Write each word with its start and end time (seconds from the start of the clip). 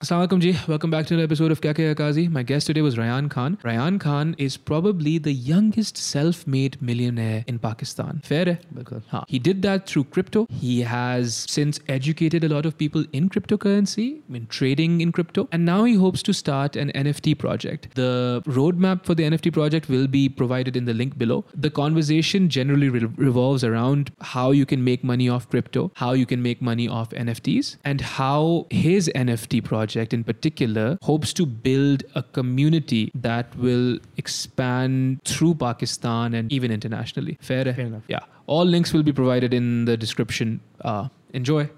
Assalamualaikum 0.00 0.38
ji, 0.38 0.56
welcome 0.68 0.92
back 0.92 1.06
to 1.06 1.14
another 1.14 1.24
episode 1.24 1.50
of 1.50 1.60
Kya 1.60 1.92
Akazi. 1.92 2.30
My 2.30 2.44
guest 2.44 2.68
today 2.68 2.82
was 2.82 2.96
Ryan 2.96 3.28
Khan. 3.28 3.58
Ryan 3.64 3.98
Khan 3.98 4.36
is 4.38 4.56
probably 4.56 5.18
the 5.18 5.32
youngest 5.32 5.96
self-made 5.96 6.80
millionaire 6.80 7.42
in 7.48 7.58
Pakistan. 7.58 8.20
Fair 8.22 8.60
hai? 9.08 9.24
He 9.26 9.40
did 9.40 9.62
that 9.62 9.88
through 9.88 10.04
crypto. 10.04 10.46
He 10.50 10.82
has 10.82 11.44
since 11.48 11.80
educated 11.88 12.44
a 12.44 12.48
lot 12.48 12.64
of 12.64 12.78
people 12.78 13.04
in 13.12 13.28
cryptocurrency, 13.28 14.20
in 14.32 14.46
trading 14.46 15.00
in 15.00 15.10
crypto, 15.10 15.48
and 15.50 15.64
now 15.64 15.82
he 15.82 15.96
hopes 15.96 16.22
to 16.22 16.32
start 16.32 16.76
an 16.76 16.92
NFT 16.94 17.36
project. 17.36 17.88
The 17.96 18.40
roadmap 18.46 19.04
for 19.04 19.16
the 19.16 19.24
NFT 19.24 19.52
project 19.52 19.88
will 19.88 20.06
be 20.06 20.28
provided 20.28 20.76
in 20.76 20.84
the 20.84 20.94
link 20.94 21.18
below. 21.18 21.44
The 21.56 21.70
conversation 21.70 22.48
generally 22.48 22.88
re- 22.88 23.10
revolves 23.16 23.64
around 23.64 24.12
how 24.20 24.52
you 24.52 24.64
can 24.64 24.84
make 24.84 25.02
money 25.02 25.28
off 25.28 25.50
crypto, 25.50 25.90
how 25.96 26.12
you 26.12 26.24
can 26.24 26.40
make 26.40 26.62
money 26.62 26.86
off 26.86 27.10
NFTs, 27.10 27.78
and 27.84 28.00
how 28.00 28.68
his 28.70 29.10
NFT 29.16 29.64
project 29.64 29.87
in 30.13 30.23
particular 30.23 30.97
hopes 31.01 31.33
to 31.33 31.45
build 31.45 32.03
a 32.15 32.23
community 32.23 33.11
that 33.15 33.55
will 33.55 33.99
expand 34.17 35.21
through 35.25 35.55
Pakistan 35.55 36.33
and 36.33 36.51
even 36.51 36.71
internationally. 36.71 37.37
Fair, 37.41 37.65
hai? 37.65 37.73
Fair 37.73 37.85
enough. 37.85 38.03
Yeah. 38.07 38.19
All 38.47 38.65
links 38.65 38.93
will 38.93 39.03
be 39.03 39.13
provided 39.13 39.53
in 39.53 39.85
the 39.85 39.97
description. 39.97 40.59
Uh, 40.81 41.07
enjoy. 41.33 41.69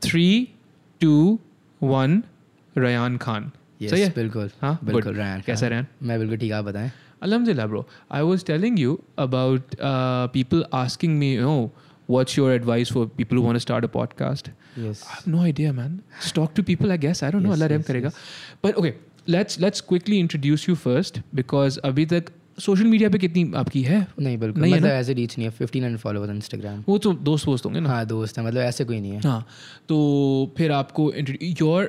Three, 0.00 0.54
two, 1.00 1.40
one. 1.78 2.24
Rayan 2.76 3.18
Khan. 3.18 3.52
Yes 3.82 3.90
सही 3.90 4.00
है? 4.00 4.12
बिल्कुल 4.14 4.50
हाँ? 4.62 4.78
बिल्कुल 4.84 5.02
Good. 5.02 5.16
रैन 5.16 5.40
कैसा 5.46 5.68
रैन? 5.68 5.86
मैं 6.02 6.18
बिल्कुल 6.18 6.38
ठीक 6.38 6.52
आप 6.52 6.64
बताएं 6.64 6.90
Alhamdulillah, 7.24 7.68
bro. 7.68 7.84
I 8.10 8.22
was 8.22 8.42
telling 8.50 8.76
you 8.82 8.96
about 9.18 9.74
uh, 9.90 10.28
people 10.28 10.64
asking 10.72 11.18
me, 11.18 11.30
oh, 11.52 11.70
what's 12.06 12.36
your 12.36 12.52
advice 12.52 12.92
for 12.96 13.06
people 13.20 13.40
who 13.40 13.42
want 13.42 13.60
to 13.60 13.64
start 13.66 13.84
a 13.84 13.92
podcast? 13.98 14.50
Yes 14.78 15.02
I 15.04 15.14
have 15.14 15.26
no 15.36 15.44
idea, 15.52 15.72
man. 15.80 16.00
Just 16.22 16.34
talk 16.40 16.54
to 16.58 16.66
people, 16.72 16.92
I 16.92 16.98
guess. 17.06 17.22
I 17.22 17.30
don't 17.30 17.48
know. 17.48 17.54
Yes, 17.54 17.62
Allah 17.62 17.70
yes, 17.74 17.82
yes, 17.82 17.90
karega. 17.90 18.12
But 18.66 18.82
okay, 18.82 18.94
let's 19.36 19.60
let's 19.66 19.86
quickly 19.92 20.20
introduce 20.26 20.66
you 20.70 20.76
first 20.88 21.20
because 21.42 21.78
अभी 21.90 22.06
तक 22.14 22.30
social 22.60 22.84
media 22.84 23.08
पे 23.10 23.18
कितनी 23.18 23.42
आपकी 23.56 23.82
है 23.82 23.98
नहीं 24.20 24.38
बिल्कुल 24.38 24.62
नहीं 24.62 24.72
है 24.72 24.78
मतलब 24.78 24.90
ना? 24.90 24.94
ऐसे 24.94 25.14
रीच 25.14 25.36
नहीं 25.38 25.46
है 25.48 25.50
फिफ्टीन 25.58 25.84
हंड्रेड 25.84 26.00
फॉलोअर्स 26.00 26.30
इंस्टाग्राम 26.30 26.82
वो 26.88 26.96
तो 27.04 27.12
दोस्त 27.28 27.46
वोस्त 27.46 27.64
होंगे 27.66 27.80
ना 27.80 27.88
हाँ 27.88 28.04
दोस्त 28.06 28.38
है 28.38 28.44
मतलब 28.46 28.60
ऐसे 28.62 28.84
कोई 28.84 29.00
नहीं 29.00 29.12
है 29.12 29.20
हाँ 29.24 29.46
तो 29.88 29.98
फिर 30.56 30.72
आपको 30.72 31.12
your 31.62 31.86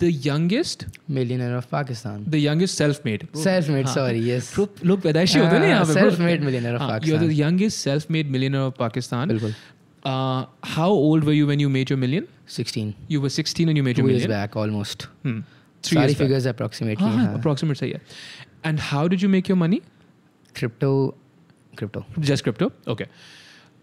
The 0.00 0.10
youngest 0.26 0.84
millionaire 1.16 1.54
of 1.56 1.66
Pakistan 1.72 2.24
the 2.28 2.34
youngest 2.34 2.78
self 2.78 3.00
made 3.06 3.26
self 3.42 3.68
made 3.70 3.86
sorry 3.88 4.30
yes 4.30 4.54
लोग 4.58 5.00
पैदाइशी 5.02 5.38
होते 5.38 5.54
हैं 5.54 5.60
ना 5.60 5.66
यहाँ 5.68 5.84
पे 5.86 5.92
सेल्फ 5.94 6.18
मेड 6.20 6.44
मिलियनर 6.44 6.74
ऑफ 6.74 6.80
हाँ, 6.80 6.88
you're 6.88 7.18
Pakistan 7.18 7.28
the 7.28 7.38
youngest 7.42 7.86
self-made 7.88 8.32
millionaire 8.36 8.70
of 8.70 8.78
Pakistan. 8.84 9.28
बिल्कुल 9.28 9.54
Uh, 10.08 10.42
how 10.72 10.88
old 11.04 11.24
were 11.28 11.32
you 11.36 11.46
when 11.48 11.62
you 11.62 11.68
made 11.76 11.90
your 11.92 11.96
million? 12.02 12.26
16 12.56 12.90
You 13.14 13.20
were 13.22 13.30
16 13.36 13.70
when 13.70 13.78
you 13.78 13.82
made 13.86 13.96
two 13.96 14.02
your 14.02 14.10
years 14.10 14.22
million. 14.26 14.30
Back 14.30 14.56
almost 14.56 15.02
Hmm. 15.26 15.40
Three 15.84 15.94
sorry 15.94 16.02
years 16.02 16.12
back. 16.12 16.18
Figures 16.18 16.46
approximately 16.46 17.04
हाँ, 17.06 17.14
हाँ, 17.16 17.24
हाँ 17.24 17.40
approximate 17.40 17.78
सही 17.80 17.90
है. 17.90 18.00
And 18.70 18.84
how 18.90 19.02
did 19.14 19.24
you 19.26 19.30
make 19.34 19.50
your 19.52 19.58
money? 19.62 19.80
Crypto 20.56 20.92
crypto 21.78 22.04
Just 22.30 22.44
crypto. 22.48 22.70
Okay. 22.94 23.06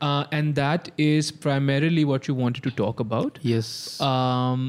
Uh, 0.01 0.23
and 0.39 0.55
that 0.61 0.89
is 1.09 1.31
primarily 1.47 2.05
what 2.13 2.29
you 2.31 2.37
wanted 2.41 2.65
to 2.69 2.73
talk 2.81 3.03
about. 3.05 3.39
Yes 3.45 3.71
Um, 4.09 4.65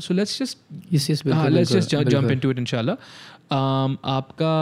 so 0.00 0.14
let's 0.14 0.36
just 0.40 0.58
yes 0.92 1.08
yes 1.10 1.22
हाँ, 1.26 1.34
बिल्कुल 1.34 1.58
let's 1.58 1.72
just 1.76 1.94
ju- 1.94 2.04
jump 2.14 2.30
into 2.34 2.50
it 2.54 2.58
inshallah. 2.58 2.96
Um, 3.56 3.96
आपका 4.16 4.52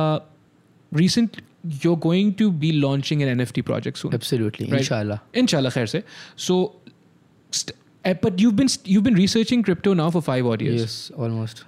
recent 0.92 1.36
you're 1.82 1.98
going 2.06 2.32
to 2.40 2.46
be 2.62 2.70
launching 2.80 3.22
an 3.22 3.30
NFT 3.36 3.62
project 3.70 3.98
soon. 3.98 4.14
Absolutely 4.14 4.66
Right. 4.66 4.80
इंशाल्लाह 4.80 5.18
Inshallah, 5.42 5.72
khair 5.76 5.86
se. 5.94 6.02
So, 6.46 6.56
st- 7.52 7.76
eh, 8.04 8.14
but 8.24 8.42
you've 8.44 8.56
been 8.62 8.72
st- 8.74 8.90
you've 8.94 9.06
been 9.06 9.20
researching 9.20 9.62
crypto 9.68 9.94
now 10.02 10.08
for 10.16 10.22
five 10.30 10.50
odd 10.54 10.64
years. 10.66 10.82
Yes 10.82 10.96
almost 11.18 11.64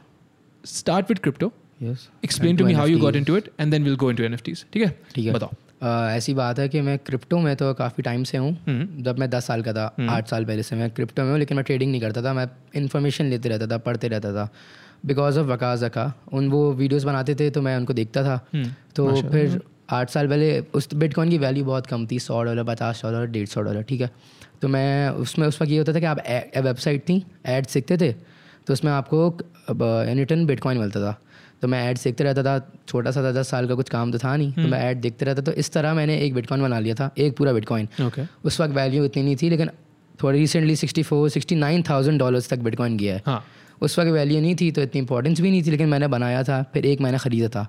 Start 0.64 1.10
with 1.12 1.22
crypto. 1.26 1.50
Yes 1.82 2.08
Explain 2.24 2.58
to 2.60 2.66
me 2.68 2.74
how 2.80 2.84
you 2.92 3.00
got 3.06 3.16
into 3.22 3.38
it, 3.40 3.48
and 3.64 3.76
then 3.76 3.88
we'll 3.88 3.98
go 4.04 4.12
into 4.14 4.28
NFTs. 4.28 4.64
ठीक 4.72 4.82
है? 4.82 4.88
ठीक 5.14 5.26
है 5.26 5.32
बताओ. 5.32 5.52
ऐसी 5.81 6.33
बात 6.33 6.59
है 6.59 6.67
कि 6.69 6.81
मैं 6.81 6.97
क्रिप्टो 6.99 7.37
में 7.39 7.55
तो 7.55 7.73
काफ़ी 7.73 8.03
टाइम 8.03 8.23
से 8.23 8.37
हूँ। 8.37 8.51
हम्म. 8.67 9.03
जब 9.03 9.19
मैं 9.19 9.29
दस 9.29 9.45
साल 9.45 9.61
का 9.61 9.73
था 9.73 9.85
आठ 10.09 10.27
साल 10.27 10.45
पहले 10.45 10.63
से 10.63 10.75
मैं 10.75 10.89
क्रिप्टो 10.91 11.23
में 11.23 11.29
हूँ 11.29 11.39
लेकिन 11.39 11.57
मैं 11.57 11.63
ट्रेडिंग 11.65 11.91
नहीं 11.91 12.01
करता 12.01 12.21
था 12.23 12.33
मैं 12.33 12.47
इन्फॉर्मेशन 12.75 13.25
लेते 13.25 13.49
रहता 13.49 13.67
था 13.67 13.77
पढ़ते 13.79 14.07
रहता 14.07 14.33
था। 14.33 14.47
बिकॉज़ 15.05 15.39
ऑफ़ 15.39 15.47
वकाज 15.47 15.83
अका 15.83 16.11
उन 16.33 16.49
वो 16.49 16.71
वीडियोस 16.73 17.03
बनाते 17.03 17.35
थे 17.35 17.49
तो 17.49 17.61
मैं 17.61 17.75
उनको 17.77 17.93
देखता 17.93 18.23
था। 18.23 18.39
हम्म. 18.53 18.69
तो 18.95 19.21
फिर 19.21 19.59
आठ 19.89 20.09
साल 20.09 20.27
पहले 20.27 20.59
उस 20.73 20.93
बिटकॉइन 20.95 21.29
की 21.29 21.37
वैल्यू 21.37 21.65
बहुत 21.65 21.87
कम 21.87 22.05
थी 22.07 22.19
सौ 22.19 22.43
डॉलर 22.43 22.63
पचास 22.63 23.01
डॉलर 23.03 23.25
डेढ़ 23.27 23.47
सौ 23.47 23.61
डॉलर 23.61 23.83
ठीक 23.83 24.01
है? 24.01 24.09
तो 24.61 24.67
मैं 24.67 25.09
उसमें 25.09 25.47
उस 25.47 25.61
वक्त 25.61 25.71
ये 25.71 25.77
होता 25.77 25.93
था 25.93 25.99
कि 25.99 26.05
आप 26.05 26.19
वेबसाइट 26.65 27.01
थी 27.01 27.23
एड 27.47 27.65
सीखते 27.67 27.97
थे 27.97 28.11
तो 28.67 28.73
उसमें 28.73 28.91
आपको 28.91 29.27
एनी 30.05 30.25
टन 30.25 30.45
बिटकॉइन 30.45 30.77
मिलता 30.77 30.99
था। 31.01 31.19
तो 31.61 31.67
मैं 31.67 31.83
ऐड 31.89 31.97
सीखते 31.97 32.23
रहता 32.23 32.43
था 32.43 32.57
छोटा 32.87 33.11
सा 33.11 33.23
था 33.23 33.31
दस 33.31 33.49
साल 33.49 33.67
का 33.67 33.75
कुछ 33.75 33.89
काम 33.89 34.11
तो 34.11 34.17
था 34.17 34.35
नहीं 34.35 34.51
तो 34.53 34.67
मैं 34.67 34.79
ऐड 34.81 35.01
देखते 35.01 35.25
रहता 35.25 35.41
तो 35.41 35.51
इस 35.53 35.71
तरह 35.71 35.93
मैंने 35.93 36.17
एक 36.17 36.33
बिटकॉइन 36.33 36.61
बना 36.61 36.79
लिया 36.79 36.95
था 36.95 37.09
एक 37.17 37.37
पूरा 37.37 37.53
बिटकॉइन 37.53 37.87
Okay. 38.01 38.25
उस 38.45 38.59
वक्त 38.61 38.73
वैल्यू 38.73 39.05
इतनी 39.05 39.23
नहीं 39.23 39.35
थी 39.35 39.49
लेकिन 39.49 39.69
थोड़ा 40.23 40.33
recently 40.37 40.75
sixty 40.75 41.03
four 41.03 41.29
sixty 41.29 41.55
nine 41.55 41.83
thousand 41.89 42.19
dollars 42.19 42.49
तक 42.49 42.59
बिटकॉइन 42.59 42.97
गया 42.97 43.15
है 43.15 43.21
हाँ. 43.25 43.43
उस 43.81 43.99
वक्त 43.99 44.11
वैल्यू 44.11 44.41
नहीं 44.41 44.55
थी 44.55 44.71
तो 44.71 44.81
इतनी 44.81 45.01
इंपॉर्टेंस 45.01 45.41
भी 45.41 45.51
नहीं 45.51 45.63
थी 45.63 45.71
लेकिन 45.71 45.89
मैंने 45.89 46.07
बनाया 46.07 46.43
था 46.43 46.61
फिर 46.73 46.85
एक 46.85 47.01
मैंने 47.01 47.17
ख़रीदा 47.17 47.47
था 47.49 47.67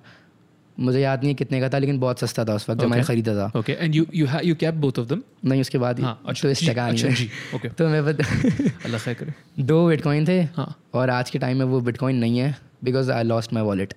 मुझे 0.80 1.00
याद 1.00 1.24
नहीं 1.24 1.34
कितने 1.34 1.60
का 1.60 1.68
था 1.68 1.78
लेकिन 1.78 1.98
बहुत 1.98 2.18
सस्ता 2.18 2.44
था 2.44 2.54
उस 2.54 2.68
वक्त 2.70 2.80
जब 2.80 2.88
मैंने 2.88 3.04
ख़रीदा 3.04 3.34
था 3.34 3.62
you 3.88 4.04
you 4.18 4.26
ha- 4.26 4.42
you 4.42 4.54
kept 4.54 4.80
both 4.80 4.98
of 4.98 5.08
them. 5.08 5.20
नहीं 5.44 5.60
उसके 5.60 5.78
बाद 5.78 5.98
ही 5.98 6.04
हाँ. 6.04 6.34
तो 6.42 6.48
इस 6.48 6.60
जी, 6.60 6.68
टका 6.68 6.86
अच्छा 6.86 7.08
जी. 7.08 7.28
Okay. 7.54 7.72
तो 7.78 7.88
मैं 7.88 8.00
अल्लाह 8.00 8.98
खैर 8.98 9.14
करे. 9.14 9.34
दो 9.64 9.86
बिटकॉइन 9.88 10.28
थे 10.28 10.40
हाँ. 10.56 10.74
और 10.94 11.10
आज 11.10 11.30
के 11.30 11.38
टाइम 11.38 11.58
में 11.58 11.64
वो 11.64 11.80
बिटकॉइन 11.80 12.16
नहीं 12.16 12.38
है 12.38 12.71
because 12.84 13.10
I 13.12 13.24
lost 13.24 13.52
my 13.52 13.62
wallet 13.62 13.94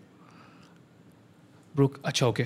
अच्छा 2.06 2.28
ओके 2.28 2.44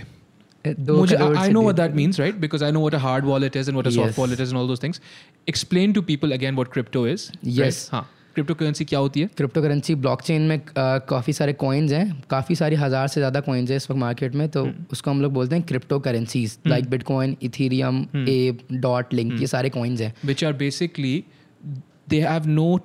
मुझे 0.66 1.16
I 1.16 1.50
know 1.50 1.72
that 1.73 1.95
means 1.95 2.19
right 2.19 2.35
because 2.38 2.63
I 2.63 2.72
know 2.72 2.85
what 2.85 2.95
hard 3.00 3.25
wallet 3.25 3.55
is 3.55 3.69
and 3.72 3.89
soft 3.89 4.19
wallet 4.19 4.39
is 4.39 4.55
all 4.55 4.67
those 4.67 4.75
things 4.83 5.01
explain 5.50 5.94
to 5.94 6.01
people 6.03 6.31
again 6.31 6.55
what 6.55 6.72
crypto 6.73 7.07
is 7.07 7.29
yes 7.59 7.89
हाँ 7.91 8.09
crypto 8.33 8.53
currency 8.55 8.85
क्या 8.85 9.00
होती 9.00 9.22
है 9.22 9.29
crypto 9.38 9.61
currency 9.61 9.94
block 9.95 10.22
chain 10.22 10.41
में 10.47 10.59
काफ़ी 10.77 11.33
सारे 11.33 11.53
coins 11.53 11.91
हैं। 11.91 12.22
काफ़ी 12.29 12.56
सारी 12.56 12.75
हज़ार 12.75 13.07
से 13.07 13.19
ज़्यादा 13.19 13.39
कॉइन्स 13.39 13.69
हैं 13.69 13.77
इस 13.77 13.89
वक्त 13.89 14.00
मार्केट 14.00 14.35
में 14.35 14.47
तो 14.50 14.67
उसको 14.91 15.11
हम 15.11 15.21
लोग 15.21 15.33
बोलते 15.33 15.56
हैं 15.56 15.63
crypto 15.66 16.00
currencies 16.00 16.57
like 16.67 16.89
bitcoin 16.89 17.35
Ethereum 17.44 18.06
a 18.17 18.57
dot 18.73 19.13
link 19.13 19.33
ये 19.41 19.47
सारे 19.47 19.69
कॉइन्स 19.69 20.01
हैं। 20.01 20.13
Which 20.25 20.44
are 20.44 20.53
basically 20.56 21.23
they 22.09 22.21
have 22.21 22.47
no 22.47 22.79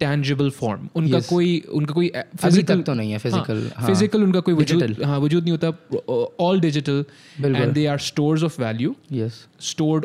tangible 0.00 0.50
form 0.58 0.88
उनका 0.96 1.20
कोई 1.28 1.48
उनका 1.80 1.94
कोई 1.94 2.10
फ़िज़िकल 2.36 2.82
तो 2.82 2.94
नहीं 2.94 3.12
है 3.12 3.18
फ़िज़िकल 3.18 3.68
फ़िज़िकल 3.86 4.22
उनका 4.24 4.40
कोई 4.48 4.54
वजूद 4.54 5.02
हाँ 5.04 5.18
वजूद 5.20 5.44
नहीं 5.44 5.56
होता। 5.58 6.44
All 6.44 6.60
digital 6.60 7.04
and 7.44 7.72
they 7.72 7.86
are 7.86 7.98
stores 8.08 8.42
of 8.44 8.60
value 8.62 8.94
yes 9.12 9.44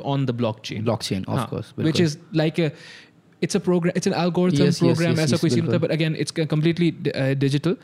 on 0.05 0.25
the 0.25 0.31
blockchain 0.43 0.83
blockchain 0.83 1.25
of 1.27 1.49
course 1.49 1.73
which 1.79 2.01
is 2.01 2.17
like 2.35 2.59
it's 3.41 3.55
a 3.55 3.59
program 3.59 3.97
it's 3.97 4.07
an 4.07 4.13
algorithm 4.13 4.71
program 4.79 5.19
ऐसा 5.19 5.37
कोई 5.37 5.49
सीन 5.49 5.65
होता 5.65 5.77
but 5.77 5.91
again 5.91 6.15
it's 6.19 6.31
completely 6.37 6.91
digital 7.39 7.75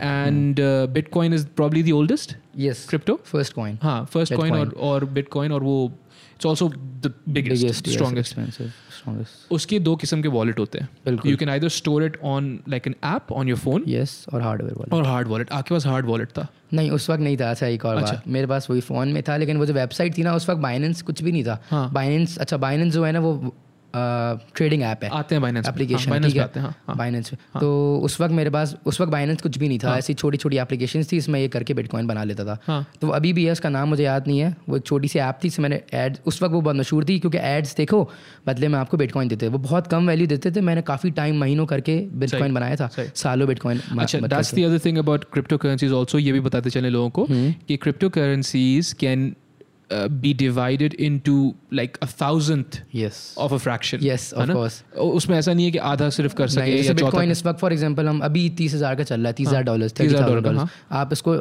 and 0.00 0.60
bitcoin 0.94 1.34
is 1.34 1.46
probably 1.56 1.82
the 1.82 1.92
oldest 1.94 2.36
crypto 2.88 3.18
first 3.24 3.52
coin 3.54 3.78
हाँ 3.82 4.04
first 4.12 4.34
coin 4.34 4.70
और 4.90 5.04
bitcoin 5.18 5.52
और 5.52 5.62
वो 5.62 5.76
it's 6.40 6.46
also 6.46 6.68
the 6.68 7.12
biggest 7.28 7.88
strongest 7.88 8.34
strongest 8.34 9.52
उसके 9.52 9.78
दो 9.80 9.94
किस्म 9.96 10.22
के 10.22 10.28
वॉलेट 10.28 10.58
होते 10.58 10.78
हैं। 10.78 11.18
You 11.26 11.36
can 11.36 11.48
either 11.48 11.68
store 11.68 12.04
it 12.04 12.16
on 12.24 12.58
like 12.68 12.86
an 12.86 12.94
app 13.04 13.32
on 13.32 13.48
your 13.48 13.58
phone 13.58 13.84
yes 13.88 14.24
और 14.34 14.42
हार्डवेयर 14.42 14.74
वॉलेट 14.74 14.94
और 14.94 15.06
हार्ड 15.06 15.28
वॉलेट 15.28 15.52
आपके 15.52 15.74
पास 15.74 15.86
हार्ड 15.86 16.06
वॉलेट 16.06 16.28
था। 16.28 16.46
नहीं 16.74 16.90
उस 16.90 17.08
वक्त 17.10 17.22
नहीं 17.22 17.36
था 17.36 17.50
ऐसा 17.50 17.66
एक 17.66 17.84
और 17.84 17.96
अच्छा। 17.96 18.12
बात 18.12 18.28
मेरे 18.28 18.46
पास 18.46 18.70
वही 18.70 18.80
फ़ोन 18.80 19.12
में 19.12 19.22
था 19.28 19.36
लेकिन 19.36 19.56
वो 19.56 19.66
जो 19.66 19.74
वेबसाइट 19.74 20.16
थी 20.18 20.22
ना 20.22 20.34
उस 20.34 20.48
वक्त 20.50 20.60
बाइनेंस 20.60 21.02
कुछ 21.02 21.22
भी 21.22 21.32
नहीं 21.32 21.44
था। 21.44 21.62
हाँ। 21.70 21.90
बाइनेंस 21.92 22.38
अच्छा 22.38 22.56
बाइनेंस 22.56 22.92
जो 22.94 23.04
है 23.04 23.12
ना 23.12 23.20
वो 23.20 23.54
ट्रेडिंग 23.94 24.82
ऐप 24.82 25.04
है। 25.04 25.10
आते 25.10 25.34
हैं 25.34 25.42
बाइनेंस 25.42 25.68
एप्लीकेशन 25.68 26.10
बाइनेंस 26.10 26.32
ठीक 26.32 26.34
पे 26.34 26.40
है 26.40 26.44
आते 26.44 26.60
हैं 26.60 26.66
हाँ, 26.66 26.96
हाँ। 27.54 27.60
तो 27.60 28.00
उस 28.04 28.20
वक्त 28.20 28.34
मेरे 28.34 28.50
पास 28.50 28.74
उस 28.86 29.00
वक्त 29.00 29.12
बाइनेंस 29.12 29.42
कुछ 29.42 29.58
भी 29.58 29.68
नहीं 29.68 29.78
था। 29.78 29.88
हाँ, 29.88 29.98
ऐसी 29.98 30.14
छोटी 30.14 30.38
छोटी 30.38 30.58
एप्लीकेशन 30.58 31.04
थी 31.12 31.16
इसमें 31.16 31.40
ये 31.40 31.48
करके 31.48 31.74
बिटकॉइन 31.74 32.06
बना 32.06 32.24
लेता 32.24 32.44
था। 32.44 32.58
हाँ। 32.64 32.84
तो 33.00 33.08
अभी 33.10 33.32
भी 33.32 33.44
है 33.44 33.52
उसका 33.52 33.68
नाम 33.68 33.88
मुझे 33.88 34.04
याद 34.04 34.26
नहीं 34.26 34.38
है। 34.38 34.54
वो 34.68 34.76
एक 34.76 34.86
छोटी 34.86 35.08
सी 35.08 35.18
ऐप 35.18 35.38
थी 35.44 35.48
इसमें 35.48 35.68
मैंने 35.68 35.82
एड 35.96 36.16
उस 36.26 36.42
वक्त 36.42 36.52
वो 36.54 36.60
बहुत 36.60 36.76
मशहूर 36.76 37.04
थी 37.04 37.18
क्योंकि 37.18 37.38
एड्स 37.40 37.76
देखो 37.76 38.02
बदले 38.46 38.68
में 38.68 38.78
आपको 38.78 38.96
बिटकॉइन 38.96 39.28
देते 39.28 39.48
वो 39.48 39.58
बहुत 39.60 39.86
कम 39.86 40.06
वैल्यू 40.06 40.26
देते 40.26 40.50
थे 40.50 40.60
मैंने 40.60 40.82
काफ़ी 40.82 41.10
टाइम 41.10 41.40
महीनों 41.40 41.66
करके 41.66 41.98
बिटकॉइन 42.14 42.54
बनाया 42.54 42.76
था। 42.76 42.88
सालों 43.16 43.48
बिटकॉइन 43.48 43.80
अच्छा 43.98 44.18
other 44.18 44.78
thing 44.78 44.98
about 44.98 45.24
crypto 45.32 45.58
currencies 45.58 45.92
also 45.92 46.18
ये 46.18 46.32
भी 46.32 46.40
बताते 46.40 46.70
चले 46.70 46.90
लोगों 46.90 47.10
को 47.10 47.26
कि 47.30 47.76
crypto 47.76 48.08
currencies 48.10 48.92
can 49.00 49.34
be 49.92 50.32
divided 50.34 50.94
into 50.94 51.54
like 51.72 51.96
a 52.02 52.06
thousandth 52.20 52.82
yes 52.94 53.34
of 53.38 53.54
a 53.54 53.56
fraction 53.56 53.98
Yes, 54.00 54.28
of 54.34 54.50
course. 54.50 54.76
उसमें 54.98 55.38
ऐसा 55.38 55.52
नहीं 55.52 55.64
है 55.66 55.70
कि 55.70 55.78
आधा 55.90 56.08
सिर्फ़ 56.10 56.34
कर 56.34 56.48
सके 56.48 56.70
या 56.70 56.82
चौथा 56.82 56.94
बिटकॉइन 56.94 57.30
इस 57.30 57.44
वक्त 57.46 57.60
फॉर 57.60 57.72
एग्जांपल 57.72 58.08
हम 58.08 58.20
अभी 58.20 58.48
तीस 58.58 58.74
हज़ार 58.74 58.94
का 58.94 59.04
चल 59.04 59.20
रहा 59.20 59.28
है 59.28 59.32
तीस 59.32 59.48
हज़ार 59.48 59.62
डॉलर 59.62 59.88
30,000 59.88 60.22
30,000 60.22 60.42
डॉलर 60.44 60.68
आप 60.92 61.12
इसको 61.12 61.36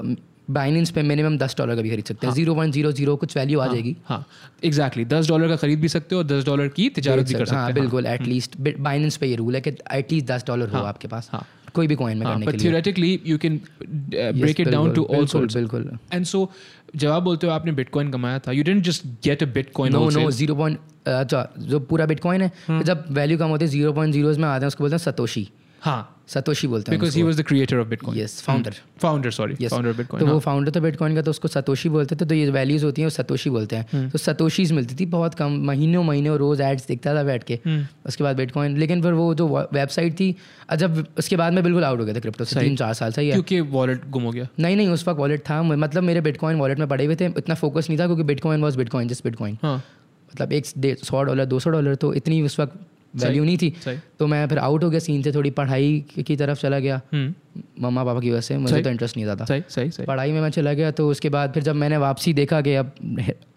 बाइनेंस 0.51 0.89
पे 0.91 1.01
मिनिमम 1.03 1.37
दस 1.37 1.55
डॉलर 1.57 1.75
का 1.75 1.81
भी 1.81 1.89
खरीद 1.89 2.05
सकते 2.05 2.27
हैं। 2.27 2.33
ज़ीरो 2.33 2.53
पॉइंट 2.55 2.73
ज़ीरो 2.73 2.91
ज़ीरो 2.91 3.15
कुछ 3.15 3.35
वैल्यू 3.37 3.59
आ 3.59 3.67
जाएगी। 3.67 3.95
हाँ। 4.05 4.25
एग्जैक्टली 4.65 5.05
दस 5.05 5.27
डॉलर 5.27 5.47
का 5.47 5.55
खरीद 5.55 5.79
भी 5.79 5.87
सकते 5.87 6.15
हो 6.15 6.21
और 6.21 6.27
दस 6.27 6.45
डॉलर 6.45 6.67
की 6.67 6.87
तिजारत 6.89 7.27
भी 7.27 7.33
कर 7.33 7.45
सकते 7.45 7.55
हाँ। 7.55 7.65
हैं। 7.65 7.73
बिल्कुल 7.75 8.05
एटलीस्ट 8.05 8.57
बाइनेंस 8.79 9.17
पे 9.17 9.27
ये 9.27 9.35
रूल 9.35 9.55
है 9.55 9.61
कि 9.61 9.71
एटलीस्ट 9.93 10.27
दस 10.27 10.45
डॉलर 10.47 10.69
हो 10.69 10.83
आपके 10.83 11.07
पास। 11.07 11.29
हाँ। 11.33 11.45
कोई 11.73 11.87
भी 11.87 11.95
कॉइन 11.95 12.17
में 12.17 12.27
करने 12.27 12.45
के 12.45 12.51
लिए। 12.51 12.63
Theoretically 12.63 13.19
you 13.25 13.37
can 13.37 13.59
break 13.79 14.59
it 14.59 14.69
down 14.69 14.93
to 14.93 15.03
all 15.11 15.25
sorts 15.27 15.55
बिल्कुल 15.55 15.89
एंड 16.13 16.25
सो 16.25 16.49
जब 16.95 17.09
आप 17.09 17.23
बोलते 17.23 17.47
हो 17.47 17.53
आपने 17.53 17.71
बिटकॉइन 17.71 18.11
कमाया 18.11 18.39
था 18.39 18.51
you 18.51 18.63
didn't 18.63 18.83
just 18.83 19.05
get 19.23 19.43
a 19.43 19.45
bitcoin 19.53 19.93
no 19.93 20.09
no 20.09 20.29
zero 20.31 20.55
point 20.55 20.79
अच्छा 21.07 21.47
जो 21.59 21.79
पूरा 21.81 22.05
बिटकॉइन 22.05 22.41
है 22.41 22.51
हम्म। 22.67 22.83
जब 22.83 23.05
वैल्यू 23.11 23.37
कम 23.37 23.47
होती 23.47 23.65
है 23.65 23.71
ज़ीरो 23.71 23.93
पॉइंट 23.93 24.13
ज़ीरो 24.13 24.35
में 24.35 24.47
आते 24.47 24.63
हैं 24.63 24.67
उसको 24.67 24.83
बोलते 24.83 24.95
हैं 24.95 25.03
सतोशी 25.03 25.47
हाँ। 25.81 26.15
सतोशी 26.27 26.67
बोलते 26.67 26.91
हैं 26.91 26.99
because 26.99 27.15
he 27.17 27.21
was 27.23 27.39
the 27.39 27.43
creator 27.43 27.77
of 27.77 27.87
bitcoin 27.87 28.17
yes 28.19 28.41
founder 28.41 28.73
founder 29.01 29.31
sorry. 29.31 29.55
Founder 29.67 29.91
तो 29.91 29.97
बिटकॉइन 29.97 30.23
वो 30.25 30.39
फाउंडर 30.39 30.71
तो 30.71 30.81
बिटकॉइन 30.81 31.15
का 31.15 31.21
तो 31.21 31.31
उसको 31.31 31.47
सतोशी 31.47 31.89
बोलते 31.89 32.15
थे 32.15 32.25
तो 32.25 32.35
ये 32.35 32.49
वैल्यूज़ 32.49 32.85
होती 32.85 33.01
हैं 33.01 33.05
वो 33.05 33.09
सतोशी 33.09 33.49
बोलते 33.49 33.75
हैं। 33.75 33.85
हम्म। 33.93 34.09
तो 34.09 34.17
सतोशीज 34.17 34.71
मिलती 34.71 34.95
थी 34.95 35.05
बहुत 35.05 35.33
कम 35.33 35.57
महीनों 35.67 36.03
महीनों 36.03 36.37
रोज 36.37 36.61
एड्स 36.61 36.87
दिखता 36.87 37.15
था 37.15 37.23
बैठ 37.23 37.43
के। 37.43 37.59
हम्म। 37.65 37.85
उसके 38.05 38.23
बाद 38.23 38.35
बिटकॉइन 38.35 38.77
लेकिन 38.77 39.01
फिर 39.01 39.13
वो 39.13 39.33
जो 39.33 39.47
वेबसाइट 39.73 40.13
थी 40.13 40.35
जब 40.75 41.05
उसके 41.17 41.35
बाद 41.35 41.53
में 41.53 41.63
बिल्कुल 41.63 41.83
आउट 41.83 41.99
हो 41.99 42.05
गया 42.05 42.15
था 42.15 42.19
क्रिप्टो 42.19 42.45
से। 42.45 42.59
तीन 42.59 42.75
चार 42.75 42.93
साल 42.93 43.11
सही 43.11 43.27
है। 43.27 43.33
क्योंकि 43.33 43.59
वॉलेट 43.71 44.09
गुम 44.09 44.23
हो 44.23 44.31
गया। 44.31 44.47
नहीं 44.59 44.75
नहीं 44.75 44.87
उस 44.87 45.07
वक्त 45.07 45.19
वॉलेट 45.19 45.41
था। 45.49 45.61
मतलब 45.63 46.03
मेरे 46.03 46.21
बिटकॉइन 46.21 46.57
वॉलेट 46.57 46.79
में 46.79 46.87
पड़े 46.87 47.05
हुए 47.05 47.15
थे 47.15 47.25
इतना 47.37 47.55
फोकस 47.55 47.89
नहीं 47.89 47.99
था 47.99 48.05
क्योंकि 48.05 48.23
bitcoin 48.23 48.61
was 48.61 48.77
bitcoin 48.77 49.07
just 49.07 49.23
bitcoin 49.23 49.57
मतलब 49.65 50.53
एक 50.53 50.65
सौ 51.03 51.23
डॉलर 51.23 51.45
दो 51.45 51.59
सौ 51.59 51.69
डॉलर 51.69 51.95
तो 51.95 52.13
इतनी 52.13 52.41
उस 52.41 52.59
वक्त 52.59 52.79
वैल्यू 53.15 53.43
नहीं 53.43 53.57
थी। 53.57 53.73
तो 54.19 54.27
मैं 54.27 54.47
फिर 54.47 54.57
आउट 54.57 54.83
हो 54.83 54.89
गया 54.89 54.99
सीन 54.99 55.21
से 55.21 55.31
थोड़ी 55.31 55.49
पढ़ाई 55.49 56.05
की- 56.19 56.39
तरफ़ 56.39 56.59
चला 56.59 56.79
गया। 56.79 57.01
हम्म। 57.13 57.33
मम्मा 57.81 58.03
पापा 58.03 58.19
की 58.19 58.31
वजह 58.31 58.41
से 58.41 58.57
मुझे 58.57 58.81
तो 58.81 58.89
इंटरेस्ट 58.89 59.17
नहीं 59.17 59.27
था 59.27 59.45
सही 59.45 59.61
सही 59.69 59.91
सही। 59.91 60.05
पढ़ाई 60.05 60.31
में 60.31 60.41
मैं 60.41 60.49
चला 60.49 60.73
गया 60.73 60.91
तो 60.91 61.09
उसके 61.09 61.29
बाद 61.29 61.53
फिर 61.53 61.63
जब 61.63 61.75
मैंने 61.75 61.97
वापसी 61.97 62.33
देखा 62.33 62.61
कि 62.61 62.75
अब 62.75 62.91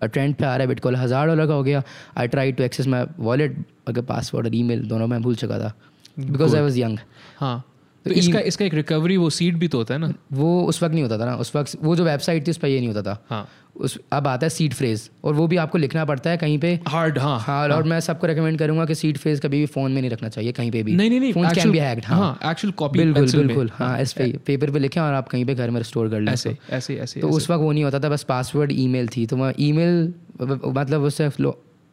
ट्रेंड 0.04 0.34
पे 0.34 0.44
आ 0.44 0.48
रहा 0.48 0.60
है 0.60 0.66
बिटकॉइन 0.66 0.96
हज़ार 0.96 1.26
डॉलर 1.26 1.46
का 1.46 1.54
हो 1.54 1.62
गया 1.62 1.82
I 2.16 2.28
try 2.28 2.52
to 2.52 2.64
access 2.64 2.86
my 2.86 3.04
wallet 3.18 3.64
अगर 3.88 4.02
पासवर्ड 4.02 4.46
और 4.46 4.54
ई 4.54 4.62
दोनों 4.62 5.06
मैं 5.06 5.22
भूल 5.22 5.34
चुका 5.34 5.58
था। 5.58 5.72
बिकॉज़ 6.18 6.56
आई 6.56 6.62
वॉज़ 6.62 6.78
यंग 6.78 6.98
हाँ। 7.38 7.64
तो 8.04 8.10
इसका 8.10 8.40
इसका 8.40 8.64
एक 8.64 8.74
रिकवरी 8.74 9.16
वो 9.16 9.28
सीड 9.30 9.56
भी 9.58 9.68
तो 9.68 9.78
होता 9.78 9.94
है 9.94 10.00
ना। 10.00 10.12
वो 10.32 10.62
उस 10.64 10.82
वक्त 10.82 10.92
नहीं 10.94 11.02
होता 11.02 11.18
था 11.18 11.24
ना। 11.24 11.34
उस 11.36 11.54
वक्त 11.56 11.76
वो 11.82 11.96
जो 11.96 12.04
वेबसाइट 12.04 12.46
थी 12.46 12.50
उस 12.50 12.56
पर 12.56 12.68
ये 12.68 12.78
नहीं 12.78 12.88
होता 12.88 13.02
था। 13.02 13.22
हाँ। 13.30 13.48
उस 13.76 13.98
अब 14.12 14.26
आता 14.26 14.46
है 14.46 14.50
सीड 14.50 14.74
फ्रेज 14.74 15.08
और 15.24 15.34
वो 15.34 15.46
भी 15.46 15.56
आपको 15.56 15.78
लिखना 15.78 16.04
पड़ता 16.04 16.30
है 16.30 16.36
कहीं 16.36 16.58
पे। 16.58 16.74
हार्ड 16.88 17.18
हाँ। 17.18 17.38
हाँ 17.40 17.68
और 17.68 17.82
मैं 17.82 18.00
सबको 18.00 18.26
रेकमेंड 18.26 18.58
करूँगा 18.58 18.84
कि 18.84 18.94
सीड 18.94 19.18
फ्रेज 19.18 19.40
कभी 19.40 19.58
भी 19.60 19.66
फ़ोन 19.66 19.92
में 19.92 20.00
नहीं 20.00 20.10
रखना 20.10 20.28
चाहिए 20.28 20.52
कहीं 20.52 20.70
पे 20.70 20.82
भी। 20.82 20.94
नहीं 20.94 21.10
नहीं 21.10 21.20
नहीं 21.20 21.32
फ़ोन 21.32 21.48
कैन 21.54 21.70
बी 21.70 21.78
हैक्ड 21.78 22.04
हाँ। 22.04 22.18
हाँ 22.18 22.50
एक्चुअल 22.50 22.72
कॉपी 22.72 22.98
बिल्कुल 22.98 23.30
बिल्कुल 23.36 23.70
हाँ 23.74 23.98
इस 24.00 24.12
पे 24.12 24.30
पेपर 24.46 24.70
पे 24.70 24.78
लिखें 24.78 25.00
और 25.00 25.12
आप 25.14 25.28
कहीं 25.28 25.44
पे 25.44 25.54
घर 25.54 25.70
में 25.70 25.82
स्टोर 25.82 26.08
कर 26.08 26.20
लें 26.20 26.32
ऐसे 26.32 26.56
ऐसे 26.70 26.96
ऐसे 26.96 27.20
तो 27.20 27.28
उस 27.28 27.50
वक्त 27.50 27.62
वो 27.62 27.72
नहीं 27.72 27.84
होता 27.84 28.00
था 28.00 28.08
बस 28.08 28.22
पासवर्ड 28.28 28.72
ईमेल 28.72 29.08
थी। 29.08 29.26
तो 29.26 29.36
मैं 29.36 29.52
ईमेल 29.60 30.12
मतलब 30.42 31.02
उससे 31.02 31.30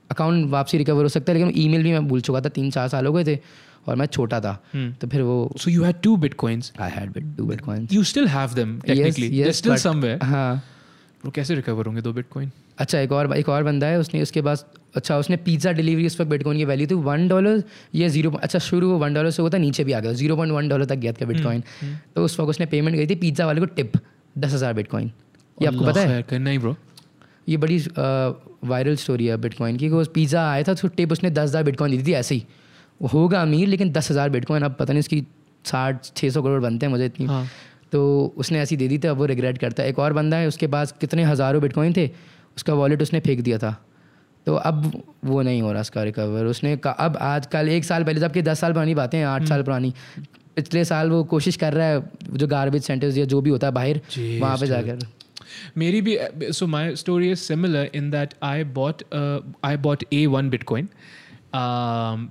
अकाउंट 0.09 0.50
वापसी 0.50 0.77
रिकवर 0.77 1.03
हो 1.03 1.09
सकता 1.09 1.31
है 1.31 1.39
लेकिन 1.39 1.61
ईमेल 1.63 1.83
भी 1.83 1.91
मैं 1.91 2.07
भूल 2.07 2.21
चुका 2.21 2.41
था 2.41 2.50
तीन 2.50 2.69
चार 2.71 2.88
साल 2.88 3.06
हो 3.06 3.13
गए 3.13 3.23
थे। 3.25 3.39
और 3.88 3.96
मैं 3.96 4.06
छोटा 4.08 4.40
था 4.42 4.58
हम्म। 4.74 4.92
तो 5.02 5.08
फिर 5.08 5.22
वो 5.22 5.38
So 5.60 5.72
you 5.72 5.86
had 5.86 6.02
two 6.08 6.16
bitcoins. 6.24 6.72
I 6.80 6.92
had 6.92 7.38
two 7.38 7.46
bitcoin 7.46 7.88
You 7.88 8.04
still 8.12 8.28
have 8.30 8.56
them 8.56 8.80
technically. 8.81 9.30
They're 9.31 9.60
still 9.62 9.78
somewhere. 9.86 10.24
हाँ। 10.24 10.62
Bro, 11.24 11.34
कैसे 11.36 11.56
रिकवर 11.56 11.86
होंगे 11.86 12.02
दो 12.02 12.14
बिटकॉइन 12.14 12.52
अच्छा 12.80 13.00
एक 13.00 13.12
और 13.12 13.36
एक 13.38 13.50
और 13.50 13.64
बंदा 13.64 13.88
है 13.88 14.00
उसने 14.00 14.22
उसके 14.22 14.42
पास 14.42 14.66
अच्छा 14.96 15.18
उसने 15.20 15.38
पिज़्ज़ा 15.38 15.72
डिलीवरी 15.72 16.06
उस 16.06 16.20
वक्त 16.20 16.30
बिटकॉइन 16.30 16.58
की 16.58 16.66
वैल्यू 16.66 16.88
थी 16.88 16.94
वन 17.06 17.28
डॉलर 17.28 17.64
ये 17.96 18.10
ज़ीरो 18.10 18.31
अच्छा 18.31 18.60
शुरू 18.60 18.90
वो 18.90 18.98
वन 18.98 19.14
डॉलर 19.14 19.31
से 19.31 19.42
होता 19.42 19.58
नीचे 19.58 19.84
भी 19.84 19.94
आ 19.94 20.00
गया 20.00 20.14
ज़ीरो 20.14 20.36
पॉइंट 20.36 20.54
वन 20.54 20.70
डॉलर 20.70 20.86
तक 20.86 20.96
गया 20.98 21.12
था 21.14 21.26
बिटकॉइन 21.26 21.64
तो 22.16 22.24
उस 22.26 22.40
वक्त 22.40 22.50
उसने 22.50 22.66
पेमेंट 22.66 22.96
करी 22.96 23.08
थी 23.08 23.16
पिज़्ज़ा 23.16 23.46
वाले 23.46 23.60
को 23.60 23.66
टिप 23.76 23.98
दस 24.38 24.54
हज़ार 24.54 24.74
बिटकॉइन 24.74 25.12
ये 25.58 25.68
आपको 25.68 25.86
पता 25.86 26.02
है? 26.02 26.40
नहीं 26.40 26.60
ब्रो 26.60 26.76
ये 27.50 27.58
बड़ी 27.58 27.78
वायरल 28.70 28.96
स्टोरी 28.96 29.26
है 29.28 29.38
बिटकॉइन 29.40 29.78
की 29.78 29.90
वो 29.90 30.04
पिज़्ज़ा 30.16 30.50
आया 30.52 30.64
था 30.64 30.74
तो 30.74 30.88
टिप 30.88 31.12
उसने 31.12 31.30
दस 31.31 31.50
हज़ार 31.50 31.64
बिटकॉइन 31.64 31.98
दी 31.98 32.04
थी 32.04 32.14
ऐसे 32.14 32.36
ही। 32.36 32.42
वो 32.42 32.46
होगा 33.01 33.42
अमीर 33.42 33.68
लेकिन 33.68 33.92
दस 33.92 34.12
हज़ार 34.12 34.30
बिटकॉइन 34.30 34.63
अब 34.63 34.75
पता 34.80 34.94
नहीं 34.94 35.00
उसकी 35.00 35.24
साठ 35.66 36.06
छः 36.16 36.30
सौ 36.30 36.42
करोड़ 36.42 36.62
बनते 36.62 36.86
हैं 36.86 36.92
मुझे 36.92 37.06
इतनी। 37.06 37.25
हाँ। 37.25 37.46
तो 37.92 38.34
उसने 38.38 38.60
ऐसी 38.60 38.78
दे 38.78 38.88
दी 38.88 38.98
थी 38.98 39.07
अब 39.07 39.18
वो 39.18 39.25
रिग्रेट 39.25 39.57
करता 39.57 39.84
है। 39.84 39.90
एक 39.90 40.00
और 40.00 40.13
बंदा 40.13 40.38
है 40.38 40.48
उसके 40.48 40.68
पास 40.68 40.92
कितने 41.01 41.24
हज़ारों 41.24 41.62
बिटकॉइन 41.62 41.94
थे 41.98 42.10
उसका 42.57 42.74
वॉलेट 42.74 43.01
उसने 43.01 43.19
फेंक 43.19 43.42
दिया 43.42 43.57
था। 43.57 43.75
तो 44.48 44.56
अब 44.56 44.92
वो 45.25 45.42
नहीं 45.42 45.62
हो 45.62 45.72
रहा 45.72 45.81
उसका 45.81 46.04
रिकवर 46.04 46.46
उसने 46.46 46.75
का 46.78 46.92
अब 46.92 47.18
आजकल 47.18 47.69
एक 47.69 47.84
साल 47.86 48.04
पहले 48.04 48.19
जबकि 48.19 48.42
दस 48.42 48.60
साल 48.60 48.74
पुरानी 48.74 48.96
बातें 48.96 49.18
हैं 49.18 49.25
आठ 49.25 49.48
साल 49.48 49.63
पुरानी। 49.63 49.94
पिछले 50.56 50.84
साल 50.86 51.10
वो 51.10 51.24
कोशिश 51.34 51.56
कर 51.57 51.74
रहा 51.74 51.88
है 51.88 52.04
जो 52.34 52.48
गार्बेज 52.48 52.84
सेंटर्स 52.84 53.18
या 53.18 53.25
जो 53.25 53.42
भी 53.42 53.50
होता 53.50 53.68
है 53.68 53.74
बाहर 53.74 54.00
वहाँ 54.18 54.57
पे 54.57 54.68
जाकर। 54.68 55.00
मेरी 55.78 56.02
भी 56.02 56.18
so 56.54 56.68
My 56.68 56.81
story 56.95 57.30
is 57.34 57.44
similar 57.44 57.86
in 58.00 58.10
that 58.12 58.34
I 58.44 58.63
bought 58.74 59.04
bought 59.84 60.04
a 60.12 60.25
one 60.34 60.50
Bitcoin 60.52 60.90
um, 61.60 62.28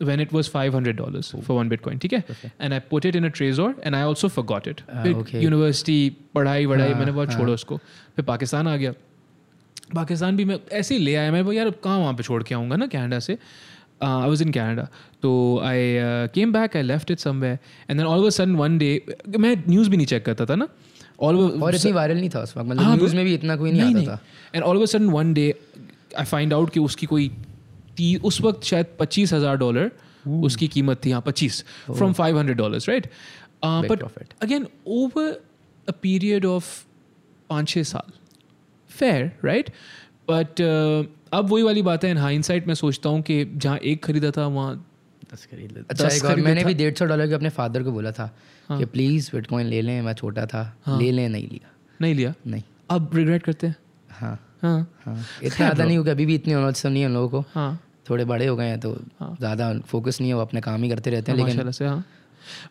when 0.00 0.20
it 0.20 0.32
was 0.36 0.48
five 0.48 0.74
hundred 0.74 0.96
dollars 0.96 1.28
for 1.46 1.54
one 1.56 1.68
Bitcoin. 1.70 2.00
ठीक 2.02 2.12
है? 2.12 2.24
And 2.60 2.74
I 2.74 2.80
put 2.92 3.06
it 3.10 3.16
in 3.20 3.28
a 3.28 3.30
Trezor 3.36 3.68
and 3.84 3.96
I 3.96 4.02
also 4.08 4.28
forgot 4.36 4.66
it. 4.72 4.82
Ah, 4.88 5.02
फिर 5.02 5.14
okay. 5.22 5.42
University 5.46 6.10
पढ़ाई 6.34 6.66
वढ़ाई 6.66 6.90
हाँ, 6.90 6.98
मैंने 6.98 7.12
बहुत 7.12 7.32
छोड़ा 7.32 7.52
उसको। 7.52 7.76
फिर 8.16 8.24
पाकिस्तान 8.24 8.68
आ 8.68 8.76
गया। 8.76 8.92
पाकिस्तान 9.94 10.36
भी 10.36 10.44
मैं 10.44 10.58
ऐसे 10.72 10.94
ही 10.94 11.00
ले 11.00 11.14
आया। 11.14 11.32
मैं 11.32 11.52
यार 11.52 11.70
कहाँ 11.84 11.98
वहाँ 11.98 12.14
पे 12.14 12.22
छोड़ 12.22 12.42
के 12.42 12.54
आऊँगा 12.54 12.76
ना 12.76 12.86
कनाडा 12.86 13.18
से? 13.18 13.38
आई 14.02 14.28
वॉज़ 14.28 14.42
इन 14.42 14.50
कैनेडा 14.52 14.88
तो 15.22 15.30
I 15.64 15.94
came 16.34 16.52
back 16.52 16.76
I 16.76 16.82
left 16.82 17.10
it 17.10 17.18
somewhere 17.18 17.58
and 17.90 17.98
then 17.98 18.06
all 18.06 18.24
of 18.26 18.34
sudden 18.34 18.56
one 18.56 18.78
day 18.78 18.90
मैं 19.38 19.56
न्यूज़ 19.68 19.90
भी 19.90 19.96
नहीं 19.96 20.06
चेक 20.06 20.24
करता 20.24 20.46
था 20.46 20.54
ना? 20.54 20.68
ऑल 21.22 21.36
और 21.36 21.74
इतनी 21.74 21.92
वायरल 21.92 22.18
नहीं 22.18 22.30
था 22.34 22.40
उस 22.42 22.56
वक्त। 22.56 22.68
मतलब 22.68 22.82
हाँ, 22.82 22.96
न्यूज़ 22.96 23.16
में 23.16 23.24
भी 23.24 23.34
इतना 23.34 23.56
कोई 23.56 23.72
नहीं 23.72 23.94
आता 23.94 24.16
था। 24.16 24.20
And 24.54 24.64
all 24.64 24.82
of 24.82 24.90
sudden 24.90 25.08
one 25.10 25.32
day 25.34 25.52
I 26.18 26.24
find 26.24 26.52
out 26.54 26.70
कि 26.70 26.80
उसकी 26.80 27.06
कोई 27.06 27.30
ती 27.96 28.14
उस 28.24 28.40
वक्त 28.40 28.64
शायद 28.64 28.86
पच्चीस 29.00 29.32
हज़ार 29.32 29.56
डॉलर 29.56 29.90
उसकी 30.44 30.68
कीमत 30.68 31.04
थी 31.04 31.10
हाँ 31.10 31.20
पच्चीस। 31.26 31.62
From 31.90 32.12
five 32.12 32.38
hundred 32.38 32.56
dollar 32.58 32.78
right 32.88 33.06
but 33.64 34.02
again 34.42 34.66
over 34.88 35.30
a 35.88 35.92
period 36.02 36.44
of 36.46 36.72
पाँच 37.50 37.68
छः 37.68 37.82
साल। 37.84 38.12
फेयर 38.90 39.30
राइट 39.44 39.70
बट 40.30 40.60
अब 41.34 41.48
वही 41.50 41.62
वाली 41.62 41.82
बात 41.82 42.04
है। 42.04 42.10
इन 42.10 42.18
हाइंडसाइट 42.18 42.66
मैं 42.66 42.74
सोचता 42.74 43.08
हूँ 43.08 43.22
कि 43.22 43.44
जहाँ 43.56 43.78
एक 43.78 44.04
खरीदा 44.04 44.30
था 44.30 44.46
वहाँ 44.48 44.74
दस 45.32 45.46
खरीद 45.50 45.72
लेता 45.72 45.86
अच्छा 45.90 46.08
एक 46.08 46.24
और 46.24 46.40
मैंने 46.40 46.64
भी 46.64 46.74
डेढ़ 46.74 46.94
सौ 46.94 47.04
डॉलर 47.04 47.28
के 47.28 47.34
अपने 47.34 47.48
फादर 47.50 47.82
को 47.82 47.92
बोला 47.92 48.10
था 48.12 48.30
हाँ. 48.68 48.78
कि 48.78 48.84
प्लीज़ 48.86 49.30
बिटकॉइन 49.34 49.66
ले 49.66 49.80
लें 49.82 50.00
मैं 50.02 50.12
छोटा 50.14 50.46
था। 50.46 50.62
हाँ. 50.86 50.98
ले 51.00 51.10
लें 51.12 51.28
नहीं 51.28 51.48
लिया। 51.48 51.70
नहीं 52.00 52.14
लिया? 52.14 52.34
नहीं। 52.46 52.62
अब 52.90 53.10
रिग्रेट 53.14 53.42
करते 53.42 53.66
हैं? 53.66 53.76
हाँ। 54.10 54.38
हाँ। 54.62 54.78
हाँ। 55.04 55.16
इतना 55.42 55.56
ज़्यादा 55.56 55.84
नहीं 55.86 55.98
होगा 55.98 56.12
अभी 56.12 56.26
भी 56.26 56.34
इतनी 56.34 56.54
नॉलेज 56.54 56.82
नहीं 56.86 57.02
है 57.02 57.08
उन 57.08 57.14
लोगों 57.14 57.28
को। 57.30 57.48
हाँ। 57.54 57.80
थोड़े 58.10 58.24
बड़े 58.24 58.46
हो 58.46 58.56
गए 58.56 58.66
हैं 58.66 58.80
तो 58.80 58.92
हाँ. 59.20 59.34
ज़्यादा 59.38 59.72
फोकस 59.86 60.20
नहीं 60.20 60.30
है 60.30 60.36
वो 60.36 60.42
अपने 60.42 60.60
काम 60.60 60.82
ही 60.82 60.88
करते 60.88 61.10
रहते 61.10 61.32
हैं 61.32 61.38
लेकिन 61.38 61.70
से 61.70 61.86
हाँ। 61.86 62.04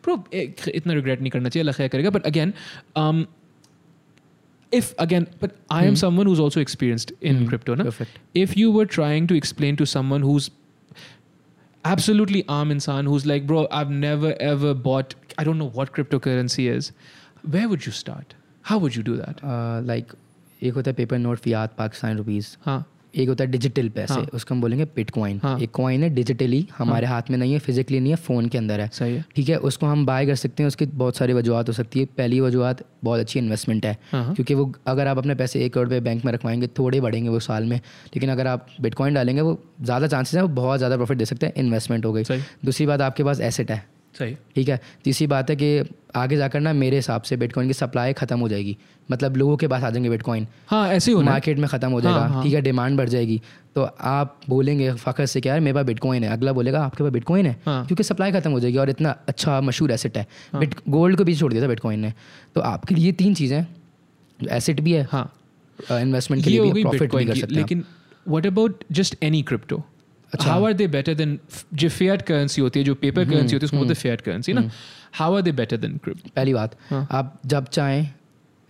प्रो 0.03 0.23
इतना 0.33 0.93
रिग्रेट 0.93 1.21
नहीं 1.21 1.31
करना 1.31 1.49
चाहिए 1.49 1.63
अलग 1.63 1.89
करेगा 1.89 2.09
but 2.09 2.25
again 2.25 2.53
if 4.71 4.93
again 4.99 5.27
but 5.41 5.51
I 5.71 5.87
am 5.87 5.95
someone 5.95 6.27
who's 6.27 6.39
also 6.41 6.59
experienced 6.59 7.11
in 7.23 7.47
crypto 7.47 7.75
ना 7.75 7.91
if 8.35 8.53
you 8.57 8.71
were 8.71 8.85
trying 8.93 9.27
to 9.27 9.35
explain 9.35 9.75
to 9.75 9.85
someone 9.85 10.23
who's 10.23 10.49
absolutely 11.85 12.43
आम 12.49 12.71
इंसान 12.71 13.07
who's 13.07 13.25
like 13.25 13.47
bro 13.47 13.67
I 13.71 13.85
never 13.89 14.37
ever 14.41 14.73
bought 14.83 15.13
I 15.39 15.45
don't 15.45 15.57
know 15.57 15.71
what 15.75 15.89
crypto 15.89 16.19
currency 16.19 16.67
is 16.69 16.91
where 17.47 17.67
would 17.67 17.81
you 17.87 17.93
start 17.93 18.33
how 18.65 18.79
would 18.79 18.93
you 18.95 19.03
do 19.03 19.15
that 19.15 19.41
like 19.87 20.13
एक 20.61 20.73
होता 20.73 20.91
है 20.91 20.95
paper 20.95 21.17
note 21.17 21.37
fiat 21.37 21.75
Pakistan 21.77 22.17
rupees 22.17 22.55
हाँ। 22.61 22.85
एक 23.15 23.29
होता 23.29 23.43
है 23.43 23.49
digital 23.51 23.89
पैसे 23.89 24.13
हाँ। 24.13 24.25
उसको 24.33 24.55
हम 24.55 24.61
बोलेंगे 24.61 24.85
बिटकॉइन 24.85 25.39
हाँ। 25.43 25.57
एक 25.59 25.71
कॉइन 25.71 26.03
है 26.03 26.09
डिजिटली 26.09 26.67
हमारे 26.77 27.07
हाँ. 27.07 27.15
हाथ 27.15 27.31
में 27.31 27.37
नहीं 27.37 27.53
है 27.53 27.59
फिजिकली 27.59 27.99
नहीं 27.99 28.11
है 28.11 28.15
फ़ोन 28.17 28.47
के 28.47 28.57
अंदर 28.57 28.79
है। 28.81 28.89
सही 28.93 29.13
है। 29.15 29.23
ठीक 29.35 29.49
है? 29.49 29.57
उसको 29.57 29.85
हम 29.85 30.05
बाय 30.05 30.25
कर 30.25 30.35
सकते 30.35 30.63
हैं 30.63 30.67
उसकी 30.67 30.85
बहुत 30.85 31.17
सारी 31.17 31.33
वजूहत 31.33 31.67
हो 31.67 31.73
सकती 31.73 31.99
है। 31.99 32.05
पहली 32.17 32.39
वजूहत 32.39 32.83
बहुत 33.03 33.19
अच्छी 33.19 33.39
इन्वेस्टमेंट 33.39 33.85
है। 33.85 33.97
हाँ, 34.11 34.23
हाँ। 34.25 34.33
क्योंकि 34.35 34.53
वो 34.53 34.71
अगर 34.87 35.07
आप 35.07 35.17
अपने 35.17 35.35
पैसे 35.35 35.65
एक 35.65 35.73
करोड़ 35.73 35.87
रुपये 35.87 35.99
बैंक 36.01 36.25
में 36.25 36.31
रखवाएँगे 36.33 36.67
थोड़े 36.79 37.01
बढ़ेंगे 37.01 37.29
वो 37.29 37.39
साल 37.41 37.63
में। 37.63 37.77
लेकिन 37.77 38.29
अगर 38.29 38.47
आप 38.47 38.67
बिटकॉइन 38.81 39.13
डालेंगे 39.13 39.41
वो 39.41 39.59
ज़्यादा 39.81 40.07
चांसेस 40.07 40.35
हैं 40.35 40.41
वो 40.41 40.53
बहुत 40.55 40.77
ज़्यादा 40.77 40.95
प्रॉफिट 40.97 41.17
दे 41.17 41.25
सकते 41.25 41.45
हैं 41.45 41.53
इन्वेस्टमेंट 41.57 42.05
हो 42.05 42.13
गई। 42.13 42.23
दूसरी 42.65 42.85
बात 42.85 43.01
आपके 43.01 43.23
पास 43.23 43.41
एसेट 43.41 43.71
है। 43.71 43.83
सही। 44.15 44.35
ठीक 44.55 44.69
है? 44.69 44.79
तीसरी 45.03 45.27
बात 45.27 45.49
है 45.49 45.55
कि 45.55 45.89
आगे 46.15 46.35
जाकर 46.37 46.59
ना 46.59 46.71
मेरे 46.73 46.95
हिसाब 46.95 47.21
से 47.21 47.37
बिटकॉइन 47.37 47.67
की 47.67 47.73
सप्लाई 47.73 48.13
ख़त्म 48.13 48.39
हो 48.39 48.47
जाएगी। 48.49 48.77
मतलब 49.11 49.35
लोगों 49.37 49.55
के 49.57 49.67
पास 49.67 49.83
आ 49.83 49.89
जाएँगे 49.89 50.09
बिटकॉइन 50.09 50.47
हाँ 50.67 50.87
ऐसे 50.89 51.11
ही 51.11 51.23
मार्केट 51.23 51.57
में 51.59 51.67
ख़त्म 51.69 51.89
हो 51.91 52.01
जाएगा 52.01 52.19
हाँ, 52.19 52.29
हाँ। 52.29 52.43
ठीक 52.43 52.53
है 52.53 52.61
डिमांड 52.61 52.97
बढ़ 52.97 53.09
जाएगी। 53.09 53.41
तो 53.75 53.81
आप 54.01 54.39
बोलेंगे 54.49 54.91
फ़खर 54.93 55.25
से 55.25 55.41
क्या 55.41 55.53
यार 55.53 55.61
मेरे 55.61 55.73
पास 55.73 55.85
बिटकॉइन 55.85 56.23
है। 56.23 56.29
अगला 56.29 56.53
बोलेगा 56.53 56.83
आपके 56.85 57.03
पास 57.03 57.11
बिटकॉइन 57.13 57.45
है? 57.45 57.55
हाँ। 57.65 57.85
क्योंकि 57.85 58.03
सप्लाई 58.03 58.31
खत्म 58.31 58.51
हो 58.51 58.59
जाएगी 58.59 58.77
और 58.77 58.89
इतना 58.89 59.15
अच्छा 59.27 59.59
मशहूर 59.61 59.91
एसेट 59.91 60.17
है। 60.17 60.27
बिट 60.55 60.75
गोल्ड 60.89 61.17
को 61.17 61.23
भी 61.23 61.35
छोड़ 61.35 61.51
दिया 61.53 61.63
था 61.63 61.67
बिटकॉइन 61.67 61.99
ने। 61.99 62.13
तो 62.55 62.61
आपके 62.61 62.95
लिए 62.95 63.11
तीन 63.11 63.33
चीज़ें 63.33 63.65
एसेट 64.39 64.79
भी 64.81 64.93
है। 64.93 65.07
हाँ। 65.11 65.31
इन्वेस्टमेंट 65.91 66.43
के 66.43 66.49
लिए 66.49 66.71
भी 66.71 66.83
प्रॉफिट 66.83 67.15
भी 67.15 67.25
कर 67.25 67.35
सकते 67.35 67.53
हैं 67.53 67.61
लेकिन 67.61 67.83
what 68.27 68.45
about 68.47 68.83
just 68.91 69.23
any 69.23 69.41
crypto. 69.43 69.83
How 70.33 70.65
are 70.65 70.73
they 70.73 70.87
better 70.87 71.13
than 71.13 71.39
जो 71.73 71.89
फेयर 71.89 72.21
करेंसी 72.21 72.61
होती 72.61 72.79
है 72.79 72.85
जो 72.85 72.93
पेपर 72.95 73.21
हम्म, 73.21 73.33
करेंसी 73.33 73.55
होती 73.55 73.63
है 73.63 73.65
उसको 73.65 73.77
बोलते 73.77 73.93
हैं 73.93 74.01
फेयर 74.01 74.21
करेंसी 74.25 74.53
ना? 74.53 74.69
How 75.13 75.35
are 75.35 75.41
they 75.41 75.51
better 75.51 75.77
than 75.77 75.97
crypto 76.03 76.29
पहली 76.35 76.53
बात 76.53 76.75
हाँ। 76.89 77.07
आप 77.11 77.39
जब 77.45 77.67
चाहें 77.67 78.09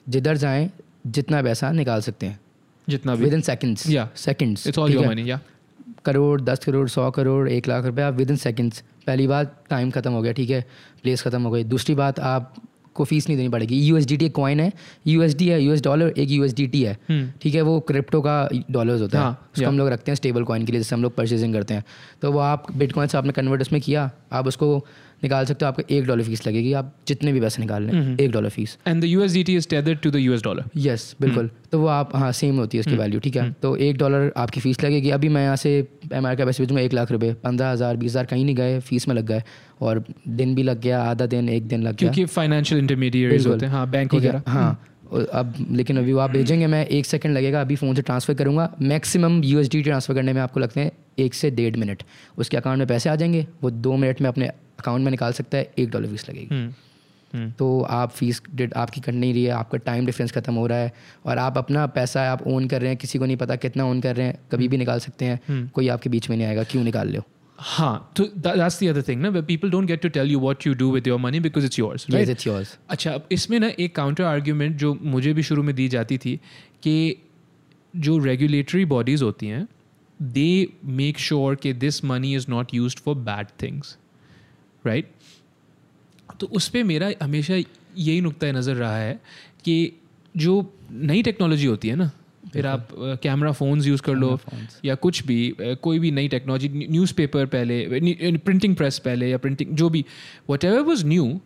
जिधर 0.07 0.37
जाएँ 0.37 0.69
जितना 1.07 1.41
पैसा 1.41 1.71
निकाल 1.71 2.01
सकते 2.01 2.25
हैं। 2.25 2.39
जितना 2.87 3.13
within 3.33 3.41
seconds 3.41 3.87
Yeah. 3.87 4.07
Seconds 4.17 4.67
it's 4.67 4.79
all 4.79 4.93
your 4.93 5.07
money 5.07 5.29
या 5.29 5.39
करोड़ 6.05 6.41
दस 6.41 6.59
करोड़ 6.65 6.87
सौ 6.89 7.09
करोड़ 7.11 7.47
एक 7.49 7.67
लाख 7.67 7.85
रुपए 7.85 8.01
आप 8.01 8.13
विद 8.13 8.31
इन 8.31 8.35
सेकेंड्स 8.37 8.83
पहली 9.07 9.27
बात 9.27 9.63
टाइम 9.69 9.91
खत्म 9.91 10.11
हो 10.11 10.21
गया 10.21 10.33
ठीक 10.33 10.49
है? 10.49 10.61
प्लेस 11.03 11.21
खत्म 11.21 11.41
हो 11.41 11.51
गई। 11.51 11.63
दूसरी 11.63 11.95
बात 11.95 12.19
आपको 12.19 13.03
फ़ीस 13.05 13.27
नहीं 13.29 13.37
देनी 13.37 13.49
पड़ेगी। 13.49 13.79
यू 13.87 13.97
एस 13.97 14.05
डी 14.05 14.17
टी 14.17 14.25
एक 14.25 14.33
कॉइन 14.35 14.59
है। 14.59 14.71
यू 15.07 15.21
एस 15.23 15.35
डी 15.35 15.47
है 15.47 15.61
यू 15.61 15.73
एस 15.73 15.81
डॉलर 15.83 16.13
एक 16.17 16.29
यू 16.29 16.43
एस 16.45 16.53
डी 16.55 16.67
टी 16.67 16.83
है 16.83 16.97
ठीक 17.41 17.55
है? 17.55 17.61
वो 17.61 17.79
क्रिप्टो 17.79 18.21
का 18.21 18.37
डॉलर्स 18.71 19.01
होता 19.01 19.17
है। 19.17 19.23
हाँ, 19.23 19.49
उसको 19.55 19.67
हम 19.67 19.77
लोग 19.77 19.87
रखते 19.89 20.11
हैं 20.11 20.15
स्टेबल 20.15 20.43
कॉइन 20.43 20.65
के 20.65 20.71
लिए 20.71 20.81
जैसे 20.81 20.95
हम 20.95 21.03
लोग 21.03 21.15
परचेजिंग 21.15 21.53
करते 21.53 21.73
हैं। 21.73 21.83
तो 22.21 22.31
वो 22.31 22.39
आप 22.39 22.71
बिटकॉइन 22.77 23.07
से 23.07 23.17
आपने 23.17 23.33
कन्वर्ट 23.33 23.61
उसमें 23.61 23.81
किया 23.81 24.09
आप 24.31 24.47
उसको 24.47 24.85
निकाल 25.23 25.45
सकते 25.45 25.65
हो 25.65 25.69
आपको 25.69 25.83
एक 25.89 26.05
डॉलर 26.05 26.23
फ़ीस 26.23 26.45
लगेगी। 26.47 26.73
आप 26.73 26.93
जितने 27.07 27.33
भी 27.33 27.41
पैसे 27.41 27.61
निकाल 27.61 27.83
लें 27.83 28.17
एक 28.17 28.31
dollar 28.31 28.49
fees 28.49 28.77
and 28.87 29.03
the 29.03 29.43
T 29.45 29.55
is 29.55 29.67
Tether 29.69 29.95
to 29.95 30.11
the 30.11 30.21
US 30.21 30.43
dollar 30.43 30.63
yes 30.77 31.15
बिल्कुल। 31.21 31.49
तो 31.71 31.79
वो 31.79 31.87
आप 31.89 32.15
हाँ 32.15 32.31
सेम 32.33 32.57
होती 32.57 32.77
है 32.77 32.79
उसकी 32.79 32.95
वैल्यू 32.95 33.19
ठीक 33.19 33.35
है? 33.35 33.51
तो 33.61 33.75
एक 33.77 33.97
डॉलर 33.97 34.31
आपकी 34.37 34.59
फ़ीस 34.61 34.83
लगेगी। 34.83 35.09
अभी 35.11 35.29
मैं 35.29 35.43
यहाँ 35.43 35.55
से 35.55 35.79
अमेरिका 36.13 36.45
पैसे 36.45 36.63
भेजूँगा 36.63 36.83
एक 36.83 36.93
लाख 36.93 37.11
रुपये 37.11 37.33
पंद्रह 37.43 37.71
हज़ार 37.71 37.97
बीस 37.97 38.11
हज़ार 38.11 38.25
कहीं 38.25 38.45
नहीं 38.45 38.55
गए 38.55 38.79
फ़ीस 38.81 39.07
में 39.07 39.15
लग 39.15 39.25
गए। 39.27 39.43
और 39.81 40.03
दिन 40.29 40.53
भी 40.55 40.63
लग 40.63 40.81
गया 40.81 41.01
आधा 41.03 41.25
दिन 41.25 41.49
एक 41.49 41.67
दिन 41.67 41.81
लग 41.83 41.95
गया। 41.95 42.11
क्योंकि 42.11 42.25
फाइनेंशियल 42.33 42.81
इंटरमीडिएट 42.81 43.47
होते 43.47 43.65
हैं। 43.65 43.73
हाँ 43.73 43.89
बैंक 43.89 44.13
वगैरह। 44.13 44.43
हाँ। 44.47 44.79
अब 45.11 45.53
लेकिन 45.71 45.97
अभी 45.97 46.13
वो 46.13 46.19
आप 46.19 46.31
भेजेंगे 46.31 46.67
मैं 46.67 46.85
एक 46.87 47.05
सेकंड 47.05 47.33
लगेगा 47.33 47.61
अभी 47.61 47.75
फ़ोन 47.75 47.95
से 47.95 48.01
ट्रांसफ़र 48.01 48.35
करूँगा। 48.35 48.69
मैक्सिमम 48.81 49.41
यूएसडी 49.43 49.81
ट्रांसफ़र 49.81 50.15
करने 50.15 50.33
में 50.33 50.41
आपको 50.41 50.59
लगते 50.59 50.81
हैं 50.81 50.91
एक 51.19 51.33
से 51.33 51.51
डेढ़ 51.51 51.75
मिनट 51.75 52.03
उसके 52.37 52.57
अकाउंट 52.57 52.79
में 52.79 52.87
पैसे 52.87 53.09
आ 53.09 53.15
जाएँगे 53.15 53.45
वो 53.61 53.69
दो 53.69 53.95
मिनट 53.95 54.21
में 54.21 54.29
अपने 54.29 54.47
अकाउंट 54.47 55.03
में 55.03 55.11
निकाल 55.11 55.33
सकता 55.33 55.57
है 55.57 55.71
एक 55.79 55.89
डॉलर 55.89 56.07
फ़ीस 56.07 56.29
लगेगी। 56.29 56.55
हम्म, 56.55 56.73
हम्म, 57.33 57.51
तो 57.51 57.81
आप 57.81 58.11
फ़ीस 58.11 58.41
डेट 58.55 58.73
आपकी 58.73 59.01
कट 59.01 59.13
नहीं 59.13 59.33
रही 59.33 59.43
है 59.43 59.51
आपका 59.51 59.77
टाइम 59.77 60.05
डिफरेंस 60.05 60.31
खत्म 60.31 60.53
हो 60.53 60.67
रहा 60.67 60.77
है 60.77 60.91
और 61.25 61.37
आप 61.37 61.57
अपना 61.57 61.85
पैसा 61.87 62.31
आप 62.31 62.47
ओन 62.47 62.67
कर 62.67 62.81
रहे 62.81 62.89
हैं 62.89 62.97
किसी 62.97 63.19
को 63.19 63.25
नहीं 63.25 63.37
पता 63.37 63.55
कितना 63.55 63.85
ओन 63.85 64.01
कर 64.01 64.15
रहे 64.15 64.25
हैं 64.27 64.39
कभी 64.51 64.67
भी 64.67 64.77
निकाल 64.77 64.99
सकते 64.99 65.25
हैं। 65.25 65.69
कोई 65.75 65.87
आपके 65.87 66.09
बीच 66.09 66.29
में 66.29 66.37
नहीं 66.37 66.47
आएगा 66.47 66.63
क्यों 66.63 66.83
निकाल 66.83 67.09
लो 67.09 67.21
हाँ 67.59 68.11
तो 68.15 68.23
that- 68.23 68.57
that's 68.57 68.83
अदर 68.89 69.01
थिंग 69.07 69.21
ना 69.21 69.29
don't 69.69 69.87
get 69.87 70.01
to 70.05 70.09
tell 70.09 70.31
you 70.31 70.39
what 70.39 70.65
you 70.67 70.73
do 70.75 70.89
with 70.95 71.07
your 71.07 71.19
money 71.25 71.39
because 71.39 71.67
it's 71.67 71.79
yours 71.79 72.05
right 72.09 72.27
Yes, 72.27 72.35
it's 72.35 72.47
yours. 72.47 72.77
अच्छा 72.89 73.11
अब 73.11 73.27
इसमें 73.31 73.59
ना 73.59 73.71
एक 73.79 73.95
काउंटर 73.95 74.23
आर्ग्यूमेंट 74.23 74.75
जो 74.77 74.93
मुझे 75.01 75.33
भी 75.33 75.43
शुरू 75.43 75.63
में 75.63 75.73
दी 75.75 75.87
जाती 75.87 76.17
थी 76.25 76.35
कि 76.83 76.95
जो 77.93 78.17
रेगुलेटरी 78.17 78.85
बॉडीज़ 78.85 79.23
होती 79.23 79.47
हैं 79.47 79.67
दे 80.21 80.67
मेक 80.97 81.17
श्योर 81.19 81.55
कि 81.55 81.73
this 81.73 82.03
money 82.05 82.33
is 82.35 82.45
not 82.49 82.73
use 82.73 82.95
for 83.05 83.15
bad 83.15 83.47
things 83.61 83.97
right 84.85 85.11
तो 86.39 86.47
उस 86.47 86.67
पर 86.69 86.83
मेरा 86.83 87.11
हमेशा 87.23 87.55
यही 87.55 88.21
नुक्ता 88.21 88.51
नज़र 88.51 88.75
रहा 88.75 88.97
है 88.97 89.19
कि 89.65 89.75
जो 90.35 90.53
नई 90.91 91.21
टेक्नोलॉजी 91.23 91.65
होती 91.65 91.87
है 91.87 91.95
ना 91.95 92.11
फिर 92.55 92.67
आप 92.67 92.87
कैमरा 93.23 93.51
फ़ोन्स 93.51 93.87
यूज़ 93.87 94.01
कर 94.01 94.13
लो 94.13 94.39
या 94.85 94.95
कुछ 94.95 95.25
भी 95.25 95.55
कोई 95.59 95.99
भी 95.99 96.11
नई 96.11 96.27
टेक्नोलॉजी 96.27 96.69
न्यूज़पेपर 96.89 97.45
पहले 97.45 97.87
प्रिंटिंग 98.37 98.75
प्रेस 98.75 98.99
पहले 98.99 99.29
या 99.29 99.37
प्रिंटिंग 99.37 99.75
जो 99.75 99.89
भी 99.89 100.05
whatever 100.63 100.79
was 100.79 101.05
new 101.05 101.39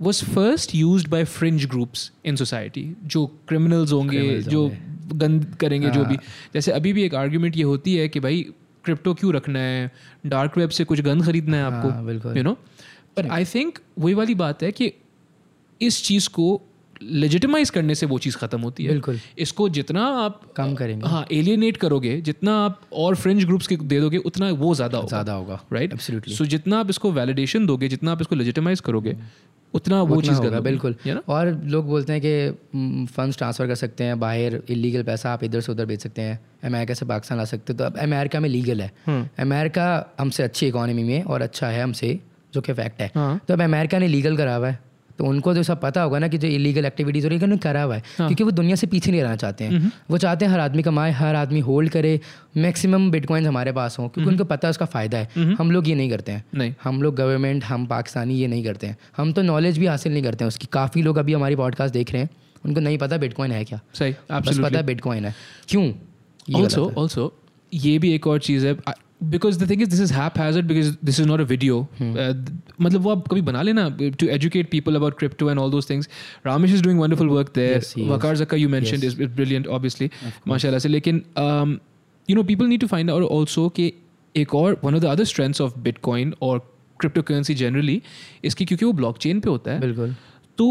was 0.00 0.24
first 0.24 0.74
use 0.74 1.08
by 1.08 1.24
fringe 1.24 1.66
groups 1.66 2.10
in 2.24 2.36
society 2.36 2.96
जो 3.04 3.26
क्रिमिनल्स 3.48 3.92
होंगे 3.92 4.42
जो 4.42 4.68
गंद 5.12 5.44
करेंगे 5.60 5.90
जो 5.90 6.04
भी। 6.04 6.14
हाँ। 6.14 6.50
जैसे 6.54 6.72
अभी 6.72 6.92
भी 6.92 7.02
एक 7.02 7.14
आर्ग्यूमेंट 7.14 7.56
ये 7.56 7.62
होती 7.62 7.94
है 7.94 8.08
कि 8.08 8.20
भाई 8.20 8.42
क्रिप्टो 8.84 9.14
क्यों 9.14 9.34
रखना 9.34 9.58
है? 9.58 9.90
डार्क 10.26 10.58
वेब 10.58 10.70
से 10.70 10.84
कुछ 10.84 11.00
गंद 11.00 11.24
खरीदना 11.24 11.56
है 11.56 11.62
हाँ, 11.62 11.72
आपको 11.72 12.36
you 12.36 12.42
know 12.42 12.52
but 13.18 13.26
I 13.26 13.44
think 13.44 13.78
वही 13.98 14.14
वाली 14.14 14.34
बात 14.34 14.62
है 14.62 14.72
कि 14.72 14.92
इस 15.80 16.02
चीज़ 16.04 16.28
को 16.28 16.46
लेजिटिमाइज 17.02 17.70
करने 17.70 17.94
से 17.94 18.06
वो 18.06 18.18
चीज़ 18.18 18.36
ख़त्म 18.36 18.60
होती 18.60 18.84
है। 18.84 18.90
बिल्कुल। 18.90 19.18
इसको 19.38 19.68
जितना 19.68 20.04
आप 20.18 20.40
कम 20.56 20.74
करेंगे। 20.74 21.08
हाँ 21.08 21.24
एलियनेट 21.32 21.76
करोगे 21.76 22.20
जितना 22.20 22.56
आप 22.64 22.80
और 22.94 23.14
फ्रेंच 23.16 23.44
ग्रुप्स 23.44 23.66
के 23.66 23.76
दे 23.76 24.00
दोगे 24.00 24.18
उतना 24.24 24.50
वो 24.52 24.74
ज़्यादा 24.74 24.98
होगा। 24.98 25.08
ज़्यादा 25.08 25.32
होगा। 25.32 25.60
राइट 25.72 25.92
एब्सोल्युटली 25.92 26.34
सो 26.34 26.44
जितना 26.46 26.78
आप 26.80 26.90
इसको 26.90 27.12
वैलिडेशन 27.12 27.66
दोगे 27.66 27.88
जितना 27.88 28.12
आप 28.12 28.20
इसको 28.20 28.36
लेजिटिमाइज 28.36 28.80
करोगे 28.80 29.16
उतना 29.74 30.00
वो 30.02 30.20
चीज़ 30.22 30.34
होगा 30.34 30.60
बिल्कुल। 30.60 30.94
और 31.28 31.48
लोग 31.64 31.86
बोलते 31.86 32.12
हैं 32.12 32.20
कि 32.24 33.06
फंड्स 33.06 33.36
ट्रांसफ़र 33.38 33.66
कर 33.66 33.74
सकते 33.74 34.04
हैं 34.04 34.18
बाहर 34.20 34.60
इलीगल 34.70 35.02
पैसा 35.02 35.32
आप 35.32 35.44
इधर 35.44 35.60
से 35.60 35.72
उधर 35.72 35.86
भेज 35.86 36.00
सकते 36.00 36.22
हैं। 36.22 36.38
अमेरिका 36.64 36.94
से 36.94 37.06
पाकिस्तान 37.06 37.38
ला 37.38 37.44
सकते 37.44 37.72
हैं। 37.72 37.78
तो 37.78 37.84
अब 37.84 37.96
अमेरिका 37.98 38.40
में 38.40 38.48
लीगल 38.48 38.80
है। 38.80 38.90
हम्म। 39.06 39.28
अमेरिका 39.38 39.86
हमसे 40.20 40.42
अच्छी 40.42 40.66
इकोनॉमी 40.66 41.02
में 41.02 41.22
और 41.24 41.42
अच्छा 41.42 41.68
है 41.68 41.82
हमसे 41.82 42.18
जो 42.54 42.60
कि 42.60 42.72
फैक्ट 42.72 43.00
है। 43.00 43.10
हाँ। 43.14 43.40
तो 43.48 43.54
अब 43.54 43.62
अमेरिका 43.62 43.98
ने 43.98 44.08
लीगल 44.08 44.36
करा 44.36 44.54
हुआ 44.56 44.68
है। 44.68 44.78
तो 45.18 45.24
उनको 45.24 45.54
तो 45.54 45.62
सब 45.62 45.80
पता 45.80 46.02
होगा 46.02 46.18
ना 46.18 46.28
कि 46.28 46.38
जो 46.38 46.48
इलीगल 46.48 46.84
एक्टिविटीज़ 46.84 47.24
हो 47.24 47.28
रही 47.28 47.38
है 47.38 47.44
उन्होंने 47.44 47.60
करा 47.60 47.82
हुआ 47.82 47.94
है। 47.94 48.02
हाँ। 48.18 48.26
क्योंकि 48.28 48.44
वो 48.44 48.50
दुनिया 48.50 48.76
से 48.76 48.86
पीछे 48.86 49.10
नहीं 49.10 49.22
रहना 49.22 49.36
चाहते 49.36 49.64
हैं। 49.64 49.92
वो 50.10 50.18
चाहते 50.18 50.44
हैं 50.44 50.52
हर 50.52 50.60
आदमी 50.60 50.82
कमाए 50.82 51.10
हर 51.10 51.34
आदमी 51.34 51.60
होल्ड 51.60 51.90
करे 51.90 52.20
मैक्सिमम 52.56 53.10
बिटकॉइंस 53.10 53.46
हमारे 53.46 53.72
पास 53.72 53.98
हों 53.98 54.08
क्योंकि 54.08 54.30
उनको 54.30 54.44
पता 54.44 54.68
है 54.68 54.70
उसका 54.70 54.86
फ़ायदा 54.86 55.18
है। 55.18 55.54
हम 55.54 55.70
लोग 55.70 55.88
ये 55.88 55.94
नहीं 55.94 56.10
करते 56.10 56.32
हैं। 56.32 56.44
नहीं। 56.54 56.74
हम 56.84 57.02
लोग 57.02 57.14
गवर्नमेंट 57.16 57.64
हम 57.64 57.86
पाकिस्तानी 57.86 58.34
ये 58.34 58.46
नहीं 58.46 58.64
करते 58.64 58.86
हैं। 58.86 58.96
हम 59.16 59.32
तो 59.32 59.42
नॉलेज 59.42 59.78
भी 59.78 59.86
हासिल 59.86 60.12
नहीं 60.12 60.22
करते 60.22 60.44
हैं 60.44 60.48
उसकी। 60.48 60.68
काफ़ी 60.72 61.02
लोग 61.02 61.16
अभी 61.16 61.32
हमारी 61.32 61.56
पॉडकास्ट 61.56 61.94
देख 61.94 62.12
रहे 62.12 62.22
हैं। 62.22 62.30
उनको 62.66 62.80
नहीं 62.80 62.98
पता 62.98 63.16
बिटकॉइन 63.16 63.52
है 63.52 63.64
क्या। 63.64 63.80
सही 63.94 64.14
बस 64.32 64.58
पता 64.58 64.78
है 64.78 64.82
बिटकॉइन 64.82 65.24
है। 65.24 65.34
क्यों? 65.68 65.92
ऑल्सो 66.54 66.92
ऑल्सो 66.98 67.32
ये 67.74 67.98
भी 67.98 68.14
एक 68.14 68.26
और 68.26 68.38
चीज़ 68.38 68.66
है। 68.66 68.76
Because 69.20 69.58
the 69.58 69.68
thing 69.70 69.82
is 69.82 69.90
this 69.90 70.00
is 70.00 70.12
haphazard 70.38 70.66
because 70.66 70.94
this 71.04 71.20
is 71.20 71.26
not 71.28 71.40
a 71.40 71.44
video 71.44 71.80
मतलब 72.00 73.00
वो 73.00 73.10
आप 73.10 73.28
कभी 73.28 73.40
बना 73.42 73.62
लेना 73.62 73.88
to 73.98 74.26
educate 74.28 74.70
people 74.70 74.96
about 74.96 75.18
crypto 75.18 75.50
and 75.50 75.58
all 75.58 75.70
those 75.70 75.90
things 75.90 76.08
Ramesh 76.46 76.72
is 76.74 76.82
doing 76.82 77.00
wonderful 77.00 77.28
work 77.28 77.52
there 77.54 77.76
Yes, 77.76 77.92
he 77.92 78.02
is. 78.02 78.08
Waqar 78.08 78.36
Zaka 78.36 78.56
you 78.56 78.68
mention 78.68 79.04
is 79.04 79.22
brilliant 79.22 79.66
obviously 79.68 80.10
माशाल्लाह 80.48 80.78
से 80.78 80.88
लेकिन 80.88 81.22
you 82.28 82.36
know 82.36 82.42
people 82.44 82.66
need 82.66 82.80
to 82.80 82.86
find 82.86 83.10
out 83.10 83.22
also 83.30 83.68
कि 83.70 83.92
एक 84.34 84.54
और 84.54 84.80
one 84.84 84.94
of 84.94 85.02
the 85.02 85.06
other 85.06 85.24
strengths 85.24 85.60
of 85.60 85.78
bitcoin 85.80 86.34
और 86.42 86.58
crypto 87.00 87.22
currency 87.22 87.54
generally 87.54 88.00
इसकी 88.44 88.64
क्योंकि 88.64 88.84
वो 88.84 88.92
ब्लॉकचेन 88.94 89.40
पे 89.40 89.50
होता 89.50 89.72
है 89.72 89.80
बिल्कुल 89.80 90.14
तो 90.58 90.68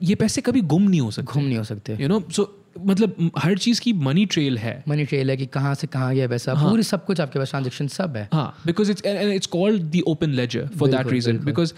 ये 0.00 0.14
पैसे 0.14 0.40
कभी 0.40 0.60
गुम 0.68 0.82
नहीं 0.82 1.00
हो 1.00 1.10
सकते 1.10 1.32
घूम 1.32 1.44
नहीं 1.44 1.58
हो 1.58 1.64
सकते 1.64 1.96
यू 2.00 2.08
नो 2.08 2.22
सो 2.30 2.44
मतलब 2.86 3.30
हर 3.38 3.58
चीज़ 3.58 3.80
की 3.80 3.92
मनी 4.04 4.24
ट्रेल 4.26 4.58
है। 4.58 4.82
मनी 4.88 5.04
ट्रेल 5.04 5.30
है 5.30 5.36
कि 5.36 5.46
कहाँ 5.48 5.74
से 5.74 5.86
कहाँ 5.86 6.14
गया 6.14 6.28
पैसा 6.28 6.54
हाँ। 6.54 6.70
पूरी 6.70 6.82
सब 6.82 7.04
कुछ 7.04 7.20
आपके 7.20 7.38
पास 7.38 7.50
ट्रांजेक्शन 7.50 7.88
सब 7.88 8.16
है। 8.16 8.28
हाँ 8.32 8.54
because 8.66 8.90
it's 8.90 9.04
and 9.06 9.32
it's 9.32 9.46
called 9.48 9.82
the 9.90 10.02
open 10.08 10.30
ledger 10.40 10.68
for 10.78 10.88
that 10.90 11.12
reason 11.12 11.38
because 11.44 11.72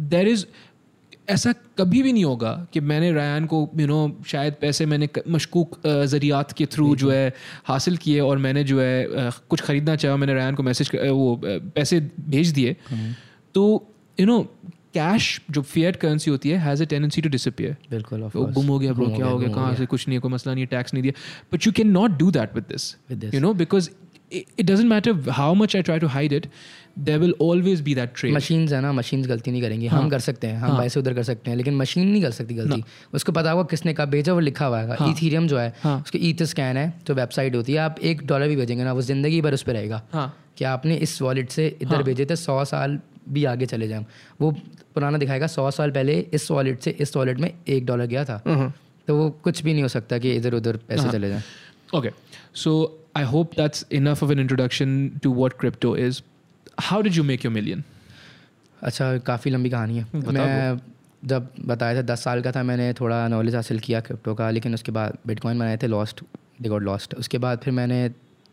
there 0.00 0.28
is 0.28 0.44
ऐसा 1.30 1.52
कभी 1.78 2.02
भी 2.02 2.12
नहीं 2.12 2.24
होगा 2.24 2.50
कि 2.72 2.80
मैंने 2.80 3.12
रायान 3.12 3.44
को 3.46 3.58
यू 3.60 3.80
you 3.80 3.88
नो 3.88 4.06
know, 4.08 4.26
शायद 4.26 4.54
पैसे 4.60 4.86
मैंने 4.86 5.08
मशकूक 5.28 5.78
ज़रियात 5.86 6.52
के 6.52 6.66
थ्रू 6.66 6.94
जो 6.96 7.10
है 7.10 7.32
हासिल 7.64 7.96
किए 7.96 8.20
और 8.20 8.38
मैंने 8.38 8.64
जो 8.64 8.80
है 8.80 9.30
कुछ 9.48 9.60
ख़रीदना 9.60 9.96
चाहा 9.96 10.16
मैंने 10.16 10.34
रायान 10.34 10.54
को 10.54 10.62
मैसेज 10.62 10.90
वो 10.94 11.40
पैसे 11.44 12.00
भेज 12.28 12.50
दिए। 12.50 12.76
तो 13.54 13.64
यू 14.18 14.26
नो 14.26 14.38
कैश 14.94 15.40
जो 15.50 15.62
फियट 15.64 15.96
करेंसी 15.96 16.30
होती 16.30 16.50
है 16.50 16.58
has 16.60 16.82
a 16.82 16.86
tendency 16.86 17.22
to 17.22 17.28
disappear 17.28 17.76
बिल्कुल 17.90 18.22
वो 18.34 18.44
गुम 18.54 18.66
हो 18.66 18.78
गया 18.78 18.92
ब्रो 18.92 19.06
क्या 19.16 19.26
हो 19.26 19.38
गया 19.38 19.48
कहाँ 19.54 19.74
से 19.74 19.86
कुछ 19.86 20.08
नहीं 20.08 20.16
है 20.16 20.20
कोई 20.20 20.32
मसला 20.32 20.54
नहीं 20.54 20.64
है 20.64 20.68
टैक्स 20.70 20.94
नहीं 20.94 21.02
दिया। 21.02 21.20
But 21.52 21.66
you 21.66 21.72
can 21.72 21.90
not 21.90 22.18
do 22.18 22.30
that 22.30 22.54
with 22.54 22.64
this 22.72 23.42
know 23.42 23.54
because 23.60 23.90
it, 24.30 24.46
it 24.58 24.66
doesn't 24.68 24.90
matter 24.90 25.12
how 25.36 25.50
much 25.56 25.74
i 25.78 25.80
try 25.88 25.96
to 26.04 26.08
hide 26.12 26.32
it 26.36 26.46
there 27.06 27.20
will 27.22 27.34
always 27.46 27.80
be 27.88 27.94
that 27.98 28.14
trail 28.18 28.34
machines 28.34 28.72
है 28.72 28.80
ना 28.80 28.92
मशीन्स 28.92 29.26
गलती 29.28 29.50
नहीं 29.50 29.62
करेंगी। 29.62 29.86
हाँ। 29.86 30.00
हम 30.00 30.08
कर 30.10 30.18
सकते 30.20 30.46
हैं 30.46 30.58
हम 30.58 30.76
पैसे 30.78 31.00
उधर 31.00 31.14
कर 31.14 31.22
सकते 31.22 31.50
हैं 31.50 31.56
लेकिन 31.56 31.76
मशीन 31.76 32.08
नहीं 32.08 32.22
कर 32.22 32.30
सकती 32.32 32.54
गलती। 32.54 32.82
उसको 33.14 33.32
पता 33.32 33.50
होगा 33.50 33.62
किसने 33.70 33.94
कहा 33.94 34.06
भेजा 34.06 34.32
वो 34.32 34.40
लिखा 34.40 34.66
हुआ 34.66 34.80
है। 34.80 35.10
इथीरियम 35.10 35.46
जो 35.48 35.58
है 35.58 35.72
हाँ। 35.82 35.96
उसके 36.00 36.18
ईथ 36.28 36.42
स्कैन 36.52 36.76
है 36.76 36.92
जो 37.06 37.14
वेबसाइट 37.14 37.56
होती 37.56 37.72
है 37.72 37.78
आप 37.80 37.98
एक 38.02 38.26
डॉलर 38.26 38.48
भी 38.48 38.56
भेजेंगे 38.56 38.84
ना 38.84 38.92
वो 38.92 39.02
ज़िंदगी 39.02 39.40
भर 39.40 39.54
उस 39.54 39.62
पर 39.62 39.72
रहेगा। 39.72 40.02
हाँ। 40.12 40.28
कि 40.58 40.64
आपने 40.64 40.96
इस 41.04 41.20
वॉलेट 41.22 41.50
से 41.50 41.66
इधर 41.82 42.02
भेजे 42.02 42.26
थे 42.30 42.36
सौ 42.36 42.64
साल 42.64 42.98
भी 43.28 43.44
आगे 43.44 43.66
चले 43.66 43.88
जाएँ 43.88 44.06
वो 44.40 44.50
पुराना 44.94 45.18
दिखाएगा 45.18 45.46
सौ 45.46 45.70
साल 45.70 45.90
पहले 45.90 46.18
इस 46.34 46.50
वॉलेट 46.50 46.80
से 46.80 46.90
इस 46.90 47.16
वॉलेट 47.16 47.40
में 47.40 47.50
एक 47.68 47.86
डॉलर 47.86 48.06
गया 48.06 48.24
था। 48.24 48.38
तो 49.08 49.16
वो 49.16 49.30
कुछ 49.44 49.62
भी 49.62 49.72
नहीं 49.72 49.82
हो 49.82 49.88
सकता 49.88 50.18
कि 50.18 50.32
इधर 50.32 50.54
उधर 50.54 50.76
पैसे 50.88 51.10
चले 51.10 51.28
जाएँ। 51.28 51.42
Okay 51.94 52.10
so 52.54 52.72
I 53.16 53.24
hope 53.24 53.56
that's 53.58 53.84
enough 53.98 54.22
of 54.22 54.30
an 54.34 54.40
introduction 54.44 54.94
to 55.24 55.32
what 55.40 55.58
crypto 55.62 55.94
is. 56.06 56.22
How 56.78 57.02
did 57.02 57.18
you 57.18 57.24
make 57.30 57.44
your 57.46 57.52
million? 57.56 57.82
अच्छा 58.82 59.16
काफ़ी 59.18 59.50
लंबी 59.50 59.70
कहानी 59.70 59.98
है। 59.98 60.06
मैं 60.14 60.80
जब 61.24 61.48
बताया 61.60 61.96
था 61.96 62.02
दस 62.02 62.24
साल 62.24 62.40
का 62.42 62.52
था 62.52 62.62
मैंने 62.62 62.92
थोड़ा 62.92 63.26
नॉलेज 63.28 63.54
हासिल 63.54 63.78
किया 63.78 64.00
क्रिप्टो 64.00 64.34
का 64.34 64.50
लेकिन 64.50 64.74
उसके 64.74 64.92
बाद 64.92 65.18
बिटकॉइन 65.26 65.58
बनाए 65.58 65.76
थे 65.82 65.86
लॉस्ट 65.86 66.20
दे 66.62 66.68
गॉट 66.68 66.82
लॉस्ट 66.82 67.14
उसके 67.14 67.38
बाद 67.38 67.58
फिर 67.64 67.74
मैंने 67.74 68.08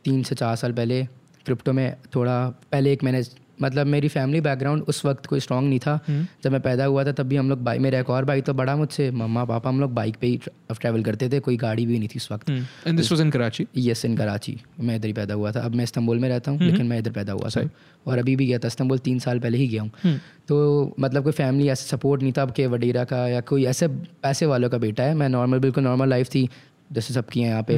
तीन 0.05 0.21
से 0.23 0.35
चार 0.35 0.55
साल 0.55 0.73
पहले 0.73 1.03
क्रिप्टो 1.45 1.73
में 1.73 1.95
थोड़ा 2.15 2.37
पहले 2.71 2.93
एक 2.93 3.03
मैंने 3.03 3.23
मतलब 3.61 3.87
मेरी 3.87 4.07
फैमिली 4.07 4.41
बैकग्राउंड 4.41 4.83
उस 4.83 5.03
वक्त 5.05 5.25
कोई 5.25 5.39
स्ट्रांग 5.39 5.67
नहीं 5.67 5.79
था। 5.79 5.99
जब 6.43 6.51
मैं 6.51 6.61
पैदा 6.61 6.85
हुआ 6.85 7.03
था 7.05 7.11
तब 7.11 7.27
भी 7.27 7.35
हम 7.35 7.49
लोग 7.49 7.63
बाइक 7.63 7.81
मेरा 7.81 7.99
एक 7.99 8.09
और 8.09 8.25
भाई 8.25 8.41
तो 8.41 8.53
बड़ा 8.53 8.75
मुझसे 8.75 9.09
मम्मा 9.13 9.45
पापा 9.45 9.69
हम 9.69 9.79
लोग 9.81 9.93
बाइक 9.93 10.15
पे 10.21 10.27
ही 10.27 10.39
ट्रैवल 10.71 11.03
करते 11.03 11.29
थे। 11.29 11.39
कोई 11.41 11.57
गाड़ी 11.57 11.85
भी 11.85 11.99
नहीं 11.99 12.09
थी 12.09 12.17
उस 12.17 12.31
वक्त। 12.31 12.49
And 12.49 12.97
this 12.97 13.11
was 13.11 13.21
in 13.21 13.29
Karachi 13.31 13.67
yes 13.77 14.05
in 14.05 14.17
Karachi 14.17 14.57
मैं 14.79 14.95
इधर 14.95 15.07
ही 15.07 15.13
पैदा 15.13 15.33
हुआ 15.33 15.51
था। 15.51 15.61
अब 15.61 15.75
मैं 15.75 15.83
इस्तांबुल 15.83 16.19
में 16.19 16.27
रहता 16.29 16.51
हूँ 16.51 16.59
लेकिन 16.61 16.85
मैं 16.85 16.99
इधर 16.99 17.11
पैदा 17.11 17.33
हुआ 17.33 17.49
था। 17.49 17.69
और 18.05 18.17
अभी 18.17 18.35
भी 18.35 18.45
गया 18.47 18.59
था। 18.59 18.67
इस्तांबुल 18.67 18.97
तीन 18.99 19.19
साल 19.19 19.39
पहले 19.39 19.57
ही 19.57 19.67
गया 19.67 19.81
हूँ। 19.81 20.19
तो 20.47 20.95
मतलब 20.99 21.23
कोई 21.23 21.33
फैमिली 21.33 21.67
ऐसा 21.69 21.85
सपोर्ट 21.87 22.21
नहीं 22.21 22.33
था 22.33 22.45
कि 22.47 22.65
वडेरा 22.67 23.03
का 23.03 23.27
या 23.27 23.41
कोई 23.43 23.65
ऐसे 23.65 23.87
पैसे 23.87 24.45
वालों 24.45 24.69
का 24.69 24.77
बेटा 24.79 25.03
है। 25.03 25.13
मैं 25.13 25.29
नॉर्मल 25.29 25.59
बिल्कुल 25.59 25.83
नॉर्मल 25.83 26.09
लाइफ 26.09 26.29
थी। 26.29 26.49
जैसे 26.91 27.13
सब 27.13 27.19
सबकी 27.21 27.41
है 27.41 27.49
यहाँ 27.49 27.63
पे। 27.63 27.77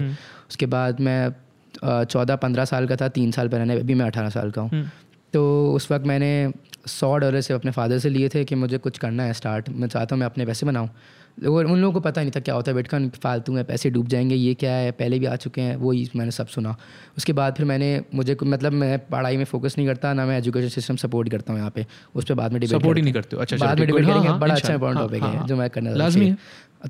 उसके 0.50 0.66
बाद 0.66 1.02
मैं 1.02 1.34
चौदह 2.06 2.36
पंद्रह 2.36 2.66
साल 2.66 2.88
का 2.88 2.96
था। 2.96 3.08
तीन 3.10 3.32
साल 3.32 3.48
पहले 3.48 3.80
अभी 3.80 3.94
मैं 3.94 4.06
अठारह 4.06 4.30
साल 4.30 4.52
का 4.52 4.62
हूँ। 4.62 4.84
तो 5.34 5.74
उस 5.74 5.92
वक्त 5.92 6.06
मैंने 6.06 6.52
सौ 6.88 7.18
डॉलर 7.18 7.42
से 7.42 7.54
अपने 7.54 7.72
फादर 7.72 8.00
से 8.00 8.10
लिए 8.10 8.30
थे 8.30 8.44
कि 8.46 8.56
मुझे 8.56 8.78
कुछ 8.78 8.98
करना 8.98 9.24
है 9.24 9.34
स्टार्ट 9.34 9.70
मैं 9.70 9.88
चाहता 9.88 10.16
हूँ 10.16 10.20
मैं 10.20 10.26
अपने 10.26 10.46
पैसे 10.46 10.66
बनाऊँ। 10.66 10.90
और 11.50 11.66
उन 11.66 11.80
लोगों 11.80 11.94
को 11.94 12.00
पता 12.00 12.22
नहीं 12.22 12.32
था 12.32 12.40
क्या 12.40 12.56
होता 12.56 12.72
है। 12.72 12.76
बिटकॉइन 12.76 13.10
फालतू 13.24 13.52
में 13.54 13.64
पैसे 13.66 13.90
डूब 13.90 14.08
जाएँगे 14.08 14.36
ये 14.36 14.54
क्या 14.54 14.72
है? 14.72 14.92
पहले 14.92 15.20
भी 15.20 15.26
आ 15.26 15.36
चुके 15.36 15.62
हैं 15.62 15.76
वो 15.76 15.92
ही 15.92 16.10
मैंने 16.16 16.32
सब 16.32 16.48
सुना। 16.48 16.76
उसके 17.18 17.34
बाद 17.34 17.56
फिर 17.56 17.66
मैंने 17.66 18.02
मुझे 18.16 18.38
मतलब 18.44 18.74
मैं 18.74 19.00
पढ़ाई 19.08 19.38
में 19.38 19.46
फोकस 19.46 19.76
नहीं 19.78 19.88
करता 19.88 20.14
ना 20.14 20.26
मैं 20.26 20.38
एजुकेशन 20.38 20.68
सिस्टम 20.68 20.96
सपोर्ट 20.96 21.30
करता 21.30 21.54
हूँ 21.54 21.60
यहाँ 21.60 21.72
पे। 21.72 21.86
उस 22.16 22.26
पर 22.26 22.34
बाद 22.34 22.52
में 22.52 22.60
डिबेट 22.62 22.80
सपोर्ट 22.80 22.98
ही 22.98 23.04
नहीं 23.04 23.14
करते। 23.14 23.38
अच्छा 23.38 23.58
बाद 23.58 23.80
में 23.80 23.88
डिबेट 23.88 24.06
करेंगे 24.06 24.30
बड़ा 24.30 24.56
अच्छा 24.56 24.74
इंपॉर्टेंट 24.74 25.00
टॉपिक 25.00 25.24
है 25.24 25.48
जो 25.48 25.56
मैं 25.56 25.70
करना 25.70 25.94
लाजमी 25.94 26.28
है। 26.28 26.38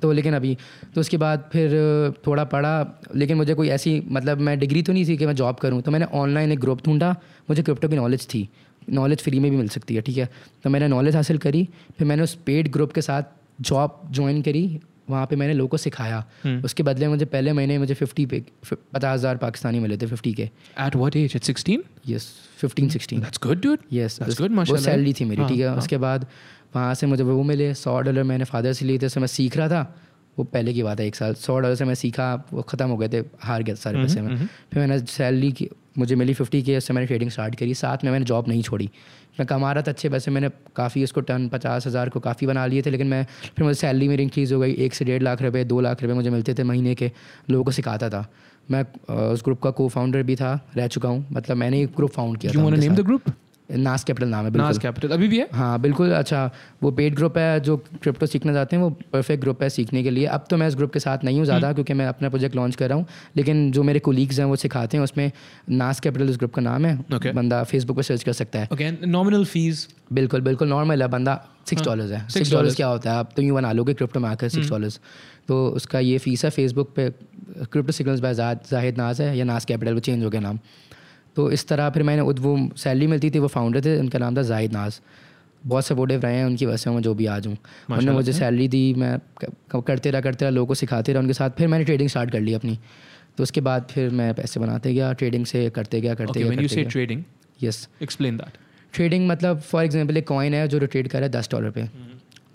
तो 0.01 0.11
लेकिन 0.11 0.33
अभी 0.33 0.55
तो 0.95 1.01
उसके 1.01 1.17
बाद 1.17 1.49
फिर 1.51 1.71
थोड़ा 2.27 2.43
पढ़ा 2.53 2.73
लेकिन 3.15 3.37
मुझे 3.37 3.53
कोई 3.53 3.69
ऐसी 3.69 4.01
मतलब 4.09 4.39
मैं 4.39 4.57
डिग्री 4.59 4.81
तो 4.83 4.93
नहीं 4.93 5.05
थी 5.07 5.17
कि 5.17 5.25
मैं 5.25 5.35
जॉब 5.35 5.59
करूँ 5.59 5.81
तो 5.81 5.91
मैंने 5.91 6.05
ऑनलाइन 6.21 6.51
एक 6.51 6.59
ग्रुप 6.59 6.85
ढूंढा 6.85 7.11
मुझे 7.49 7.63
क्रिप्टो 7.63 7.89
की 7.89 7.95
नॉलेज 7.95 8.27
थी 8.33 8.47
नॉलेज 8.91 9.21
फ्री 9.21 9.39
में 9.39 9.49
भी 9.51 9.57
मिल 9.57 9.67
सकती 9.69 9.95
है 9.95 10.01
ठीक 10.01 10.17
है? 10.17 10.29
तो 10.63 10.69
मैंने 10.69 10.87
नॉलेज 10.87 11.15
हासिल 11.15 11.37
करी 11.39 11.67
फिर 11.97 12.07
मैंने 12.07 12.23
उस 12.23 12.33
पेड 12.45 12.71
ग्रुप 12.71 12.91
के 12.93 13.01
साथ 13.01 13.23
जॉब 13.61 14.01
ज्वाइन 14.11 14.41
करी 14.41 14.79
वहाँ 15.09 15.25
पे 15.27 15.35
मैंने 15.35 15.53
लोगों 15.53 15.67
को 15.69 15.77
सिखाया। 15.77 16.23
उसके 16.65 16.83
बदले 16.83 17.07
मुझे 17.07 17.25
पहले 17.25 17.53
महीने 17.53 17.77
मुझे 17.77 17.93
फिफ्टी 17.93 18.25
पे 18.25 18.41
पचास 18.65 19.19
हज़ार 19.19 19.37
पाकिस्तानी 19.37 19.79
मिले 19.79 19.97
थे 19.97 20.05
फिफ्टी 20.07 20.33
के। 20.33 20.43
At 20.43 20.95
what 20.95 21.15
age 21.15 21.35
at 21.35 21.43
sixteen 21.43 21.83
yes 22.07 22.27
fifteen 22.57 22.89
sixteen 22.89 23.23
good 23.43 23.65
yes 23.93 24.19
माशाल्लाह। 24.21 24.83
सैलरी 24.83 25.13
थी 25.13 25.25
मेरी 25.25 25.41
हाँ, 25.41 25.49
ठीक 25.49 25.59
है। 25.59 25.73
उसके 25.77 25.97
बाद 25.97 26.25
वहाँ 26.75 26.93
से 26.95 27.07
मुझे 27.07 27.23
वो 27.23 27.43
मिले 27.43 27.73
सौ 27.75 27.99
डॉलर 28.01 28.23
मैंने 28.23 28.45
फादर 28.45 28.73
से 28.73 28.85
लिए 28.85 28.99
थे 28.99 29.05
उससे 29.05 29.19
मैं 29.19 29.27
सीख 29.29 29.57
रहा 29.57 29.67
था। 29.69 29.93
वो 30.37 30.43
पहले 30.45 30.73
की 30.73 30.83
बात 30.83 30.99
है 30.99 31.05
एक 31.07 31.15
साल 31.15 31.33
सौ 31.35 31.59
डॉलर 31.59 31.75
से 31.75 31.85
मैं 31.85 31.95
सीखा 31.95 32.33
वो 32.51 32.61
ख़त्म 32.63 32.87
हो 32.89 32.97
गए 32.97 33.09
थे 33.09 33.23
हार 33.41 33.63
गया 33.63 33.75
सारे 33.77 33.97
पैसे 33.97 34.21
में। 34.21 34.35
फिर 34.37 34.79
मैंने 34.79 34.99
सैलरी 34.99 35.51
की 35.51 35.69
मुझे 35.97 36.15
मिली 36.15 36.33
फिफ्टी 36.33 36.61
के 36.63 36.77
उससे 36.77 36.93
मैंने 36.93 37.07
ट्रेडिंग 37.07 37.31
स्टार्ट 37.31 37.55
करी। 37.55 37.73
साथ 37.75 38.03
में 38.03 38.11
मैंने 38.11 38.25
जॉब 38.25 38.47
नहीं 38.47 38.61
छोड़ी। 38.63 38.89
मैं 39.39 39.45
कमा 39.47 39.71
रहा 39.73 39.83
था 39.83 39.91
अच्छे 39.91 40.09
पैसे 40.09 40.31
मैंने 40.31 40.49
काफ़ी 40.75 41.03
उसको 41.03 41.21
टन 41.21 41.47
पचास 41.49 41.87
हज़ार 41.87 42.09
को 42.09 42.19
काफ़ी 42.19 42.47
बना 42.47 42.65
लिए 42.65 42.81
थे 42.81 42.89
लेकिन 42.89 43.07
मैं 43.07 43.23
फिर 43.45 43.63
मुझे 43.63 43.75
सैलरी 43.75 44.07
मेरी 44.07 44.23
इंक्रीज़ 44.23 44.53
हो 44.53 44.59
गई 44.59 44.73
एक 44.85 44.93
से 44.93 45.05
डेढ़ 45.05 45.23
लाख 45.23 45.41
रुपये 45.41 45.63
दो 45.65 45.79
लाख 45.81 46.01
रुपये 46.01 46.15
मुझे 46.15 46.29
मिलते 46.29 46.53
थे 46.53 46.63
महीने 46.63 46.95
के 46.95 47.11
लोगों 47.49 47.63
को 47.63 47.71
सिखाता 47.71 48.09
था। 48.09 48.25
मैं 48.71 48.83
उस 49.31 49.43
ग्रुप 49.43 49.61
का 49.61 49.71
को 49.71 49.87
फाउंडर 49.89 50.23
भी 50.23 50.35
था 50.35 50.59
रह 50.75 50.87
चुका 50.89 51.09
हूँ 51.09 51.25
मतलब 51.31 51.57
मैंने 51.57 51.81
एक 51.81 51.95
ग्रुप 51.95 52.11
फाउंड 52.11 52.37
किया 52.37 52.53
था 52.53 52.69
name 52.69 52.95
the 52.95 53.05
group 53.05 53.29
Nas 53.75 54.03
Capital 54.03 54.27
नाम 54.27 54.45
है 54.45 54.51
बिल्कुल। 54.51 54.65
नाज 54.65 54.77
कैपिटल 54.77 55.09
अभी 55.09 55.27
भी 55.27 55.39
है? 55.39 55.47
हाँ 55.53 55.79
बिल्कुल 55.81 56.11
अच्छा 56.13 56.49
वो 56.83 56.91
पेड 56.91 57.15
ग्रुप 57.15 57.37
है 57.37 57.59
जो 57.61 57.77
क्रिप्टो 57.77 58.25
सीखना 58.25 58.53
चाहते 58.53 58.75
हैं 58.75 58.83
वो 58.83 58.89
परफेक्ट 59.13 59.41
ग्रुप 59.41 59.63
है 59.63 59.69
सीखने 59.71 60.03
के 60.03 60.09
लिए। 60.09 60.25
अब 60.27 60.45
तो 60.49 60.57
मैं 60.57 60.67
इस 60.67 60.75
ग्रुप 60.75 60.93
के 60.93 60.99
साथ 60.99 61.23
नहीं 61.23 61.37
हूँ 61.37 61.45
ज़्यादा 61.45 61.71
क्योंकि 61.73 61.93
मैं 61.93 62.07
अपना 62.07 62.29
प्रोजेक्ट 62.29 62.55
लॉन्च 62.55 62.75
कर 62.75 62.89
रहा 62.89 62.97
हूँ 62.97 63.05
लेकिन 63.37 63.71
जो 63.71 63.83
मेरे 63.83 63.99
कोलीग्स 64.01 64.39
हैं 64.39 64.45
वो 64.45 64.55
सिखाते 64.57 64.97
हैं 64.97 65.03
उसमें 65.03 65.31
नास 65.71 65.99
कैपिटल 65.99 66.29
इस 66.29 66.37
ग्रुप 66.37 66.53
का 66.53 66.61
नाम 66.61 66.85
है। 66.85 66.97
Okay. 67.13 67.33
बंदा 67.35 67.63
फेसबुक 67.65 67.97
पर 67.97 68.03
सर्च 68.03 68.23
कर 68.23 68.33
सकता 68.33 68.59
है। 68.59 68.67
ओके 68.73 68.91
नॉमिनल 69.07 69.45
फ़ीस 69.45 69.87
बिल्कुल 70.13 70.41
बिल्कुल 70.41 70.67
नॉर्मल 70.69 71.01
है 71.01 71.07
बंदा 71.09 71.41
सिक्स 71.69 71.83
डॉलर्स 71.83 72.11
है। 72.11 72.27
सिक्स 72.29 72.51
डॉलर्स 72.51 72.75
क्या 72.75 72.87
होता 72.87 73.11
है? 73.11 73.17
आप 73.17 73.29
तो 73.35 73.41
यूँ 73.41 73.55
बना 73.55 73.71
लोगे 73.71 73.93
क्रिप्टो 73.93 74.19
में 74.19 74.29
आकर 74.29 74.49
सिक्स 74.49 74.69
डॉलर्स 74.69 74.99
तो 75.47 75.67
उसका 75.71 75.99
ये 76.01 76.17
फ़ीस 76.19 76.43
है 76.45 76.49
फेसबुक 76.51 76.93
पे 76.95 77.09
क्रिप्टो 77.71 77.91
सिग्नल्स 77.91 78.19
बाय 78.19 78.33
जाहिद 78.33 78.97
नाज 78.97 79.21
है 79.21 79.37
या 79.37 79.45
नाज 79.45 79.65
कैपिटल 79.65 79.93
वो 79.93 79.99
चेंज 80.01 80.23
हो 80.23 80.29
गया 80.29 80.41
नाम। 80.41 80.59
तो 81.35 81.49
इस 81.51 81.67
तरह 81.67 81.89
फिर 81.89 82.03
मैंने 82.03 82.21
वो 82.21 82.57
सैलरी 82.77 83.07
मिलती 83.07 83.29
थी 83.31 83.39
वो 83.39 83.47
फाउंडर 83.49 83.85
थे 83.85 83.97
उनका 83.99 84.19
नाम 84.19 84.37
था 84.37 84.41
जाहिद 84.43 84.73
नाज। 84.73 84.99
बहुत 85.63 85.85
सपोर्टिव 85.85 86.21
रहे 86.21 86.35
हैं 86.35 86.45
उनकी 86.45 86.65
वजह 86.65 86.77
से 86.77 86.89
मैं 86.89 87.01
जो 87.01 87.13
भी 87.13 87.25
आज 87.27 87.47
हूँ। 87.47 87.53
उन्होंने 87.53 88.11
मुझे 88.11 88.33
सैलरी 88.33 88.67
दी 88.67 88.93
मैं 88.95 89.17
करते 89.71 90.11
रहा 90.11 90.21
करते 90.21 90.45
रहा 90.45 90.49
लोगों 90.51 90.67
को 90.67 90.75
सिखाते 90.75 91.13
रहा 91.13 91.21
उनके 91.21 91.33
साथ 91.33 91.49
फिर 91.57 91.67
मैंने 91.67 91.85
ट्रेडिंग 91.85 92.09
स्टार्ट 92.09 92.31
कर 92.31 92.39
ली 92.39 92.53
अपनी। 92.53 92.77
तो 93.37 93.43
उसके 93.43 93.61
बाद 93.61 93.87
फिर 93.91 94.09
मैं 94.11 94.33
पैसे 94.33 94.59
बनाते 94.59 94.93
गया 94.93 95.13
ट्रेडिंग 95.13 95.45
से 95.45 95.69
करते 95.69 96.01
गया 96.01 96.13
करते 96.15 96.43
ओके 96.43 96.67
गया 96.67 96.89
trading 96.89 97.23
yes 97.59 97.87
explain 98.03 98.37
that 98.37 98.57
trading 98.93 99.27
मतलब 99.29 99.59
फॉर 99.61 99.83
एग्जांपल 99.83 100.17
एक 100.17 100.27
कॉइन 100.27 100.53
है 100.53 100.67
जो 100.67 100.77
रोटेट 100.77 101.07
कर 101.07 101.19
रहा 101.19 101.25
है 101.25 101.31
दस 101.31 101.49
डॉलर 101.51 101.69
पे। 101.69 101.87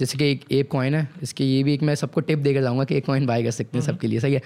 जैसे 0.00 0.18
कि 0.18 0.30
एक 0.30 0.44
एप 0.52 0.68
कॉइन 0.70 0.94
है 0.94 1.08
इसके 1.22 1.44
ये 1.44 1.62
भी 1.62 1.74
एक 1.74 1.82
मैं 1.82 1.94
सबको 1.94 2.20
टिप 2.20 2.38
देकर 2.38 2.62
जाऊँगा 2.62 2.84
कि 2.84 2.96
एक 2.96 3.06
कॉइन 3.06 3.26
बाय 3.26 3.42
कर 3.42 3.50
सकते 3.50 3.78
हैं 3.78 3.84
सबके 3.86 4.06
लिए 4.06 4.20
सही 4.20 4.34
है? 4.34 4.42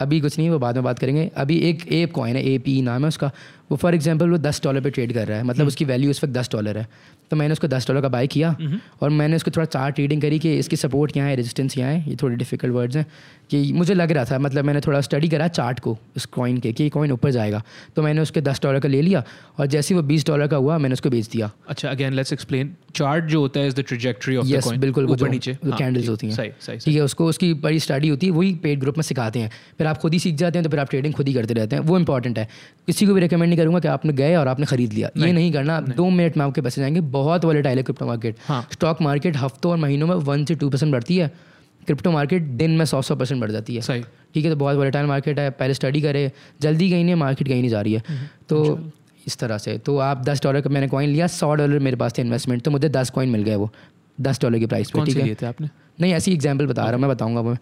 अभी 0.00 0.20
कुछ 0.20 0.38
नहीं 0.38 0.48
वो 0.50 0.58
बाद 0.58 0.74
में 0.74 0.84
बात 0.84 0.98
करेंगे। 0.98 1.30
अभी 1.36 1.56
एक 1.68 1.86
एप 1.92 2.12
कॉइन 2.12 2.36
है 2.36 2.42
ए 2.44 2.56
पी 2.58 2.80
नाम 2.82 3.02
है 3.02 3.08
उसका। 3.08 3.30
वो 3.70 3.76
फॉर 3.76 3.94
एग्जांपल 3.94 4.30
वो 4.30 4.38
दस 4.38 4.60
डॉलर 4.62 4.80
पे 4.80 4.90
ट्रेड 4.90 5.12
कर 5.12 5.26
रहा 5.28 5.38
है 5.38 5.44
मतलब 5.44 5.66
उसकी 5.66 5.84
वैल्यू 5.84 6.10
उस 6.10 6.22
वक्त 6.24 6.32
दस 6.34 6.48
डॉलर 6.52 6.78
है। 6.78 6.86
तो 7.30 7.36
मैंने 7.36 7.52
उसको 7.52 7.68
दस 7.68 7.86
डॉलर 7.88 8.00
का 8.00 8.08
बाय 8.08 8.26
किया 8.26 8.56
और 9.02 9.10
मैंने 9.10 9.36
उसको 9.36 9.50
थोड़ा 9.50 9.64
चार 9.66 9.90
ट्रेडिंग 9.90 10.22
करी 10.22 10.38
कि 10.38 10.56
इसकी 10.58 10.76
सपोर्ट 10.76 11.12
क्या 11.12 11.24
है 11.24 11.36
रेजिस्टेंस 11.36 11.74
क्या 11.74 11.86
है 11.86 12.08
ये 12.08 12.16
थोड़े 12.22 12.36
डिफ़िकल्ट 12.36 12.74
वर्ड्स 12.74 12.96
हैं। 12.96 13.06
कि 13.54 13.72
मुझे 13.72 13.94
लग 13.94 14.12
रहा 14.12 14.24
था 14.24 14.38
मतलब 14.38 14.64
मैंने 14.64 14.80
थोड़ा 14.80 15.00
स्टडी 15.00 15.28
करा 15.28 15.48
चार्ट 15.48 15.80
को 15.80 15.96
उस 16.16 16.24
कॉइन 16.26 16.58
के 16.58 16.72
कि 16.72 16.88
कॉइन 16.90 17.12
ऊपर 17.12 17.30
जाएगा। 17.30 17.62
तो 17.96 18.02
मैंने 18.02 18.20
उसके 18.20 18.40
दस 18.40 18.60
डॉलर 18.62 18.80
का 18.80 18.88
ले 18.88 19.02
लिया 19.02 19.22
और 19.58 19.66
जैसे 19.66 19.94
ही 19.94 20.00
वो 20.00 20.06
बीस 20.06 20.26
डॉलर 20.26 20.46
का 20.46 20.56
हुआ 20.56 20.78
मैंने 20.78 20.92
उसको 20.92 21.10
बेच 21.10 21.28
दिया। 21.28 21.50
अच्छा 21.68 21.90
अगेन 21.90 22.12
लेट्स 22.12 22.32
एक्सप्लेन 22.32 22.74
चार्ट 22.94 23.24
जो 23.24 23.40
होता 23.40 23.60
है 23.60 23.66
is 23.66 23.74
the 23.74 23.80
trajectory 23.80 24.36
of 24.36 24.46
yes 24.46 24.64
coin 24.64 24.80
बिल्कुल 24.80 25.06
ऊपर 25.10 25.28
नीचे। 25.28 25.52
जो 25.54 25.70
हाँ, 25.70 25.78
कैंडल्स 25.78 26.08
होती 26.08 26.30
हैं। 26.30 26.50
ठीक 26.78 26.94
है 26.94 27.00
उसको 27.00 27.26
उसकी 27.26 27.52
बड़ी 27.62 27.80
स्टडी 27.80 28.08
होती 28.08 28.26
है 28.26 28.32
वही 28.32 28.54
पेड 28.62 28.80
ग्रुप 28.80 28.98
में 28.98 29.02
सिखाते 29.02 29.38
हैं। 29.38 29.50
फिर 29.78 29.86
आप 29.86 29.98
खुद 29.98 30.12
ही 30.12 30.18
सीख 30.18 30.34
जाते 30.34 30.58
हैं 30.58 30.64
तो 30.64 30.70
फिर 30.70 30.80
आप 30.80 30.90
ट्रेडिंग 30.90 31.14
खुद 31.14 31.28
ही 31.28 31.34
करते 31.34 31.54
रहते 31.54 31.76
हैं। 31.76 31.82
वो 31.82 31.98
इंपॉर्टेंट 31.98 32.38
है। 32.38 32.48
किसी 32.86 33.06
को 33.06 33.14
भी 33.14 33.20
रिकमेंड 33.20 33.48
नहीं 33.48 33.58
करूँगा 33.58 33.80
कि 33.80 33.88
आपने 33.88 34.12
गए 34.12 34.34
और 34.36 34.48
आपने 34.48 34.66
खरीद 34.66 34.92
लिया। 34.92 35.10
ये 35.16 35.32
नहीं 35.32 35.52
करना। 35.52 35.80
दो 35.80 36.08
मिनट 36.10 36.36
में 36.36 36.44
आपके 36.44 36.60
पैसे 36.60 36.80
जाएँगे। 36.80 37.00
बहुत 37.16 37.44
वॉलेटाइल 37.44 37.78
है 37.78 37.84
क्रिप्टो 37.84 38.06
मार्केट। 38.06 38.36
स्टॉक 38.72 39.02
मार्केट 39.02 39.36
हफ्तों 39.36 39.72
और 39.72 39.78
महीनों 39.78 40.06
में 40.06 40.14
वन 40.14 40.44
से 40.44 40.54
टू 40.54 40.70
परसेंट 40.70 40.92
बढ़ती 40.92 41.16
है। 41.16 41.32
क्रिप्टो 41.84 42.10
मार्केट 42.10 42.42
दिन 42.58 42.70
में 42.70 42.84
सौ 42.84 43.02
सौ 43.02 43.16
परसेंट 43.16 43.40
बढ़ 43.40 43.50
जाती 43.50 43.74
है। 43.74 43.80
सही। 43.82 44.02
ठीक 44.34 44.44
है 44.44 44.50
तो 44.50 44.56
बहुत 44.56 44.76
वॉलेटाइल 44.76 45.06
मार्केट 45.06 45.38
है 45.38 45.48
पहले 45.52 45.74
स्टडी 45.74 46.00
करे 46.02 46.30
जल्दी 46.62 46.90
कहीं 46.90 47.04
नहीं 47.04 47.14
मार्केट 47.16 47.48
कहीं 47.48 47.60
नहीं 47.60 47.70
जा 47.70 47.80
रही 47.80 47.92
है। 47.92 48.02
तो 48.48 48.78
इस 49.26 49.38
तरह 49.38 49.58
से 49.58 49.76
तो 49.78 49.96
आप 50.00 50.24
दस 50.24 50.42
डॉलर 50.42 50.60
का 50.60 50.70
मैंने 50.70 50.88
कॉइन 50.88 51.10
लिया 51.10 51.26
सौ 51.32 51.54
डॉलर 51.54 51.78
मेरे 51.80 51.96
पास 51.96 52.18
थे 52.18 52.22
इन्वेस्टमेंट 52.22 52.62
तो 52.62 52.70
मुझे 52.70 52.88
दस 52.90 53.10
कॉइन 53.10 53.28
मिल 53.30 53.42
गए 53.42 53.54
वो 53.56 53.70
दस 54.18 54.40
डॉलर 54.40 54.58
की 54.58 54.66
प्राइस 54.66 54.90
पे 54.90 55.04
ठीक 55.04 55.16
है? 55.16 55.34
थे 55.34 55.46
आपने? 55.46 55.68
नहीं 56.00 56.12
ऐसी 56.14 56.32
एग्ज़ाम्पल 56.32 56.66
बता 56.66 56.82
रहा 56.82 56.92
हूँ 56.92 57.00
मैं 57.00 57.10
बताऊँगा 57.10 57.42
मैं 57.42 57.56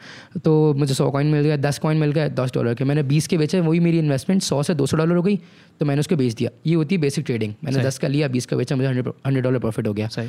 तो 0.44 0.52
मुझे 0.74 0.94
सौ 0.94 1.10
कॉइन 1.10 1.26
मिल 1.26 1.42
गया 1.42 1.56
दस 1.58 1.78
कॉइन 1.78 1.98
मिल 1.98 2.12
गया 2.12 2.28
दस 2.30 2.52
डॉलर 2.54 2.74
के 2.74 2.84
मैंने 2.84 3.02
बीस 3.04 3.26
के 3.26 3.38
बेचे 3.38 3.60
वही 3.60 3.80
मेरी 3.80 3.98
इन्वेस्टमेंट 3.98 4.42
सौ 4.42 4.62
से 4.62 4.74
दो 4.74 4.86
सौ 4.86 4.96
डॉलर 4.96 5.16
हो 5.16 5.22
गई 5.22 5.36
तो 5.80 5.86
मैंने 5.86 6.00
उसको 6.00 6.16
बेच 6.16 6.34
दिया। 6.34 6.50
ये 6.66 6.74
होती 6.74 6.94
है 6.94 7.00
बेसिक 7.00 7.24
ट्रेडिंग 7.26 7.54
मैंने 7.64 7.82
दस 7.84 7.98
का 7.98 8.08
लिया 8.08 8.28
बीस 8.28 8.46
का 8.46 8.56
बेचा 8.56 8.76
मुझे 8.76 8.88
हंड्रेड 8.88 9.12
हंड्रेड 9.26 9.44
डॉलर 9.44 9.58
प्रॉफिट 9.58 9.88
हो 9.88 9.92
गया। 9.92 10.08
सही। 10.08 10.28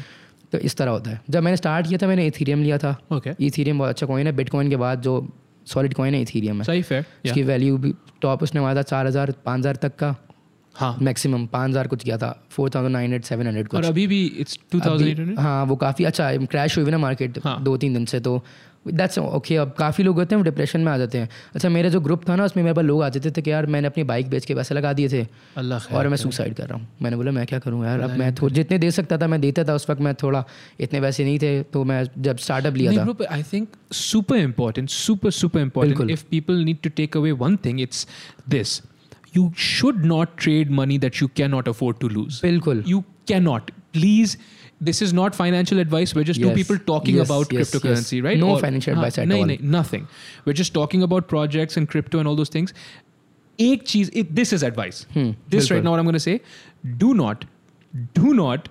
तो 0.53 0.57
इस 0.59 0.75
तरह 0.77 0.91
होता 0.91 1.11
है। 1.11 1.21
जब 1.29 1.43
मैंने 1.43 1.57
स्टार्ट 1.57 1.87
किया 1.87 1.97
था 1.97 2.07
मैंने 2.07 2.25
इथीरियम 2.27 2.63
लिया 2.63 2.77
था। 2.77 2.97
ओके 3.11 3.31
इथीरियम 3.41 3.79
बहुत 3.79 3.89
अच्छा 3.89 4.05
कॉइन 4.07 4.27
है। 4.27 4.33
बिटकॉइन 4.35 4.69
के 4.69 4.75
बाद 4.77 5.01
जो 5.01 5.15
सॉलिड 5.67 5.93
कॉइन 5.93 6.13
है 6.13 6.21
इथीरियम 6.21 6.57
है। 6.57 6.63
सही 6.63 6.81
फेयर 6.83 7.05
उसकी 7.25 7.43
वैल्यू 7.43 7.77
भी 7.77 7.93
टॉप 8.21 8.43
उसने 8.43 8.61
मारा 8.61 8.75
था 8.75 8.81
चार 8.83 9.07
हज़ार 9.07 9.33
पाँच 9.45 9.59
हज़ार 9.59 9.75
तक 9.81 9.95
का। 9.95 10.15
हाँ। 10.75 10.97
मैक्सिमम 11.01 11.45
पाँच 11.47 11.69
हज़ार 11.69 11.87
कुछ 11.87 12.03
किया 12.03 12.17
था। 12.17 12.31
Four 12.51 12.69
thousand 12.69 12.93
nine 12.93 13.05
hundred 13.05 13.23
seven 13.23 13.47
hundred 13.47 13.73
और 13.73 13.85
अभी 13.85 14.05
भी 14.07 14.25
इट्स 14.39 14.59
टू 14.71 14.79
थाउज़ेंड 14.79 15.39
हाँ 15.39 15.63
वो 15.65 15.75
काफ़ी 15.77 16.05
अच्छा 16.05 16.27
है 16.27 16.45
क्रैश 16.45 16.77
हुई 16.77 16.83
हुई 16.83 16.91
ना 16.91 16.97
मार्केट 16.97 17.39
हाँ। 17.43 17.61
दो 17.63 17.75
तीन 17.77 17.93
दिन 17.93 18.05
से 18.05 18.19
तो 18.19 18.41
दैट्स 18.87 19.19
ओके 19.19 19.55
अब 19.57 19.73
काफ़ी 19.77 20.03
लोग 20.03 20.15
होते 20.19 20.35
हैं 20.35 20.37
वो 20.37 20.43
डिप्रेशन 20.43 20.81
में 20.81 20.91
आ 20.91 20.97
जाते 20.97 21.17
हैं 21.17 21.29
अच्छा 21.55 21.69
मेरा 21.69 21.89
जो 21.89 21.99
ग्रुप 22.01 22.27
था 22.29 22.35
ना 22.35 22.45
उसमें 22.45 22.63
मेरे 22.63 22.73
पास 22.75 22.85
लोग 22.85 23.03
आ 23.03 23.09
जाते 23.09 23.31
थे 23.31 23.41
कि 23.41 23.51
यार 23.51 23.65
मैंने 23.65 23.87
अपनी 23.87 24.03
बाइक 24.03 24.29
बेच 24.29 24.45
के 24.45 24.55
पैसे 24.55 24.75
लगा 24.75 24.93
दिए 24.93 25.09
थे 25.09 25.25
अल्लाह 25.57 25.95
और 25.95 26.07
मैं 26.07 26.17
सुसाइड 26.17 26.53
कर 26.55 26.67
रहा 26.67 26.77
हूँ 26.77 26.87
मैंने 27.01 27.17
बोला 27.17 27.31
मैं 27.31 27.45
क्या 27.47 27.59
करूँ 27.59 27.85
यार 27.85 27.99
अब 27.99 28.17
मैं 28.17 28.33
जितने 28.53 28.77
दे 28.77 28.91
सकता 28.91 29.17
था 29.17 29.27
मैं 29.27 29.41
देता 29.41 29.63
था 29.63 29.75
उस 29.75 29.89
वक्त 29.89 30.01
मैं 30.01 30.13
थोड़ा 30.23 30.43
इतने 30.79 31.01
पैसे 31.01 31.23
नहीं 31.23 31.39
थे 31.39 31.61
तो 31.73 31.83
मैं 31.83 32.03
जब 32.17 32.37
स्टार्टअप 32.37 32.75
लिया 32.75 32.91
था 32.97 33.05
I 33.33 33.41
think 33.41 33.67
super 33.91 34.37
important, 34.37 34.89
super 34.89 35.31
super 35.31 35.61
important. 35.61 35.97
बिल्कुल। 35.97 36.11
If 36.11 36.25
people 36.29 36.63
need 36.69 36.81
to 36.87 36.91
take 36.99 37.15
away 37.21 37.33
one 37.43 37.57
thing, 37.57 37.79
it's 37.79 38.05
this: 38.55 38.81
you 39.37 39.45
should 39.67 40.03
not 40.13 40.37
trade 40.37 40.73
money 40.81 40.99
that 41.05 41.21
you 41.21 41.29
cannot 41.41 41.71
afford 41.73 42.01
to 42.03 42.11
lose. 42.17 42.41
बिल्कुल 42.41 42.83
You 42.87 43.03
cannot. 43.31 43.71
Please. 43.93 44.37
This 44.89 45.01
is 45.05 45.13
not 45.17 45.35
financial 45.39 45.81
advice. 45.83 46.13
We're 46.17 46.27
just 46.29 46.41
two 46.43 46.49
Yes. 46.51 46.57
people 46.59 46.79
talking 46.91 47.17
Yes, 47.19 47.29
about 47.29 47.53
yes, 47.57 47.59
cryptocurrency, 47.73 48.17
yes. 48.19 48.25
right? 48.27 48.39
No 48.43 48.53
financial 48.63 48.93
advice 48.95 49.19
at 49.23 49.27
nahin, 49.31 49.43
all. 49.43 49.51
nahin, 49.51 49.67
nothing. 49.75 50.07
We're 50.47 50.57
just 50.61 50.73
talking 50.77 51.05
about 51.07 51.27
projects 51.33 51.81
and 51.81 51.91
crypto 51.95 52.23
and 52.23 52.31
all 52.31 52.39
those 52.41 52.53
things. 52.55 52.73
एक 53.59 53.83
चीज़ 53.87 54.09
it, 54.21 54.33
this 54.41 54.53
is 54.57 54.65
advice. 54.69 55.01
Hmm, 55.17 55.29
this 55.55 55.69
right 55.71 55.81
बिल्कुल। 55.81 55.83
now 55.87 55.91
what 55.95 56.03
I'm 56.03 56.09
going 56.11 56.19
to 56.19 56.25
say. 56.25 56.39
Do 57.03 57.13
not, 57.21 57.45
do 58.19 58.33
not 58.39 58.67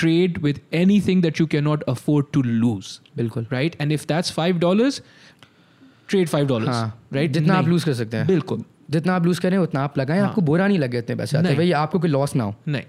trade 0.00 0.38
with 0.46 0.60
anything 0.82 1.22
that 1.26 1.40
you 1.42 1.46
cannot 1.54 1.82
afford 1.94 2.32
to 2.36 2.42
lose. 2.64 2.92
बिल्कुल 3.16 3.46
right? 3.50 3.76
And 3.84 3.96
if 3.98 4.06
that's 4.12 4.34
five 4.38 4.60
dollars, 4.66 5.00
trade 6.12 6.30
five 6.34 6.46
dollars, 6.52 6.74
हाँ 6.74 6.92
right? 7.18 7.32
जितना 7.32 7.54
आप 7.54 7.64
नहीं, 7.64 7.72
loose 7.72 7.84
कर 7.84 7.94
सकते 7.94 8.16
हैं 8.16 8.26
बिल्कुल 8.26 8.64
जितना 8.90 9.14
आप 9.16 9.26
लूज 9.26 9.38
करें 9.38 9.56
उतना 9.58 9.80
आप 9.80 9.98
लगाएँ 9.98 10.20
आपको 10.20 10.40
बुरा 10.50 10.66
नहीं 10.68 10.78
लगे 10.78 10.98
इतने 10.98 11.16
पैसे 11.16 11.36
आते 11.36 11.46
नहीं। 11.46 11.56
भाई 11.56 11.70
आपको 11.82 11.98
कोई 11.98 12.10
लॉस 12.10 12.34
ना 12.36 12.44
हो 12.44 12.54
नहीं 12.68 12.82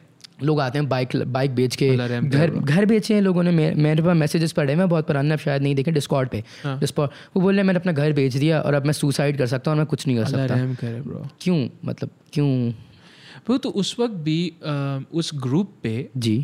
लोग 0.44 0.60
आते 0.62 0.80
हैं 0.80 0.88
बाइक 0.90 1.16
बाइक 1.28 1.56
बेच 1.56 1.76
के 1.76 1.90
घर 1.96 2.50
घर 2.52 2.86
बेचे 2.86 3.14
हैं 3.14 3.22
लोगों 3.22 3.44
ने। 3.44 3.52
मेरे 3.52 4.04
पास 4.04 4.16
मैसेजेस 4.18 4.52
पढ़े 4.52 4.76
मैं 4.76 4.90
बहुत 4.90 5.08
पुराने 5.08 5.34
आप 5.34 5.40
शायद 5.40 5.62
नहीं 5.64 5.76
देखे 5.76 5.92
डिस्कॉर्ड 5.92 6.30
पे। 6.30 6.44
हाँ। 6.64 6.80
डिस्कॉर्ड 6.80 7.12
वो 7.36 7.42
बोल 7.42 7.54
रहे 7.54 7.62
हैं 7.62 7.68
मैंने 7.68 7.80
अपना 7.80 7.92
घर 7.92 8.14
बेच 8.14 8.36
दिया 8.36 8.62
और 8.62 8.74
अब 8.74 8.86
मैं 8.86 8.94
सुसाइड 8.94 9.38
कर 9.38 9.48
सकता 9.48 9.72
हूँ 9.72 9.78
और 9.78 9.82
मैं 9.82 9.88
कुछ 9.88 10.08
नहीं 10.08 10.18
कर 10.18 10.26
सकता। 10.26 11.26
क्यों? 11.42 11.68
मतलब 11.86 12.10
क्यों? 12.34 12.50
ब्रो 13.46 13.58
तो 13.58 13.70
उस 13.70 13.96
वक्त 14.00 14.14
भी 14.14 14.54
आ, 14.66 15.00
उस 15.14 15.32
ग्रुप 15.36 15.74
पे 15.84 16.10
जी। 16.18 16.36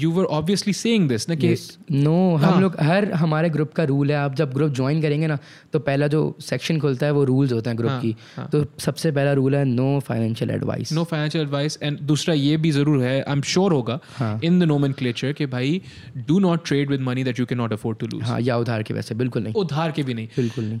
You 0.00 0.10
were 0.10 0.24
obviously 0.24 0.72
saying 0.72 1.08
this 1.08 1.28
ना 1.28 1.34
कि 1.34 1.54
नो 1.90 2.36
हाँ। 2.36 2.52
हम 2.52 2.60
लोग 2.62 2.76
हर 2.80 3.10
हमारे 3.12 3.48
ग्रुप 3.50 3.72
का 3.72 3.84
रूल 3.84 4.10
है। 4.10 4.16
आप 4.16 4.34
जब 4.34 4.52
ग्रुप 4.52 4.72
ज्वाइन 4.72 5.02
करेंगे 5.02 5.26
ना 5.26 5.38
तो 5.72 5.78
पहला 5.78 6.06
जो 6.06 6.22
सेक्शन 6.40 6.80
खुलता 6.80 7.06
है 7.06 7.12
वो 7.12 7.24
रूल्स 7.24 7.52
होते 7.52 7.70
हैं 7.70 7.78
ग्रुप 7.78 7.90
हाँ, 7.90 8.00
की। 8.00 8.14
हाँ। 8.36 8.48
तो 8.52 8.64
सबसे 8.80 9.12
पहला 9.12 9.32
रूल 9.32 9.56
है 9.56 9.64
no 9.64 9.98
financial 10.00 10.50
advice 10.50 10.92
no 10.92 11.04
financial 11.04 11.44
advice 11.44 11.78
and 11.82 12.00
दूसरा 12.00 12.34
ये 12.34 12.56
भी 12.56 12.70
ज़रूर 12.70 13.02
है 13.02 13.14
आई 13.22 13.32
एम 13.32 13.42
श्योर 13.42 13.72
होगा 13.72 13.98
हाँ। 14.16 14.40
इन 14.44 14.60
द 14.60 14.62
नोमन 14.62 14.92
कि 15.00 15.46
भाई 15.46 15.80
do 16.28 16.38
not 16.38 16.66
trade 16.66 16.90
with 16.90 17.00
money 17.00 17.24
that 17.24 17.40
you 17.40 17.46
can 17.46 17.58
not 17.58 17.72
afford 17.72 17.98
to 17.98 18.06
lose 18.06 18.22
हाँ 18.22 18.40
या 18.40 18.56
उधार 18.56 18.82
के 18.82 18.94
वैसे 18.94 19.14
बिल्कुल 19.14 19.42
नहीं। 19.42 19.54
उधार 19.54 19.92
के 19.92 20.02
भी 20.02 20.14
नहीं। 20.14 20.26
बिल्कुल 20.36 20.64
नहीं। 20.64 20.80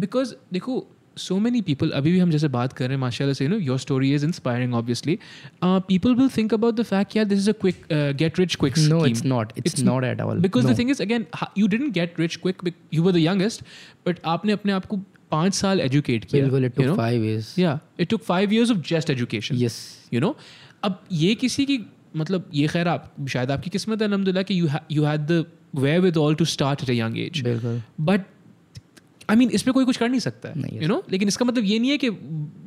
बिकॉज़ 0.00 0.34
देखो 0.52 0.86
सो 1.16 1.38
मेनी 1.38 1.60
पीपल 1.62 1.90
अभी 1.92 2.12
भी 2.12 2.18
हम 2.18 2.30
जैसे 2.30 2.48
बात 2.48 2.72
कर 2.72 2.84
रहे 2.84 2.94
हैं 2.94 3.00
माशाल्लाह 3.00 3.34
से 3.34 3.44
you 3.44 3.50
know 3.50 3.58
your 3.58 3.78
story 3.78 4.12
is 4.14 4.24
inspiring 4.26 4.74
obviously 4.74 5.18
people 5.64 6.14
will 6.14 6.28
think 6.36 6.54
about 6.54 6.74
the 6.74 6.82
fact 6.84 7.16
यार 7.16 7.26
this 7.26 7.38
is 7.38 7.50
a 7.50 7.52
quick 7.60 7.82
get 8.18 8.38
rich 8.40 8.54
quick 8.56 8.78
no 8.78 9.04
it's 9.06 9.24
not 9.24 9.52
it's 9.58 9.82
not 9.82 10.04
at 10.04 10.20
all 10.20 10.40
because 10.40 10.66
the 10.66 10.78
thing 10.78 10.90
is 10.90 11.02
again 11.02 11.26
you 11.58 11.66
didn't 11.66 11.92
get 11.94 12.20
rich 12.20 12.36
quick 12.36 12.72
you 12.94 13.02
were 13.02 13.12
the 13.12 13.16
youngest 13.18 13.64
but 14.06 14.20
आपने 14.26 14.52
अपने 14.52 14.72
आप 14.72 14.86
को 14.86 15.00
पाँच 15.30 15.54
साल 15.54 15.80
educate 15.80 16.24
किया 16.24 16.46
it 16.46 16.74
took 16.74 16.86
know? 16.86 16.96
5 16.98 17.24
years 17.24 17.54
yeah 17.58 18.04
it 18.04 18.10
took 18.10 18.26
five 18.26 18.56
years 18.56 18.76
of 18.76 18.86
just 18.92 19.16
education 19.16 19.62
yes 19.62 19.82
you 20.14 20.24
know? 20.24 20.34
अब 20.84 21.02
ये 21.14 21.34
किसी 21.34 21.66
की 21.66 21.80
मतलब 22.16 22.50
ये 22.54 22.66
खैर 22.68 22.88
आप 22.88 23.12
शायद 23.28 23.50
आपकी 23.50 23.70
किस्मत 23.70 24.02
है 24.02 24.08
अलहमदिल्ला 24.08 24.42
कि 24.42 24.60
you 24.60 24.68
you 24.92 25.04
had 25.04 25.26
the 25.26 25.44
wherewithal 26.16 26.34
to 26.34 26.44
start 26.50 26.82
at 26.82 26.90
a 26.90 26.94
young 26.94 27.18
age 27.18 27.42
but 28.00 28.20
I 29.28 29.36
mean 29.36 29.50
इसमें 29.50 29.72
कोई 29.74 29.84
कुछ 29.84 29.96
कर 29.96 30.08
नहीं 30.08 30.20
सकता 30.20 30.48
है 30.48 30.82
यू 30.82 30.88
नो 30.88 31.02
लेकिन 31.12 31.28
इसका 31.28 31.44
मतलब 31.44 31.64
ये 31.64 31.78
नहीं 31.78 31.90
है 31.90 31.98
कि 31.98 32.10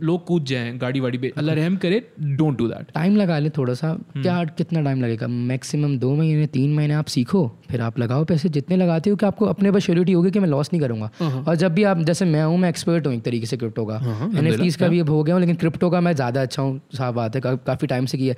लोग 0.03 0.25
कूद 0.25 0.45
जाएँ 0.45 0.77
गाड़ी 0.77 0.99
वाड़ी 0.99 1.17
पे। 1.17 1.31
अल्लाह 1.37 1.55
रहम 1.55 1.75
करे 1.77 2.01
डोंट 2.21 2.57
डू 2.57 2.67
दैट 2.67 2.91
टाइम 2.93 3.15
लगा 3.15 3.37
ले 3.39 3.49
थोड़ा 3.49 3.73
सा 3.73 3.87
हम्म। 3.87 4.21
क्या 4.21 4.43
कितना 4.57 4.81
टाइम 4.81 5.01
लगेगा? 5.01 5.27
मैक्सिमम 5.27 5.97
दो 5.99 6.13
महीने 6.15 6.47
तीन 6.49 6.73
महीने 6.75 6.93
आप 6.93 7.05
सीखो 7.07 7.45
फिर 7.69 7.81
आप 7.81 7.99
लगाओ 7.99 8.25
पैसे। 8.25 8.49
जितने 8.49 8.77
लगाते 8.77 9.09
हो 9.09 9.15
कि 9.15 9.25
आपको 9.25 9.45
अपने 9.45 9.71
पर 9.71 9.79
श्योरिटी 9.79 10.13
होगी 10.13 10.31
कि 10.31 10.39
मैं 10.39 10.49
लॉस 10.49 10.69
नहीं 10.73 10.81
करूँगा। 10.81 11.09
हाँ, 11.19 11.43
और 11.43 11.55
जब 11.55 11.73
भी 11.73 11.83
आप 11.83 11.99
जैसे 12.01 12.25
मैं 12.25 12.43
हूँ 12.43 12.57
मैं 12.57 12.69
एक्सपर्ट 12.69 13.07
हूँ 13.07 13.13
एक 13.15 13.23
तरीके 13.23 13.45
से 13.45 13.57
क्रिप्टो 13.57 13.85
का। 13.85 13.97
हाँ, 13.99 14.29
एन 14.37 14.71
का 14.79 14.87
भी 14.87 14.99
अब 14.99 15.09
हो 15.09 15.23
गया 15.23 15.35
हूँ 15.35 15.41
लेकिन 15.41 15.55
क्रिप्टो 15.55 15.89
का 15.89 16.01
मैं 16.01 16.13
ज़्यादा 16.15 16.41
अच्छा 16.41 16.61
हूँ 16.61 16.79
साफ़ 16.93 17.15
बात 17.15 17.35
है 17.35 17.41
काफ़ी 17.41 17.87
टाइम 17.87 18.05
से 18.05 18.17
किया 18.17 18.35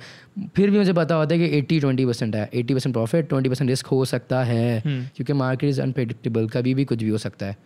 फिर 0.56 0.70
भी 0.70 0.78
मुझे 0.78 0.92
पता 0.92 1.14
होता 1.14 1.34
है 1.34 1.40
कि 1.40 1.56
एट्टी 1.58 1.80
ट्वेंटी 1.80 2.06
परसेंट 2.06 2.36
है। 2.36 2.48
Eighty 2.54 2.74
percent 2.74 2.94
profit 2.94 3.28
twenty 3.28 3.48
percent 3.48 3.68
risk 3.70 3.86
हो 3.88 4.04
सकता 4.06 4.42
है 4.44 4.78
हम्म। 4.78 5.02
क्योंकि 5.16 5.32
मार्केट 5.34 5.70
इज़ 5.70 5.80
अनप्रेडिक्टेबल 5.82 6.48
कभी 6.48 6.74
भी 6.74 6.84
कुछ 6.84 7.02
भी 7.02 7.10
हो 7.10 7.18
सकता 7.18 7.46
है। 7.46 7.56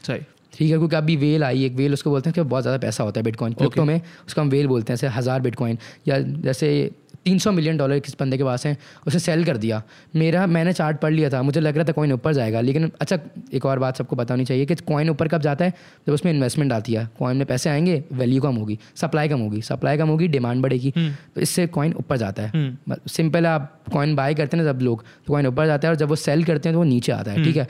ठीक 0.57 0.71
है 0.71 0.77
क्योंकि 0.79 0.97
अभी 0.97 1.17
वेल 1.17 1.45
आई 1.45 1.65
एक 1.65 1.75
वेल 1.75 1.93
उसको 1.93 2.11
बोलते 2.11 2.31
हैं 2.31 2.35
कि 2.35 2.43
बहुत 2.43 2.63
ज़्यादा 2.63 2.79
पैसा 2.79 3.05
होता 3.05 3.21
है 3.21 3.25
बिटकॉइन 3.25 3.53
क्रिप्टो 3.55 3.85
में 3.85 4.01
उसको 4.27 4.41
हम 4.41 4.49
वेल 4.49 4.67
बोलते 4.67 4.93
हैं 4.93 4.97
जैसे 4.97 5.17
हज़ार 5.17 5.41
बिटकॉइन 5.41 5.79
या 6.09 6.19
जैसे 6.19 6.91
तीन 7.25 7.39
सौ 7.39 7.51
मिलियन 7.53 7.77
डॉलर 7.77 7.99
किस 7.99 8.15
बंदे 8.21 8.37
के 8.39 8.45
पास 8.45 8.65
है 8.67 8.77
उसे 9.07 9.19
सेल 9.19 9.45
कर 9.45 9.57
दिया। 9.57 9.83
मेरा 10.17 10.47
मैंने 10.47 10.73
चार्ट 10.73 10.99
पढ़ 11.01 11.13
लिया 11.13 11.31
था 11.31 11.41
मुझे 11.43 11.61
लग 11.61 11.77
रहा 11.77 11.85
था 11.85 11.93
कॉइन 11.93 12.13
ऊपर 12.13 12.33
जाएगा 12.33 12.61
लेकिन 12.61 12.91
अच्छा 13.01 13.19
एक 13.55 13.67
और 13.67 13.79
बात 13.79 13.97
सबको 13.97 14.17
पता 14.17 14.35
होनी 14.35 14.45
चाहिए 14.45 14.67
कि 14.67 14.75
कॉइन 14.87 15.11
ऊपर 15.11 15.29
कब 15.29 15.41
जाता 15.43 15.65
है? 15.65 15.73
जब 16.07 16.13
उसमें 16.13 16.33
इन्वेस्टमेंट 16.33 16.73
आती 16.73 16.93
है। 16.93 17.09
कॉइन 17.19 17.37
में 17.37 17.47
पैसे 17.47 17.71
आएँगे 17.71 18.03
वैल्यू 18.13 18.43
कम 18.43 18.57
होगी 18.57 18.79
सप्लाई 18.97 19.29
कम 19.29 19.41
होगी 19.41 19.63
सप्लाई 19.63 19.99
कम 19.99 20.09
होगी 20.09 20.29
डिमांड 20.29 20.63
बढ़ेगी। 20.63 20.91
तो 20.91 21.41
इससे 21.41 21.67
कॉइन 21.69 21.95
ऊपर 21.95 22.17
जाता 22.17 22.43
है। 22.43 22.51
हम्म। 22.51 22.97
सिंपल 23.09 23.47
आप 23.47 23.73
कॉइन 23.93 24.15
बाय 24.17 24.35
करते 24.35 24.57
हैं 24.57 24.65
ना 24.65 24.73
जब 24.73 24.83
लोग 24.83 25.03
तो 25.27 25.33
कॉइन 25.33 25.47
ऊपर 25.47 25.67
जाता 25.67 25.89
है 25.89 25.93
और 25.93 25.99
जब 25.99 26.09
वो 26.09 26.17
सेल 26.17 26.45
करते 26.45 26.69
हैं 26.69 26.75
तो 26.75 26.79
वो 26.79 26.85
नीचे 26.85 27.13
आता 27.13 27.31
है 27.31 27.45
ठीक 27.45 27.57
है? 27.57 27.67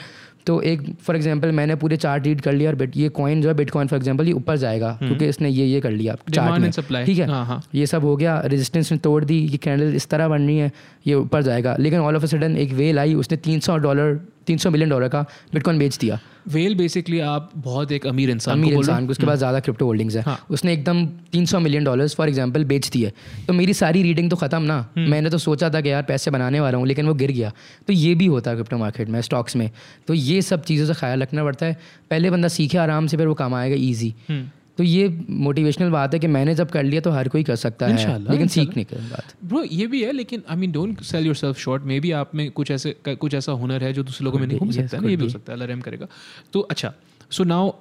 तो 0.46 0.61
एक 0.62 0.82
फॉर 1.02 1.16
एग्ज़ाम्पल 1.16 1.52
मैंने 1.52 1.74
पूरे 1.76 1.96
चार्ट 1.96 2.24
रीड 2.24 2.40
कर 2.40 2.52
लिया 2.52 2.70
और 2.70 2.76
बिट 2.76 2.96
ये 2.96 3.09
कॉइन 3.09 3.42
जो 3.42 3.48
है 3.48 3.54
बिटकॉइन 3.54 3.88
फॉर 3.88 3.96
एग्ज़ाम्पल 3.96 4.26
ये 4.26 4.32
ऊपर 4.32 4.56
जाएगा 4.56 4.92
क्योंकि 5.02 5.26
इसने 5.26 5.48
ये 5.48 5.64
ये 5.66 5.80
कर 5.80 5.90
लिया 5.90 6.16
चार्ट 6.35 6.61
में। 6.61 6.70
सप्लाई 6.70 7.04
ठीक 7.04 7.18
है? 7.18 7.26
हाँ 7.28 7.44
हाँ। 7.46 7.62
ये 7.74 7.87
सब 7.87 8.04
हो 8.04 8.16
गया 8.16 8.40
रेजिस्टेंस 8.46 8.92
ने 8.92 8.98
तोड़ 8.98 9.24
दी 9.24 9.38
ये 9.38 9.56
कैंडल 9.59 9.94
इस 9.94 10.09
तरह 10.09 10.28
बन 10.28 10.46
रही 10.46 10.56
है 10.59 10.70
ये 11.06 11.14
ऊपर 11.14 11.42
जाएगा। 11.42 11.76
लेकिन 11.78 12.00
ऑल 12.00 12.16
ऑफ़ 12.16 12.22
अ 12.22 12.26
सडन 12.26 12.56
एक 12.56 12.72
वेल 12.72 12.98
आई 12.98 13.14
उसने 13.14 13.38
300 13.38 13.76
डॉलर 13.78 14.18
300 14.46 14.70
मिलियन 14.70 14.90
डॉलर 14.90 15.09
का 15.09 15.22
बिटकॉइन 15.54 15.78
बेच 15.78 15.98
दिया। 15.98 16.18
वेल 16.48 16.74
बेसिकली 16.74 17.18
आप 17.20 17.50
बहुत 17.56 17.92
एक 17.92 18.06
अमीर 18.06 18.30
इंसान 18.30 18.59
अमीर 18.59 18.74
इंसान 18.74 19.06
को 19.06 19.11
उसके 19.11 19.26
पास 19.26 19.38
ज़्यादा 19.38 19.61
क्रिप्टो 19.61 19.87
होल्डिंग्स 19.87 20.16
है। 20.16 20.22
हाँ। 20.22 20.38
उसने 20.50 20.72
एकदम 20.72 21.06
300 21.32 21.61
मिलियन 21.61 21.85
डॉलर्स 21.85 22.14
फॉर 22.14 22.28
एग्जांपल 22.28 22.64
बेच 22.64 22.88
दिए। 22.90 23.12
तो 23.46 23.52
मेरी 23.52 23.74
सारी 23.74 24.02
रीडिंग 24.02 24.30
तो 24.30 24.37
ख़त्म 24.37 24.62
ना। 24.62 24.78
मैंने 24.98 25.30
तो 25.30 25.38
सोचा 25.38 25.70
था 25.70 25.80
कि 25.80 25.90
यार 25.90 26.02
पैसे 26.02 26.30
बनाने 26.30 26.61
वाला 26.61 26.78
हूँ 26.78 26.87
लेकिन 26.87 27.06
वो 27.06 27.14
गिर 27.14 27.30
गया। 27.30 27.52
तो 27.87 27.92
ये 27.92 28.14
भी 28.14 28.26
होता 28.26 28.50
है 28.50 28.56
क्रिप्टो 28.56 28.78
मार्केट 28.78 29.09
में 29.09 29.20
स्टॉक्स 29.22 29.56
में। 29.56 29.70
तो 30.09 30.14
ये 30.14 30.40
सब 30.42 30.64
चीज़ों 30.64 30.87
से 30.87 30.94
ख्याल 30.94 31.22
रखना 31.22 31.44
पड़ता 31.44 31.66
है। 31.66 31.76
पहले 32.11 32.30
बंदा 32.30 32.48
सीखे 32.48 32.78
आराम 32.78 33.06
से 33.06 33.16
फिर 33.16 33.26
वो 33.26 33.35
कमाएगा 33.35 33.76
ईजी 33.80 34.14
हम्म। 34.28 34.48
तो 34.78 34.84
ये 34.84 35.08
मोटिवेशनल 35.30 35.90
बात 35.90 36.14
है 36.14 36.18
कि 36.20 36.26
मैंने 36.26 36.54
जब 36.54 36.70
कर 36.70 36.82
लिया 36.82 37.00
तो 37.00 37.10
हर 37.10 37.28
कोई 37.28 37.44
कर 37.44 37.56
सकता 37.56 37.86
है। 37.86 38.18
लेकिन 38.22 38.48
सीखने 38.48 38.84
की 38.84 38.96
बात। 38.96 39.34
ब्रो 39.44 39.62
ये 39.62 39.86
भी 39.86 40.02
है 40.04 40.12
लेकिन 40.12 40.42
I 40.50 40.56
mean 40.56 40.72
don't 40.72 41.00
sell 41.02 41.26
yourself 41.26 41.58
short 41.58 41.82
maybe 42.00 42.10
आप 42.10 42.34
में 42.34 42.50
कुछ 42.50 42.70
ऐसे 42.70 42.96
कुछ 43.08 43.34
ऐसा 43.34 43.52
हुनर 43.52 43.84
है 43.84 43.92
जो 43.92 44.02
दूसरे 44.02 44.24
लोगों 44.24 44.38
में 44.38 44.46
नहीं 44.46 44.58
हो 44.58 44.72
सकता 44.72 44.96
है। 44.96 45.02
ना 45.02 45.10
ये 45.10 45.16
भी 45.16 45.24
हो 45.24 45.30
सकता 45.30 45.52
है 45.52 45.54
अल्लाह 45.54 45.68
रहम 45.68 45.80
करेगा। 45.80 46.08
तो 46.52 46.60
अच्छा 46.60 46.92
so 47.30 47.44
now 47.44 47.72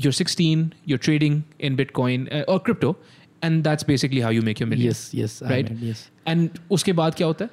you're 0.00 0.14
16 0.18 0.62
you're 0.90 1.02
trading 1.06 1.34
in 1.66 1.74
bitcoin 1.80 2.22
uh, 2.36 2.52
or 2.52 2.58
crypto 2.68 2.88
and 3.42 3.66
that's 3.66 3.86
basically 3.90 4.22
how 4.24 4.32
you 4.36 4.44
make 4.48 4.60
your 4.62 4.68
million 4.70 4.86
yes 4.86 5.10
yes 5.14 5.38
Right. 5.50 5.70
and 6.28 6.58
उसके 6.70 6.92
बाद 6.92 7.14
क्या 7.14 7.26
होता 7.26 7.44
है? 7.44 7.50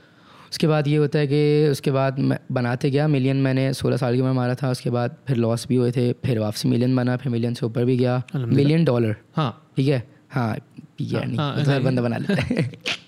उसके 0.52 0.68
बाद 0.68 0.88
ये 0.88 0.98
होता 0.98 1.20
है 1.20 1.28
कि 1.28 1.68
उसके 1.72 1.92
बाद 1.92 2.20
मैं 2.20 2.40
बनाते 2.52 2.92
गया 2.92 3.08
मिलियन 3.08 3.38
मैंने 3.38 3.74
सोलह 3.74 3.98
साल 3.98 4.16
की 4.16 4.22
उम्र 4.22 4.32
मारा 4.32 4.56
था 4.56 4.72
उसके 4.72 4.90
बाद 4.90 5.16
फिर 5.28 5.38
लॉस 5.38 5.68
भी 5.68 5.76
हुए 5.76 5.92
थे 5.92 6.14
फिर 6.14 6.40
वापसी 6.40 6.70
मिलियन 6.70 6.96
बना 6.96 7.18
फिर 7.18 7.32
मिलियन 7.32 7.54
से 7.54 7.66
ऊपर 7.66 7.86
भी 7.86 7.98
गया। 7.98 8.24
मिलियन 8.36 8.86
डॉलर 8.86 9.16
हाँ। 9.36 9.72
ठीक 9.78 9.88
है? 9.88 10.04
हाँ 10.30 10.58
नहीं 11.02 11.38
हाँ, 11.38 11.66
तो 11.66 11.72
हर 11.72 11.80
बंदा 11.80 12.02
बना 12.02 12.18
लेता 12.18 12.42
है। 12.42 12.70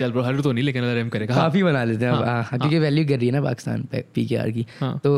चल 0.00 0.12
ब्रो 0.12 0.22
हर 0.22 0.40
तो 0.40 0.52
नहीं 0.52 0.64
लेकिन 0.64 0.82
अगर 0.82 0.94
रहम 0.94 1.08
करेगा। 1.10 1.34
काफ़ी 1.34 1.62
बना 1.62 1.84
लेते 1.84 2.04
हैं 2.04 2.12
अब, 2.12 2.24
हाँ, 2.24 2.42
क्योंकि 2.52 2.78
वैल्यू 2.78 3.04
गिर 3.06 3.18
रही 3.18 3.28
है 3.28 3.32
ना 3.32 3.42
पाकिस्तान 3.42 3.82
पे 3.92 4.04
पी 4.14 4.26
के 4.26 4.36
आर 4.38 4.50
की। 4.50 4.66
हाँ। 4.80 4.96
तो 5.04 5.12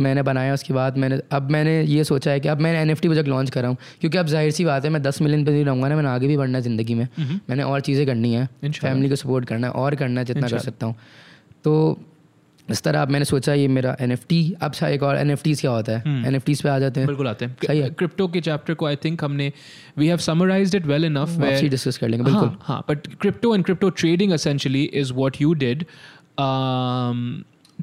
मैंने 0.00 0.22
बनाया 0.24 0.54
उसके 0.54 0.74
बाद 0.74 0.98
मैंने 0.98 1.20
अब 1.32 1.50
मैंने 1.50 1.80
ये 1.84 2.04
सोचा 2.04 2.30
है 2.30 2.40
कि 2.40 2.48
अब 2.48 2.60
मैंने 2.60 2.80
N 2.80 2.90
F 2.90 3.00
T 3.00 3.08
project 3.08 3.28
launch 3.28 3.50
कराऊँ 3.50 3.62
रहा 3.64 3.70
हूँ 3.70 3.98
क्योंकि 4.00 4.18
अब 4.18 4.26
ज़ाहिर 4.26 4.50
सी 4.52 4.64
बात 4.64 4.84
है 4.84 4.90
मैं 4.90 5.02
दस 5.02 5.20
मिलियन 5.22 5.44
पे 5.44 5.50
नहीं 5.50 5.64
रहूँगा 5.64 5.88
ना 5.88 5.96
मैंने 5.96 6.08
आगे 6.08 6.26
भी 6.28 6.36
बढ़ना 6.36 6.58
है 6.58 6.62
ज़िंदगी 6.62 6.94
में। 6.94 7.06
मैंने 7.48 7.62
और 7.64 7.80
चीज़ें 7.82 8.06
करनी 8.06 8.32
है 8.34 8.48
फैमिली 8.64 9.08
को 9.08 9.16
सपोर्ट 9.16 9.46
करना 9.48 9.66
है 9.66 9.72
और 9.74 9.94
करना 9.94 10.20
है 10.20 10.24
जितना 10.24 10.48
कर 10.48 10.58
सकता 10.60 10.86
हूँ। 10.86 10.94
तो 11.64 11.74
इस 12.70 12.82
तरह 12.82 13.02
अब 13.02 13.10
मैंने 13.10 13.24
सोचा 13.24 13.54
ये 13.54 13.68
मेरा 13.68 13.96
एन 14.00 14.12
एफ़ 14.12 14.24
टी 14.28 14.54
अब 14.62 14.72
एक 14.84 15.02
और 15.02 15.16
एन 15.16 15.30
एफ़ 15.30 15.42
टीज़ 15.44 15.60
क्या 15.60 15.70
होता 15.70 15.92
है? 15.92 16.02
एन 16.26 16.34
एफ़ 16.34 16.44
टीज़ 16.44 16.62
पे 16.62 16.68
आ 16.68 16.78
जाते 16.78 17.00
हैं। 17.00 17.06
बिल्कुल 17.06 17.28
आते 17.28 17.48
सही 17.66 17.78
हैं। 17.78 17.84
है। 17.84 17.90
क्रिप्टो 17.90 18.28
के 18.28 18.40
चैप्टर 18.40 18.74
को 18.74 18.86
आई 18.86 18.96
थिंक 18.96 19.24
हमने 19.24 19.52
we 19.98 20.06
have 20.06 20.18
summarized 20.18 20.74
it 20.74 20.86
well 20.86 21.04
enough 21.04 21.36
discuss 21.70 21.98
कर 21.98 22.08
लेंगे 22.08 22.24
बिल्कुल। 22.24 22.56
हाँ 22.62 22.84
but 22.88 23.06
crypto 23.16 23.54
and 23.54 23.64
crypto 23.64 23.90
trading 23.90 24.32
essentially 24.32 24.82
is 24.84 25.12
what 25.12 25.40
you 25.40 25.52
did 25.54 25.84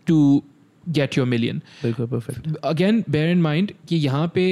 to 0.08 0.44
get 0.90 1.18
your 1.18 1.28
million 1.28 1.62
बिल्कुल 1.84 2.08
perfect 2.08 2.56
again 2.64 3.04
bear 3.10 3.30
in 3.30 3.42
mind 3.42 3.72
कि 3.90 3.96
यहाँ 3.96 4.32
पे 4.36 4.50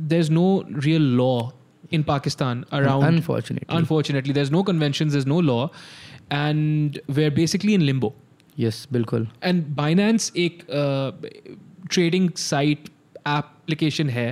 there 0.00 0.20
is 0.20 0.32
no 0.32 0.64
real 0.72 1.02
law 1.16 1.48
in 1.92 2.02
Pakistan 2.02 2.64
around 2.72 3.06
unfortunately 3.06 3.76
unfortunately 3.80 4.38
there's 4.38 4.54
no 4.54 4.62
conventions 4.70 5.18
there's 5.18 5.28
no 5.34 5.42
law 5.50 5.62
and 6.38 6.98
we're 7.16 7.34
basically 7.42 7.74
in 7.74 7.86
limbo. 7.86 8.12
Yes 8.58 8.86
बिल्कुल। 8.92 9.28
And 9.44 9.64
Binance 9.76 10.32
एक 10.36 10.62
trading 11.90 12.30
site 12.36 12.88
application 13.28 14.08
है 14.10 14.30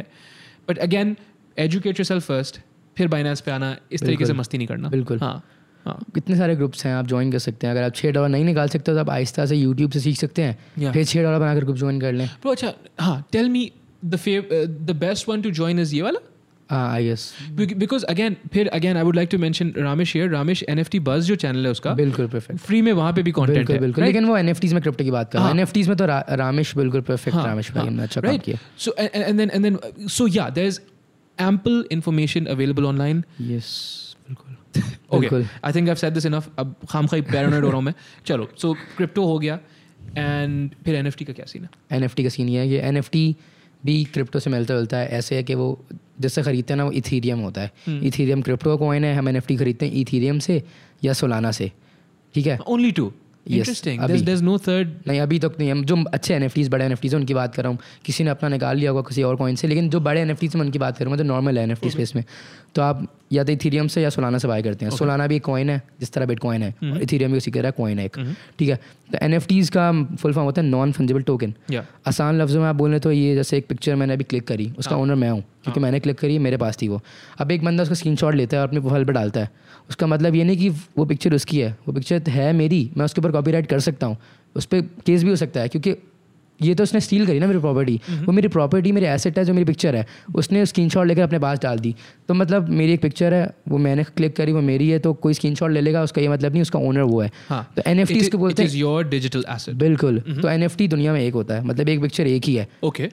but 0.69 0.79
again 0.79 1.17
educate 1.57 2.01
yourself 2.05 2.27
first 2.27 2.61
फिर 2.97 3.09
Binance 3.09 3.41
पे 3.41 3.51
आना 3.51 3.77
इस 3.93 4.03
तरीके 4.03 4.27
से 4.27 4.33
मस्ती 4.33 4.59
नहीं 4.59 4.69
करना। 4.69 4.89
बिल्कुल। 4.89 5.19
हाँ 5.21 5.43
हाँ। 5.87 5.99
कितने 6.15 6.37
सारे 6.37 6.55
ग्रुप्स 6.57 6.85
हैं 6.87 6.95
आप 6.95 7.07
ज्वाइन 7.07 7.33
कर 7.33 7.39
सकते 7.39 7.67
हैं। 7.67 7.75
अगर 7.75 7.83
आप 7.83 7.95
छः 7.95 8.13
डॉलर 8.13 8.29
नहीं 8.29 8.45
निकाल 8.45 8.69
सकते 8.69 8.93
तो 8.93 8.99
आप 8.99 9.11
आहिस्ता 9.11 9.45
से 9.47 9.57
यूट्यूब 9.57 9.91
से 9.91 10.01
सीख 10.01 10.17
सकते 10.17 10.43
हैं। 10.43 10.57
Yeah. 10.79 10.93
फिर 10.93 11.05
छः 11.05 11.23
डॉलर 11.23 11.39
बनाकर 11.39 11.65
ग्रुप 11.65 11.77
ज्वाइन 11.77 12.01
कर 12.01 12.13
लें। 12.13 12.29
अच्छा 12.51 12.73
हाँ 13.01 13.25
tell 13.33 13.49
me 13.49 13.71
the 14.05 14.15
the 14.87 14.97
best 15.01 15.29
one 15.29 15.43
to 15.43 15.51
join 15.51 15.79
is 15.79 15.95
ये 15.95 16.03
वाला? 16.03 16.21
आई 16.71 17.05
गेस 17.05 17.35
बिकॉज़ 17.53 18.05
अगेन 18.05 18.37
फिर 18.53 18.69
again 18.69 18.97
I 18.97 19.03
would 19.03 19.17
like 19.17 19.29
to 19.33 19.39
mention 19.39 19.75
Ramesh 19.77 20.15
here 20.15 20.31
Ramesh 20.31 20.65
NFT 20.69 21.01
buzz 21.01 21.23
जो 21.23 21.37
चैनल 21.37 21.65
है 21.65 21.71
उसका 21.71 21.95
बिल्कुल 21.95 22.27
परफेक्ट 22.27 22.61
फ्री 22.61 22.83
में 22.83 22.93
वहाँ 22.93 23.13
पे 23.13 23.23
भी 23.23 23.33
कंटेंट 23.33 23.57
बिल्कुल 23.57 23.75
है 23.77 23.81
बिल्कुल. 23.81 24.05
लेकिन 24.05 24.25
वो 24.25 24.37
एन 24.37 24.47
में 24.47 24.81
क्रिप्टो 24.83 25.05
की 25.05 25.11
बात 25.11 25.33
कर 25.33 25.39
रहा 25.39 25.49
हूँ। 25.49 25.57
हाँ। 25.57 25.67
एन 25.77 25.89
में 25.89 25.97
तो 25.97 26.07
रा, 26.07 26.25
रामेश 26.31 26.77
बिल्कुल 26.77 27.01
परफेक्ट 27.01 27.39
रामेश 27.47 27.73
भाई 27.73 27.89
ने 27.89 28.03
अच्छा 28.03 28.21
काम 28.21 28.39
किया। 28.39 28.59
यस 33.41 34.03
बिल्कुल। 34.31 35.47
अब 36.59 36.77
खाई 36.91 37.21
हो 37.21 37.61
रहा 37.61 37.77
हूँ 37.77 37.83
मैं। 37.83 37.95
चलो 38.27 38.51
हो 39.23 39.39
गया 39.39 39.59
and 40.07 40.85
फिर 40.85 41.11
nft 41.11 41.25
का 41.25 41.33
क्या 41.33 41.47
सीन 41.47 41.63
है? 41.63 41.71
एन 41.93 42.09
का 42.09 42.29
सीन 42.29 42.49
ये 42.49 42.61
है 42.61 42.69
कि 42.69 42.77
एन 42.77 43.03
भी 43.87 44.05
क्रिप्टो 44.05 44.39
से 44.39 44.51
मिलता 44.51 44.75
जुलता 44.75 44.97
है 44.97 45.09
ऐसे 45.09 45.37
है 45.37 45.43
कि 45.43 45.55
वो 45.55 45.69
जिससे 46.21 46.43
खरीदते 46.43 46.73
हैं 46.73 46.79
ना 46.79 46.85
वो 46.85 46.93
इथीरियम 46.93 47.39
होता 47.39 47.61
है। 47.61 47.71
हम्म। 47.87 48.07
इथीरियम 48.07 48.43
क्रिप्टो 48.43 48.71
का 48.71 48.77
कॉइन 48.77 49.05
है 49.05 49.15
हम 49.15 49.29
एनएफटी 49.29 49.57
खरीदते 49.57 49.87
हैं 49.87 49.93
इथीरियम 49.93 50.39
से 50.39 50.63
या 51.05 51.13
सोलाना 51.13 51.51
से। 51.51 51.73
ठीक 52.35 52.47
है? 52.47 52.59
ओनली 52.67 52.93
टू 52.93 53.13
नो 54.43 54.59
थर्ड 54.59 54.95
नहीं 55.07 55.21
अभी 55.21 55.39
तक 55.39 55.53
नहीं। 55.59 55.71
हम 55.71 55.85
जो 55.85 55.97
अच्छे 56.05 56.35
एन 56.35 56.69
बड़े 56.69 56.85
एन 56.85 56.93
उनकी 57.15 57.35
बात 57.35 57.55
कर 57.55 57.63
रहा 57.63 57.73
हूँ। 57.73 57.79
किसी 58.05 58.25
ने 58.25 58.31
अपना 58.31 58.49
निकाल 58.49 58.77
लिया 58.77 58.91
होगा 58.91 59.03
किसी 59.03 59.23
और 59.23 59.37
कॉइन 59.37 59.57
से 59.57 59.69
लेकिन 59.69 59.91
जो 59.91 60.01
बड़े 60.01 60.21
एन 60.21 60.31
एफ़ 60.31 60.45
में 60.57 60.65
उनकी 60.65 60.79
बात 60.79 60.99
कर 60.99 61.05
रहा 61.05 61.11
हूँ 61.11 61.19
जो 61.19 61.25
नॉर्मल 61.25 61.59
है 61.59 61.65
एन 61.65 61.71
एफ़ 61.71 61.81
टी 61.81 61.91
स्पेस 61.91 62.17
में। 62.17 62.25
तो 62.75 62.83
आप 62.83 63.07
या 63.31 63.45
तो 63.45 63.53
इथीरियम 63.53 63.87
से 63.89 64.03
या 64.03 64.11
सोलाना 64.11 64.39
से 64.39 64.49
बाय 64.49 64.63
करते 64.63 64.85
हैं। 64.85 64.93
सोलाना 64.93 65.27
भी 65.27 65.37
एक 65.37 65.45
कॉइन 65.45 65.71
है 65.71 65.81
जिस 66.01 66.13
तरह 66.13 66.27
बिट 66.27 66.39
कॉइन 66.39 66.63
है 66.63 66.75
और 66.85 67.03
इथीरियम 67.03 67.33
भी 67.33 67.37
उसी 67.37 67.51
की 67.51 67.59
तरह 67.59 67.71
कॉइन 67.73 67.99
है। 67.99 68.05
एक 68.05 68.17
ठीक 68.59 68.69
है? 68.69 68.77
तो 69.13 69.19
एन 69.23 69.39
का 69.71 69.91
फुल 70.17 70.33
फॉर्म 70.33 70.45
होता 70.45 70.63
है 70.63 70.69
नॉन 70.69 70.93
फंजिबल 70.93 71.23
टोकन 71.23 71.55
आसान 72.07 72.41
लफ्ज़ों 72.41 72.61
में 72.61 72.69
आप 72.69 72.77
बोलें 72.77 72.99
तो 73.01 73.13
ये 73.13 73.35
जैसे 73.35 73.59
एक 73.59 73.67
पिक्चर 73.67 73.95
मैंने 73.95 74.13
अभी 74.13 74.25
क्लिक 74.25 74.47
करी 74.47 74.73
उसका 74.79 74.97
ओनर 74.97 75.15
मैं 75.15 75.31
हूँ 75.31 75.43
क्योंकि 75.65 75.81
मैंने 75.81 76.01
क्लिक 76.01 76.19
करी 76.19 76.39
मेरे 76.39 76.57
पास 76.57 76.79
थी 76.83 76.89
वो। 76.89 77.01
अब 77.39 77.51
एक 77.51 77.65
बंदा 77.65 77.83
उसका 77.83 77.95
स्क्रीनशॉट 77.95 78.35
लेता 78.35 78.57
है 78.57 78.63
और 78.63 78.69
अपने 78.69 78.81
प्रोफ़ाइल 78.81 79.05
पर 79.05 79.13
डालता 79.13 79.41
है। 79.41 79.51
उसका 79.91 80.07
मतलब 80.07 80.35
ये 80.35 80.45
नहीं 80.45 80.57
कि 80.57 80.69
वो 80.99 81.05
पिक्चर 81.05 81.35
उसकी 81.35 81.61
है 81.61 81.77
वो 81.87 81.93
पिक्चर 81.93 82.31
है 82.31 82.53
मेरी 82.55 82.91
मैं 82.97 83.05
उसके 83.05 83.21
ऊपर 83.21 83.33
कॉपीराइट 83.33 83.67
कर 83.67 83.81
सकता 83.81 84.07
हूँ। 84.07 84.17
उस 84.57 84.65
पर 84.65 84.81
केस 85.07 85.25
भी 85.25 85.31
हो 85.31 85.37
सकता 85.37 85.61
है 85.61 85.69
क्योंकि 85.69 85.95
ये 86.63 86.75
तो 86.75 86.83
उसने 86.83 87.01
स्टील 87.01 87.27
करी 87.27 87.39
ना 87.39 87.47
मेरी 87.47 87.59
प्रॉपर्टी 87.59 88.01
वो 88.25 88.33
मेरी 88.33 88.49
प्रॉपर्टी 88.49 88.93
मेरी 88.93 89.07
एसेट 89.07 89.39
है 89.39 89.45
जो 89.45 89.55
मेरी 89.55 89.65
पिक्चर 89.65 89.97
है 89.97 90.07
उसने 90.35 90.65
स्क्रीन 90.67 90.89
शॉट 90.89 91.07
लेकर 91.07 91.23
अपने 91.23 91.39
पास 91.39 91.59
डाल 91.59 91.79
दी। 91.79 91.95
तो 92.29 92.35
मतलब 92.35 92.69
मेरी 92.69 92.93
एक 92.93 93.03
पिक्चर 93.03 93.35
है 93.35 93.51
वो 93.69 93.79
मैंने 93.79 94.05
क्लिक 94.07 94.37
करी 94.37 94.53
वो 94.53 94.61
मेरी 94.61 94.89
है 94.91 94.99
तो 94.99 95.13
कोई 95.13 95.35
स्क्रीन 95.35 95.55
शॉट 95.55 95.71
ले 95.71 95.81
लेगा 95.81 96.03
उसका 96.03 96.23
ये 96.23 96.29
मतलब 96.29 96.53
नहीं 96.53 96.63
उसका 96.63 96.79
ओनर 96.79 97.03
वो 97.03 97.21
है। 97.21 97.31
हाँ. 97.49 97.63
तो 97.77 97.83
एन 97.87 98.01
एफ़ 98.01 98.13
को 98.31 98.39
बोलते 98.39 98.63
हैं 98.63 98.71
digital 99.11 99.45
asset. 99.49 99.75
बिल्कुल। 99.75 100.19
तो 100.19 100.49
एनएफटी 100.49 100.89
दुनिया 100.89 101.13
में 101.13 101.21
एक 101.21 101.35
होता 101.35 101.55
है 101.55 101.65
मतलब 101.65 101.89
एक 101.89 102.01
पिक्चर 102.03 102.27
एक 102.27 102.45
ही 102.45 102.55
है। 102.55 102.69
ओके 102.83 103.11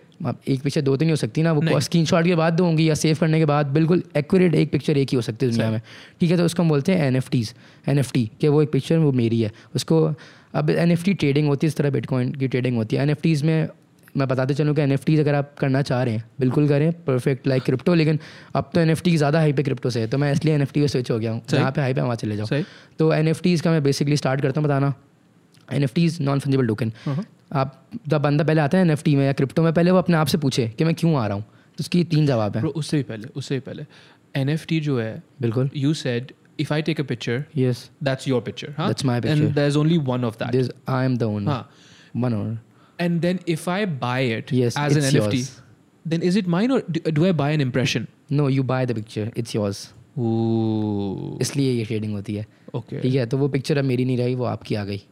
एक 0.48 0.62
पिक्चर 0.62 0.82
दो 0.82 0.96
तो 0.96 1.04
नहीं 1.04 1.12
हो 1.12 1.16
सकती 1.16 1.42
ना 1.42 1.52
वो 1.52 1.80
स्क्रीन 1.80 2.06
शॉट 2.06 2.26
के 2.26 2.36
बाद 2.36 2.54
दो 2.54 2.66
होंगी 2.66 2.90
या 2.90 2.96
सेव 2.96 3.18
करने 3.20 3.40
के 3.40 3.46
बाद 3.46 3.66
बिल्कुल 3.74 4.04
एक्यूरेट 4.18 4.56
एक 4.56 4.72
पिक्चर 4.72 4.98
एक 4.98 5.10
ही 5.12 5.16
हो 5.16 5.22
सकती 5.22 5.46
है 5.46 5.52
दुनिया 5.52 5.72
में। 5.72 5.82
ठीक 6.20 6.32
है 6.32 6.38
तो 6.38 6.46
उसको 6.46 6.64
हम 6.64 6.70
बोलते 6.70 6.92
हैं 6.92 7.08
N 7.08 7.16
F 7.16 7.30
Ts 7.30 7.54
N 7.90 8.00
F 8.00 8.12
T 8.14 8.30
कि 8.42 8.48
वो 8.48 8.62
एक 8.64 8.72
पिक्चर 8.72 8.98
वो 8.98 9.12
मेरी 9.12 9.42
है। 9.42 9.52
उसको 9.76 10.08
अब 10.54 10.70
एन 10.70 10.92
एफ़ 10.92 11.04
टी 11.06 11.14
ट्रेडिंग 11.14 11.48
होती 11.48 11.68
है 11.68 11.70
इस 11.70 11.76
तरह 11.76 11.90
बिटकॉइन 11.90 12.32
की 12.34 12.48
ट्रेडिंग 12.48 12.76
होती 12.78 12.96
है। 12.96 13.04
एन 13.04 13.16
में 13.46 13.68
मैं 14.18 14.28
बताते 14.28 14.54
चलूँ 14.54 14.74
कि 14.76 14.82
एन 14.82 14.92
एफ़ 14.92 15.06
टीज़ 15.06 15.20
अगर 15.22 15.36
आप 15.36 15.54
करना 15.60 15.82
चाह 15.82 16.02
रहे 16.04 16.14
हैं 16.14 16.24
बिल्कुल 16.40 16.68
करें 16.68 16.92
परफेक्ट 17.06 17.48
लाइक 17.48 17.64
क्रिप्टो 17.64 17.94
लेकिन 17.94 18.20
अब 18.56 18.70
तो 18.74 18.82
एन 18.82 18.90
एफ़ 18.90 19.02
टी 19.04 19.16
ज़्यादा 19.18 19.40
हाई 19.40 19.54
पे 19.54 19.64
क्रिप्टो 19.64 19.90
से 19.90 20.00
है 20.00 20.08
तो 20.08 20.18
मैं 20.18 20.32
इसलिए 20.32 20.54
एन 20.56 20.62
एफ़ 20.62 20.74
टी 20.74 20.82
पे 20.82 20.88
स्विच 20.88 21.12
हो 21.12 21.18
गया 21.20 21.32
हूँ। 21.32 21.42
जहाँ 21.50 21.72
पे 21.72 21.82
हाई 21.82 21.94
पे 21.94 22.02
वहाँ 22.02 22.16
चले 22.16 22.38
जाओ। 22.38 22.62
तो 23.00 23.14
एन 23.14 23.28
एफ़ 23.28 23.42
टीज़ 23.42 23.64
का 23.64 23.72
मैं 23.72 23.82
बेसिकली 23.84 24.18
स्टार्ट 24.18 24.42
करता 24.42 24.62
हूँ 24.62 24.68
बताना। 24.68 24.94
N 25.68 25.84
F 25.84 25.94
Ts 25.94 26.22
non 26.24 26.40
fungible 26.40 26.68
token 26.68 26.92
आप 27.54 27.82
जब 28.08 28.22
बंदा 28.22 28.44
पहले 28.44 28.62
आता 28.62 28.78
है 28.78 28.84
एन 28.84 28.92
एफ़ 28.92 29.04
टी 29.04 29.16
में 29.16 29.26
या 29.26 29.34
क्रिप्टो 29.34 29.64
में 29.64 29.74
पहले 29.74 29.92
वो 29.92 29.98
अपने 29.98 30.18
आप 30.18 30.28
से 30.28 30.38
पूछे 30.38 30.68
कि 30.78 30.84
मैं 30.84 30.96
क्यों 30.96 31.16
आ 31.16 31.26
रहा 31.28 31.36
हूँ? 31.36 31.44
तो 31.44 31.80
उसकी 31.80 32.04
तीन 32.04 32.26
जवाब 32.26 32.58
है। 32.58 32.64
उससे 32.64 32.98
भी 32.98 33.04
पहले 33.04 33.28
उससे 33.36 33.56
भी 33.56 33.60
पहले। 33.62 33.86
एन 34.36 34.50
एफ़ 34.50 34.66
टी 34.68 34.80
जो 34.80 35.00
है 35.00 35.22
बिल्कुल। 35.42 35.70
You 35.76 35.94
said 35.94 36.32
if 36.59 36.73
I 36.73 36.81
take 36.83 37.01
a 37.01 37.05
picture 37.11 37.39
yes 37.57 37.89
that's 38.09 38.29
your 38.31 38.41
picture 38.49 38.73
huh? 38.79 38.89
That's 38.93 39.05
my 39.11 39.19
picture. 39.21 39.45
and 39.47 39.55
there's 39.59 39.77
only 39.77 39.99
one 40.11 40.25
of 40.31 40.39
that 40.39 40.53
this 40.53 40.71
I 40.89 41.05
am 41.05 41.17
the 41.17 41.23
owner 41.23 41.51
हाँ. 41.51 41.69
One 42.17 42.35
owner 42.35 42.59
and 42.99 43.21
then 43.25 43.39
if 43.55 43.69
I 43.69 43.85
buy 43.99 44.21
it 44.37 44.49
Yes, 44.53 44.77
as 44.77 44.97
an 44.97 45.05
it's 45.05 45.17
NFT 45.17 45.37
yours. 45.41 45.51
then 46.07 46.23
is 46.23 46.37
it 46.37 46.49
mine 46.55 46.73
or 46.77 46.81
do, 46.81 47.01
do 47.19 47.27
I 47.27 47.33
buy 47.43 47.51
an 47.59 47.61
impression 47.61 48.07
no 48.33 48.49
you 48.49 48.63
buy 48.63 48.87
the 48.87 48.95
picture 48.95 49.31
it's 49.37 49.55
yours 49.57 49.85
Ooh. 50.21 51.41
इसलिए 51.43 51.73
ये 51.73 51.85
trading 51.85 52.13
होती 52.15 52.35
है 52.35 52.47
okay 52.77 53.03
ठीक 53.03 53.15
है 53.15 53.27
तो 53.27 53.39
वो 53.39 53.49
picture 53.49 53.79
अब 53.79 53.85
मेरी 53.85 54.05
नहीं 54.05 54.17
रही 54.19 54.35
वो 54.35 54.45
आपकी 54.45 54.75
आ 54.75 54.85
गई 54.85 54.97
और 54.97 55.12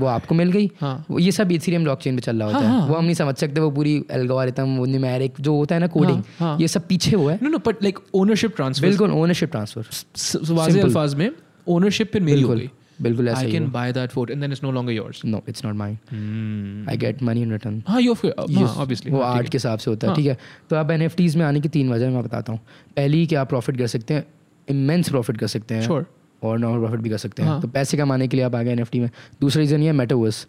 वो 0.00 0.06
आपको 0.06 0.34
मिल 0.34 0.50
गई। 0.52 0.70
हाँ। 0.80 1.04
वो 1.10 1.18
ये 1.18 1.32
सब 1.32 1.52
इथेरियम 1.52 1.82
ब्लॉकचेन 1.82 2.16
पे 2.16 2.20
चल 2.20 2.36
रहा 2.36 2.46
होता 2.48 2.68
हाँ, 2.68 2.80
है। 2.82 2.88
वो 2.88 2.94
हम 2.94 3.04
नहीं 3.04 3.14
समझ 3.14 3.34
सकते 3.36 3.60
वो 3.60 3.70
पूरी 3.70 3.94
एल्गोरिथम 4.10 4.76
वो 4.76 4.84
न्यूमेरिक 4.86 5.34
जो 5.40 5.54
होता 5.56 5.74
है 5.74 5.80
ना 5.80 5.86
कोडिंग 5.86 6.16
हाँ। 6.16 6.48
हाँ. 6.48 6.56
ये 6.60 6.68
सब 6.68 6.86
पीछे 6.88 7.16
हुआ 7.16 7.32
है। 7.32 7.38
No 7.40 7.52
no 7.54 7.60
but 7.68 7.84
like 7.86 8.00
ownership 8.16 8.56
transfer 8.56 8.82
बिल्कुल 8.82 9.10
ओनरशिप 9.10 9.50
ट्रांसफ़र 9.50 10.52
वाजे 10.54 10.80
अल्फाज 10.80 11.14
में 11.14 11.30
ownership 11.66 12.12
फिर 12.12 12.22
मेरी 12.22 12.42
हो 12.42 12.54
गई 12.54 12.70
बिल्कुल 13.02 13.28
ऐसा 13.28 13.40
ही 13.40 13.52
can 13.52 13.66
buy 13.72 13.86
that 13.96 14.14
photo 14.14 14.34
and 14.34 14.44
then 14.44 14.54
it's 14.54 14.64
no 14.64 14.70
longer 14.76 14.94
yours 14.96 15.24
no 15.24 15.42
it's 15.48 15.64
not 15.64 15.74
mine. 15.74 16.86
I 16.90 16.96
get 16.96 17.22
money 17.22 17.42
in 17.42 17.52
return 17.52 17.82
हाँ 17.88 18.00
हाँ, 18.02 18.76
obviously 18.76 19.10
वो 19.10 19.22
हाँ, 19.22 19.34
आर्ट 19.34 19.48
के 19.48 19.56
हिसाब 19.56 19.78
से 19.78 19.90
होता 19.90 20.06
है 20.06 20.08
हाँ। 20.08 20.16
ठीक 20.16 20.26
है। 20.26 20.36
तो 20.70 20.76
अब 20.76 20.90
एन 20.90 21.08
में 21.36 21.44
आने 21.44 21.60
की 21.60 21.68
तीन 21.68 21.92
वजह 21.92 22.10
मैं 22.10 22.22
बताता 22.22 22.52
हूँ। 22.52 22.60
पहली 22.96 23.26
कि 23.26 23.34
आप 23.34 23.48
प्रॉफिट 23.48 23.78
कर 23.78 23.86
सकते 23.86 24.14
हैं? 24.14 24.24
इमेंस 24.68 25.08
प्रॉफिट 25.08 25.36
कर 25.36 25.46
सकते 25.46 25.74
है। 25.74 25.80
हैं 25.80 25.88
और 26.42 26.58
नॉर्मल 26.58 26.78
प्रॉफिट 26.80 27.00
भी 27.00 27.10
कर 27.10 27.18
सकते 27.18 27.42
हैं। 27.42 27.48
हाँ। 27.48 27.60
तो 27.60 27.68
पैसे 27.68 27.96
कमाने 27.96 28.28
के 28.28 28.36
लिए 28.36 28.46
आप 28.46 28.54
आ 28.54 28.62
गए 28.62 28.72
एन 28.72 28.86
में। 28.94 29.10
दूसरा 29.40 29.60
रीज़न 29.60 29.80
ये 29.80 29.86
है 29.86 29.92
मेटावर्स 29.94 30.46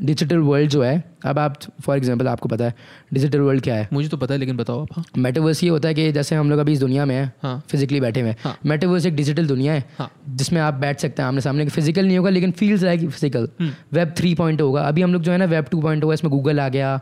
डिजिटल 0.00 0.38
वर्ल्ड 0.38 0.70
जो 0.70 0.82
है 0.82 1.02
अब 1.26 1.38
आप 1.38 1.56
फॉर 1.82 1.96
एग्जांपल 1.96 2.28
आपको 2.28 2.48
पता 2.48 2.64
है 2.64 2.74
डिजिटल 3.14 3.40
वर्ल्ड 3.40 3.62
क्या 3.62 3.74
है? 3.74 3.88
मुझे 3.92 4.08
तो 4.08 4.16
पता 4.16 4.34
है 4.34 4.40
लेकिन 4.40 4.56
बताओ 4.56 4.82
आप। 4.82 4.88
हाँ। 4.92 5.04
मेटावर्स 5.18 5.62
ये 5.64 5.70
होता 5.70 5.88
है 5.88 5.94
कि 5.94 6.10
जैसे 6.12 6.36
हम 6.36 6.50
लोग 6.50 6.58
अभी 6.58 6.72
इस 6.72 6.80
दुनिया 6.80 7.04
में 7.04 7.14
हैं 7.14 7.32
हाँ। 7.42 7.62
फिजिकली 7.70 8.00
बैठे 8.00 8.20
हुए 8.20 8.30
हाँ। 8.44 8.52
हैं। 8.52 8.58
मेटावर्स 8.66 9.06
एक 9.06 9.16
डिजिटल 9.16 9.46
दुनिया 9.46 9.72
है 9.72 9.84
हाँ। 9.98 10.10
जिसमें 10.30 10.60
आप 10.60 10.74
बैठ 10.76 11.00
सकते 11.00 11.22
हैं 11.22 11.28
आमने 11.28 11.40
सामने। 11.40 11.66
फ़िज़िकल 11.66 12.06
नहीं 12.06 12.18
होगा 12.18 12.30
लेकिन 12.30 12.50
फील्स 12.52 12.84
आएगी 12.84 13.06
फ़िज़िकल। 13.06 13.48
वेब 13.92 14.14
थ्री 14.18 14.34
पॉइंट 14.34 14.62
होगा। 14.62 14.82
अभी 14.82 15.02
हम 15.02 15.12
लोग 15.12 15.22
जो 15.22 15.32
है 15.32 15.38
ना 15.38 15.44
वेब 15.46 15.64
टू 15.70 15.80
पॉइंट 15.80 16.04
होगा 16.04 16.14
इसमें 16.14 16.30
गूगल 16.30 16.60
आ 16.60 16.68
गया 16.68 16.98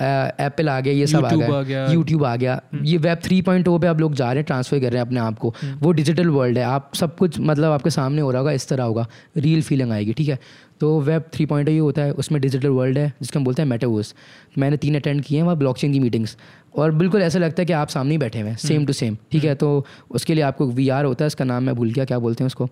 एप्पल 0.00 0.68
आ 0.68 0.78
गया 0.80 0.92
ये 0.92 1.06
सब 1.06 1.24
आ 1.24 1.62
गया। 1.62 1.86
यूट्यूब 1.86 2.24
आ 2.24 2.34
गया। 2.36 2.60
ये 2.82 2.96
वेब 2.98 3.18
थ्री 3.24 3.40
पॉइंट 3.42 3.68
पे 3.70 3.86
आप 3.86 4.00
लोग 4.00 4.14
जा 4.14 4.26
रहे 4.26 4.36
हैं 4.36 4.44
ट्रांसफ़र 4.44 4.80
कर 4.80 4.92
रहे 4.92 5.00
हैं 5.00 5.06
अपने 5.06 5.20
आप 5.20 5.38
को। 5.38 5.54
वो 5.78 5.92
डिजिटल 5.92 6.28
वर्ल्ड 6.30 6.58
है। 6.58 6.64
आप 6.64 6.90
सब 6.94 7.16
कुछ 7.16 7.38
मतलब 7.40 7.72
आपके 7.72 7.90
सामने 7.90 8.22
हो 8.22 8.30
रहा 8.30 8.40
होगा 8.40 8.52
इस 8.52 8.68
तरह 8.68 8.84
होगा। 8.84 9.06
रियल 9.36 9.62
फीलिंग 9.62 9.92
आएगी 9.92 10.12
ठीक 10.12 10.28
है? 10.28 10.38
तो 10.80 10.98
वेब 11.00 11.22
थ्री 11.32 11.46
पॉइंट 11.46 11.68
ये 11.68 11.78
होता 11.78 12.02
है 12.02 12.12
उसमें 12.14 12.40
डिजिटल 12.42 12.68
वर्ल्ड 12.70 12.98
है 12.98 13.12
जिसको 13.22 13.38
हम 13.38 13.44
बोलते 13.44 13.62
हैं 13.62 13.68
मेटावर्स 13.68 14.14
मैंने 14.58 14.76
तीन 14.76 14.96
अटेंड 14.96 15.22
किए 15.22 15.38
हैं 15.38 15.44
वहाँ 15.44 15.56
ब्लॉकचेन 15.56 15.92
की 15.92 16.00
मीटिंग्स 16.00 16.36
और 16.76 16.92
बिल्कुल 16.94 17.22
ऐसा 17.22 17.38
लगता 17.38 17.62
है 17.62 17.66
कि 17.66 17.72
आप 17.72 17.88
सामने 17.88 18.12
ही 18.12 18.18
बैठे 18.18 18.40
हुए 18.40 18.50
हैं 18.50 18.56
सेम 18.58 18.86
टू 18.86 18.92
सेम 18.92 19.16
ठीक 19.32 19.44
है? 19.44 19.54
तो 19.54 19.84
उसके 20.10 20.34
लिए 20.34 20.44
आपको 20.44 20.66
वीआर 20.68 21.04
होता 21.04 21.24
है 21.24 21.26
इसका 21.26 21.44
नाम 21.44 21.62
मैं 21.62 21.74
भूल 21.74 21.90
गया 21.90 22.04
क्या 22.04 22.18
बोलते 22.18 22.44
हैं 22.44 22.46
उसको? 22.46 22.68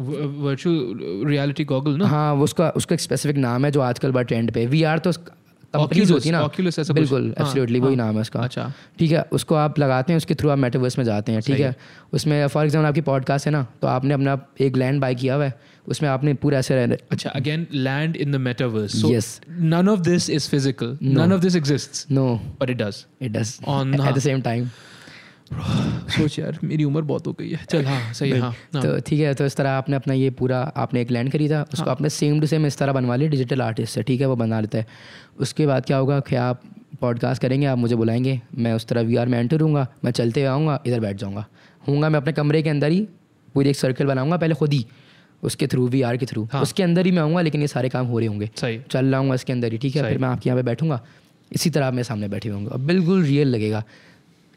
वर्चुअल 0.00 1.28
रियलिटी 1.28 1.64
गॉगल 1.64 1.96
ना? 1.96 2.06
हाँ 2.06 2.32
वो 2.34 2.44
उसका 2.44 2.68
उसका 2.76 2.94
एक 2.94 3.00
स्पेसिफिक 3.00 3.36
नाम 3.36 3.64
है 3.64 3.70
जो 3.70 3.80
आजकल 3.80 4.12
बड़ा 4.12 4.22
ट्रेंड 4.22 4.50
पे 4.50 4.66
वी 4.66 4.82
आर 4.82 4.98
तो 4.98 5.12
कंपनीज़ 5.74 6.12
होती 6.12 6.28
है 6.28 6.32
ना। 6.34 6.42
Oculus 6.46 6.78
ऐसा 6.78 6.94
बिल्कुल 6.94 7.22
हाँ, 7.22 7.46
एब्सोल्युटली 7.46 7.80
वही 7.80 7.96
नाम 7.96 8.14
है 8.14 8.20
उसका। 8.20 8.40
अच्छा। 8.40 8.72
ठीक 8.98 9.12
है 9.12 9.22
उसको 9.32 9.54
आप 9.54 9.78
लगाते 9.78 10.12
हैं 10.12 10.16
उसके 10.16 10.34
थ्रू 10.34 10.48
आप 10.50 10.58
मेटावर्स 10.58 10.98
में 10.98 11.04
जाते 11.04 11.32
हैं 11.32 11.42
ठीक 11.42 11.60
है। 11.60 11.74
उसमें 12.12 12.46
फॉर 12.46 12.64
एग्ज़ाम्पल 12.64 12.88
आपकी 12.88 13.00
पॉडकास्ट 13.00 13.46
है 13.46 13.52
ना 13.52 13.66
तो 13.82 13.88
आपने 13.88 14.14
अपना 14.14 14.38
एक 14.60 14.76
लैंड 14.76 15.00
बाय 15.00 15.14
किया 15.14 15.34
हुआ 15.34 15.44
है 15.44 15.70
उसमें 15.88 16.08
आपने 16.08 16.34
पूरा 16.42 16.58
ऐसे 16.58 16.74
रहने 16.74 16.96
अच्छा 17.12 17.30
again 17.30 17.66
land 17.72 18.16
in 18.16 18.32
the 18.32 18.36
metaverse 18.40 19.00
so 19.00 19.12
yes 19.12 19.40
none 19.50 19.88
of 19.88 20.00
this 20.00 20.30
is 20.30 20.48
physical 20.50 20.96
none 21.02 21.32
of 21.32 21.40
this 21.40 21.56
exists 21.56 22.06
no 22.10 22.24
but 22.60 22.70
it 22.70 22.76
does 22.76 23.04
it 23.22 23.32
does 23.32 23.58
on 23.68 23.94
at 23.94 24.00
हाँ। 24.00 24.12
द 24.12 24.18
सेम 24.18 24.40
टाइम 24.40 24.68
सोच 26.10 26.38
यार 26.38 26.58
मेरी 26.64 26.84
उम्र 26.84 27.02
बहुत 27.02 27.26
हो 27.26 27.32
गई 27.32 27.50
है। 27.50 27.64
चल 27.70 27.84
हाँ 27.84 28.12
सही 28.12 28.30
है 28.30 28.40
हाँ 28.40 28.50
हाँ। 28.74 28.82
तो 28.82 28.98
ठीक 29.00 29.20
है 29.20 29.32
तो 29.34 29.46
इस 29.46 29.56
तरह 29.56 29.70
आपने 29.72 29.96
अपना 29.96 30.14
ये 30.14 30.30
पूरा 30.32 30.60
आपने 30.76 31.00
एक 31.00 31.10
लैंड 31.10 31.30
खरीदा 31.32 31.64
उसको 31.72 31.90
आपने 31.90 32.08
सेम 32.10 32.40
टू 32.40 32.46
सेम 32.46 32.66
इस 32.66 32.78
तरह 32.78 32.92
बनवा 32.92 33.16
लिया 33.16 33.30
डिजिटल 33.30 33.62
आर्टिस्ट 33.62 33.94
से 33.94 34.02
ठीक 34.02 34.20
है 34.20 34.26
वो 34.26 34.36
बना 34.36 34.60
लेता 34.60 34.78
है। 34.78 34.86
उसके 35.40 35.66
बाद 35.66 35.86
क्या 35.86 35.96
होगा 35.96 36.18
कि 36.20 36.36
आप 36.36 36.62
पॉडकास्ट 37.00 37.42
करेंगे 37.42 37.66
आप 37.66 37.78
मुझे 37.78 37.96
बुलाएँगे 37.96 38.40
मैं 38.58 38.72
उस 38.72 38.86
तरह 38.86 39.02
वी 39.02 39.16
आर 39.16 39.28
में 39.28 39.38
एंटर 39.38 39.60
हूँगा 39.60 39.86
मैं 40.04 40.12
चलते 40.12 40.40
हुए 40.40 40.48
आऊँगा 40.48 40.80
इधर 40.86 41.00
बैठ 41.00 41.16
जाऊँगा। 41.16 41.46
हूँगा 41.82 42.08
मैं 42.08 42.20
अपने 42.20 42.32
कमरे 42.32 42.62
के 42.62 42.70
अंदर 42.70 42.90
ही 42.90 43.00
पूरी 43.54 43.70
एक 43.70 43.76
सर्कल 43.76 44.06
बनाऊँगा 44.06 44.36
पहले 44.36 44.54
खुद 44.54 44.72
ही 44.72 44.86
उसके 45.42 45.66
थ्रू 45.66 45.86
वी 45.88 46.02
आर 46.02 46.16
के 46.16 46.26
थ्रू 46.26 46.48
हाँ। 46.52 46.62
उसके 46.62 46.82
अंदर 46.82 47.06
ही 47.06 47.12
मैं 47.12 47.22
आऊँगा 47.22 47.40
लेकिन 47.40 47.60
ये 47.60 47.66
सारे 47.66 47.88
काम 47.88 48.06
हो 48.06 48.18
रहे 48.18 48.28
होंगे। 48.28 48.50
सही। 48.56 48.78
चल 48.90 49.06
रहा 49.06 49.20
हूँ 49.20 49.34
इसके 49.34 49.52
अंदर 49.52 49.72
ही 49.72 49.78
ठीक 49.78 49.96
है 49.96 50.02
फिर 50.02 50.18
मैं 50.18 50.28
आपके 50.28 50.48
यहाँ 50.50 50.58
पे 50.58 50.62
बैठूँगा। 50.62 51.00
इसी 51.50 51.70
तरह 51.70 51.86
आप 51.86 51.92
मेरे 51.92 52.04
सामने 52.04 52.28
बैठे 52.28 52.48
होंगे 52.48 52.78
बिल्कुल 52.86 53.22
रियल 53.22 53.48
लगेगा। 53.48 53.82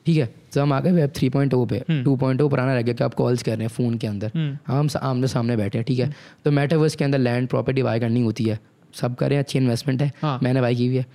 ठीक 0.05 0.17
है 0.17 0.29
तो 0.53 0.61
हम 0.61 0.73
आ 0.73 0.79
गए 0.79 0.91
वेब 0.91 1.11
थ्री 1.15 1.29
पॉइंट 1.29 1.53
ओ 1.53 1.65
पे। 1.65 1.83
टू 2.03 2.15
पॉइंट 2.15 2.41
ओ 2.41 2.47
पुराना 2.49 2.73
रह 2.73 2.81
गया 2.81 2.93
कि 2.93 3.03
आप 3.03 3.13
कॉल्स 3.13 3.43
कर 3.43 3.51
रहे 3.51 3.61
हैं 3.61 3.67
फ़ोन 3.67 3.97
के 3.97 4.07
अंदर। 4.07 4.31
हम्म। 4.35 4.57
हम 4.67 4.89
आमने 5.01 5.27
सामने 5.27 5.57
बैठे 5.57 5.77
हैं 5.77 5.85
ठीक 5.85 5.99
है? 5.99 6.13
तो 6.45 6.51
मेटावर्स 6.51 6.95
के 6.95 7.05
अंदर 7.05 7.17
लैंड 7.17 7.47
प्रॉपर्टी 7.47 7.83
बाय 7.83 7.99
करनी 7.99 8.21
होती 8.21 8.43
है। 8.43 8.59
सब 8.93 9.15
कर 9.15 9.29
रहे 9.29 9.37
हैं 9.37 9.43
अच्छी 9.43 9.59
इन्वेस्टमेंट 9.59 10.01
है। 10.01 10.11
हाँ। 10.21 10.39
मैंने 10.43 10.61
बाई 10.61 10.75
की 10.75 10.87
हुई 10.87 10.97
है। 10.97 11.05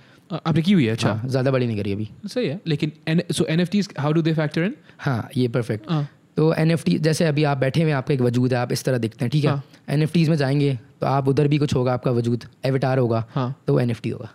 आपने 0.45 0.61
की 0.61 0.71
हुई 0.71 0.85
है? 0.85 0.91
अच्छा। 0.91 1.13
हाँ 1.13 1.29
ज़्यादा 1.29 1.51
बड़ी 1.51 1.67
नहीं 1.67 1.77
करी 1.77 1.93
अभी। 1.93 2.09
सही 2.27 2.47
है 2.47 2.59
लेकिन 2.67 3.21
सो 3.31 3.45
NFTs 3.51 3.87
how 3.99 4.13
do 4.17 4.23
they 4.27 4.35
factor 4.39 4.65
in? 4.67 4.71
हाँ 4.99 5.29
ये 5.37 5.47
परफेक्ट 5.47 5.89
हाँ। 5.89 6.07
तो 6.37 6.53
एनएफटी 6.53 6.97
जैसे 6.99 7.25
अभी 7.25 7.43
आप 7.43 7.57
बैठे 7.57 7.81
हुए 7.83 7.91
आपका 7.91 8.13
एक 8.13 8.21
वजूद 8.21 8.53
है 8.53 8.59
आप 8.59 8.71
इस 8.71 8.83
तरह 8.83 8.97
दिखते 8.97 9.25
हैं 9.25 9.31
ठीक 9.31 9.43
है? 9.43 9.49
हाँ। 9.49 9.63
एन 9.89 10.07
में 10.29 10.35
जाएँगे 10.35 10.79
तो 11.01 11.07
आप 11.07 11.27
उधर 11.27 11.47
भी 11.47 11.57
कुछ 11.57 11.75
होगा 11.75 11.93
आपका 11.93 12.11
वजूद 12.11 12.45
एविटार 12.65 12.97
होगा 12.97 13.25
हाँ। 13.29 13.55
तो 13.67 13.79
एन 13.79 13.91
होगा। 13.91 14.29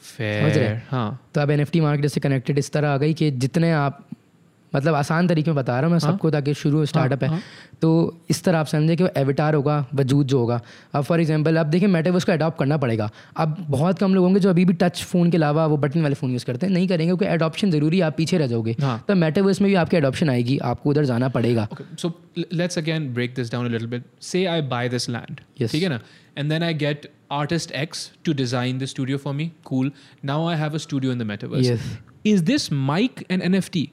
समझ 0.00 0.56
रहे 0.56 0.66
हैं? 0.66 0.86
हाँ 0.90 1.20
तो 1.34 1.40
अब 1.40 1.50
एनएफटी 1.50 1.80
मार्केट 1.80 2.06
से 2.06 2.20
कनेक्टेड 2.20 2.58
इस 2.58 2.72
तरह 2.72 2.88
आ 2.88 2.96
गई 2.96 3.14
कि 3.14 3.30
जितने 3.30 3.72
आप 3.72 4.06
मतलब 4.74 4.94
आसान 4.94 5.28
तरीके 5.28 5.50
में 5.50 5.56
बता 5.56 5.72
रहा 5.72 5.84
हूँ 5.84 5.92
मैं 5.92 5.98
सबको 5.98 6.30
ताकि 6.30 6.54
शुरू 6.54 6.84
स्टार्टअप 6.86 7.24
हाँ? 7.24 7.30
है 7.30 7.34
हाँ। 7.34 7.42
तो 7.82 8.20
इस 8.30 8.44
तरह 8.44 8.58
आप 8.58 8.66
समझे 8.66 8.96
कि 8.96 9.02
वो 9.02 9.10
एविटार 9.16 9.54
होगा 9.54 9.86
वजूद 9.94 10.26
जो 10.26 10.38
होगा 10.38 10.60
अब 10.94 11.04
फॉर 11.04 11.20
एग्जांपल 11.20 11.56
अब 11.56 11.66
देखिए 11.66 11.88
मेटावर्स 11.88 12.24
को 12.24 12.32
अडॉप्ट 12.32 12.58
करना 12.58 12.76
पड़ेगा 12.76 13.10
अब 13.36 13.56
बहुत 13.70 13.98
कम 13.98 14.14
लोग 14.14 14.24
होंगे 14.24 14.40
जो 14.40 14.50
अभी 14.50 14.64
भी 14.64 14.72
टच 14.72 15.02
फ़ोन 15.02 15.30
के 15.30 15.36
अलावा 15.36 15.66
वो 15.66 15.76
बटन 15.76 16.02
वाले 16.02 16.14
फ़ोन 16.14 16.30
यूज़ 16.30 16.44
करते 16.44 16.66
हैं 16.66 16.72
नहीं 16.72 16.88
करेंगे 16.88 17.06
क्योंकि 17.06 17.24
अडॉप्शन 17.24 17.70
ज़रूरी 17.70 18.00
आप 18.00 18.16
पीछे 18.16 18.38
रह 18.38 18.46
जाओगे 18.46 18.76
हाँ। 18.80 19.04
तो 19.08 19.14
मेटावर्स 19.14 19.60
में 19.60 19.68
भी 19.70 19.74
आपकी 19.74 19.96
अडॉप्शन 19.96 20.30
आएगी 20.30 20.58
आपको 20.58 20.90
उधर 20.90 21.04
जाना 21.04 21.28
पड़ेगा 21.28 21.68
again 22.80 23.12
break 23.12 23.34
this 23.34 23.50
down 23.50 23.66
a 23.66 23.68
little 23.68 23.88
bit. 23.88 24.02
Say 24.20 24.46
I 24.46 24.60
buy 24.60 24.88
this 24.88 25.08
land, 25.08 25.40
Yes. 25.60 25.72
ठीक 25.72 25.82
है 25.82 25.88
ना? 25.88 26.00
And 26.38 26.50
then 26.50 26.62
I 26.62 26.72
get 26.72 27.06
artist 27.31 27.71
X 27.81 28.03
to 28.23 28.33
design 28.41 28.81
the 28.83 28.87
studio 28.87 29.17
for 29.17 29.33
me. 29.33 29.47
Cool. 29.63 29.91
Now 30.23 30.39
I 30.47 30.55
have 30.63 30.75
a 30.75 30.83
studio 30.87 31.11
in 31.11 31.23
the 31.23 31.29
metaverse. 31.33 31.69
Yes. 31.69 31.87
Is 32.25 32.43
this 32.51 32.69
mic 32.91 33.23
an 33.29 33.47
NFT? 33.51 33.87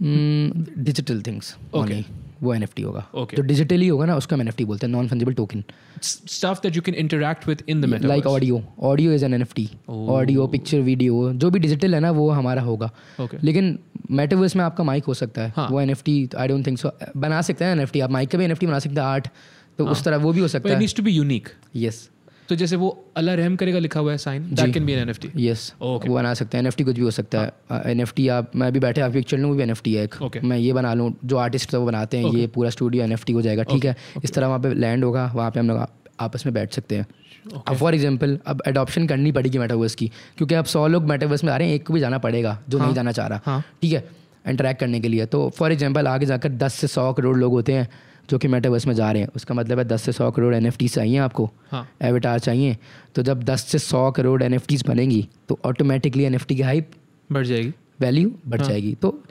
Digital 0.00 1.22
things 1.26 1.54
Okay. 1.74 2.02
वो 2.42 2.52
N 2.54 2.64
होगा 2.84 3.04
Okay. 3.22 3.36
जो 3.36 3.42
digitally 3.42 3.86
होगा 3.88 4.04
ना 4.06 4.16
उसको 4.16 4.34
हम 4.34 4.42
N 4.42 4.50
बोलते 4.66 4.86
हैं 4.86 4.90
non 4.92 5.08
fungible 5.08 5.32
token 5.40 5.62
S- 6.00 6.10
stuff 6.34 6.60
that 6.64 6.76
you 6.78 6.82
can 6.88 6.96
interact 7.02 7.46
with 7.50 7.62
in 7.72 7.80
the 7.80 7.88
metaverse. 7.88 8.06
Like 8.08 8.26
audio 8.26 8.62
audio 8.90 9.12
is 9.12 9.24
an 9.24 9.34
an 9.34 9.44
audio 9.90 10.46
picture 10.46 10.80
video 10.90 11.32
जो 11.44 11.50
भी 11.50 11.58
डिजिटल 11.58 11.94
है 11.94 12.00
ना 12.00 12.10
वो 12.20 12.28
हमारा 12.30 12.62
होगा 12.62 12.90
Okay. 13.20 13.42
लेकिन 13.44 13.78
मेटावर्स 14.20 14.56
में 14.56 14.64
आपका 14.64 14.84
माइक 14.84 15.04
हो 15.04 15.14
सकता 15.14 15.42
है 15.42 15.52
हाँ। 15.56 15.68
वो 15.70 15.80
an 15.80 15.90
I 15.90 16.48
don't 16.48 16.66
think 16.66 16.78
so 16.78 16.92
बना 17.16 17.40
सकते 17.50 17.64
हैं 17.64 17.76
एन 17.76 18.02
आप 18.02 18.10
माइक 18.10 18.30
का 18.30 18.38
भी 18.38 18.44
एन 18.44 18.54
बना 18.62 18.78
सकते 18.78 19.00
हैं 19.00 19.06
आर्ट 19.06 19.28
तो 19.78 19.86
उस 19.86 20.04
तरह 20.04 20.16
वो 20.16 20.32
भी 20.32 20.40
हो 20.40 20.46
But 20.46 20.52
सकता 20.52 20.68
it 20.68 20.74
है 20.74 20.80
needs 20.80 20.94
to 21.00 21.04
be 21.08 21.12
unique. 21.18 21.50
Yes 21.76 22.08
तो 22.49 22.55
जैसे 22.55 22.75
वो 22.75 22.89
अल्लाह 23.17 23.35
रहम 23.35 23.55
करेगा 23.55 23.79
लिखा 23.79 23.99
हुआ 23.99 24.11
है 24.11 24.17
sign 24.17 24.49
that 24.51 24.73
can 24.73 24.85
be 24.85 24.93
an 24.93 24.99
NFT 24.99 25.29
yes 25.37 25.71
Okay. 25.73 26.09
वो 26.09 26.15
बना 26.15 26.33
सकते 26.33 26.57
हैं। 26.57 26.63
एनएफटी 26.63 26.83
कुछ 26.83 26.95
भी 26.95 27.01
हो 27.01 27.11
सकता 27.11 27.41
है। 27.41 27.81
एनएफटी 27.91 28.27
आप 28.29 28.51
मैं 28.55 28.71
भी 28.73 28.79
बैठे 28.79 29.01
आपकी 29.01 29.17
पिक्चर 29.17 29.37
लूँ 29.37 29.49
वो 29.49 29.55
भी 29.55 29.63
एनएफटी 29.63 29.93
है 29.93 30.03
एक। 30.03 30.15
Okay. 30.23 30.43
मैं 30.43 30.57
ये 30.57 30.73
बना 30.73 30.93
लूँ 30.93 31.13
जो 31.25 31.37
आर्टिस्ट 31.39 31.75
वो 31.75 31.85
बनाते 31.85 32.17
हैं 32.17 32.33
ये 32.33 32.47
पूरा 32.55 32.69
स्टूडियो 32.69 33.03
एनएफटी 33.03 33.33
हो 33.33 33.41
जाएगा 33.41 33.63
ठीक 33.63 33.85
है? 33.85 33.95
इस 34.23 34.33
तरह 34.33 34.47
वहाँ 34.47 34.59
पे 34.59 34.73
लैंड 34.75 35.03
होगा 35.03 35.31
वहाँ 35.35 35.51
पे 35.51 35.59
हम 35.59 35.67
लोग 35.67 35.85
आपस 36.19 36.45
में 36.45 36.53
बैठ 36.53 36.73
सकते 36.73 36.95
हैं। 36.95 37.05
अब 37.67 37.75
फॉर 37.75 37.95
एग्ज़ाम्पल 37.95 38.37
अब 38.47 38.61
अडॉप्शन 38.67 39.07
करनी 39.07 39.31
पड़ेगी 39.31 39.57
मेटावर्स 39.59 39.95
की 39.95 40.07
क्योंकि 40.37 40.55
अब 40.55 40.65
सौ 40.65 40.87
लोग 40.87 41.07
मेटावर्स 41.09 41.43
में 41.43 41.51
आ 41.53 41.57
रहे 41.57 41.67
हैं 41.67 41.75
एक 41.75 41.85
को 41.87 41.93
भी 41.93 41.99
जाना 41.99 42.17
पड़ेगा 42.17 42.57
जो 42.69 42.79
नहीं 42.79 42.93
जाना 42.93 43.11
चाह 43.11 43.27
रहा। 43.27 43.41
हाँ। 43.45 43.63
ठीक 43.81 43.93
है? 43.93 44.03
इंटरेक्ट 44.45 44.79
करने 44.79 44.99
के 44.99 45.07
लिए। 45.07 45.25
तो 45.25 45.49
फॉर 45.57 45.71
एग्ज़ाम्पल 45.71 46.07
आगे 46.07 46.25
जाकर 46.25 46.49
दस 46.57 46.73
से 46.73 46.87
सौ 46.87 47.11
करोड़ 47.13 47.37
लोग 47.37 47.51
होते 47.53 47.73
हैं। 47.73 47.87
जो 48.29 48.37
कि 48.37 48.47
मेटावर्स 48.47 48.87
में 48.87 48.93
जा 48.93 49.11
रहे 49.11 49.21
हैं। 49.21 49.29
उसका 49.35 49.55
मतलब 49.55 49.79
है 49.79 49.85
दस 49.85 50.01
से 50.01 50.11
सौ 50.11 50.31
करोड़ 50.31 50.55
एनएफटी 50.55 50.87
चाहिए 50.87 51.17
आपको। 51.17 51.51
हाँ। 51.71 51.87
एविटार 52.01 52.39
चाहिए। 52.39 52.77
तो 53.15 53.23
जब 53.23 53.43
10 53.43 53.65
से 53.65 53.79
सौ 53.79 54.11
करोड़ 54.11 54.43
एन 54.43 54.59
बनेंगी 54.87 55.27
तो 55.49 55.59
ऑटोमेटिकली 55.65 56.23
एनएफटी 56.23 56.55
की 56.55 56.61
हाइप 56.61 56.91
बढ़ 57.31 57.45
जाएगी। 57.45 57.73
वैल्यू 57.99 58.31
बढ़ 58.47 58.61
हाँ. 58.61 58.69
जाएगी। 58.69 58.95
तो 58.95 59.23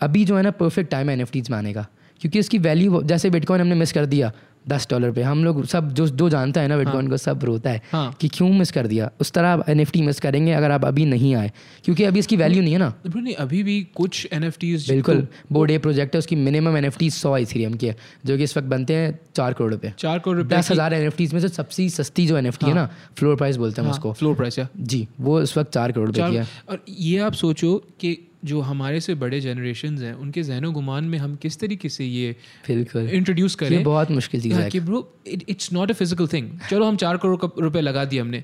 अभी 0.00 0.24
जो 0.24 0.36
है 0.36 0.42
ना 0.42 0.50
परफेक्ट 0.50 0.90
टाइम 0.90 1.10
है 1.10 1.18
एन 1.20 1.26
में 1.50 1.58
आने 1.58 1.72
का। 1.72 1.86
क्योंकि 2.20 2.38
इसकी 2.38 2.58
वैल्यू 2.58 3.02
जैसे 3.02 3.30
बिटकॉइन 3.30 3.60
हमने 3.60 3.74
मिस 3.74 3.92
कर 3.92 4.06
दिया 4.06 4.32
दस 4.68 4.86
डॉलर 4.90 5.10
पे। 5.12 5.22
हम 5.22 5.44
लोग 5.44 5.64
सब 5.66 5.92
जो 5.92 6.06
जो 6.08 6.28
जानता 6.28 6.60
है 6.60 6.68
ना 6.68 6.76
बिटकॉइन 6.76 7.00
हाँ, 7.00 7.10
को 7.10 7.16
सब 7.16 7.44
रोता 7.44 7.70
है 7.70 7.82
हाँ। 7.92 8.12
कि 8.20 8.28
क्यों 8.28 8.48
मिस 8.50 8.70
कर 8.70 8.86
दिया? 8.86 9.10
उस 9.20 9.32
तरह 9.32 9.48
आप 9.48 9.68
एनएफटी 9.68 10.02
मिस 10.02 10.20
करेंगे 10.20 10.52
अगर 10.52 10.70
आप 10.70 10.84
अभी 10.84 11.04
नहीं 11.06 11.34
आए। 11.34 11.50
क्योंकि 11.84 12.04
अभी 12.04 12.18
इसकी 12.18 12.36
वैल्यू 12.36 12.62
नहीं 12.62 12.72
है 12.72 12.78
ना। 12.78 12.92
नहीं 13.06 13.34
अभी 13.36 13.62
भी 13.62 13.80
कुछ 13.96 14.26
एनएफटीज 14.32 14.88
बिल्कुल 14.90 15.26
बोर्ड 15.52 15.70
ए 15.70 15.78
प्रोजेक्ट 15.78 16.14
है 16.14 16.18
उसकी 16.18 16.36
मिनिमम 16.38 16.76
एन 16.76 16.84
एफ़ 16.84 16.98
टी 16.98 17.10
सौ 17.10 17.36
इथेरियम 17.38 17.74
की 17.74 17.86
है 17.86 17.96
जो 18.26 18.36
कि 18.36 18.42
इस 18.42 18.56
वक्त 18.56 18.68
बनते 18.68 18.94
हैं 18.94 19.18
चार 19.36 19.52
करोड़ 19.52 19.72
रुपये 19.72 19.92
चार 19.98 20.18
करोड़ 20.18 20.36
रुपए 20.36 20.56
दस 20.56 20.70
हज़ार 20.70 20.94
एन 20.94 21.10
में 21.34 21.40
से 21.40 21.48
सबसे 21.48 21.88
सस्ती 21.90 22.26
जो 22.26 22.38
एन 22.38 22.46
है 22.46 22.74
ना 22.74 22.88
फ्लोर 23.18 23.36
प्राइस 23.36 23.56
बोलते 23.56 23.82
हैं 23.82 23.90
उसको। 23.90 24.12
फ्लोर 24.12 24.34
प्राइस 24.34 24.60
जी 24.78 25.06
वो 25.20 25.40
इस 25.42 25.56
वक्त 25.58 25.72
चार 25.72 25.92
करोड़ 25.92 26.06
रुपए 26.06 26.30
की 26.30 26.36
है। 26.36 26.46
और 26.68 26.84
ये 26.88 27.18
आप 27.20 27.32
सोचो 27.34 27.76
कि 28.00 28.16
जो 28.44 28.60
हमारे 28.60 29.00
से 29.00 29.14
बड़े 29.14 29.40
जनरेशन 29.40 29.98
हैं 29.98 30.12
उनके 30.14 30.42
जहनो 30.42 30.70
गुमान 30.72 31.04
में 31.04 31.18
हम 31.18 31.34
किस 31.42 31.58
तरीके 31.60 31.88
से 31.88 32.04
ये 32.04 32.36
इंट्रोड्यूस 32.70 33.56
ये 33.62 33.68
करें? 33.68 33.82
बहुत 33.84 34.10
मुश्किल 34.10 34.40
चीज़ 34.40 34.54
है। 34.54 34.68
कि 34.70 34.80
bro 34.80 35.00
it's 35.26 35.72
not 35.72 35.90
a 35.90 35.94
physical 35.94 36.28
thing 36.32 36.50
चलो 36.70 36.84
हम 36.84 36.96
चार 36.96 37.16
करोड़ 37.16 37.36
का 37.44 37.50
रुपए 37.60 37.80
लगा 37.80 38.04
दिए 38.04 38.20
हमने। 38.20 38.42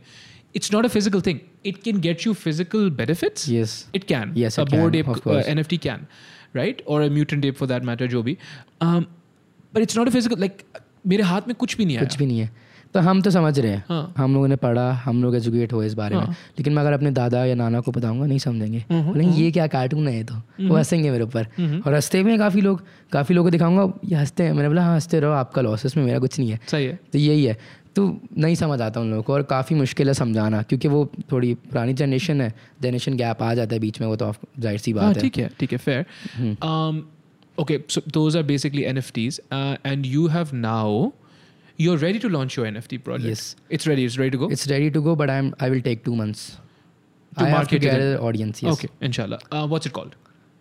It's 0.57 0.72
not 0.72 0.85
a 0.85 0.88
physical 0.88 1.20
thing 1.20 1.38
it 1.66 1.83
can 1.83 2.00
get 2.00 2.26
you 2.26 2.33
physical 2.33 2.90
benefits 2.90 3.48
yes 3.48 3.85
it 3.96 4.07
can. 4.12 4.35
Yes, 4.37 4.59
a 4.59 4.64
it 4.64 4.74
board 4.74 4.92
can, 4.92 5.00
ape 5.00 5.12
of 5.12 5.20
uh, 5.20 5.24
course. 5.28 5.52
nft 5.54 5.78
can 5.87 6.07
right? 6.54 6.83
Or 6.87 7.02
a 7.02 7.11
mutant 7.11 7.44
ape 7.44 7.62
for 7.62 7.66
that 7.66 7.88
matter 7.90 8.07
जो 8.07 8.22
भी। 8.22 8.37
Um, 8.80 9.07
but 9.74 9.87
it's 9.87 9.96
not 10.00 10.11
a 10.11 10.16
physical 10.16 10.42
like 10.46 10.64
मेरे 11.07 11.22
हाथ 11.22 11.48
में 11.48 11.54
कुछ 11.57 11.76
भी 11.76 11.85
नहीं 11.85 11.96
है 11.96 12.02
कुछ 12.02 12.18
भी 12.18 12.26
नहीं 12.26 12.38
है। 12.38 12.50
तो 12.94 13.00
हम 13.00 13.20
तो 13.22 13.30
समझ 13.30 13.59
रहे 13.59 13.70
हैं। 13.70 13.85
हाँ। 13.88 14.14
हम 14.16 14.35
लोगों 14.35 14.48
ने 14.48 14.57
पढ़ा 14.57 14.90
हम 15.04 15.22
लोग 15.22 15.37
एजुकेट 15.37 15.72
हुए 15.72 15.87
इस 15.87 15.94
बारे 15.94 16.16
हाँ। 16.16 16.26
में 16.26 16.33
लेकिन 16.33 16.72
मैं 16.72 16.83
अगर 16.83 16.92
अपने 16.92 17.11
दादा 17.11 17.44
या 17.44 17.54
नाना 17.54 17.80
को 17.80 17.92
बताऊँगा 17.92 18.26
नहीं 18.26 18.38
समझेंगे। 18.38 18.85
बोलेंगे 18.90 19.37
ये 19.37 19.50
क्या 19.52 19.66
कार्टून 19.66 20.09
है 20.09 20.16
ये 20.16 20.24
तो? 20.24 20.35
वो 20.68 20.76
हंसेंगे 20.76 21.11
मेरे 21.11 21.24
ऊपर। 21.24 21.46
और 21.87 21.94
हँसते 21.94 22.22
भी 22.22 22.30
हैं 22.30 22.38
काफ़ी 22.38 22.61
लोग 22.61 22.83
काफ़ी 23.12 23.35
लोगों 23.35 23.46
को 23.46 23.50
दिखाऊँगा 23.50 23.92
ये 24.04 24.16
हँसते 24.16 24.42
हैं। 24.42 24.52
मैंने 24.52 24.68
बोला 24.68 24.85
हाँ 24.85 24.94
हँसते 24.94 25.20
रहो 25.20 25.33
आपका 25.35 25.62
लॉस 25.62 25.87
इसमें 25.87 26.04
मेरा 26.04 26.18
कुछ 26.18 26.38
नहीं 26.38 26.50
है। 26.50 26.61
सही 26.70 26.85
है। 26.85 26.98
तो 27.12 27.18
यही 27.18 27.44
है। 27.44 27.57
तो 27.96 28.07
नहीं 28.38 28.54
समझ 28.54 28.80
आता 28.80 29.00
उन 29.00 29.11
लोगों 29.11 29.22
को 29.22 29.33
और 29.33 29.42
काफ़ी 29.50 29.76
मुश्किल 29.76 30.09
है 30.09 30.14
समझाना 30.14 30.62
क्योंकि 30.62 30.88
वो 30.88 31.04
थोड़ी 31.33 31.52
पुरानी 31.54 31.92
जनरेशन 31.94 32.40
है 32.40 32.52
जनरेशन 32.83 33.16
गैप 33.16 33.42
आ 33.42 33.52
जाता 33.54 33.74
है 33.74 33.80
बीच 33.80 34.00
में 34.00 34.07
वो 34.09 34.16
तो 34.16 34.33
ज़ाहिर 34.61 34.78
सी 34.78 34.92
हाँ 34.92 35.04
बात 35.04 35.16
है 35.16 35.22
ठीक 35.22 35.38
है 35.38 35.50
ठीक 35.61 35.72
है 35.72 35.78
fair 35.78 36.00
um, 36.68 37.02
okay 37.59 37.78
so 37.88 38.02
those 38.16 38.38
are 38.38 38.42
basically 38.48 38.87
nfts 38.92 39.38
uh, 39.52 39.76
and 39.85 40.07
you 40.07 40.26
have 40.28 40.52
now 40.52 41.12
you're 41.78 41.98
ready 41.98 42.18
to 42.18 42.28
launch 42.28 42.56
your 42.56 42.66
nft 42.66 43.02
project. 43.04 43.28
Yes. 43.28 43.56
it's 43.70 43.87
ready. 43.87 44.04
It's 44.04 44.18
ready 44.18 44.30
to 44.30 44.38
go? 44.38 44.50
It's 44.52 44.68
ready 44.68 44.90
to 44.90 45.02
go 45.02 45.14
but 45.16 45.30
I 45.30 45.38
am 45.38 45.52
I 45.62 45.70
will 45.70 45.80
take 45.82 46.02
two 46.04 46.14
months 46.14 46.50
To 47.32 47.42
I 47.42 47.50
have 47.50 47.56
market 47.58 47.70
to 47.70 47.76
it 47.76 47.82
get 47.84 48.18
audience 48.20 48.64
yes 48.64 48.72
okay 48.72 48.90
inshallah. 49.08 49.38
Uh, 49.52 49.66
what's 49.72 49.90
it 49.90 49.94
called? 49.98 50.16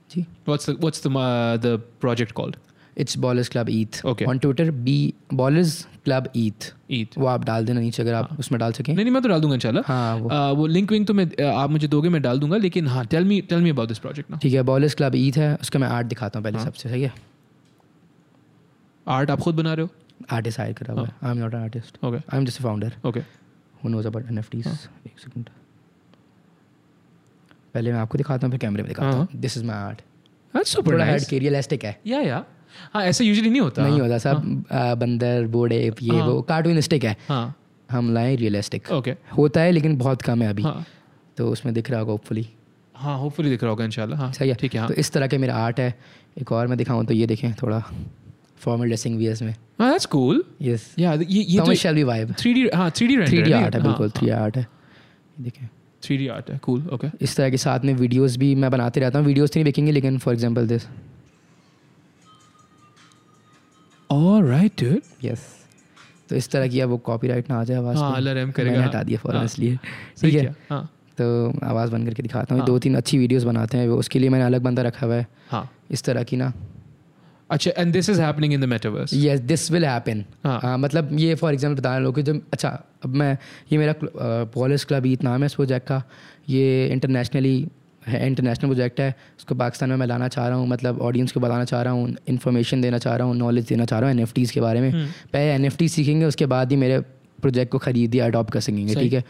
ji 0.10 0.26
what's 0.52 0.70
the 0.70 0.76
what's 0.86 1.04
the 1.08 1.12
uh, 1.24 1.58
the 1.66 1.74
project 2.06 2.34
called? 2.40 2.58
It's 2.98 3.18
ballers 3.18 3.50
club 3.50 3.70
eth 3.70 4.02
Okay. 4.06 4.28
On 4.30 4.38
Twitter 4.40 4.70
B 4.88 5.14
ballers 5.34 5.72
club 6.06 6.28
eth 6.38 6.74
eat. 6.98 7.18
वो 7.18 7.28
आप 7.28 7.46
डाल 7.46 7.66
देना 7.66 7.80
नीचे 7.80 8.02
अगर 8.04 8.14
आप 8.14 8.36
उसमें 8.40 8.60
डाल 8.60 8.72
सकें। 8.72 8.94
नहीं 8.94 9.06
नहीं 9.06 9.14
मैं 9.14 9.22
तो 9.24 9.30
डाल 9.30 9.42
दूँगा 9.42 9.56
इंशाल्लाह। 9.56 9.84
हाँ 9.88 10.16
वो। 10.18 10.30
Uh, 10.30 10.58
वो 10.58 10.68
लिंक 10.68 10.92
विंक 10.92 11.08
तो 11.08 11.14
मैं 11.14 11.26
uh, 11.26 11.42
आप 11.42 11.70
मुझे 11.70 11.88
दोगे 11.88 12.10
मैं 12.10 12.22
डाल 12.22 12.40
दूँगा 12.40 12.58
लेकिन 12.58 12.88
हाँ 12.88 13.06
tell 13.06 13.26
me 13.26 13.40
tell 13.50 13.62
me 13.62 13.70
about 13.70 13.88
this 13.88 14.00
project 14.00 14.32
ना। 14.32 14.38
ठीक 14.44 14.54
है 14.54 14.64
बॉलर्स 14.64 14.96
क्लब 14.96 15.16
ईथ 15.16 15.38
है 15.38 15.56
उसका 15.62 15.80
मैं 15.80 15.88
आर्ट 15.88 16.08
दिखाता 16.08 16.40
हूँ 16.40 16.44
पहले 16.44 16.58
हाँ। 16.58 16.66
सबसे 16.66 16.90
सही 16.90 17.02
है? 17.02 17.14
आर्ट 19.08 19.32
आप 19.32 19.40
खुद 19.40 19.56
बना 19.56 19.74
रहे 19.74 19.86
आर्टिस्ट 20.32 20.60
हायर 20.60 20.74
करा 20.74 20.94
हुआ 20.94 21.06
है। 21.06 21.14
I 21.24 21.32
am 21.32 21.38
not 21.38 21.54
an 21.54 21.62
artist 21.62 21.98
okay 22.04 22.18
I 22.18 22.38
am 22.38 22.46
just 22.46 22.62
founder 22.62 22.94
okay 23.06 23.20
who 23.84 23.90
knows 23.90 24.08
about 24.08 24.30
NFTs 24.32 24.68
हाँ। 24.68 24.78
एक 25.08 25.20
सेकंड 25.20 25.50
पहले 27.74 27.92
मैं 27.92 28.00
आपको 28.00 28.18
दिखाता 28.18 28.48
हूँ 28.48 28.52
फिर 28.52 28.60
कैमरे 28.60 28.84
में 28.84 28.90
दिखाता 28.90 29.08
हाँ। 29.08 29.18
हूँ। 29.20 29.40
This 29.42 29.58
is 29.58 29.64
my 29.66 29.78
art 29.78 30.02
that's 30.54 30.74
super 30.74 30.94
थोड़ा 30.94 31.06
हेड 31.06 31.24
के 31.26 31.40
रियलिस्टिक 31.40 31.86
है। 31.86 32.00
या 32.08 32.20
या 32.22 32.44
हाँ 32.94 33.04
ऐसे 33.04 33.26
यूजुअली 33.26 33.50
नहीं 33.50 33.62
होता। 33.62 33.84
नहीं 33.84 34.00
होता 34.02 34.18
सब 34.18 34.66
बंदर 35.00 35.48
बोर्ड 35.48 35.74
एप 35.74 36.02
ये 36.02 36.18
हाँ। 36.18 36.28
वो 36.28 36.42
कार्टूनिस्टिक 36.44 37.04
है। 37.04 37.16
हाँ। 37.28 37.56
हम 37.90 38.14
लाए 38.14 38.36
रियलिस्टिक 38.36 38.92
ओके 38.92 39.16
होता 39.38 39.62
है 39.62 39.72
लेकिन 39.72 39.98
बहुत 39.98 40.22
कम 40.22 40.42
है 40.42 40.50
अभी। 40.50 40.64
हाँ। 40.64 40.86
तो 41.38 41.50
उसमें 41.52 41.74
दिख 41.74 41.90
रहा 41.92 42.00
होगा 42.00 42.12
होपफुली 42.12 42.48
हाँ 42.96 43.18
होपफुली 43.20 43.50
दिख 43.50 43.64
रहा 43.64 43.70
होगा 43.70 43.86
इंशाल्लाह 43.86 44.20
हाँ 44.20 44.32
सही 44.34 44.50
है। 44.50 44.56
ठीक 44.56 44.74
है 44.74 44.80
हाँ। 44.80 44.88
तो 44.88 44.94
इस 44.96 45.12
तरह 45.12 45.28
के 45.28 45.38
मेरा 45.38 45.56
आर्ट 45.58 45.80
है। 45.80 45.94
एक 46.38 46.52
और 46.52 46.68
मैं 46.68 46.78
दिखाऊँ 46.78 47.06
तो 47.06 47.14
ये 47.14 47.26
देखें 47.28 47.54
थोड़ा। 47.54 47.84
फॉर्मल 48.64 48.88
ड्रेसिंग 48.88 49.18
वियर्स 49.18 49.42
में. 49.42 49.54
हाँ 49.80 49.90
दैट्स 49.92 50.06
कूल 50.08 50.44
यस 50.62 50.94
या 51.00 51.14
ये 51.14 51.42
ये 51.42 51.60
तो 51.60 51.66
थॉमस 51.66 51.78
शेल्बी 51.80 52.04
वाइब 52.04 52.34
3D 52.36 52.68
हाँ 52.76 52.90
3D 52.92 53.08
render 53.10 53.28
three 53.28 53.42
D 53.42 53.52
art 53.54 53.76
है 53.76 53.82
बिल्कुल 53.84 54.10
थ्री 54.12 54.30
आर्ट 54.32 54.58
है. 54.58 54.68
ये 55.38 55.44
देखें 55.44 55.68
3D 56.04 56.30
आर्ट 56.32 56.50
है 56.52 56.58
कूल 56.64 56.88
ओके 56.94 57.08
इस 57.22 57.36
तरह 57.36 57.50
के 57.50 57.58
साथ 57.58 57.86
में 57.86 57.94
वीडियोस 57.96 58.38
भी 58.38 58.54
मैं 58.56 58.72
बनाते 58.72 59.00
रहता 59.00 59.20
हूँ 59.20 59.28
वीडियोस 59.28 59.52
तो 59.52 59.60
नहीं 59.60 59.66
देखेंगे 59.66 59.92
लेकिन 59.92 60.18
for 60.20 60.34
example 60.34 60.68
this 60.68 60.88
alright 64.10 64.84
dude 64.84 65.26
yes 65.26 65.46
तो 66.30 66.36
इस 66.36 66.50
तरह 66.50 66.68
की 66.68 66.80
अब 66.80 66.90
वो 66.90 66.98
कॉपीराइट 67.06 67.50
ना 67.50 67.60
आ 67.60 67.64
जाए 67.64 67.78
आवाज़ 67.78 67.98
हाँ। 67.98 68.16
अल्लाह 68.16 68.34
रहम 68.34 68.54
मैंने 68.58 68.78
हटा 68.78 69.02
दिया 69.04 69.20
फॉरन 69.20 69.38
हाँ। 69.38 69.46
इसलिए 69.46 69.78
ठीक 70.22 70.34
है? 70.34 70.56
हाँ। 70.70 70.90
तो 71.18 71.26
आवाज़ 71.66 71.92
बंद 71.92 72.08
करके 72.08 72.24
दिखाता 72.24 72.54
हूँ। 72.56 72.60
हाँ। 72.62 72.68
दो 72.68 72.78
तीन 72.80 72.96
अच्छी 72.96 73.18
वीडियोस 73.18 73.44
बनाते 73.44 73.78
हैं 73.78 73.88
उसके 73.88 74.20
लिए 74.20 74.30
मैंने 74.30 74.46
अलग 74.46 74.62
बंदा 74.62 74.82
रखा 74.82 75.06
हुआ 75.06 75.16
है। 75.16 75.28
हाँ। 75.50 75.70
इस 75.92 76.04
तरह 76.04 76.24
की 76.24 76.38
ना। 76.38 76.52
अच्छा 77.54 77.72
and 77.78 77.92
this 77.94 78.10
is 78.10 78.22
happening 78.22 78.54
in 78.54 78.62
the 78.62 78.66
metaverse 78.70 79.14
yes 79.14 79.40
this 79.52 79.70
will 79.72 79.86
happen 79.86 80.24
हाँ। 80.44 80.78
मतलब 80.78 81.10
ये 81.20 81.36
फॉर 81.36 81.54
एग्जांपल 81.54 81.80
बता 81.80 81.96
रहे 81.96 82.04
लोग 82.04 82.16
कि 82.16 82.24
जब 82.24 82.42
अच्छा 82.54 82.70
अब 83.06 83.16
मैं 83.16 83.38
ये 83.72 83.78
मेरा 83.78 83.94
पॉलिस 84.54 84.86
क्लब 84.86 85.06
ईद 85.06 85.24
नाम 85.24 85.40
है 85.40 85.46
इस 85.46 85.54
प्रोजेक्ट 85.54 85.88
का। 85.88 86.02
ये 86.50 86.88
इंटरनेशनली 86.88 87.56
है 88.08 88.26
इंटरनेशनल 88.28 88.70
प्रोजेक्ट 88.70 89.00
है। 89.00 89.10
उसको 89.38 89.56
पाकिस्तान 89.56 89.90
में 89.90 89.96
मैं 89.98 90.08
लाना 90.08 90.28
चाह 90.28 90.48
रहा 90.48 90.58
हूँ 90.58 90.68
मतलब 90.68 91.02
ऑडियंस 91.02 91.32
को 91.32 91.40
बताना 91.40 91.66
चाह 91.66 91.82
रहा 91.82 91.94
हूँ 91.94 92.16
इन्फॉर्मेशन 92.28 92.82
देना 92.82 92.98
चाह 92.98 93.16
रहा 93.16 93.28
हूँ 93.28 93.36
नॉलेज 93.38 93.68
देना 93.68 93.86
चाह 93.86 94.00
रहा 94.00 94.10
हूँ 94.10 94.20
एन 94.20 94.46
के 94.54 94.62
बारे 94.62 94.82
में। 94.82 94.92
पहले 95.34 95.54
एनएफटी 95.54 95.88
सीखेंगे 95.90 96.26
उसके 96.26 96.46
बाद 96.46 96.72
ही 96.72 96.78
मेरे 96.78 97.00
प्रोजेक्ट 97.42 97.72
को 97.72 97.78
खरीद 97.78 98.16
या 98.16 98.26
अडॉप्ट 98.26 98.52
कर 98.54 98.60
सकेंगे 98.60 98.96
ठीक 98.96 99.14
है? 99.14 99.24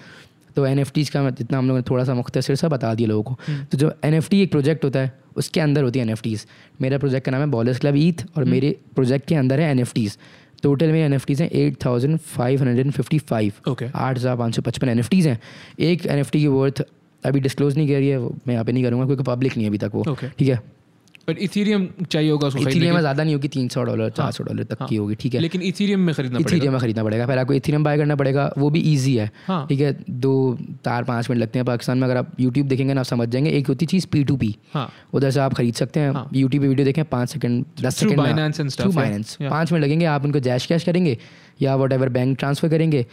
तो 0.55 0.65
एन 0.65 0.83
का 0.85 1.29
जितना 1.31 1.57
हम 1.57 1.67
लोगों 1.67 1.79
ने 1.79 1.85
थोड़ा 1.89 2.03
सा 2.03 2.13
मुख्तर 2.13 2.41
सा 2.41 2.67
बता 2.69 2.93
दिया 2.93 3.09
लोगों 3.09 3.23
को। 3.23 3.63
तो 3.71 3.77
जो 3.77 3.91
एनएफटी 4.05 4.41
एक 4.41 4.51
प्रोजेक्ट 4.51 4.85
होता 4.85 4.99
है 4.99 5.13
उसके 5.37 5.59
अंदर 5.61 5.83
होती 5.83 5.99
है 5.99 6.07
एन 6.07 6.37
मेरा 6.81 6.97
प्रोजेक्ट 6.97 7.25
का 7.25 7.31
नाम 7.31 7.41
है 7.41 7.47
बॉलर्स 7.49 7.79
क्लब 7.79 7.95
ईथ 7.97 8.25
और 8.37 8.43
मेरे 8.45 8.75
प्रोजेक्ट 8.95 9.27
के 9.27 9.35
अंदर 9.35 9.59
है 9.59 9.71
एन 9.71 9.85
टोटल 10.63 10.87
मेरे 10.87 11.05
एन 11.05 11.13
एफ़ 11.13 11.31
हैं 11.33 11.49
eight 11.51 11.75
thousand 11.85 12.17
five 12.17 12.59
hundred 12.59 12.79
and 12.79 12.91
fifty 12.93 13.19
five 13.21 13.69
okay 13.69 13.85
आठ 13.85 14.17
हज़ार 14.17 14.35
पाँच 14.37 14.55
सौ 14.55 14.61
पचपन 14.61 14.89
एन 14.89 14.99
एफ़ 14.99 15.09
टीज 15.09 15.27
हैं। 15.27 15.39
एक 15.81 16.05
एन 16.05 16.19
एफ़ 16.19 16.31
टी 16.31 16.39
की 16.39 16.47
वर्थ 16.49 16.83
अभी 17.23 17.39
डिस्क्लोज 17.39 17.77
नहीं 17.77 17.87
कर 17.87 17.93
रही 17.93 18.07
है 18.09 18.19
मैं 18.19 18.53
यहाँ 18.53 18.65
पे 18.65 18.71
नहीं 18.71 18.83
करूँगा 18.83 19.05
क्योंकि 19.05 19.23
पब्लिक 19.23 19.57
नहीं 19.57 19.65
है 19.65 19.69
अभी 19.69 19.77
तक 19.77 19.91
वो। 19.93 20.03
Okay. 20.03 20.29
ठीक 20.39 20.47
है? 20.47 20.59
बट 21.27 21.37
इथेरियम 21.39 21.87
चाहिए 22.11 22.31
होगा 22.31 22.47
उसको 22.47 22.59
इथीरियम 22.61 22.95
के 22.95 22.99
ज़्यादा 23.01 23.23
नहीं 23.23 23.33
होगी 23.35 23.47
तीन 23.47 23.67
सौ 23.69 23.83
डॉलर 23.83 24.09
चार 24.11 24.31
सौ 24.31 24.43
डॉलर 24.43 24.63
तक 24.65 24.85
की 24.89 24.95
होगी 24.95 25.15
ठीक 25.15 25.33
है। 25.33 25.41
लेकिन 25.41 25.61
इथेरियम 25.61 25.99
में 25.99 26.13
खरीदना 26.15 26.39
पड़ेगा। 26.39 26.49
इथीरियम 26.49 26.73
में 26.73 26.81
खरीदना 26.81 27.03
पड़ेगा। 27.03 27.27
पहले 27.27 27.41
आपको 27.41 27.53
इथीरियम 27.53 27.83
बाय 27.83 27.97
करना 27.97 28.15
पड़ेगा 28.15 28.51
वो 28.57 28.69
भी 28.69 28.79
ईजी 28.91 29.15
है। 29.15 29.29
हाँ। 29.47 29.65
ठीक 29.67 29.79
है 29.79 29.93
दो 30.09 30.33
चार 30.85 31.03
पाँच 31.03 31.29
मिनट 31.29 31.41
लगते 31.41 31.59
हैं 31.59 31.65
पाकिस्तान 31.65 31.97
में। 31.97 32.07
अगर 32.07 32.17
आप 32.17 32.31
यूट्यूब 32.39 32.67
देखेंगे 32.67 32.93
ना 32.93 33.01
आप 33.01 33.05
समझ 33.05 33.27
जाएँगे 33.29 33.51
एक 33.51 33.67
होती 33.67 33.85
चीज़ 33.85 34.07
पी 34.07 34.23
टू 34.23 34.35
पी 34.37 34.55
हाँ। 34.73 34.89
उधर 35.13 35.31
से 35.31 35.39
आप 35.39 35.53
खरीद 35.53 35.73
सकते 35.75 35.99
हैं। 35.99 36.11
हाँ। 36.11 36.27
यूट्यूब 36.33 36.63
वीडियो 36.63 36.85
देखें 36.85 37.03
पाँच 37.05 37.29
सेकंड 37.29 37.65
दस 37.81 37.97
सेकंड. 37.97 38.19
पाँच 39.49 39.71
मिनट 39.71 39.83
लगेंगे 39.83 40.05
आप 40.07 40.25
उनको 40.25 40.39
जैश 40.41 40.65
कैश 40.65 40.83
करेंगे 40.83 41.17
या 41.61 41.75
वट 41.75 41.91
एवर 41.93 42.09
बैंक 42.09 42.37
ट्रांसफ़र 42.39 42.69
करेंगे 42.69 43.05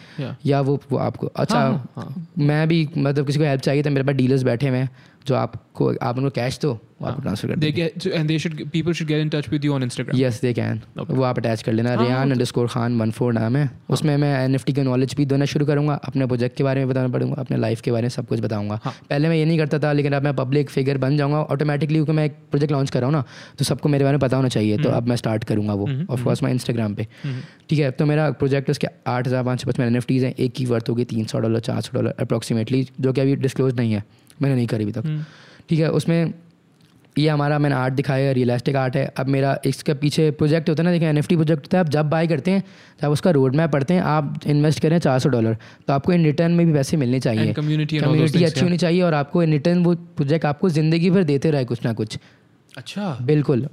या 0.46 0.60
वो 0.60 0.80
आपको 0.98 1.26
अच्छा 1.26 1.58
हाँ, 1.58 1.92
हाँ, 1.96 2.26
मैं 2.38 2.66
भी 2.68 2.88
मतलब 2.96 3.26
किसी 3.26 3.38
को 3.38 3.44
हेल्प 3.44 3.60
चाहिए 3.60 3.82
तो 3.82 3.90
मेरे 3.90 4.04
पास 4.04 4.14
डीलर्स 4.14 4.42
बैठे 4.42 4.68
हुए 4.68 4.78
हैं। 4.78 4.90
जो 5.26 5.34
आपको 5.36 5.94
आप 6.02 6.18
उनको 6.18 6.30
कैश 6.32 6.58
दो 6.60 6.78
वो 7.00 7.06
आपको 7.08 7.22
ट्रांसफ़र 7.22 7.48
कर 10.04 10.16
यस 10.16 10.40
दे 10.40 10.52
कैन 10.52 10.80
वो 10.98 11.22
आप 11.22 11.38
अटैच 11.38 11.62
कर 11.62 11.72
लेना। 11.72 11.90
हाँ, 11.90 11.98
Riyan 11.98 12.30
underscore 12.44 12.66
Khan 12.68 12.98
one 13.00 13.10
four 13.10 13.32
नाम 13.32 13.56
है। 13.56 13.70
उसमें 13.90 14.16
मैं 14.16 14.32
एन 14.38 14.54
एफ़ 14.54 14.64
टी 14.64 14.72
का 14.72 14.82
नॉलेज 14.82 15.14
भी 15.16 15.26
देना 15.26 15.44
शुरू 15.46 15.66
करूँगा 15.66 15.94
अपने 16.04 16.26
प्रोजेक्ट 16.26 16.56
के 16.56 16.64
बारे 16.64 16.80
में 16.80 16.88
बताना 16.88 17.08
पड़ूँगा 17.08 17.36
अपने 17.40 17.56
लाइफ 17.56 17.80
के 17.80 17.90
बारे 17.90 18.02
में 18.02 18.10
सब 18.10 18.26
कुछ 18.26 18.40
बताऊँगा। 18.40 18.80
हाँ। 18.84 18.94
पहले 19.10 19.28
मैं 19.28 19.36
ये 19.36 19.44
नहीं 19.44 19.58
करता 19.58 19.78
था 19.78 19.92
लेकिन 19.92 20.12
अब 20.12 20.24
मैं 20.24 20.34
पब्लिक 20.36 20.70
फिगर 20.70 20.98
बन 20.98 21.16
जाऊँगा 21.16 21.42
ऑटोमेटिकली 21.46 21.94
क्योंकि 21.94 22.12
मैं 22.12 22.24
एक 22.24 22.36
प्रोजेक्ट 22.50 22.72
लॉन्च 22.72 22.90
कर 22.90 23.00
रहा 23.00 23.06
हूँ 23.06 23.14
ना 23.14 23.24
तो 23.58 23.64
सबको 23.64 23.88
मेरे 23.88 24.04
बारे 24.04 24.16
में 24.16 24.20
पता 24.20 24.36
होना 24.36 24.48
चाहिए 24.50 24.78
तो 24.78 24.90
अब 24.90 25.08
मैं 25.08 25.16
स्टार्ट 25.16 25.44
करूँगा 25.44 25.74
वो 25.74 25.88
ऑफकोर्स 26.10 26.42
मैं 26.42 26.52
इंस्टाग्राम 26.52 26.94
पे। 26.94 27.06
ठीक 27.68 27.78
है 27.78 27.90
तो 27.90 28.06
मेरा 28.06 28.30
प्रोजेक्ट 28.32 28.70
उसके 28.70 28.86
आठ 29.08 29.26
हज़ार 29.26 29.44
पाँच 29.44 29.60
सौ 29.60 29.70
पचपन 29.70 29.84
एन 29.84 29.96
एफ़ 29.96 30.06
टीज़ 30.06 30.24
हैं 30.24 30.34
एक 30.36 30.52
की 30.54 30.66
वर्थ 30.66 30.88
होगी 30.88 31.04
तीन 31.06 31.24
सौ 31.24 31.40
डॉलर 31.40 31.60
चार 31.62 31.80
सौ 31.80 31.90
डॉलर 31.94 32.14
अप्रॉक्सीमेटली 32.20 32.88
जो 33.00 33.12
कि 33.12 33.20
अभी 33.20 33.36
डिस्क्लोज 33.38 33.76
नहीं 33.76 33.92
है। 33.92 34.02
मैंने 34.42 34.54
नहीं 34.54 34.66
करी 34.66 34.84
अभी 34.84 34.92
तक। 34.92 35.24
ठीक 35.68 35.80
है 35.80 35.90
उसमें 35.92 36.32
ये 37.16 37.28
हमारा 37.28 37.58
मैंने 37.58 37.74
आर्ट 37.74 37.94
दिखाया 37.94 38.26
है 38.26 38.32
रियलिस्टिक 38.34 38.76
आर्ट 38.76 38.96
है। 38.96 39.04
अब 39.18 39.28
मेरा 39.28 39.58
इसके 39.66 39.94
पीछे 39.96 40.30
प्रोजेक्ट 40.32 40.68
होता 40.68 40.82
है 40.82 40.84
ना 40.84 40.92
देखें 40.92 41.06
एन 41.06 41.20
प्रोजेक्ट 41.22 41.62
होता 41.62 41.78
है 41.78 41.84
आप 41.84 41.88
जब 41.90 42.08
बाय 42.10 42.26
करते 42.26 42.50
हैं 42.50 42.62
जब 43.02 43.10
उसका 43.10 43.30
रोड 43.30 43.56
मैप 43.56 43.70
पढ़ते 43.70 43.94
हैं 43.94 44.02
आप 44.02 44.40
इन्वेस्ट 44.46 44.80
करें 44.82 44.98
चार 44.98 45.18
सौ 45.18 45.28
डॉलर 45.28 45.56
तो 45.88 45.92
आपको 45.92 46.12
इन 46.12 46.24
रिटर्न 46.24 46.52
में 46.52 46.66
भी 46.66 46.72
पैसे 46.72 46.96
मिलने 46.96 47.20
चाहिए। 47.20 47.52
कम्युनिटी 47.54 47.98
अच्छी 48.44 48.60
होनी 48.60 48.76
चाहिए 48.76 49.02
और 49.02 49.14
आपको 49.14 49.42
इन 49.42 49.52
रिटर्न 49.52 49.82
वो 49.84 49.94
प्रोजेक्ट 49.94 50.46
आपको 50.46 50.68
ज़िंदगी 50.70 51.10
भर 51.10 51.24
देते 51.24 51.50
रहे 51.50 51.64
कुछ 51.64 51.84
ना 51.84 51.92
कुछ। 51.92 52.18
अच्छा। 52.72 53.16
बिल्कुल। 53.22 53.66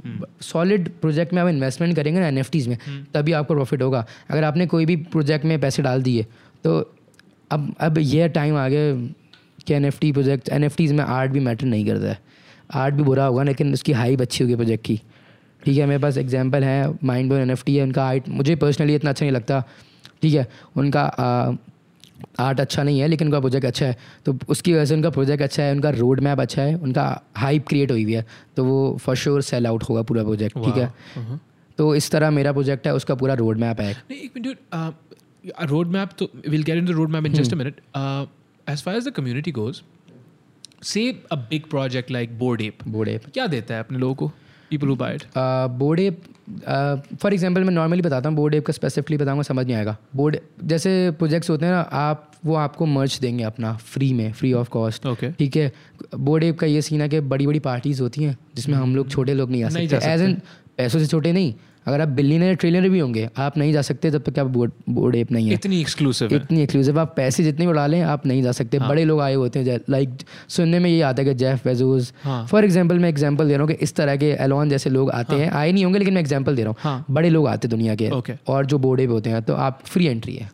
सॉलिड 0.43 0.89
प्रोजेक्ट 1.01 1.33
में 1.33 1.41
आप 1.41 1.47
इन्वेस्टमेंट 1.49 1.95
करेंगे 1.95 2.19
ना 2.19 2.27
एन 2.27 2.43
में 2.67 2.77
तभी 3.13 3.31
आपको 3.33 3.53
प्रॉफिट 3.53 3.81
होगा। 3.81 4.05
अगर 4.29 4.43
आपने 4.43 4.65
कोई 4.67 4.85
भी 4.85 4.95
प्रोजेक्ट 5.07 5.45
में 5.45 5.59
पैसे 5.61 5.83
डाल 5.83 6.01
दिए 6.03 6.25
तो 6.63 6.79
अब 7.51 7.73
अब 7.81 7.97
ये 7.99 8.27
टाइम 8.31 8.55
आ 8.57 8.67
गया 8.69 8.93
कि 9.67 9.73
N 9.73 9.85
F 9.85 9.99
project 10.03 10.49
N 10.49 10.63
F 10.63 10.77
Ts 10.77 10.93
में 10.93 11.03
आर्ट 11.05 11.31
भी 11.31 11.39
मैटर 11.41 11.65
नहीं 11.67 11.85
करता 11.85 12.07
है। 12.07 12.19
आर्ट 12.75 12.95
भी 12.95 13.03
बुरा 13.03 13.25
होगा 13.25 13.43
लेकिन 13.43 13.73
उसकी 13.73 13.91
हाइप 13.93 14.21
अच्छी 14.21 14.43
होगी 14.43 14.55
प्रोजेक्ट 14.55 14.85
की। 14.85 14.99
ठीक 15.61 15.77
है 15.77 15.85
मेरे 15.85 15.99
पास 15.99 16.17
एग्ज़ाम्पल 16.17 16.63
है 16.63 16.93
mind 17.03 17.29
bone 17.29 17.39
N 17.39 17.51
F 17.51 17.63
T 17.65 17.75
है 17.75 17.83
उनका 17.83 18.05
आर्ट 18.05 18.29
मुझे 18.31 18.55
पर्सनली 18.57 18.95
इतना 18.95 19.09
अच्छा 19.09 19.25
नहीं 19.25 19.33
लगता। 19.33 19.63
ठीक 20.21 20.33
है 20.33 20.47
उनका 20.75 21.03
आर्ट 22.39 22.59
अच्छा 22.59 22.83
नहीं 22.83 22.99
है 22.99 23.07
लेकिन 23.07 23.27
उनका 23.27 23.39
प्रोजेक्ट 23.39 23.65
अच्छा 23.65 23.85
है। 23.85 23.97
तो 24.25 24.37
उसकी 24.49 24.73
वजह 24.73 24.85
से 24.85 24.93
उनका 24.95 25.09
प्रोजेक्ट 25.09 25.43
अच्छा 25.43 25.63
है 25.63 25.71
उनका 25.71 25.89
रोड 25.91 26.19
मैप 26.19 26.39
अच्छा 26.39 26.61
है 26.61 26.75
उनका 26.77 27.03
हाइप 27.37 27.67
क्रिएट 27.67 27.91
हुई 27.91 28.03
हुई 28.03 28.13
है 28.13 28.25
तो 28.55 28.63
वो 28.65 28.97
फॉर 29.01 29.15
श्योर 29.15 29.41
सेल 29.41 29.67
आउट 29.67 29.83
होगा 29.83 30.01
पूरा 30.03 30.23
प्रोजेक्ट 30.23 30.57
ठीक 30.57 30.77
है। 30.77 30.87
Uh-huh. 31.17 31.37
तो 31.77 31.93
इस 31.95 32.09
तरह 32.11 32.31
मेरा 32.31 32.51
प्रोजेक्ट 32.53 32.87
है 32.87 32.93
उसका 32.95 33.15
पूरा 33.15 33.33
रोड 33.35 33.57
मैप 33.57 33.79
है। 33.81 33.93
रोड 35.65 35.87
मैप 35.87 36.09
तो 36.19 36.29
will 36.47 36.63
get 36.63 36.77
into 36.77 36.93
road 36.93 37.09
map 37.09 37.25
in 37.25 37.33
just 37.33 37.53
a 37.53 37.55
minute 37.55 37.81
as 38.69 38.83
far 38.83 38.95
as 38.95 39.07
the 39.07 39.11
community 39.11 39.51
goes 39.51 39.81
say 40.83 41.09
a 41.31 41.35
big 41.35 41.69
project 41.69 42.11
like 42.11 42.29
ape 42.61 42.87
bored 42.87 43.19
क्या 43.33 43.47
देता 43.47 43.73
है 43.73 43.79
अपने 43.79 43.97
लोगों 43.97 44.15
को? 44.15 44.31
People 44.69 44.87
who 44.87 44.95
it 45.05 45.23
bored 45.79 45.99
ape 45.99 46.21
for 47.21 47.33
example 47.33 47.63
मैं 47.63 47.73
normally 47.73 48.01
बताता 48.01 48.29
हूँ 48.29 48.35
बोर्ड 48.37 48.55
एप 48.55 48.65
का 48.65 48.73
स्पेसिफिकली 48.73 49.17
बताऊँगा 49.17 49.43
समझ 49.43 49.65
नहीं 49.65 49.75
आएगा. 49.75 49.97
बोर्ड 50.15 50.37
जैसे 50.63 50.89
प्रोजेक्ट्स 51.11 51.49
होते 51.49 51.65
हैं 51.65 51.71
ना 51.71 51.79
आप 51.79 52.31
वो 52.45 52.55
आपको 52.55 52.85
मर्च 52.85 53.17
देंगे 53.19 53.43
अपना 53.43 53.75
फ्री 53.85 54.11
में 54.13 54.31
फ्री 54.33 54.51
ऑफ़ 54.53 54.69
कॉस्ट 54.69 55.05
ओके 55.05 55.31
ठीक 55.31 55.55
है? 55.55 55.71
बोर्ड 56.15 56.43
एप 56.43 56.59
का 56.59 56.67
ये 56.67 56.81
सीन 56.81 57.01
है 57.01 57.09
कि 57.09 57.19
बड़ी 57.33 57.47
बड़ी 57.47 57.59
पार्टीज़ 57.61 58.01
होती 58.01 58.23
हैं 58.23 58.37
जिसमें 58.55 58.75
हम 58.75 58.95
लोग 58.95 59.09
छोटे 59.09 59.33
लोग 59.33 59.51
नहीं 59.51 59.63
आ 59.63 59.69
सकते. 59.69 60.11
एज 60.11 60.21
एन 60.21 60.41
पैसों 60.77 60.99
से 60.99 61.07
छोटे 61.07 61.31
नहीं 61.31 61.53
अगर 61.87 62.01
आप 62.01 62.07
बिलियनर 62.09 62.55
ट्रिलियनर 62.55 62.89
भी 62.89 62.99
होंगे 62.99 63.27
आप 63.37 63.57
नहीं 63.57 63.73
जा 63.73 63.81
सकते 63.81 64.09
जब 64.11 64.23
तक 64.23 64.39
आप 64.39 64.47
बोर्ड 64.47 64.71
बोर्ड 64.89 65.15
एप 65.15 65.31
नहीं 65.31 65.47
है। 65.47 65.53
इतनी 65.53 65.79
एक्सक्लूसिव 65.81 66.29
है। 66.29 66.35
इतनी 66.35 66.61
एक्सक्लूसिव 66.61 66.99
आप 66.99 67.13
पैसे 67.17 67.43
जितने 67.43 67.65
भी 67.65 67.71
उड़ा 67.71 67.85
लें 67.87 68.01
आप 68.03 68.25
नहीं 68.25 68.41
जा 68.43 68.51
सकते। 68.51 68.77
हाँ। 68.77 68.89
बड़े 68.89 69.05
लोग 69.05 69.21
आए 69.21 69.33
होते 69.35 69.59
हैं 69.59 69.79
लाइक 69.89 70.17
सुनने 70.49 70.79
में 70.79 70.89
ये 70.89 71.01
आता 71.01 71.21
है 71.21 71.27
कि 71.27 71.33
जेफ 71.35 71.63
बेजोस 71.65 72.11
हाँ। 72.23 72.45
फॉर 72.47 72.65
एग्जांपल 72.65 72.99
मैं 72.99 73.09
एग्जांपल 73.09 73.47
दे 73.47 73.53
रहा 73.53 73.61
हूँ 73.61 73.67
कि 73.67 73.83
इस 73.83 73.95
तरह 73.95 74.15
के 74.15 74.31
एलॉन 74.39 74.69
जैसे 74.69 74.89
लोग 74.89 75.11
आते 75.11 75.35
हैं। 75.35 75.49
आए 75.51 75.71
नहीं 75.71 75.83
होंगे 75.83 75.99
लेकिन 75.99 76.13
मैं 76.13 76.21
एग्ज़ाम्पल 76.21 76.55
दे 76.55 76.63
रहा 76.63 76.69
हूँ। 76.69 76.77
हाँ। 76.81 77.05
बड़े 77.11 77.29
लोग 77.29 77.47
आते 77.47 77.67
हैं 77.67 77.77
दुनिया 77.77 77.95
के। 77.95 78.09
Okay. 78.11 78.37
और 78.47 78.65
जो 78.65 78.77
बोर्डे 78.79 79.07
पे 79.07 79.13
होते 79.13 79.29
हैं 79.29 79.41
तो 79.41 79.53
आप 79.55 79.81
फ्री 79.85 80.07
एंट्री 80.07 80.35
है। 80.35 80.49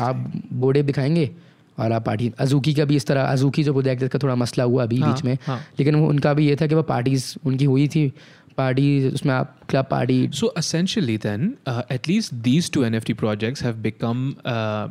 आप 0.00 0.32
बोर्डे 0.54 0.82
दिखाएँगे 0.82 1.30
और 1.78 1.92
आप 1.92 2.04
पार्टी 2.04 2.32
अजूकी 2.38 2.74
का 2.74 2.84
भी 2.84 2.96
इस 2.96 3.06
तरह 3.06 3.22
अजूकी 3.24 3.62
जो 3.64 3.72
प्रोजेक्ट 3.72 4.04
का 4.04 4.18
थोड़ा 4.18 4.34
मसला 4.34 4.64
हुआ 4.64 4.82
अभी 4.82 4.98
हाँ, 4.98 5.12
बीच 5.12 5.24
में 5.24 5.36
हाँ। 5.46 5.58
लेकिन 5.78 5.94
वो 5.94 6.08
उनका 6.08 6.34
भी 6.34 6.46
ये 6.48 6.56
था 6.56 6.66
कि 6.66 6.74
वो 6.74 6.82
पार्टीज़ 6.84 7.34
उनकी 7.44 7.64
हुई 7.64 7.86
थी। 7.88 8.12
पार्टी 8.58 8.88
उसमें 9.08 9.34
आप 9.34 9.54
club 9.70 9.86
party 9.90 10.18
So 10.32 10.50
essentially, 10.62 11.16
then, 11.26 11.48
uh, 11.66 11.96
at 11.96 12.10
least 12.12 12.36
these 12.42 12.70
two 12.76 12.84
NFT 12.90 13.16
projects 13.24 13.64
have 13.68 13.82
become 13.88 14.22
uh, 14.46 14.88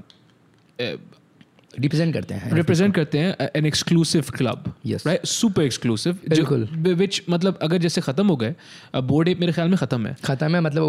uh, 0.79 0.97
represent 1.79 2.13
करते 2.13 2.33
हैं 2.33 2.51
represent 2.51 2.95
करते 2.95 3.17
हैं 3.19 4.31
club, 4.37 4.69
Yes. 4.85 5.03
right? 5.07 5.25
Super 5.31 5.65
exclusive. 5.65 6.15
जो- 6.29 6.29
बिल्कुल। 6.29 6.95
which 7.01 7.19
मतलब 7.29 7.59
अगर 7.61 7.77
जैसे 7.77 8.01
खत्म 8.01 8.27
हो 8.27 8.35
गए 8.35 8.55
बोर्ड 9.11 9.27
एप 9.27 9.39
मेरे 9.39 9.51
ख्याल 9.51 9.69
में 9.69 9.77
खत्म 9.77 10.07
है 10.07 10.15
खत्म 10.23 10.55
है 10.55 10.61
मतलब 10.61 10.83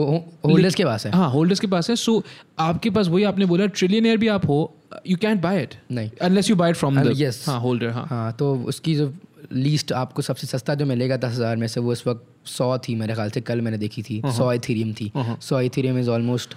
होल्डर्स 0.45 0.75
के 0.75 0.85
पास 0.85 1.07
है 1.07 1.13
हाँ 1.13 1.31
होल्डर्स 1.31 1.61
के 1.61 1.67
पास 1.67 1.91
है 1.91 1.97
सो 1.97 2.23
आपके 2.59 2.91
पास 2.91 3.09
वही 3.09 3.25
आपने 3.25 3.45
बोला 3.47 3.67
ट्रिलियनियर 3.67 4.17
भी 4.17 4.29
आप 4.29 4.47
हो 4.49 4.61
यू 5.07 5.17
कैंट 5.17 5.41
बाय 5.43 5.63
इट 5.63 5.75
नहीं 5.91 6.11
unless 6.23 6.51
you 6.51 6.57
buy 6.57 6.71
it 6.71 6.77
from 6.77 6.99
हाँ 6.99 7.61
होल्डर 7.61 7.91
हाँ 7.91 8.07
हाँ 8.11 8.33
तो 8.33 8.55
उसकी 8.75 8.95
जो 8.95 9.13
लीस्ट 9.53 9.93
आपको 9.93 10.23
सबसे 10.23 10.47
सस्ता 10.47 10.75
जो 10.75 10.87
मिलेगा 10.87 11.17
दस 11.17 11.33
हज़ार 11.33 11.57
में 11.57 11.67
से 11.67 11.81
वो 11.81 11.93
इस 11.93 12.07
वक्त 12.07 12.38
सौ 12.49 12.77
थी 12.79 12.95
मेरे 12.97 13.15
ख्याल 13.15 13.31
से 13.31 13.41
कल 13.43 13.61
मैंने 13.61 13.79
देखी 13.79 14.03
थी। 14.03 14.21
सौ 14.37 14.53
इथीरियम 14.53 14.93
थी। 15.01 15.11
सौ 15.43 15.61
इथीरियम 15.61 15.99
इज़ 15.99 16.11
ऑलमोस्ट 16.11 16.55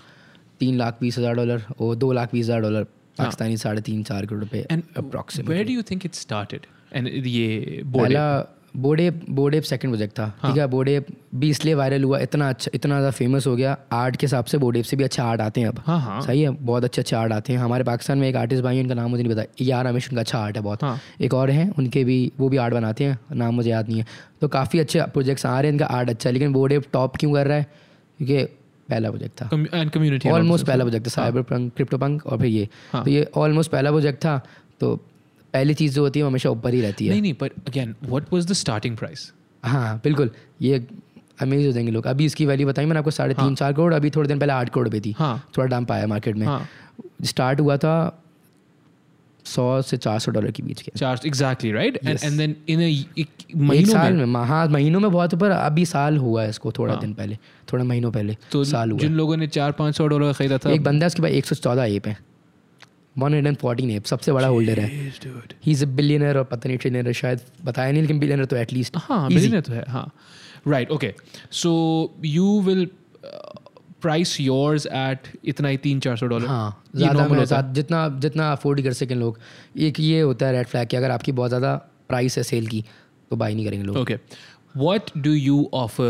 तीन 0.59 0.77
लाख 0.77 0.97
बीस 1.01 1.17
हज़ार 1.17 1.35
डॉलर 1.35 1.63
और 1.79 1.95
दो 1.97 2.11
लाख 2.13 2.33
बीस 2.33 2.45
हज़ार 2.45 2.61
डॉलर 2.61 2.83
पाकिस्तानी 3.17 3.57
साढ़े 3.57 3.81
तीन 3.81 4.03
चार 4.03 4.25
करोड़ 4.25 4.41
रुपये 4.41 4.65
and 4.71 4.83
approximate 4.97 5.49
where 5.49 5.65
do 5.67 5.73
you 5.73 5.81
think 5.91 6.05
it 6.05 6.15
started 6.15 6.65
and 6.93 7.07
ये 7.27 7.81
पहला 7.87 8.25
बोर्डेप 8.73 9.21
बोर्डेप 9.29 9.63
सेकंड 9.63 9.91
प्रोजेक्ट 9.91 10.13
था 10.19 10.27
ठीक 10.41 10.57
है? 10.57 10.65
बोर्डेप 10.67 11.07
भी 11.35 11.49
इसलिए 11.49 11.73
वायरल 11.73 12.03
हुआ 12.03 12.19
इतना 12.19 12.49
अच्छा 12.49 12.71
इतना 12.73 12.95
ज़्यादा 12.95 13.09
फ़ेमस 13.11 13.47
हो 13.47 13.55
गया 13.55 13.77
आर्ट 13.93 14.15
के 14.15 14.25
हिसाब 14.25 14.45
से 14.45 14.57
बोर्डेप 14.57 14.85
से 14.85 14.97
भी 14.97 15.03
अच्छा 15.03 15.23
आर्ट 15.23 15.41
आते 15.41 15.61
हैं 15.61 15.67
अब। 15.67 15.81
हाँ 15.85 15.99
हाँ। 16.01 16.21
सही 16.21 16.41
है? 16.41 16.49
बहुत 16.49 16.83
अच्छे 16.83 17.01
अच्छे 17.01 17.15
आर्ट 17.15 17.33
आते 17.33 17.53
हैं। 17.53 17.59
हमारे 17.59 17.83
पाकिस्तान 17.83 18.17
में 18.17 18.27
एक 18.29 18.35
आर्टिस्ट 18.35 18.63
भाई 18.63 18.75
हैं, 18.75 18.83
उनका 18.83 18.95
नाम 18.95 19.09
मुझे 19.11 19.23
नहीं 19.23 19.33
पता। 19.35 19.43
यार 19.61 19.85
रमेश 19.87 20.09
उनका 20.09 20.21
अच्छा 20.21 20.39
आर्ट 20.39 20.57
है 20.57 20.63
बहुत। 20.63 20.83
हाँ। 20.83 20.99
एक 21.21 21.33
और 21.33 21.49
हैं 21.49 21.69
उनके 21.79 22.03
भी 22.03 22.31
वो 22.39 22.49
भी 22.49 22.57
आर्ट 22.57 22.73
बनाते 22.73 23.03
हैं 23.03 23.19
नाम 23.33 23.55
मुझे 23.55 23.69
याद 23.69 23.89
नहीं 23.89 23.99
है। 23.99 24.05
तो 24.41 24.47
काफ़ी 24.49 24.79
अच्छे 24.79 25.01
प्रोजेक्ट्स 25.13 25.45
आ 25.45 25.59
रहे 25.59 25.67
हैं 25.67 25.73
इनका 25.73 25.85
आर्ट 25.97 26.09
अच्छा 26.09 26.29
है। 26.29 26.33
लेकिन 26.33 26.53
बोर्डेप 26.53 26.85
टॉप 26.93 27.17
क्यों 27.17 27.33
कर 27.33 27.47
रहा 27.47 27.57
है? 27.57 27.67
क्योंकि 28.19 28.43
पहला 28.89 29.09
प्रोजेक्ट 29.09 29.41
था। 29.41 29.49
कम्युनिटी 29.93 30.29
ऑलमोस्ट 30.29 30.65
पहला 30.65 30.83
प्रोजेक्ट 30.83 31.05
था 31.07 31.11
साइबर 31.11 31.41
पंक 31.51 31.73
क्रिप्टो 31.75 31.97
पंक 31.97 32.25
और 32.25 32.37
फिर 32.37 32.47
ये। 32.47 32.67
हाँ। 32.93 33.03
तो 33.03 33.11
ये 33.11 33.29
ऑलमोस्ट 33.37 33.71
पहला 33.71 33.91
प्रोजेक्ट 33.91 34.25
था 34.25 34.37
तो 34.79 34.95
पहली 35.53 35.73
चीज़ 35.73 35.95
जो 35.95 36.01
होती 36.01 36.19
है 36.19 36.25
हमेशा 36.25 36.49
ऊपर 36.49 36.73
ही 36.73 36.81
रहती 36.81 37.05
है। 37.05 37.11
नहीं 37.11 37.21
नहीं 37.21 37.33
but 37.41 37.51
again 37.67 37.95
what 38.03 38.33
was 38.33 38.47
the 38.47 38.53
starting 38.55 38.97
price 38.97 39.31
हाँ 39.63 39.99
बिल्कुल 40.03 40.31
ये 40.61 40.85
अमेज 41.41 41.65
हो 41.65 41.71
जाएँगे 41.71 41.91
लोग। 41.91 42.07
अभी 42.07 42.25
इसकी 42.25 42.45
वैल्यू 42.45 42.67
बताई 42.67 42.85
मैंने 42.85 42.99
आपको 42.99 43.11
साढ़े 43.11 43.33
तीन 43.33 43.55
चार 43.55 43.73
करोड़ 43.73 43.93
अभी 43.93 44.09
थोड़े 44.09 44.27
दिन 44.27 44.39
पहले 44.39 44.53
आठ 44.53 44.69
करोड़ 44.69 44.89
पे 44.89 44.99
थी। 45.01 45.13
हाँ। 45.17 45.37
थोड़ा 45.57 45.67
डंप 45.67 45.87
पाया 45.89 46.07
मार्केट 46.07 46.35
में। 46.35 46.45
हाँ। 46.47 46.67
स्टार्ट 47.25 47.59
हुआ 47.59 47.77
था 47.77 47.93
सौ 49.45 49.81
से 49.81 49.97
चार 49.97 50.19
सौ 50.19 50.31
डॉलर 50.31 50.51
के 50.51 50.63
बीच 50.63 50.81
के। 50.81 50.91
Charge 50.97 51.25
exactly 51.25 51.71
right 51.71 51.97
and 52.03 52.19
and 52.23 52.37
then 52.37 52.55
in 52.69 52.81
एक 52.81 53.27
महीनों 53.57 53.91
साल 53.91 54.13
में। 54.13 54.25
में 54.25 54.41
हाँ 54.45 54.67
महीनों 54.69 54.99
में 54.99 55.11
बहुत 55.11 55.33
ऊपर 55.33 55.51
अभी 55.51 55.85
साल 55.85 56.17
हुआ 56.17 56.43
है 56.43 56.49
इसको 56.49 56.71
थोड़ा 56.71 56.95
दिन 56.95 57.13
पहले 57.13 57.37
थोड़ा 57.73 57.83
महीनों 57.83 58.11
पहले 58.11 58.35
तो 58.51 58.63
साल 58.63 58.91
हुआ 58.91 58.99
जिन 58.99 59.13
लोगों 59.13 59.37
ने 59.37 59.47
चार 59.47 59.71
पाँच 59.71 59.97
सौ 59.97 60.07
डॉलर 60.07 60.33
खरीदा 60.33 60.57
था 60.57 60.71
एक 60.71 60.83
बंदा 60.83 61.05
है 61.05 61.07
उसके 61.07 61.21
पास 61.21 61.31
एक 61.31 61.45
सौ 61.45 61.55
चौदह 61.55 61.83
एप 61.85 62.07
है 62.07 62.17
one 63.15 63.33
hundred 63.33 63.47
and 63.47 63.57
fourteen 63.57 63.89
ape 63.91 64.05
सबसे 64.05 64.31
बड़ा 64.31 64.47
होल्डर 64.47 64.79
है। 64.79 64.87
ही 65.65 65.71
इज़ 65.71 65.83
अ 65.85 65.87
बिलियनर 65.95 66.37
और 66.37 66.43
पता 66.51 66.69
नहीं 66.69 66.77
ट्रिलियनर 66.77 67.13
शायद 67.13 67.41
बताया 67.65 67.91
नहीं 67.91 68.01
लेकिन 68.01 68.19
बिलियनर 68.19 68.45
तो 68.45 68.55
एटलीस्ट 68.57 68.97
हाँ 68.97 69.27
बिलियनर 69.27 69.61
तो 69.61 69.73
है 69.73 69.83
हाँ। 69.89 70.11
Right 70.67 70.91
okay 70.91 71.13
so 71.61 71.71
you 72.25 72.59
will 72.61 72.87
price 74.01 74.39
yours 74.41 74.85
at 74.87 75.27
इतना 75.45 75.69
ही 75.69 75.77
तीन 75.77 75.99
चार 75.99 76.15
सौ 76.17 76.27
डॉलर 76.27 76.47
हाँ 76.47 76.83
ज़्यादा 76.95 77.27
मेरे 77.27 77.39
है। 77.39 77.45
साथ 77.45 77.73
जितना 77.73 78.07
जितना 78.19 78.51
अफोर्ड 78.51 78.81
कर 78.83 78.93
सकें 78.93 79.15
लोग। 79.15 79.39
एक 79.87 79.99
ये 79.99 80.21
होता 80.21 80.45
है 80.45 80.53
रेड 80.53 80.67
फ्लैग 80.67 80.87
कि 80.87 80.97
अगर 80.97 81.11
आपकी 81.11 81.31
बहुत 81.31 81.49
ज़्यादा 81.49 81.75
प्राइस 82.09 82.37
है 82.37 82.43
सेल 82.43 82.67
की 82.67 82.83
तो 83.31 83.35
बाई 83.35 83.55
नहीं 83.55 83.65
करेंगे 83.65 83.85
लोग। 83.85 83.97
Okay. 83.97 84.17
What 84.75 85.11
do 85.23 85.35
you 85.41 85.59
offer 85.73 86.09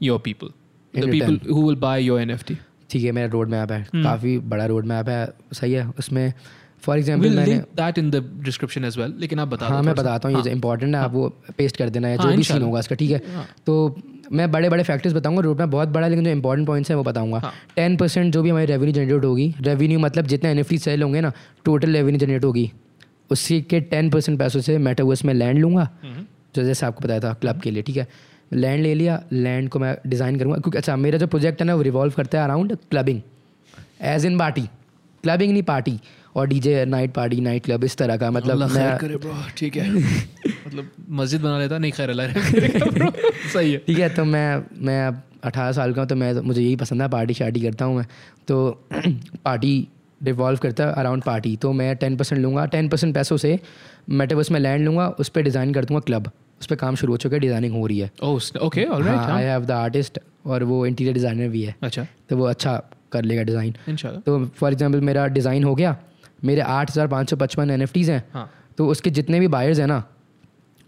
your 0.00 0.18
people? 0.26 0.50
In 0.94 1.02
the 1.02 1.10
people 1.10 1.38
who 1.48 1.60
will 1.64 1.76
buy 1.80 1.96
your 1.98 2.18
NFT. 2.20 2.56
ठीक 2.90 3.04
है 3.04 3.12
मेरा 3.12 3.28
रोड 3.28 3.48
मैप 3.50 3.72
है। 3.72 3.84
Hmm. 3.84 4.04
काफ़ी 4.04 4.38
बड़ा 4.48 4.66
रोड 4.66 4.86
मैप 4.86 5.08
है 5.08 5.26
सही 5.52 5.72
है। 5.72 5.86
उसमें 5.98 6.32
फॉर 6.82 6.98
एग्ज़ाम्पल 6.98 7.30
मैंने 7.30 7.54
link 7.54 7.64
that 7.78 7.98
in 7.98 8.06
the 8.12 8.20
description 8.44 8.86
as 8.88 8.96
लेकिन 8.98 9.38
आप 9.38 9.48
बता 9.48 9.66
हाँ 9.66 9.82
मैं 9.82 9.94
बताता 9.94 10.28
हूँ 10.28 10.36
ये 10.36 10.50
इंपॉर्टेंट 10.50 10.94
है। 10.94 11.00
आप 11.00 11.12
वो 11.12 11.28
पेस्ट 11.58 11.76
कर 11.76 11.88
देना 11.88 12.08
है 12.08 12.16
हाँ, 12.16 12.30
जो 12.30 12.36
भी 12.36 12.42
सीन 12.44 12.62
होगा 12.62 12.80
इसका 12.80 12.96
ठीक 12.96 13.10
है? 13.10 13.20
हाँ। 13.34 13.46
तो 13.66 13.96
मैं 14.32 14.50
बड़े 14.50 14.68
बड़े 14.68 14.82
फैक्टर्स 14.82 15.14
बताऊँगा 15.14 15.42
रोड 15.42 15.60
मैप 15.60 15.68
बहुत 15.68 15.88
बड़ा 15.88 16.08
लेकिन 16.08 16.24
जो 16.24 16.30
इंपॉर्टेंट 16.30 16.66
पॉइंट्स 16.66 16.90
हैं 16.90 16.96
वो 16.96 17.02
बताऊँगा। 17.04 17.38
हाँ। 17.38 17.52
टेन 17.76 17.96
परसेंट 17.96 18.32
जो 18.34 18.42
भी 18.42 18.50
हमारी 18.50 18.66
रेवेन्यू 18.66 18.94
जनरेट 18.94 19.24
होगी 19.24 19.54
रेवेन्यू 19.60 19.98
मतलब 19.98 20.26
जितने 20.26 20.50
एन 20.50 20.58
एफ़ 20.58 20.74
सेल 20.74 21.02
होंगे 21.02 21.20
ना 21.20 21.32
टोटल 21.64 21.92
रेवेन्यू 21.92 22.18
जनरेट 22.18 22.44
होगी। 22.44 22.70
उसी 23.30 23.60
के 23.62 23.80
टेन 23.82 24.10
परसेंट 24.10 24.38
पैसों 24.38 24.60
से 24.60 24.78
मेटावर्स 24.78 25.24
में 25.24 25.34
लैंड 25.34 25.58
लूँगा। 25.58 25.88
जो 26.54 26.62
जैसे 26.64 26.86
आपको 26.86 27.00
बताया 27.00 27.20
था 27.20 27.32
क्लब 27.40 27.60
के 27.60 27.70
लिए 27.70 27.82
ठीक 27.82 27.96
है? 27.96 28.06
लैंड 28.52 28.82
ले 28.82 28.94
लिया 28.94 29.22
लैंड 29.32 29.68
को 29.68 29.78
मैं 29.78 29.96
डिज़ाइन 30.06 30.38
करूँगा। 30.38 30.58
क्योंकि 30.58 30.78
अच्छा 30.78 30.96
मेरा 30.96 31.18
जो 31.18 31.26
प्रोजेक्ट 31.26 31.60
है 31.60 31.66
ना 31.66 31.74
वो 31.74 31.82
रिवॉल्व 31.82 32.12
करता 32.16 32.38
है 32.38 32.44
around 32.44 32.76
clubbing 32.90 33.20
as 34.04 34.26
in 34.26 34.38
party 34.38 34.62
clubbing 35.24 35.52
नहीं 35.52 35.62
पार्टी 35.62 35.98
और 36.36 36.46
DJ 36.48 36.84
night 36.84 37.12
party 37.12 37.40
night 37.40 37.64
club 37.64 37.84
इस 37.84 37.96
तरह 37.96 38.16
का 38.16 38.30
मतलब 38.30 38.70
मैं 38.70 38.96
करे 38.98 39.16
ब्रो 39.16 39.34
ठीक 39.56 39.76
है। 39.76 39.90
मतलब 40.66 40.90
मस्जिद 41.10 41.40
बना 41.40 41.58
लेता 41.58 41.78
नहीं 41.78 41.92
खैर. 41.92 42.12
सही 43.52 43.72
है। 43.72 43.78
ठीक 43.78 43.98
है 43.98 44.08
तो 44.14 44.24
मैं 44.24 44.62
मैं 44.86 45.06
अब 45.06 45.22
अठारह 45.44 45.72
साल 45.72 45.92
का 45.94 46.00
हूँ 46.00 46.08
तो 46.08 46.16
मैं 46.16 46.32
मुझे 46.34 46.60
यही 46.60 46.76
पसंद 46.76 47.02
है 47.02 47.08
पार्टी 47.08 47.34
शार्टी 47.34 47.60
करता 47.60 47.84
हूँ 47.84 47.96
मैं। 47.96 48.06
तो 48.48 48.70
पार्टी 49.44 49.88
रिवॉल्व 50.20 50.58
करता 50.58 50.84
है 50.84 50.92
अराउंड 50.92 51.22
पार्टी 51.22 51.56
तो 51.56 51.72
मैं 51.72 51.94
टेन 51.96 52.16
परसेंट 52.16 52.40
लूँगा 52.42 52.66
टेन 52.66 52.88
परसेंट 52.88 53.14
पैसों 53.14 53.36
से 53.36 53.58
मेटावर्स 54.10 54.50
में 54.50 54.60
लैंड 54.60 54.84
लूँगा 54.84 55.08
उस 55.18 55.28
पर 55.28 55.42
डिज़ाइन 55.42 55.72
कर 55.74 55.84
दूँगा 55.84 56.00
क्लब 56.00 56.30
उस 56.60 56.66
पर 56.66 56.76
काम 56.76 56.94
शुरू 56.96 57.12
हो 57.12 57.16
चुका 57.18 57.36
है 57.36 57.40
डिज़ाइनिंग 57.40 57.74
हो 57.74 57.86
रही 57.86 57.98
है। 57.98 58.10
Okay 58.62 58.84
I 58.84 59.42
have 59.44 59.64
the 59.64 59.70
artist 59.72 60.18
और 60.46 60.64
वो 60.64 60.84
इंटीरियर 60.86 61.14
डिज़ाइनर 61.14 61.48
भी 61.48 61.62
है। 61.62 61.74
अच्छा। 61.82 62.06
तो 62.28 62.36
वो 62.36 62.44
अच्छा 62.46 62.76
कर 63.12 63.24
लेगा 63.24 63.42
डिज़ाइन 63.42 63.74
तो 64.26 64.44
फॉर 64.46 64.72
एग्जांपल 64.72 65.00
मेरा 65.02 65.26
डिज़ाइन 65.28 65.64
हो 65.64 65.74
गया 65.74 65.96
मेरे 66.44 66.60
आठ 66.62 66.90
हज़ार 66.90 67.06
पाँच 67.08 67.30
सौ 67.30 67.36
पचपन 67.36 67.70
एन 67.70 67.82
एफ़ 67.82 67.92
टीज़ 67.92 68.10
हैं। 68.10 68.22
हाँ। 68.32 68.50
तो 68.78 68.86
उसके 68.88 69.10
जितने 69.12 69.40
भी 69.40 69.48
बायर्स 69.50 69.78
हैं 69.78 69.86
ना 69.86 70.02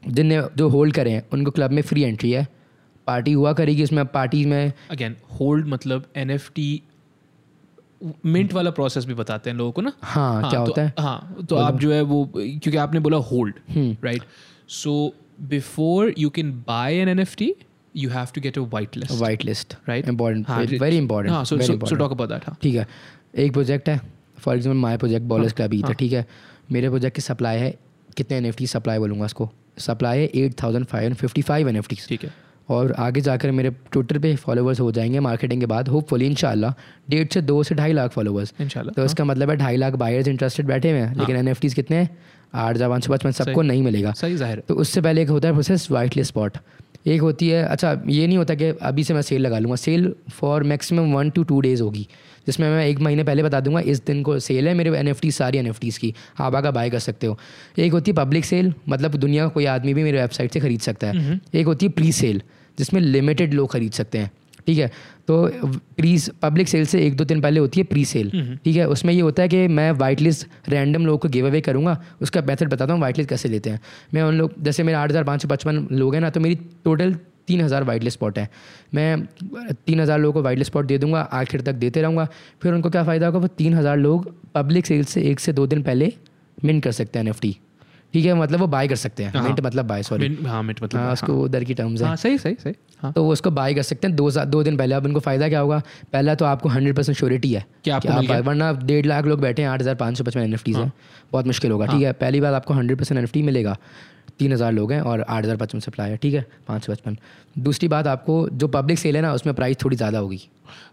जिनने 0.03 0.41
जो 0.57 0.68
होल्ड 0.68 0.95
करे 0.95 1.11
हैं 1.11 1.25
उनको 1.33 1.51
क्लब 1.51 1.70
में 1.70 1.83
फ्री 1.83 2.03
एंट्री 2.03 2.31
है। 2.33 2.47
पार्टी 3.07 3.33
हुआ 3.33 3.53
करेगी 3.53 3.83
उसमें 3.83 4.05
पार्टी 4.09 4.45
में 4.47 4.73
अगेन 4.91 5.16
होल्ड 5.33 5.66
मतलब 5.68 6.07
एनएफटी 6.16 6.83
मिंट 8.27 8.53
वाला 8.53 8.70
प्रोसेस 8.73 9.05
भी 9.05 9.14
बताते 9.14 9.51
हैं 9.51 9.57
लोगों 9.57 9.73
को 9.73 9.81
ना। 9.81 9.93
हाँ, 10.03 10.41
क्या 10.41 10.61
तो, 10.61 10.66
होता 10.66 10.83
है? 10.83 10.95
हाँ 10.99 11.45
तो 11.49 11.57
आप 11.57 11.79
जो 11.81 11.93
है 11.93 12.01
वो 12.03 12.25
क्योंकि 12.35 12.77
आपने 12.79 13.01
बोला 13.01 13.16
hold 13.27 13.55
right 14.05 14.23
so 14.70 14.93
before 15.43 16.14
you 16.18 16.30
can 16.30 16.51
buy 16.68 16.97
an 16.97 17.09
NFT 17.09 17.55
you 17.97 18.11
have 18.11 18.26
to 18.34 18.40
get 18.40 18.59
a 18.59 18.61
white 18.72 18.97
list 18.97 19.12
white 19.20 19.45
list 19.45 19.74
Right. 19.88 20.09
Important 20.09 20.49
हाँ, 20.49 20.59
वेरी 20.80 20.97
इंपॉर्टेंट 20.97 21.34
हाँ 21.34 21.45
so 21.45 21.59
so 21.61 21.95
talk 21.97 22.12
about 22.12 22.28
that 22.28 22.45
हाँ. 22.47 22.57
ठीक 22.62 22.74
है. 22.74 22.86
एक 23.38 23.53
प्रोजेक्ट 23.53 23.88
है. 23.88 24.01
For 24.38 24.55
example 24.55 24.80
my 24.80 24.97
project 24.97 25.26
ballers 25.26 25.53
club 25.53 25.72
ही. 25.72 25.82
था 25.82 25.93
ठीक 25.93 26.12
है. 26.12 26.26
मेरे 26.72 26.88
प्रोजेक्ट 26.88 27.16
की 27.16 27.22
सप्लाई 27.22 27.59
है. 27.59 27.74
कितने 28.16 28.40
NFT 28.40 28.66
सप्लाई 28.68 28.99
बोलूँगा 28.99 29.24
उसको 29.24 29.51
सप्लाई 29.78 30.18
है 30.18 30.24
eight 30.36 30.62
thousand 30.62 30.86
five 30.86 31.03
hundred 31.05 31.18
fifty 31.20 31.43
five 31.43 31.68
N 31.68 31.80
ठीक 32.09 32.24
है. 32.24 32.30
और 32.68 32.93
आगे 32.99 33.20
जाकर 33.20 33.51
मेरे 33.51 33.70
ट्विटर 33.93 34.18
पे 34.18 34.34
फॉलोवर्स 34.36 34.80
हो 34.80 34.90
जाएँगे 34.93 35.20
मार्केटिंग 35.20 35.61
के 35.61 35.66
बाद 35.66 35.88
होप 35.88 35.95
होपफुली 35.95 36.26
इंशाल्लाह. 36.26 36.74
डेढ़ 37.11 37.26
से 37.32 37.40
दो 37.43 37.62
से 37.62 37.74
ढाई 37.74 37.93
लाख 37.93 38.11
फॉलोवर्स 38.11 38.53
तो 38.61 39.05
इसका 39.05 39.24
मतलब 39.24 39.51
है 39.51 39.57
ढाई 39.57 39.76
लाख 39.76 39.95
बायर्स 40.03 40.28
इंटरेस्टेड 40.28 40.66
बैठे 40.66 40.90
हुए 40.90 41.01
हैं. 41.01 41.14
लेकिन 41.16 41.36
एन 41.36 41.55
कितने 41.55 41.97
हैं? 41.97 42.16
आठ 42.55 42.75
हज़ार 42.75 42.89
पाँच 42.89 43.05
सौ 43.05 43.13
पचपन 43.13 43.31
सबको 43.33 43.63
नहीं 43.63 43.83
मिलेगा। 43.83 44.13
सही 44.13 44.37
ज़ाहिर। 44.37 44.63
तो 44.69 44.75
उससे 44.77 45.01
पहले 45.01 45.23
एक 45.23 45.29
होता 45.29 45.49
है 45.49 45.55
प्रोसेस 45.55 45.91
वाइट 45.91 46.17
लिस्ट 46.17 46.33
स्पॉट 46.33 46.59
एक 47.07 47.21
होती 47.21 47.49
है 47.49 47.63
अच्छा 47.65 47.91
ये 48.09 48.27
नहीं 48.27 48.37
होता 48.39 48.55
कि 48.55 48.65
अभी 48.83 49.05
से 49.05 49.15
मैं 49.15 49.23
सेल 49.23 49.41
लगा 49.43 49.59
लूँगा। 49.59 49.77
Sale 49.77 50.13
for 50.33 50.63
maximum 50.65 51.13
one 51.15 51.31
two 51.31 51.43
two 51.43 51.61
days 51.61 51.83
होगी 51.83 52.07
जिसमें 52.47 52.69
मैं 52.71 52.85
एक 52.87 53.01
महीने 53.01 53.25
पहले 53.25 53.43
बता 53.43 53.61
दूँगा 53.61 53.81
इस 53.83 54.05
दिन 54.07 54.23
को 54.23 54.39
सेल 54.41 54.69
है 54.69 54.75
मेरे 54.75 54.97
एन 54.99 55.09
एफ़ 55.09 55.21
टी 55.21 55.31
सारी 55.33 55.59
एन 55.59 55.67
एफ़ 55.67 55.81
टीज 55.81 55.99
की। 55.99 56.13
आप 56.41 56.55
आकर 56.55 56.71
बाय 56.71 56.91
कर 56.91 56.99
सकते 56.99 57.27
हो। 57.27 57.39
एक 57.79 57.93
होती 57.93 58.11
है 58.11 58.15
पब्लिक 58.17 58.45
सेल 58.45 58.73
मतलब 58.89 59.15
दुनिया 59.17 59.45
का 59.45 59.51
कोई 59.51 59.65
आदमी 59.69 59.95
भी 59.95 60.03
मेरे 60.03 60.21
वेबसाइट 60.21 60.53
से 60.53 60.61
खरीद 60.61 60.81
सकता 60.81 61.07
है। 61.07 61.41
एक 61.55 61.67
होती 61.67 61.87
है 61.87 61.93
प्री 61.93 62.13
सेल 62.13 62.43
जिसमें 62.79 63.01
लिमिटेड 63.01 63.55
लोग 63.55 63.71
खरीद 63.73 63.93
सकते 63.93 64.19
हैं। 64.19 64.31
ठीक 64.67 64.79
है? 64.79 64.91
तो 65.29 65.47
प्री 65.97 66.16
पब्लिक 66.43 66.68
सेल 66.68 66.85
से 66.87 67.01
एक 67.01 67.16
दो 67.16 67.25
दिन 67.25 67.41
पहले 67.41 67.61
होती 67.61 67.81
है 67.81 67.85
प्री 67.87 68.05
सेल 68.05 68.31
ठीक 68.64 68.77
है? 68.77 68.87
उसमें 68.89 69.12
ये 69.14 69.20
होता 69.20 69.43
है 69.43 69.49
कि 69.49 69.66
मैं 69.70 69.91
वाइट 69.99 70.20
लिस्ट 70.20 70.47
रैंडम 70.68 71.07
लोगों 71.07 71.18
को 71.18 71.29
गिव 71.29 71.47
अवे 71.47 71.61
करूँगा 71.62 72.01
उसका 72.23 72.41
मेथड 72.43 72.70
बताता 72.70 72.93
हूँ 72.93 73.01
वाइट 73.01 73.18
लिस्ट 73.18 73.31
कैसे 73.31 73.49
लेते 73.49 73.70
हैं। 73.70 73.81
मैं 74.14 74.23
उन 74.23 74.39
लोग 74.39 74.62
जैसे 74.62 74.83
मेरे 74.83 74.99
आठ 74.99 75.11
हज़ार 75.11 75.25
पाँच 75.25 75.43
सौ 75.43 75.49
पचपन 75.49 75.87
लोग 75.93 76.14
हैं 76.14 76.20
ना 76.20 76.31
तो 76.31 76.41
मेरी 76.41 76.55
टोटल 76.85 77.14
तीन 77.47 77.61
हज़ार 77.61 77.85
वाइट 77.85 78.03
लिस्ट 78.03 78.18
स्पॉट 78.18 78.39
है। 78.39 78.49
मैं 78.95 79.27
तीन 79.87 80.01
हज़ार 80.01 80.18
लोगों 80.18 80.33
को 80.33 80.43
वाइट 80.43 80.59
लिस्ट 80.59 80.70
स्पॉट 80.70 80.87
दे 80.87 80.99
दूँगा 80.99 81.20
आखिर 81.33 81.61
तक 81.61 81.75
देते 81.77 82.03
रहूँगा। 82.03 82.29
फिर 82.62 82.73
उनको 82.75 82.91
क्या 82.91 83.05
फ़ायदा 83.05 83.27
होगा? 83.27 83.39
वो 83.39 83.47
तीन 83.49 83.75
हज़ार 83.75 83.97
लोग 83.99 84.33
पब्लिक 84.55 84.87
सेल 84.87 85.05
से 85.05 85.23
एक 85.31 85.41
से 85.41 85.53
दो 85.53 85.66
दिन 85.66 85.83
पहले 85.83 86.12
मिन 86.59 86.81
कर 86.81 86.93
सकते 86.93 87.18
हैं 87.18 87.27
एन 87.27 87.33
ठीक 88.15 88.25
है 88.27 88.35
मतलब 88.35 88.61
वो 88.61 88.67
बाय 88.67 88.89
कर 88.89 88.97
सकते 88.97 89.25
हैं। 89.25 89.43
मिंट 89.43 89.61
मतलब 89.61 89.87
बाय 89.87 90.03
सॉरी 90.03 90.27
हाँ 90.45 90.63
मिनट 90.63 90.83
मतलब 90.83 91.01
हाँ 91.01 91.13
उसको 91.13 91.39
उधर 91.43 91.65
की 91.65 91.75
टर्म्स 91.75 92.03
है। 92.03 92.09
हाँ 92.09 92.17
सही 92.17 92.39
सही 92.39 92.55
सही। 92.55 92.75
हाँ। 93.03 93.13
तो 93.13 93.25
वो 93.25 93.33
उसको 93.33 93.51
बाय 93.51 93.75
कर 93.75 93.83
सकते 93.83 94.07
हैं। 94.07 94.17
दो 94.17 94.31
दो 94.31 94.63
दिन 94.63 94.77
पहले। 94.77 94.95
अब 94.95 95.05
उनको 95.05 95.21
फ़ायदा 95.21 95.49
क्या 95.49 95.61
होगा? 95.61 95.83
पहला 96.13 96.35
तो 96.35 96.45
आपको 96.45 96.69
हंड्रेड 96.69 96.97
परसेंट 96.97 97.19
श्योरिटी 97.19 97.53
है 97.53 97.65
कि 97.85 97.91
आपको 97.91 98.13
आप 98.13 98.47
वरना 98.47 98.73
डेढ़ 98.85 99.07
लाख 99.07 99.27
लोग 99.27 99.41
बैठे 99.41 99.63
हैं 99.63 99.69
आठ 99.69 99.81
हज़ार 99.81 99.95
पाँच 99.95 100.19
सौ 100.19 100.25
पचपन 100.25 100.41
एन 100.41 100.57
है। 100.69 100.91
बहुत 101.33 101.47
मुश्किल 101.47 101.71
होगा 101.71 101.87
ठीक 101.87 102.03
है? 102.03 102.13
पहली 102.15 102.41
बार 102.41 102.55
आपको 102.55 102.75
hundred 102.75 102.99
percent 102.99 103.19
N 103.19 103.25
F 103.25 103.33
T 103.33 103.43
मिलेगा। 103.43 103.77
तीन 104.39 104.53
हज़ार 104.53 104.73
लोग 104.73 104.93
हैं 104.93 105.01
और 105.03 105.21
आठ 105.21 105.45
हज़ार 105.45 105.57
पचपन 105.57 105.81
सप्लाई 105.81 106.11
है 106.11 106.17
ठीक 106.17 106.35
है? 106.35 106.45
पाँच 106.69 106.85
सौ 106.85 106.93
पचपन। 106.93 107.17
दूसरी 107.59 107.89
बात 107.89 108.07
आपको 108.07 108.49
जो 108.53 108.69
पब्लिक 108.71 108.99
सेल 108.99 109.17
है 109.17 109.23
ना 109.23 109.33
उसमें 109.35 109.55
प्राइस 109.55 109.77
थोड़ी 109.85 109.97
ज़्यादा 109.97 110.19
होगी। 110.19 110.41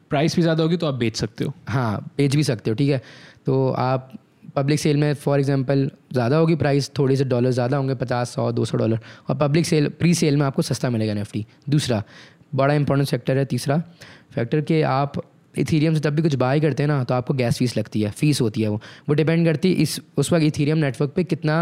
प्राइस 0.09 0.35
भी 0.35 0.41
ज़्यादा 0.41 0.63
होगी 0.63 0.77
तो 0.77 0.87
आप 0.87 0.93
बेच 0.95 1.15
सकते 1.15 1.45
हो। 1.45 1.53
हाँ 1.67 2.11
बेच 2.17 2.35
भी 2.35 2.43
सकते 2.43 2.71
हो 2.71 2.75
ठीक 2.75 2.89
है? 2.89 3.01
तो 3.45 3.69
आप 3.71 4.11
पब्लिक 4.55 4.79
सेल 4.79 4.97
में 4.97 5.13
फॉर 5.15 5.39
एग्जांपल 5.39 5.89
ज़्यादा 6.13 6.37
होगी 6.37 6.55
प्राइस 6.55 6.91
थोड़े 6.99 7.15
से 7.15 7.23
डॉलर 7.25 7.51
ज़्यादा 7.51 7.77
होंगे, 7.77 7.95
पचास, 7.95 8.29
सौ, 8.29 8.51
दो 8.51 8.65
सौ 8.65 8.77
डॉलर 8.77 8.99
और 9.29 9.35
पब्लिक 9.37 9.65
सेल 9.65 9.87
प्री 9.99 10.13
सेल 10.15 10.37
में 10.37 10.45
आपको 10.45 10.61
सस्ता 10.63 10.89
मिलेगा 10.89 11.11
एनएफटी 11.11 11.45
दूसरा, 11.69 12.03
बड़ा 12.55 12.73
इंपॉर्टेंट 12.73 13.09
सेक्टर 13.09 13.37
है, 13.37 13.45
तीसरा 13.45 13.81
फैक्टर 14.31 14.61
कि 14.61 14.81
आप 14.83 15.21
इथीरियम 15.55 15.93
से 15.93 15.99
तब 15.99 16.13
भी 16.13 16.21
कुछ 16.21 16.35
बाय 16.37 16.59
करते 16.59 16.83
हैं 16.83 16.87
ना 16.87 17.03
तो 17.03 17.13
आपको 17.13 17.33
गैस 17.33 17.57
फ़ीस 17.57 17.77
लगती 17.77 18.01
है 18.01 18.09
फ़ीस 18.11 18.41
होती 18.41 18.61
है 18.61 18.67
वो। 18.69 18.81
वो 19.09 19.15
डिपेंड 19.15 19.45
करती 19.45 19.69
है 19.69 19.75
इस, 19.77 19.99
उस 20.17 20.31
वक्त 20.33 20.43
इथीरियम 20.45 20.77
नेटवर्क 20.77 21.11
पे 21.15 21.23
कितना 21.25 21.55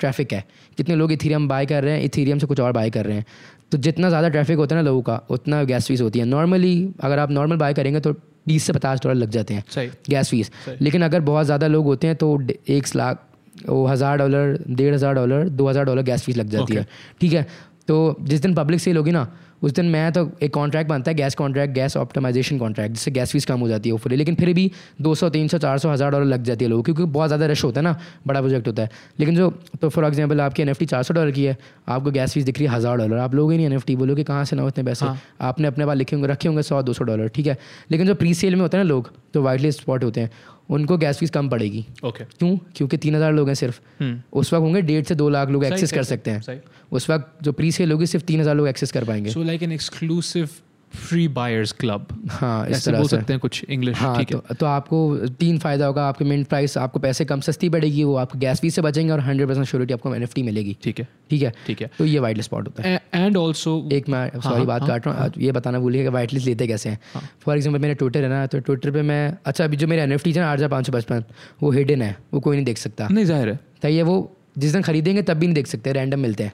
ट्रैफ़िक 0.00 0.32
है, 0.32 0.44
कितने 0.78 0.94
लोग 0.96 1.12
इथीरियम 1.12 1.48
बाय 1.48 1.66
कर 1.66 1.82
रहे 1.84 1.96
हैं 1.96 2.04
इथीरियम 2.04 2.38
से 2.38 2.46
कुछ 2.46 2.60
और 2.60 2.72
बाय 2.72 2.90
कर 2.90 3.06
रहे 3.06 3.16
हैं। 3.16 3.24
तो 3.72 3.78
जितना 3.78 4.08
ज़्यादा 4.08 4.28
ट्रैफ़िक 4.28 4.58
होता 4.58 4.76
है 4.76 4.82
ना 4.82 4.86
लोगों 4.86 5.02
का 5.02 5.20
उतना 5.30 5.62
गैस 5.64 5.86
फ़ीस 5.86 6.00
होती 6.00 6.18
है। 6.18 6.24
नॉर्मली 6.26 6.74
अगर 7.00 7.18
आप 7.18 7.30
नॉर्मल 7.30 7.56
बाय 7.56 7.74
करेंगे 7.74 8.00
तो 8.00 8.12
बीस 8.48 8.64
से 8.64 8.72
पचास 8.72 9.00
डॉलर 9.02 9.14
लग 9.14 9.30
जाते 9.30 9.54
हैं 9.54 9.90
गैस 10.10 10.30
फ़ीस 10.30 10.50
लेकिन 10.80 11.02
अगर 11.02 11.20
बहुत 11.22 11.46
ज़्यादा 11.46 11.66
लोग 11.68 11.84
होते 11.84 12.06
हैं 12.06 12.16
तो 12.16 12.38
एक 12.68 12.96
लाख 12.96 13.22
वो 13.68 13.86
हज़ार 13.86 14.18
डॉलर 14.18 14.58
डेढ़ 14.70 14.94
हज़ार 14.94 15.14
डॉलर 15.14 15.48
दो 15.50 15.68
हज़ार 15.68 15.84
डॉलर 15.84 16.02
गैस 16.02 16.22
फ़ीस 16.22 16.36
लग 16.36 16.48
जाती 16.48 16.74
है। 16.74 16.86
ठीक 17.20 17.32
है? 17.32 17.46
तो 17.88 18.16
जिस 18.22 18.40
दिन 18.40 18.54
पब्लिक 18.54 18.80
सेल 18.80 18.96
होगी 18.96 19.10
ना 19.10 19.26
उस 19.62 19.72
दिन 19.72 19.86
मैं 19.86 20.10
तो 20.12 20.30
एक 20.42 20.52
कॉन्ट्रैक्ट 20.54 20.88
बनता 20.90 21.10
है 21.10 21.14
gas 21.16 21.34
contract 21.34 21.74
gas 21.74 21.96
optimization 21.96 22.58
contract 22.58 22.94
जिससे 22.94 23.10
गैस 23.10 23.32
फ़ीस 23.32 23.44
कम 23.46 23.60
हो 23.60 23.68
जाती 23.68 23.88
है 23.88 23.94
ऊपर 23.94 24.10
लेकिन 24.12 24.34
फिर 24.34 24.52
भी 24.54 24.70
दो 25.02 25.14
सौ 25.14 25.28
तीन 25.30 25.48
सौ 25.48 25.58
चार 25.58 25.78
सौ 25.78 25.90
हज़ार 25.90 26.10
डॉलर 26.10 26.24
लग 26.24 26.42
जाती 26.44 26.64
है 26.64 26.70
लोगों 26.70 26.82
की, 26.82 26.92
क्योंकि 26.92 27.12
बहुत 27.12 27.28
ज़्यादा 27.28 27.46
रश 27.46 27.64
होता 27.64 27.80
है 27.80 27.84
ना 27.84 27.96
बड़ा 28.26 28.40
प्रोजेक्ट 28.40 28.66
होता 28.66 28.82
है। 28.82 28.90
लेकिन 29.20 29.36
जो 29.36 29.50
तो 29.80 29.88
फॉर 29.88 30.04
एग्ज़ाम्पल 30.04 30.40
आपकी 30.40 30.62
एन 30.62 30.68
एफ़ 30.68 30.84
चार 30.84 31.02
सौ 31.02 31.14
डॉलर 31.14 31.30
की 31.30 31.44
है 31.44 31.56
आपको 31.88 32.10
गैस 32.10 32.32
फ़ीस 32.34 32.44
दिख 32.44 32.58
रही 32.58 32.66
है 32.66 32.74
हज़ार 32.74 32.96
डॉलर 32.98 33.16
आप 33.18 33.34
लोग 33.34 33.50
ही 33.52 33.56
नहीं 33.56 33.66
एन 33.66 33.72
एफ़ 33.72 33.84
टी 33.86 33.96
बोलो 33.96 34.14
कि 34.14 34.24
कहाँ 34.24 34.44
से 34.44 34.56
ना 34.56 34.64
उतने 34.64 34.84
पैसे? 34.84 35.06
आपने 35.42 35.68
अपने 35.68 35.86
पास 35.86 35.96
लिखे 35.96 36.16
होंगे 36.16 36.32
रखे 36.32 36.48
होंगे 36.48 36.62
सौ 36.62 36.82
दो 36.82 36.92
सौ 36.92 37.04
डॉलर 37.04 37.28
ठीक 37.28 37.46
है? 37.46 37.56
लेकिन 37.90 38.06
जो 38.06 38.14
प्री 38.14 38.34
सेल 38.34 38.54
में 38.54 38.62
होते 38.62 38.76
हैं 38.76 38.84
ना 38.84 38.88
लोग 38.88 39.10
जो 39.34 39.42
वाइट 39.42 39.60
लिस्ट 39.60 39.80
स्पॉट 39.80 40.04
होते 40.04 40.20
हैं 40.20 40.30
उनको 40.70 40.96
गैस 40.98 41.18
फ़ीस 41.18 41.30
कम 41.30 41.48
पड़ेगी। 41.48 41.84
Okay 42.04 42.24
okay. 42.24 42.38
क्यों? 42.38 42.56
क्योंकि 42.76 42.96
तीन 42.96 43.14
हज़ार 43.14 43.32
लोग 43.32 43.48
हैं 43.48 43.54
सिर्फ़। 43.54 43.80
hmm. 44.02 44.14
उस 44.32 44.52
वक्त 44.52 44.62
होंगे 44.62 44.82
डेढ़ 44.82 45.04
से 45.04 45.14
दो 45.14 45.28
लाख 45.28 45.48
लोग 45.48 45.64
एक्सेस 45.64 45.92
कर 45.92 46.02
सकते 46.02 46.30
हैं। 46.30 46.62
उस 46.92 47.10
वक्त 47.10 47.44
जो 47.44 47.52
प्री 47.52 47.72
सेल 47.72 47.92
होगी 47.92 48.06
सिर्फ़ 48.06 48.26
तीन 48.26 48.40
हज़ार 48.40 48.54
लोग 48.54 48.68
एक्सेस 48.68 48.92
कर 48.92 49.04
पाएँगे। 49.04 49.30
So 49.30 49.42
like 49.42 49.62
an 49.62 49.72
exclusive 49.72 50.48
free 50.94 51.26
buyers 51.30 51.72
club 51.72 52.06
हाँ 52.30 52.66
इस 52.68 52.84
तरह 52.84 52.98
बोल 52.98 53.08
सकते 53.08 53.32
हैं 53.32 53.40
कुछ 53.40 53.62
इंग्लिश 53.66 53.96
हाँ 53.98 54.16
ठीक 54.18 54.32
है। 54.32 54.38
तो, 54.38 54.54
तो 54.54 54.66
आपको 54.66 55.26
तीन 55.38 55.58
फ़ायदा 55.58 55.86
होगा 55.86 56.06
आपके 56.08 56.24
मिनट 56.24 56.46
प्राइस 56.48 56.76
आपको 56.78 57.00
पैसे 57.00 57.24
कम 57.24 57.40
सस्ती 57.40 57.68
पड़ेगी 57.68 58.04
वो 58.04 58.16
आपको 58.16 58.38
गैस 58.38 58.60
फ़ीस 58.60 58.74
से 58.74 58.82
बचेंगे 58.82 59.12
और 59.12 59.20
हंड्रेड 59.20 59.48
परसेंट 59.48 59.66
श्योरिटी 59.66 59.94
आपको 59.94 60.14
एनएफटी 60.14 60.42
मिलेगी। 60.42 60.76
ठीक 60.82 60.98
है। 61.00 61.08
ठीक 61.30 61.42
है? 61.42 61.52
ठीक 61.66 61.82
है। 61.82 61.90
तो 61.98 62.04
ये 62.04 62.18
वाइट 62.18 62.40
स्पॉट 62.40 62.68
होता 62.68 62.82
है। 62.82 63.00
एंड 63.14 63.36
ऑल्सो 63.36 63.76
एक 63.92 64.08
मैं 64.08 64.40
सॉरी 64.40 64.64
बात 64.66 64.86
काट 64.86 65.06
रहा 65.06 65.24
हूँ। 65.24 65.32
ये 65.38 65.52
बताना 65.52 65.78
भूलिए 65.78 66.02
कि 66.02 66.08
वाइट 66.10 66.32
लिस्ट 66.32 66.46
लेते 66.46 66.66
कैसे 66.66 66.88
हैं। 66.88 66.98
फॉर 67.44 67.56
एग्ज़ाम्पल 67.56 67.80
मेरा 67.80 67.94
ट्विटर 67.94 68.22
है 68.22 68.28
ना 68.28 68.46
तो 68.46 68.58
ट्विटर 68.60 68.90
पर 68.90 69.02
मैं 69.04 69.22
अच्छा 69.44 69.64
अभी 69.64 69.76
जो 69.76 69.86
मेरे 69.86 70.02
एन 70.02 70.12
एफ़ 70.12 70.24
टी 70.24 70.32
है 70.32 70.42
आठ 70.42 70.56
हज़ार 70.56 70.68
पाँच 70.68 70.86
सौ 70.86 70.92
पचपन 70.92 71.24
वो 71.62 71.70
हिडन 71.70 72.02
है 72.02 72.16
वो 72.34 72.40
कोई 72.40 72.56
नहीं 72.56 72.64
देख 72.64 72.78
सकता। 72.78 73.08
नहीं 73.08 73.24
ज़ाहिर 73.24 73.48
है। 73.48 73.58
तो 73.82 73.88
ये 73.88 74.02
वो 74.02 74.16
जिस 74.58 74.72
दिन 74.72 74.82
खरीदेंगे 74.82 75.22
तब 75.22 75.36
भी 75.36 75.46
नहीं 75.46 75.54
देख 75.54 75.66
सकते 75.66 75.92
रैंडम 75.92 76.20
मिलते 76.20 76.44
हैं। 76.44 76.52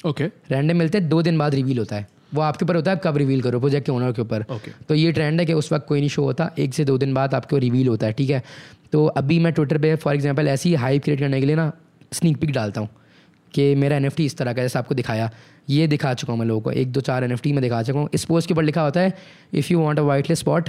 ओके 0.00 0.24
रैंडम 0.50 0.76
मिलते 0.76 0.98
हैं 0.98 1.08
दो 1.08 1.22
दिन 1.22 1.38
बाद 1.38 1.54
रिवील 1.54 1.78
होता 1.78 1.96
है। 1.96 2.08
वो 2.34 2.40
आपके 2.40 2.64
ऊपर 2.64 2.76
होता 2.76 2.90
है 2.90 3.00
कब 3.04 3.16
रिवील 3.16 3.42
करो 3.42 3.60
प्रोजेक्ट 3.60 3.86
के 3.86 3.92
ओनर 3.92 4.12
के 4.12 4.22
ऊपर। 4.22 4.42
Okay. 4.50 4.72
तो 4.88 4.94
ये 4.94 5.12
ट्रेंड 5.12 5.40
है 5.40 5.46
कि 5.46 5.52
उस 5.52 5.72
वक्त 5.72 5.86
कोई 5.86 6.00
नहीं 6.00 6.08
शो 6.08 6.22
होता 6.22 6.50
एक 6.58 6.74
से 6.74 6.84
दो 6.84 6.98
दिन 6.98 7.14
बाद 7.14 7.34
आपको 7.34 7.58
रिवील 7.58 7.88
होता 7.88 8.06
है 8.06 8.12
ठीक 8.12 8.30
है? 8.30 8.42
तो 8.92 9.06
अभी 9.06 9.38
मैं 9.38 9.52
ट्विटर 9.52 9.78
पे 9.78 9.94
फॉर 9.96 10.14
एग्जांपल 10.14 10.48
ऐसी 10.48 10.74
हाइप 10.74 11.02
क्रिएट 11.04 11.20
करने 11.20 11.40
के 11.40 11.46
लिए 11.46 11.56
ना 11.56 11.70
स्नीक 12.12 12.36
पिक 12.36 12.52
डालता 12.52 12.80
हूँ 12.80 12.88
कि 13.54 13.74
मेरा 13.74 13.96
एनएफटी 13.96 14.24
इस 14.24 14.36
तरह 14.36 14.52
का 14.52 14.62
जैसे 14.62 14.78
आपको 14.78 14.94
दिखाया। 14.94 15.30
ये 15.70 15.86
दिखा 15.86 16.12
चुका 16.14 16.32
हूँ 16.32 16.40
मैं 16.40 16.46
लोगों 16.46 16.60
को 16.60 16.70
एक 16.72 16.92
दो 16.92 17.00
चार 17.00 17.24
एन 17.24 17.32
एफ़ 17.32 17.48
में 17.48 17.60
दिखा 17.62 17.82
चुका 17.82 17.98
हूँ। 17.98 18.08
इस 18.14 18.24
पोस्ट 18.24 18.48
के 18.48 18.54
ऊपर 18.54 18.62
लिखा 18.62 18.82
होता 18.82 19.00
है 19.00 19.16
if 19.54 19.72
you 19.72 19.80
want 19.80 19.98
a 19.98 20.02
white 20.02 20.28
list 20.28 20.42
spot 20.42 20.68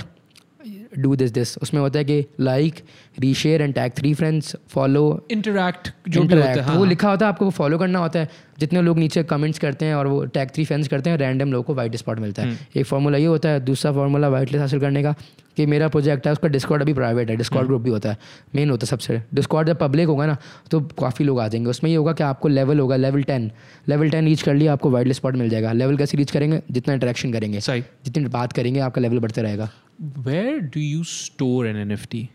do 1.00 1.16
this 1.16 1.32
this 1.32 1.58
उसमें 1.58 1.82
होता 1.82 2.00
है 2.00 2.06
कि 2.06 2.26
like 2.40 2.76
reshare 3.20 3.62
and 3.62 3.74
tag 3.74 3.92
three 3.92 4.14
friends 4.14 4.56
follow 4.70 5.28
interact 5.32 5.92
जो 6.10 6.22
होता 6.22 6.36
है 6.36 6.78
वो 6.78 6.86
लिखा 6.86 7.10
होता 7.10 7.26
है 7.26 7.32
आपको 7.32 7.50
फॉलो 7.50 7.78
करना 7.78 8.00
होता 8.00 8.20
है। 8.20 8.30
जितने 8.60 8.82
लोग 8.82 8.98
नीचे 9.00 9.24
कमेंट्स 9.24 9.60
करते 9.60 9.86
हैं 9.86 9.96
और 9.96 10.08
वो 10.08 10.26
टैग 10.26 10.50
थ्री 10.50 10.66
फ्रेंड्स 10.66 10.88
करते 10.88 11.10
हैं 11.10 11.18
रैंडम 11.18 11.52
लोगों 11.52 11.64
को 11.64 11.74
वाइट 11.74 11.96
स्पॉट 11.96 12.20
मिलता 12.20 12.42
हम्म। 12.44 12.54
है 12.54 12.68
एक 12.76 12.86
फार्मूला 12.86 13.18
ये 13.18 13.26
होता 13.26 13.50
है 13.50 13.60
दूसरा 13.60 13.92
फार्मूला 13.92 14.30
वाइट 14.30 14.52
लिस्ट 14.52 14.62
हासिल 14.62 14.80
करने 14.80 15.04
का 15.04 15.14
कि 15.58 15.66
मेरा 15.66 15.88
प्रोजेक्ट 15.88 16.28
है 16.28 16.34
उसका 16.34 16.48
डिस्कॉर्ड 16.48 16.82
अभी 16.82 16.94
प्राइवेट 16.94 17.28
है 17.28 17.34
हम्म। 17.34 17.38
डिस्कॉर्ड 17.38 17.68
ग्रुप 17.68 17.82
भी 17.82 17.90
होता 17.90 18.10
है। 18.10 18.18
मेन 18.56 18.70
होता 18.70 18.86
है 18.86 18.90
सबसे। 18.90 19.22
डिस्कॉर्ड 19.34 19.68
जब 19.68 19.78
पब्लिक 19.80 20.08
होगा 20.08 20.26
ना 20.26 20.38
तो 20.72 20.80
काफ़ी 20.80 21.26
लोग 21.26 21.40
आ 21.40 21.48
जाएँगे। 21.48 21.70
उसमें 21.70 21.92
ये 21.92 21.98
होगा 21.98 22.14
कि 22.14 22.24
आपको 22.24 22.48
लेवल 22.48 22.80
होगा 22.80 22.96
level 22.96 23.24
ten 23.24 23.52
level 23.90 24.10
ten 24.10 24.26
reach 24.26 24.42
कर 24.42 24.54
लिया 24.54 24.74
आपको 24.74 24.90
वाइट 24.92 25.12
स्पॉट 25.12 25.36
मिल 25.36 25.50
जाएगा। 25.50 25.72
लेवल 25.72 25.98
कैसे 25.98 26.18
रीच 26.18 26.32
करेंगे? 26.32 26.62
जितना 26.72 26.94
इंटरेक्शन 26.94 27.34
करेंगे। 27.34 27.60
सही। 27.60 27.82
जितनी 28.06 28.26
बात 28.26 28.54
करेंगे 28.54 28.80
आपका 28.80 29.02
लेवल 29.02 29.20
बढ़ते 29.20 29.42
रहेगा। 29.42 29.70
Where 30.02 30.60
do 30.60 30.80
you 30.84 31.04
store 31.04 31.68
an 31.68 31.76
N 31.76 31.92
F 31.92 32.08
T 32.08 32.30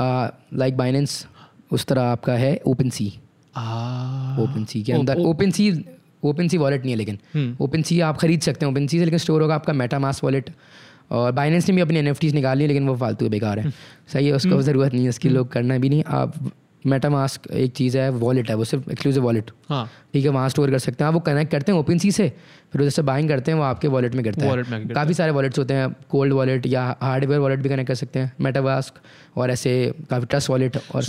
like 0.00 0.76
Binance 0.76 1.26
उस 1.72 1.84
तरह 1.86 2.02
आपका 2.02 2.32
है 2.32 2.60
ओपन 2.66 2.90
सी. 2.90 3.06
ओपन 4.42 4.64
सी 4.68 4.82
के 4.82 4.92
अंदर। 4.92 5.18
ओपन 5.18 5.50
सी 5.50 5.70
ओपन 6.24 6.48
सी 6.48 6.56
वॉलेट 6.56 6.80
नहीं 6.80 6.90
है 6.90 6.96
लेकिन। 6.96 7.18
हम्म। 7.34 7.56
ओपन 7.60 7.82
सी 7.82 8.00
आप 8.00 8.16
खरीद 8.18 8.40
सकते 8.40 8.66
हैं। 8.66 8.72
ओपन 8.72 8.86
सी 8.86 8.98
से 8.98 9.04
लेकिन 9.04 9.18
स्टोर 9.18 9.42
होगा 9.42 9.54
आपका 9.54 9.72
मेटा 9.72 9.98
मास 9.98 10.24
वॉलेट 10.24 10.50
और 11.10 11.32
बाइनेंस 11.32 11.68
ने 11.68 11.74
भी 11.74 11.80
अपनी 11.82 11.98
एन 11.98 12.14
निकाली 12.34 12.62
है 12.62 12.68
लेकिन 12.68 12.88
वो 12.88 12.96
फालतू 12.96 13.28
बेकार 13.28 13.58
हम्म। 13.58 13.68
है 13.68 13.74
सही 14.12 14.26
है 14.26 14.32
उसको 14.32 14.62
ज़रूरत 14.62 14.92
नहीं 14.92 15.02
है 15.02 15.08
उसकी 15.08 15.28
लोग 15.28 15.52
करना 15.52 15.78
भी 15.78 15.88
नहीं। 15.88 16.02
आप 16.06 16.34
मेटा 16.86 17.08
मास्क 17.10 17.50
एक 17.50 17.72
चीज़ 17.74 17.96
है 17.98 18.08
वॉलेट 18.10 18.48
है 18.50 18.54
वो 18.56 18.64
सिर्फ़ 18.64 18.90
एक्सक्लूसिव 18.90 19.22
वॉलेट 19.22 19.50
हाँ। 19.68 19.84
ठीक 20.12 20.24
है 20.24 20.30
वहाँ 20.30 20.48
स्टोर 20.48 20.70
कर 20.70 20.78
सकते 20.78 21.04
हैं। 21.04 21.08
आप 21.08 21.14
वो 21.14 21.20
कनेक्ट 21.20 21.50
करते 21.52 21.72
हैं 21.72 21.78
ओपन 21.78 21.98
सी 21.98 22.10
से 22.12 22.28
फिर 22.72 22.80
उधर 22.82 22.90
से 22.90 23.02
बाइंग 23.02 23.28
करते 23.28 23.50
हैं 23.50 23.58
वो 23.58 23.64
आपके 23.64 23.88
वॉलेट 23.88 24.14
में 24.14 24.24
करता 24.24 24.46
है। 24.46 24.86
काफ़ी 24.88 25.14
सारे 25.14 25.32
वॉलेट्स 25.32 25.58
होते 25.58 25.74
हैं 25.74 25.88
कोल्ड 26.10 26.32
वॉलेट 26.32 26.66
या 26.66 26.84
हार्डवेयर 27.02 27.40
वॉलेट 27.40 27.60
भी 27.60 27.68
कनेक्ट 27.68 27.88
कर 27.88 27.94
सकते 27.94 28.18
हैं 28.18 28.32
मेटावास्क 28.40 29.00
और 29.36 29.50
ऐसे 29.50 29.72
काफ़ी 30.10 30.26
ट्रस्ट 30.26 30.50
वॉलेट 30.50 30.76
और 30.76 31.02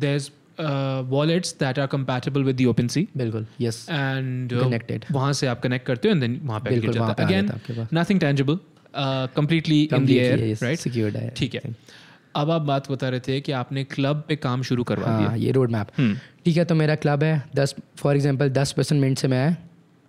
there's 0.00 0.30
uh, 0.58 1.02
wallets 1.10 1.52
that 1.60 1.78
are 1.78 1.88
compatible 1.88 2.42
with 2.46 2.56
the 2.56 2.66
OpenSea. 2.70 3.04
बिल्कुल 3.16 3.46
यस 3.60 3.86
uh, 3.90 4.62
Connected. 4.62 5.12
वहाँ 5.12 5.32
से 5.32 5.46
आप 5.46 5.62
कनेक्ट 5.62 5.86
करते 5.86 6.08
हो 6.08 6.14
एंड 6.14 6.20
देन 6.20 6.40
वहाँ 6.44 6.60
पे 6.60 6.70
बिल्कुल, 6.70 6.92
जाता 6.94 7.22
है। 7.22 7.28
अगेन 7.28 7.50
है 7.68 7.88
nothing 7.94 8.20
tangible 8.20 8.58
completely 9.36 9.82
in 9.82 10.06
the 10.06 10.10
air 10.10 10.58
right 10.62 10.78
secured 10.78 11.16
है 11.16 11.32
ठीक 11.36 11.54
है। 11.54 11.60
अब 12.38 12.50
आप 12.50 12.62
बात 12.64 12.90
बता 12.92 13.08
रहे 13.08 13.20
थे 13.20 13.40
कि 13.40 13.52
आपने 13.54 13.84
क्लब 13.86 14.22
पे 14.28 14.36
काम 14.38 14.62
शुरू 14.62 14.84
करवा 14.84 15.16
दिया। 15.18 15.28
हाँ 15.28 15.38
ये 15.38 15.52
रोड 15.52 15.70
मैप 15.70 15.86
हम्म, 15.98 16.14
ठीक 16.44 16.56
है 16.56 16.64
तो 16.64 16.74
मेरा 16.74 16.94
क्लब 16.96 17.22
है 17.22 17.42
दस 17.56 17.74
फॉर 17.98 18.16
एग्ज़ाम्पल 18.16 18.50
दस 18.52 18.72
परसेंट 18.72 19.00
मिनट 19.00 19.18
से 19.18 19.28
मैं 19.28 19.56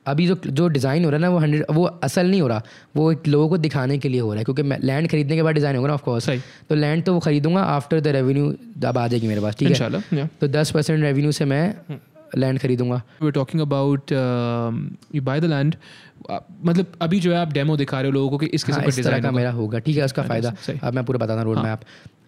अभी 0.05 0.25
जो 0.27 0.35
जो 0.47 0.67
डिज़ाइन 0.69 1.03
हो 1.05 1.09
रहा 1.09 1.17
है 1.17 1.21
ना 1.21 1.29
वो 1.29 1.37
हंड्रेड 1.37 1.65
वो 1.71 1.83
असल 2.03 2.27
नहीं 2.27 2.41
हो 2.41 2.47
रहा। 2.47 2.61
वो 2.95 3.11
एक 3.11 3.27
लोगों 3.27 3.47
को 3.49 3.57
दिखाने 3.57 3.97
के 3.97 4.09
लिए 4.09 4.21
हो 4.21 4.31
रहा 4.33 4.39
है 4.39 4.43
क्योंकि 4.45 4.63
लैंड 4.85 5.09
खरीदने 5.09 5.35
के 5.35 5.43
बाद 5.43 5.55
डिज़ाइन 5.55 5.75
होगा 5.75 5.87
ना 5.87 5.93
ऑफकोर्स 5.93 6.29
तो 6.69 6.75
लैंड 6.75 7.03
तो 7.03 7.13
वो 7.13 7.19
खरीदूँगा 7.19 7.63
आफ्टर 7.63 7.99
द 7.99 8.07
रेवेन्यू 8.15 8.47
अब 8.87 8.97
आ 8.97 9.07
जाएगी 9.07 9.27
मेरे 9.27 9.41
पास 9.41 9.55
ठीक 9.55 9.71
है? 9.71 10.27
तो 10.41 10.47
दस 10.49 10.71
परसेंट 10.71 11.01
रेवेन्यू 11.01 11.31
से 11.31 11.45
मैं 11.45 11.63
लैंड 12.37 12.59
खरीदूँगा। 12.59 13.01
About 13.65 14.11
um, 14.11 14.97
you 15.13 15.21
buy 15.21 15.39
the 15.39 15.49
land 15.51 15.75
uh, 16.29 16.39
मतलब 16.65 16.93
अभी 17.01 17.19
जो 17.19 17.31
है 17.31 17.37
आप 17.37 17.53
डेमो 17.53 17.77
दिखा 17.77 18.01
रहे 18.01 18.09
हो 18.09 18.13
लोगों 18.13 18.29
को 18.29 18.37
कि 18.37 18.45
इस 18.45 18.63
किस्म 18.63 18.79
हाँ, 18.79 18.87
इस 18.87 19.03
तरह 19.03 19.21
का 19.21 19.31
मेरा 19.31 19.51
होगा। 19.51 19.79
ठीक 19.79 19.97
है 19.97 20.05
उसका 20.05 20.23
फ़ायदा। 20.23 20.53
हाँ। 20.67 20.79
अब 20.83 20.93
मैं 20.93 21.03
पूरा 21.05 21.19
बताना 21.19 21.41
रोड 21.41 21.57
मैप 21.57 21.79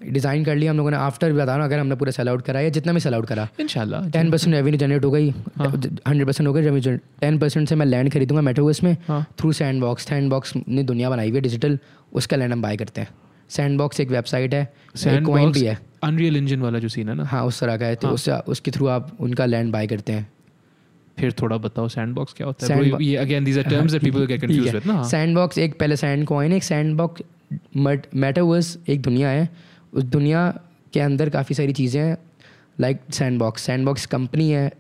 डिज़ाइन 0.04 0.46
कर 0.46 0.56
लिया 0.56 0.72
हम 0.72 0.78
लोगों 0.78 0.92
ने। 0.92 0.98
आफ्टर 0.98 1.34
बता 1.34 1.56
रहा 1.56 1.66
अगर 1.66 1.80
हमने 1.80 1.96
पूरा 1.96 2.12
सेल 2.12 2.30
आउट 2.30 2.42
करा 2.46 2.60
या 2.60 2.70
जितना 2.78 2.94
भी 2.94 3.00
सेल 3.00 3.14
आउट 3.14 3.26
करा। 3.28 3.48
इंशाल्लाह 3.60 4.10
टेन 4.10 4.32
परसेंट 4.32 4.54
रेवेन्यू 4.56 4.80
जनरेट 4.80 5.06
हो 5.06 5.12
गई। 5.12 5.30
हाँ। 5.30 5.68
हंड्रेड 5.68 6.26
परसेंट 6.28 6.48
हो 6.48 6.54
गई 6.54 6.62
रेवेन्यू 6.62 6.98
टेन 7.22 7.40
परसेंट 7.40 7.70
से 7.70 7.76
मैं 7.76 7.86
लैंड 7.86 8.12
खरीदूँगा 8.14 8.42
मेटावर्स 8.42 8.84
में। 8.84 8.96
हाँ। 9.08 9.26
Through 9.40 9.52
sand 9.54 9.82
box 9.82 10.08
sand 10.10 10.30
box 10.30 10.54
ने 10.68 10.84
दुनिया 10.84 11.10
बनाई 11.10 11.30
हुई 11.30 11.38
है 11.38 11.42
डिजिटल 11.42 11.80
उसका 12.14 12.38
लैंड 12.38 12.54
हम 12.54 12.62
बाय 12.62 12.78
करते 12.78 13.02
हैं। 13.02 13.10
सैंड 13.50 13.78
बॉक्स 13.78 14.00
एक 14.00 14.10
वेबसाइट 14.10 14.54
है। 14.54 14.64
एक 15.08 15.24
कॉइन 15.26 15.52
भी 15.52 15.66
है। 15.66 15.78
अनरियल 16.04 16.38
इंजन 16.38 16.62
वाला 16.62 16.80
जो 16.80 16.90
सीन 16.90 17.10
है 17.10 17.16
ना? 17.16 17.24
हाँ 17.26 17.44
उस 17.46 17.60
तरह 17.60 17.78
का 17.78 17.86
है 17.86 17.96
तो 17.96 18.08
हाँ. 18.08 18.14
उससे 18.14 18.32
उसके 18.48 18.72
थ्रू 18.72 18.88
आप 18.90 19.18
उनका 19.20 19.46
लैंड 19.46 19.72
बाय 19.74 19.88
करते 19.88 20.14
हैं। 20.14 20.28
फिर 21.18 21.32
थोड़ा 21.42 21.58
बताओ 21.58 21.88
सैंडबॉक्स 21.90 22.34
क्या 22.34 22.48
होता 22.48 22.74
है? 22.74 23.04
ये 23.04 23.16
again 23.18 23.44
these 23.44 23.58
are 23.58 23.64
terms 23.64 23.92
that 23.92 24.04
people 24.04 24.26
get 24.26 24.42
confused 24.42 24.74
with 24.74 24.86
ना 24.88 25.04
सैंडबॉक्स 25.08 25.58
एक 25.58 25.78
पहले 25.80 25.96
सैंड 25.98 26.26
कॉइन 26.28 26.54
एक 26.54 26.64
सैंडबॉक्स 26.64 27.22
मेटावर्स 28.16 28.78
एक 28.90 29.02
दुनिया 29.02 29.30
है। 29.30 29.50
उस 29.94 30.04
दुनिया 30.04 30.48
के 30.94 31.00
अंदर 31.00 31.30
काफ़ी 31.30 31.56
सारी 31.56 31.74
चीज़ें 31.74 32.02
हैं 32.02 32.18
like 32.80 33.00
sand 33.14 33.40
box 33.40 33.64
sand 33.64 33.86
box 33.86 34.06
company 34.06 34.50
है 34.50 34.72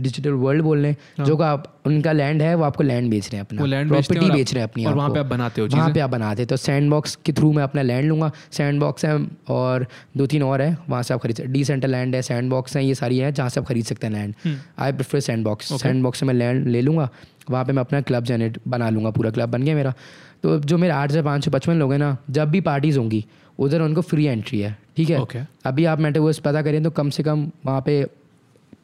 डिजिटल 0.00 0.30
वर्ल्ड 0.32 0.62
बोल 0.62 0.78
रहे 0.78 0.90
हैं। 0.90 1.24
जो 1.24 1.36
आप 1.44 1.64
उनका 1.86 2.12
लैंड 2.12 2.42
है 2.42 2.54
वो 2.54 2.64
आपको 2.64 2.82
लैंड 2.82 3.10
बेच 3.10 3.26
रहे 3.26 3.36
हैं 3.36 3.44
अपना। 3.46 3.60
हाँ। 3.60 3.68
हैं 3.68 3.88
प्रॉपर्टी 3.88 4.30
बेच 4.30 4.52
रहे 4.54 4.62
हैं 4.62 4.70
अपनी 4.70 4.84
और 4.84 4.94
वहाँ 4.94 5.10
पे 5.10 5.18
आप 5.18 5.26
बनाते 5.26 5.60
हो 5.60 5.68
वहाँ 5.68 5.90
पे 5.90 6.00
आप 6.00 6.10
बनाते 6.10 6.46
तो 6.46 6.56
सैंड 6.58 6.90
बॉक्स 6.90 7.16
के 7.24 7.32
थ्रू 7.32 7.52
मैं 7.52 7.62
अपना 7.62 7.82
लैंड 7.82 8.08
लूँगा। 8.08 8.30
सैंड 8.52 8.80
बॉक्स 8.80 9.04
है 9.04 9.16
और 9.50 9.86
दो 10.16 10.26
तीन 10.26 10.42
और 10.42 10.62
है 10.62 10.76
वहाँ 10.88 11.02
से 11.02 11.14
आप 11.14 11.20
खरीद 11.20 11.36
सकते 11.36 11.52
डी 11.52 11.64
सेंटर 11.64 11.88
लैंड 11.88 12.14
है 12.14 12.22
सैंड 12.22 12.50
बॉक्स 12.50 12.76
है 12.76 12.84
ये 12.84 12.94
सारी 12.94 13.18
है 13.18 13.32
जहाँ 13.32 13.48
से 13.48 13.60
आप 13.60 13.66
खरीद 13.66 13.84
सकते 13.84 14.06
हैं 14.06 14.14
land. 14.14 14.56
I 14.78 14.92
prefer 14.92 15.20
Sandbox 15.44 15.72
Sandbox 16.02 16.20
से 16.20 16.26
मैं 16.26 16.34
लैंड 16.34 16.66
ले 16.68 16.80
लूँगा। 16.80 17.08
वहाँ 17.50 17.64
पे 17.64 17.72
मैं 17.72 17.80
अपना 17.80 18.00
क्लब 18.02 18.24
जनरेट 18.24 18.58
बना 18.68 18.90
लूँगा 18.90 19.10
पूरा 19.10 19.30
क्लब 19.30 19.48
बन 19.48 19.62
गया 19.62 19.74
मेरा। 19.74 19.94
तो 20.42 20.58
जो 20.60 20.78
मेरे 20.78 20.92
आठ 20.92 21.12
से 21.12 21.22
पाँच 21.22 21.44
सौ 21.44 21.50
पचपन 21.50 21.78
लोग 21.78 21.92
हैं 21.92 21.98
ना 21.98 22.16
जब 22.30 22.50
भी 22.50 22.60
पार्टीज़ 22.62 22.98
होंगी 22.98 23.24
उधर 23.58 23.82
उनको 23.82 24.00
फ्री 24.02 24.24
एंट्री 24.26 24.60
है 24.60 24.76
ठीक 24.96 25.10
है? 25.10 25.20
ओके 25.20 25.38
अभी 25.64 25.84
आप 25.84 26.00
मेटावर्स 26.00 26.38
पता 26.38 26.62
करें 26.62 26.82
तो 26.82 26.90
कम 26.90 27.10
से 27.10 27.22
कम 27.22 27.50
वहाँ 27.66 27.80
पे 27.80 28.02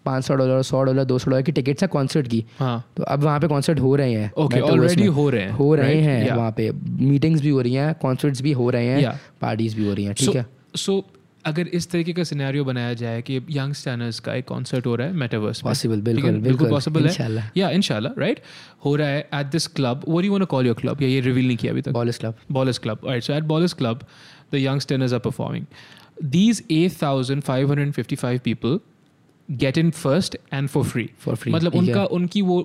पाँच 0.06 0.24
सौ 0.24 0.34
डॉलर 0.34 0.62
सौ 0.62 0.82
डॉलर 0.84 1.04
दो 1.04 1.18
सौ 1.18 1.30
डॉलर 1.30 1.42
की 1.42 1.52
टिकट्स 1.52 1.82
है 1.82 1.88
कॉन्सर्ट 1.88 2.28
की। 2.28 2.44
हाँ। 2.58 2.76
तो 2.96 3.02
अब 3.04 3.22
वहाँ 3.22 3.40
पे 3.40 3.48
कॉन्सर्ट 3.48 3.80
हो 3.80 3.94
रहे 3.96 4.12
हैं। 4.12 4.30
ओके 4.38 4.60
ऑलरेडी 4.60 5.06
हो 5.18 5.28
रहे 5.30 5.42
हैं 5.42 5.50
हो 5.50 5.74
रहे 5.74 5.92
right? 5.92 6.06
हैं 6.06 6.24
Yeah. 6.26 6.36
वहाँ 6.36 6.52
पे। 6.56 6.70
मीटिंग्स 7.10 7.40
भी 7.42 7.48
हो 7.48 7.60
रही 7.60 7.74
हैं 7.74 7.94
कॉन्सर्ट्स 8.02 8.42
भी 8.42 8.52
हो 8.62 8.70
रहे 8.70 8.86
हैं 8.86 9.02
Yeah. 9.04 9.16
पार्टीज़ 9.40 9.76
भी 9.76 9.86
हो 9.88 9.94
रही 9.94 10.04
हैं 10.04 10.14
ठीक 10.14 10.28
So- 10.28 10.36
है? 10.36 10.46
सो 10.76 11.04
अगर 11.44 11.68
इस 11.78 11.90
तरीके 11.90 12.12
का 12.12 12.22
सिनेरियो 12.24 12.64
बनाया 12.64 12.94
जाए 13.00 13.20
कि 13.22 13.36
यंग 13.50 13.74
स्टैनर्स 13.74 14.18
का 14.20 14.34
एक 14.34 14.44
कॉन्सर्ट 14.44 14.86
हो 14.86 14.94
रहा 14.96 15.06
है 15.06 15.12
मेटावर्स 15.14 15.60
पॉसिबल 15.62 16.00
बिल्कुल 16.00 16.38
बिल्कुल 16.46 16.70
पॉसिबल 16.70 17.06
है। 17.08 17.50
या 17.56 17.68
इंशाल्लाह 17.70 18.20
राइट 18.20 18.40
हो 18.84 18.94
रहा 18.96 19.08
है 19.08 19.20
at 19.34 19.46
this 19.52 19.66
club 19.76 20.02
what 20.08 20.24
you 20.24 20.30
want 20.32 20.42
to 20.42 20.46
call 20.46 20.66
your 20.66 20.76
club 20.80 21.02
या 21.02 21.08
ये 21.08 21.20
रिवील 21.28 21.46
नहीं 21.46 21.56
किया 21.56 21.72
अभी 21.72 21.82
तक। 21.82 21.92
Ballers 21.92 22.18
club 22.18 22.34
Ballers 22.56 22.80
Club. 22.86 23.06
All 23.06 23.14
right, 23.14 23.26
so 23.28 23.36
at 23.38 23.46
Ballers 23.52 23.76
Club, 23.82 24.02
the 24.54 24.62
youngsters 24.64 25.14
are 25.18 25.22
performing. 25.28 25.66
These 26.34 26.60
8,555 26.80 28.42
people 28.48 28.76
get 29.48 29.76
in 29.78 29.90
first 29.96 30.36
and 30.52 30.70
for 30.70 30.82
free. 30.84 31.06
For 31.18 31.34
free 31.34 31.52
मतलब 31.52 31.74
उनका 31.74 32.04
उनकी 32.04 32.42
वो 32.42 32.56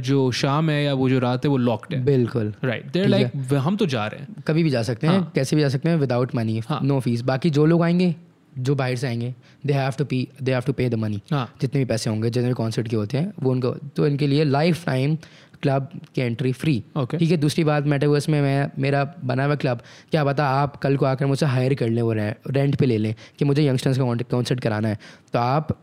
जो 0.00 0.30
शाम 0.32 0.70
है 0.70 0.82
या 0.84 0.94
वो 0.94 1.08
जो 1.10 1.18
रात 1.18 1.44
है 1.44 1.50
वो 1.50 1.56
लॉक्ड 1.58 1.94
है। 1.94 2.04
बिल्कुल। 2.04 2.52
राइट 2.64 2.90
देर 2.92 3.08
लाइक 3.08 3.54
हम 3.54 3.76
तो 3.76 3.86
जा 3.86 4.06
रहे 4.06 4.20
हैं. 4.20 4.42
कभी 4.46 4.62
भी 4.62 4.70
जा 4.70 4.82
सकते 4.82 5.06
हैं 5.06 5.14
हाँ। 5.14 5.30
कैसे 5.34 5.56
भी 5.56 5.62
जा 5.62 5.68
सकते 5.68 5.88
हैं 5.88 5.96
विदाउट 5.96 6.34
मनी। 6.34 6.60
नो 6.72 7.00
फ़ीस 7.00 7.20
बाकी 7.22 7.50
जो 7.50 7.66
लोग 7.66 7.82
आएँगे 7.82 8.14
जो 8.58 8.74
बाहर 8.74 8.96
से 8.96 9.06
आएँगे 9.06 9.34
they 9.66 9.72
have 9.72 9.92
to 9.98 10.04
P 10.04 10.26
they 10.42 10.52
have 10.52 10.62
to 10.66 10.72
pay 10.72 10.88
the 10.88 10.94
money 10.94 11.20
जितने 11.32 11.78
भी 11.78 11.84
पैसे 11.84 12.10
होंगे 12.10 12.30
जितने 12.30 12.48
भी 12.48 12.54
कॉन्सर्ट 12.54 12.88
के 12.88 12.96
होते 12.96 13.18
हैं 13.18 13.32
वो 13.42 13.50
उनको 13.50 13.70
तो 13.96 14.06
इनके 14.06 14.26
लिए 14.26 14.44
लाइफ 14.44 14.84
टाइम 14.86 15.16
क्लब 15.62 15.88
की 16.14 16.20
एंट्री 16.20 16.52
फ्री 16.52 16.82
ओके 16.96 17.18
ठीक 17.18 17.30
है 17.30 17.36
दूसरी 17.36 17.64
बात 17.64 17.84
मेटावर्स 17.86 18.28
में 18.28 18.40
मैं 18.42 18.70
मेरा 18.78 19.04
बना 19.24 19.44
हुआ 19.44 19.54
क्लब 19.54 19.80
क्या 20.10 20.24
पता 20.24 20.46
आप 20.60 20.76
कल 20.76 20.96
को 20.96 21.06
आकर 21.06 21.26
मुझसे 21.26 21.46
हायर 21.46 21.74
कर 21.74 21.88
लें 21.88 22.02
वो 22.02 22.12
रेंट 22.12 22.76
पे 22.76 22.86
ले 22.86 22.98
लें 22.98 23.14
कि 23.38 23.44
मुझे 23.44 23.66
यंगस्टर्स 23.66 23.98
का 23.98 24.14
कॉन्सर्ट 24.30 24.60
कराना 24.60 24.88
है। 24.88 24.98
तो 25.32 25.38
आप 25.38 25.78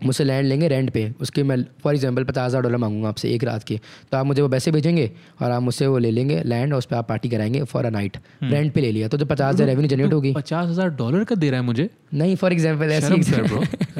मुझसे 0.00 0.24
लैंड 0.24 0.46
लेंगे 0.46 0.68
रेंट 0.68 0.90
पे। 0.90 1.10
उसके 1.20 1.42
मैं 1.42 1.56
फॉर 1.82 1.94
एग्जांपल 1.94 2.24
पचास 2.24 2.46
हज़ार 2.46 2.62
डॉलर 2.62 2.76
मांगूँगा 2.76 3.08
आपसे 3.08 3.28
एक 3.30 3.44
रात 3.44 3.62
के। 3.62 3.78
तो 4.12 4.16
आप 4.16 4.26
मुझे 4.26 4.42
वो 4.42 4.48
पैसे 4.48 4.70
भेजेंगे 4.70 5.10
और 5.42 5.50
आप 5.50 5.62
मुझसे 5.62 5.86
वो 5.86 5.98
ले 5.98 6.10
लेंगे 6.10 6.42
लैंड 6.44 6.72
और 6.72 6.78
उस 6.78 6.84
पर 6.84 6.96
आप 6.96 7.08
पार्टी 7.08 7.28
कराएँगे 7.28 7.62
फॉर 7.64 7.84
अ 7.84 7.90
नाइट 7.90 8.16
रेंट 8.42 8.72
पे 8.72 8.80
ले 8.80 8.92
लिया। 8.92 9.08
तो 9.08 9.18
जो 9.18 9.26
पचास 9.26 9.54
हज़ार 9.54 9.68
रेवेन्यू 9.68 9.88
जनरेट 9.88 10.12
होगी। 10.12 10.32
पचास 10.32 10.68
हज़ार 10.68 10.90
डॉलर 10.90 11.24
का 11.24 11.34
दे 11.34 11.50
रहा 11.50 11.60
है 11.60 11.66
मुझे? 11.66 11.88
नहीं 12.14 12.36
फॉर 12.36 12.52
एग्ज़ाम्पल 12.52 12.92
ऐसी 12.92 13.16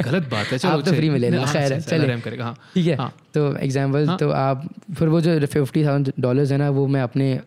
गलत 0.02 0.28
बात 0.30 0.46
है। 0.46 0.58
आप 0.64 0.84
तो 0.84 0.90
free 0.90 1.10
में 1.10 1.18
ले 1.18 1.30
लेना, 1.30 1.44
हाँ, 1.44 1.52
खैर 1.52 2.20
करेगा। 2.20 2.44
हाँ। 2.44 2.54
ठीक 2.74 2.86
है। 2.86 2.96
हाँ। 2.96 3.12
तो 3.34 3.56
एग्ज़ाम्पल 3.56 4.16
तो 4.16 4.30
आप 4.30 4.68
फिर 4.98 5.08
वो 5.08 5.20
जो 5.20 5.38
फिफ्टी 5.46 5.84
थाउज़ेंड 5.84 6.12
डॉलर्स 6.20 6.52
है 6.52 6.58
ना 6.58 6.70
वो 6.70 6.86
मैं 6.86 7.02
अपने 7.02 7.38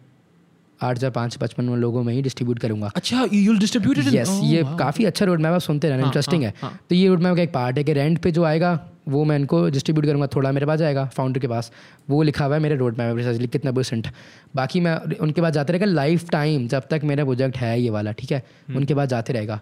आठ 0.81 0.97
हज़ार 0.97 1.11
पाँच 1.11 1.33
सौ 1.33 1.39
पचपन 1.41 1.69
लोगों 1.77 2.03
में 2.03 2.13
ही 2.13 2.21
डिस्ट्रीब्यूट 2.21 2.59
करूँगा। 2.59 2.91
अच्छा 2.95 3.27
यू 3.33 3.57
डिस्ट्रीब्यूट 3.59 3.97
यस 4.13 4.39
ये 4.43 4.63
काफ़ी 4.79 5.05
अच्छा 5.05 5.25
रोड 5.25 5.41
मैप 5.41 5.53
आप 5.53 5.61
सुनते 5.61 5.89
रहना 5.89 6.01
हाँ, 6.01 6.09
इंटरेस्टिंग 6.09 6.43
हाँ, 6.43 6.51
है। 6.51 6.57
हाँ। 6.61 6.79
तो 6.89 6.95
ये 6.95 7.07
रोड 7.07 7.21
मैप 7.21 7.35
का 7.35 7.41
एक 7.41 7.53
पार्ट 7.53 7.77
है 7.77 7.83
कि 7.83 7.93
रेंट 7.93 8.21
पे 8.21 8.31
जो 8.31 8.43
आएगा 8.43 8.79
वो 9.07 9.23
मैं 9.25 9.35
इनको 9.39 9.67
डिस्ट्रीब्यूट 9.69 10.05
करूँगा 10.05 10.27
थोड़ा 10.27 10.51
मेरे 10.51 10.65
पास 10.65 10.79
जाएगा 10.79 11.05
फाउंडर 11.15 11.39
के 11.39 11.47
पास। 11.47 11.71
वो 12.09 12.21
लिखा 12.23 12.45
हुआ 12.45 12.55
है 12.55 12.61
मेरे 12.61 12.75
रोड 12.75 12.97
मैप 12.97 13.15
में 13.15 13.47
कितना 13.47 13.71
परसेंट 13.71 14.07
बाकी 14.55 14.79
मैं 14.79 14.95
उनके 15.17 15.41
पास 15.41 15.53
जाते 15.53 15.73
रहेगा 15.73 15.85
लाइफ 15.85 16.29
टाइम 16.29 16.67
जब 16.67 16.87
तक 16.91 17.01
मेरा 17.03 17.23
प्रोजेक्ट 17.25 17.57
है 17.57 17.79
ये 17.81 17.89
वाला 17.89 18.11
ठीक 18.11 18.31
है? 18.31 18.43
हम्म। 18.67 18.77
उनके 18.77 18.95
पास 18.95 19.09
जाते 19.09 19.33
रहेगा। 19.33 19.59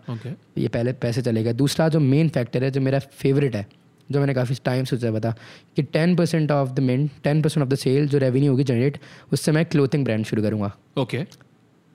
ये 0.57 0.67
पहले 0.67 0.93
पैसे 0.95 1.21
चलेगा 1.21 1.51
दूसरा 1.53 1.89
जो 1.89 1.99
मेन 2.01 2.29
फैक्टर 2.29 2.63
है 2.63 2.71
जो 2.71 2.81
मेरा 2.81 2.99
फेवरेट 2.99 3.55
है 3.55 3.67
जो 4.09 4.19
मैंने 4.19 4.33
काफ़ी 4.33 4.55
टाइम 4.65 4.85
सोचा 4.85 5.11
बता 5.11 5.33
कि 5.75 5.83
ten 5.83 6.15
percent 6.15 6.51
of 6.51 6.71
the 6.71 6.79
main 6.81 7.07
ten 7.23 7.41
percent 7.41 7.63
of 7.63 7.69
the 7.69 7.75
sale 7.77 8.07
जो 8.07 8.17
रेवेन्यू 8.17 8.51
होगी 8.51 8.63
जनरेट 8.63 8.99
उससे 9.33 9.51
मैं 9.51 9.65
क्लोथिंग 9.65 10.05
ब्रांड 10.05 10.25
शुरू 10.25 10.41
करूँगा। 10.43 10.71
ओके 10.97 11.25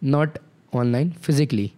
नॉट 0.02 0.38
ऑनलाइन 0.72 1.10
फिजिकली 1.22 1.70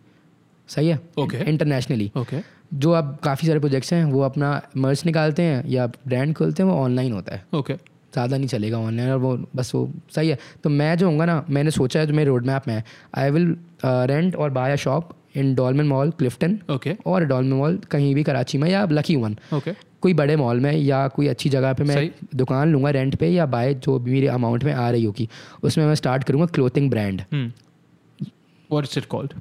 सही 0.68 0.88
है? 0.88 0.98
Okay. 1.20 1.42
इंटरनेशनली 1.42 2.10
ओके 2.16 2.40
जो 2.74 2.92
अब 2.92 3.16
काफ़ी 3.24 3.46
सारे 3.46 3.60
प्रोजेक्ट्स 3.60 3.92
हैं 3.92 4.04
वो 4.04 4.20
अपना 4.22 4.60
मर्च 4.76 5.04
निकालते 5.06 5.42
हैं 5.42 5.64
या 5.68 5.86
ब्रांड 5.86 6.34
खोलते 6.34 6.62
हैं 6.62 6.70
वो 6.70 6.76
ऑनलाइन 6.76 7.12
होता 7.12 7.34
है। 7.34 7.44
Okay 7.54 7.72
okay. 7.72 7.84
ज़्यादा 8.14 8.36
नहीं 8.36 8.48
चलेगा 8.48 8.78
ऑनलाइन 8.78 9.10
और 9.10 9.18
वो 9.18 9.36
बस 9.56 9.74
वो 9.74 9.88
सही 10.14 10.28
है। 10.28 10.38
तो 10.64 10.70
मैं 10.70 10.96
जो 10.98 11.06
होऊँगा 11.06 11.24
ना 11.24 11.44
मैंने 11.50 11.70
सोचा 11.70 12.00
है 12.00 12.06
जो 12.06 12.14
मेरे 12.14 12.28
रोड 12.28 12.46
मैप 12.46 12.68
में 12.68 12.74
है 12.74 12.84
आई 13.14 13.30
विल 13.30 13.56
रेंट 13.84 14.36
और 14.36 14.50
buy 14.50 14.72
a 14.72 14.76
shop 14.76 15.12
in 15.34 15.54
Dolmen 15.54 15.86
mall 15.86 16.10
Clifton 16.10 16.58
okay. 16.70 16.96
और 17.06 17.24
डॉलमन 17.24 17.52
मॉल 17.52 17.78
कहीं 17.90 18.14
भी 18.14 18.22
कराची 18.22 18.58
में 18.58 18.68
या 18.70 18.84
लकी 18.90 19.16
वन। 19.16 19.36
ओके। 19.54 19.72
कोई 20.02 20.14
बड़े 20.14 20.36
मॉल 20.36 20.60
में 20.60 20.72
या 20.72 21.06
कोई 21.08 21.26
अच्छी 21.28 21.48
जगह 21.48 21.72
पे 21.72 21.84
मैं। 21.84 22.10
दुकान 22.36 22.72
लूँगा 22.72 22.90
रेंट 22.90 23.14
पे 23.16 23.28
या 23.28 23.46
बाय 23.46 23.74
जो 23.76 23.98
भी 23.98 24.10
मेरे 24.12 24.26
अमाउंट 24.28 24.64
में 24.64 24.72
आ 24.74 24.90
रही 24.90 25.04
होगी 25.04 25.28
उसमें 25.62 25.84
मैं 25.86 25.94
स्टार्ट 25.94 26.24
करूँगा 26.24 26.46
clothing 26.54 26.90
brand 26.90 27.22
what 27.32 28.84
is 28.84 28.98
it 28.98 29.04
called 29.06 29.32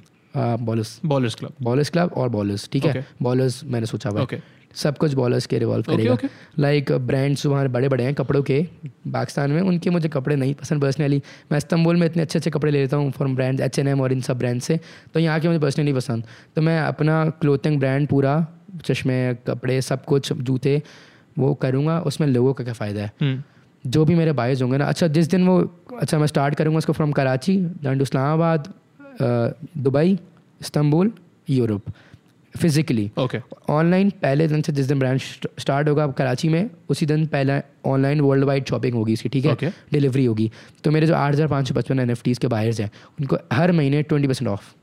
ballers 0.60 1.00
ballers 1.04 1.34
club 1.34 1.52
ballers 1.62 1.90
club 1.90 2.12
और 2.12 2.28
बॉलर्स 2.28 2.68
ठीक 2.72 2.84
है? 2.84 3.06
बॉलर्स 3.22 3.62
मैंने 3.64 3.86
सोचा 3.86 4.10
हुआ 4.10 4.22
ओके 4.22 4.36
सब 4.74 4.98
कुछ 4.98 5.14
बॉलर्स 5.14 5.46
के 5.46 5.58
रिवॉल्व 5.58 5.82
Okay, 5.82 5.96
करेगा। 5.96 6.14
okay. 6.14 6.28
लाइक 6.58 6.92
ब्रांड्स 7.06 7.44
वहाँ 7.46 7.68
बड़े 7.68 7.88
बड़े 7.88 8.04
हैं 8.04 8.14
कपड़ों 8.14 8.42
के। 8.42 8.60
पाकिस्तान 9.12 9.50
में 9.50 9.60
उनके 9.62 9.90
मुझे 9.90 10.08
कपड़े 10.08 10.36
नहीं 10.36 10.54
पसंद 10.54 10.82
पर्सनली 10.82 11.20
मैं 11.52 11.58
इस्तांबुल 11.58 11.96
में 11.96 12.06
इतने 12.06 12.22
अच्छे 12.22 12.38
अच्छे 12.38 12.50
कपड़े 12.50 12.72
ले 12.72 12.80
लेता 12.80 12.96
हूँ 12.96 13.10
from 13.12 13.36
brand 13.36 13.60
H 13.60 13.78
and 13.78 13.88
M 13.88 14.00
और 14.00 14.12
इन 14.12 14.20
सब 14.20 14.38
ब्रांड 14.38 14.60
से। 14.60 14.78
तो 15.14 15.20
यहाँ 15.20 15.40
के 15.40 15.48
मुझे 15.48 15.60
पर्सनली 15.60 15.92
पसंद। 15.92 16.24
तो 16.56 16.62
मैं 16.62 16.78
अपना 16.80 17.24
क्लोथिंग 17.40 17.78
ब्रांड 17.80 18.08
पूरा 18.08 18.34
चश्मे 18.84 19.22
कपड़े 19.46 19.80
सब 19.82 20.04
कुछ 20.04 20.32
जूते 20.32 20.80
वो 21.38 21.54
करूँगा 21.62 21.98
उसमें 22.02 22.28
लोगों 22.28 22.52
का 22.54 22.64
क्या 22.64 22.74
फ़ायदा 22.74 23.02
है? 23.02 23.12
हम्म, 23.20 23.42
जो 23.84 24.04
भी 24.04 24.14
मेरे 24.14 24.32
बाइज 24.32 24.62
होंगे 24.62 24.78
ना 24.78 24.84
अच्छा 24.84 25.06
जिस 25.08 25.28
दिन 25.30 25.46
वो 25.46 25.58
अच्छा 26.00 26.18
मैं 26.18 26.26
स्टार्ट 26.26 26.54
करूँगा 26.54 26.78
उसको 26.78 26.92
from 26.92 27.12
Karachi 27.12 27.56
then 27.56 27.98
to 27.98 28.02
Islamabad 28.02 28.72
Dubai 29.78 30.12
Istanbul 30.60 31.12
Europe 31.50 31.82
physically 32.56 33.10
okay 33.18 33.38
online 33.70 34.10
पहले 34.22 34.46
दिन 34.48 34.62
से 34.62 34.72
जिस 34.72 34.86
दिन 34.86 34.98
ब्रांच 34.98 35.22
स्टार्ट 35.58 35.88
होगा 35.88 36.06
कराची 36.18 36.48
में 36.48 36.70
उसी 36.90 37.06
दिन 37.06 37.26
पहले 37.26 37.60
ऑनलाइन 37.90 38.20
वर्ल्ड 38.20 38.44
वाइड 38.44 38.68
शॉपिंग 38.68 38.94
होगी 38.94 39.12
इसकी 39.12 39.28
ठीक 39.28 39.44
है? 39.44 39.56
Okay. 39.56 39.70
डिलीवरी 39.92 40.24
होगी। 40.24 40.50
तो 40.84 40.90
मेरे 40.90 41.06
जो 41.06 41.14
आठ 41.14 41.32
हज़ार 41.32 41.48
पाँच 41.48 41.68
सौ 41.68 41.74
पचपन 41.74 42.00
एन 42.00 42.14
के 42.40 42.48
बायर्स 42.48 42.80
हैं 42.80 42.90
उनको 43.20 43.38
हर 43.52 43.72
महीने 43.72 44.02
twenty 44.02 44.28
percent 44.28 44.48
off 44.48 44.74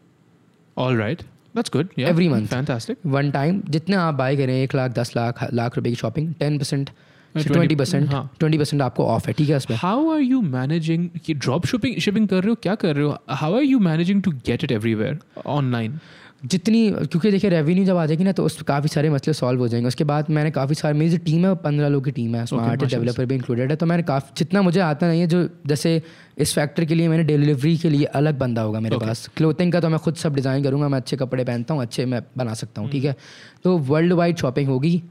all 0.78 0.98
right 0.98 1.22
that's 1.56 1.72
good 1.74 1.88
Every 2.00 2.32
month. 2.32 2.48
Fantastic 2.48 2.98
one 3.06 3.32
time 3.32 3.62
जितने 3.70 3.96
आप 3.98 4.14
बाय 4.16 4.38
करें 4.38 4.54
एक 4.54 4.76
लाख 4.76 4.92
दस 4.92 5.16
लाख 5.16 5.48
लाख 5.54 5.78
रुपए 5.78 5.90
की 5.90 5.96
shopping 5.96 6.34
ten 6.40 6.58
percent 6.58 6.90
twenty 7.36 7.76
percent. 7.76 8.10
Twenty 8.40 8.58
percent 8.58 8.82
आपको 8.82 9.06
ऑफ़ 9.06 9.28
है 9.28 9.34
ठीक 9.34 9.50
है 9.50 9.58
उसमें? 9.58 9.78
How 9.78 10.10
are 10.14 10.20
you 10.20 10.42
managing 10.42 11.10
drop 11.30 11.66
shipping 11.66 12.00
shipping 12.02 12.28
कर 12.28 12.36
रहे 12.36 12.50
हो 12.50 12.56
क्या 12.64 12.76
कर 12.76 12.96
रहे 12.96 13.06
हो? 13.06 13.18
How 13.30 13.56
are 13.56 13.64
you 13.64 13.80
managing 13.80 14.24
to 14.24 14.32
get 14.46 14.64
it 14.64 14.72
everywhere 14.72 15.20
online 15.48 16.00
जितनी 16.44 16.90
क्योंकि 16.92 17.32
देखिए 17.32 17.50
रेवेन्यू 17.50 17.86
जब 17.86 17.98
आ 17.98 18.06
जाएगी 18.06 18.24
ना 18.24 18.32
तो 18.32 18.44
उस 18.46 18.62
काफ़ी 18.62 18.90
सारे 18.90 19.10
मसले 19.10 19.34
सॉल्व 19.34 19.60
हो 19.60 19.68
जाएँगे। 19.68 19.88
उसके 19.88 20.04
बाद 20.04 20.30
मैंने 20.30 20.52
काफ़ी 20.52 20.76
सारे 20.76 20.98
मेरी 20.98 21.12
जो 21.12 21.18
टीम 21.26 21.44
है 21.44 21.50
वो 21.50 21.56
पंद्रह 21.56 21.88
लोग 21.88 22.06
की 22.06 22.12
टीम 22.12 22.36
है 22.36 22.44
उसमें 22.44 22.60
माशाल्लाह। 22.60 22.90
डेवलपर 22.90 23.26
भी 23.26 23.36
इंक्लूडेड 23.36 23.70
है। 23.70 23.76
तो 23.76 23.86
मैंने 23.86 24.04
काफ़ी 24.04 24.34
जितना 24.38 24.62
मुझे 24.62 24.80
आता 24.80 25.08
नहीं 25.08 25.22
है 25.22 25.28
जो 25.28 25.48
जैसे 25.68 26.02
इस 26.38 26.54
फैक्टर 26.56 26.86
के 26.86 26.96
लिए 26.96 27.08
मैंने 27.08 27.24
डिलीवरी 27.24 27.76
के 27.78 27.90
लिए 27.90 28.06
अलग 28.16 28.38
बंदा 28.40 28.62
होगा 28.62 28.80
मेरे 28.80 28.96
Okay. 28.96 29.08
पास। 29.08 29.30
क्लोथिंग 29.38 29.72
का 29.72 29.80
तो 29.80 29.90
मैं 29.90 30.00
खुद 30.00 30.16
सब 30.16 30.36
डिज़ाइन 30.36 30.64
करूँगा 30.64 30.88
मैं 30.90 30.98
अच्छे 30.98 31.18
कपड़े 31.18 31.44
पहनता 31.44 31.74
हूँ 31.74 31.82
अच्छे 31.82 32.06
मैं 32.06 32.22
बना 32.38 32.54
सकता 32.54 32.82
हूँ 32.82 32.90
ठीक 32.90 33.04
है? 33.04 33.16
तो 33.64 33.78
वर्ल्ड 33.78 34.14
वाइड 34.14 34.38
शॉपिंग 34.38 34.70
होगी। 34.70 35.02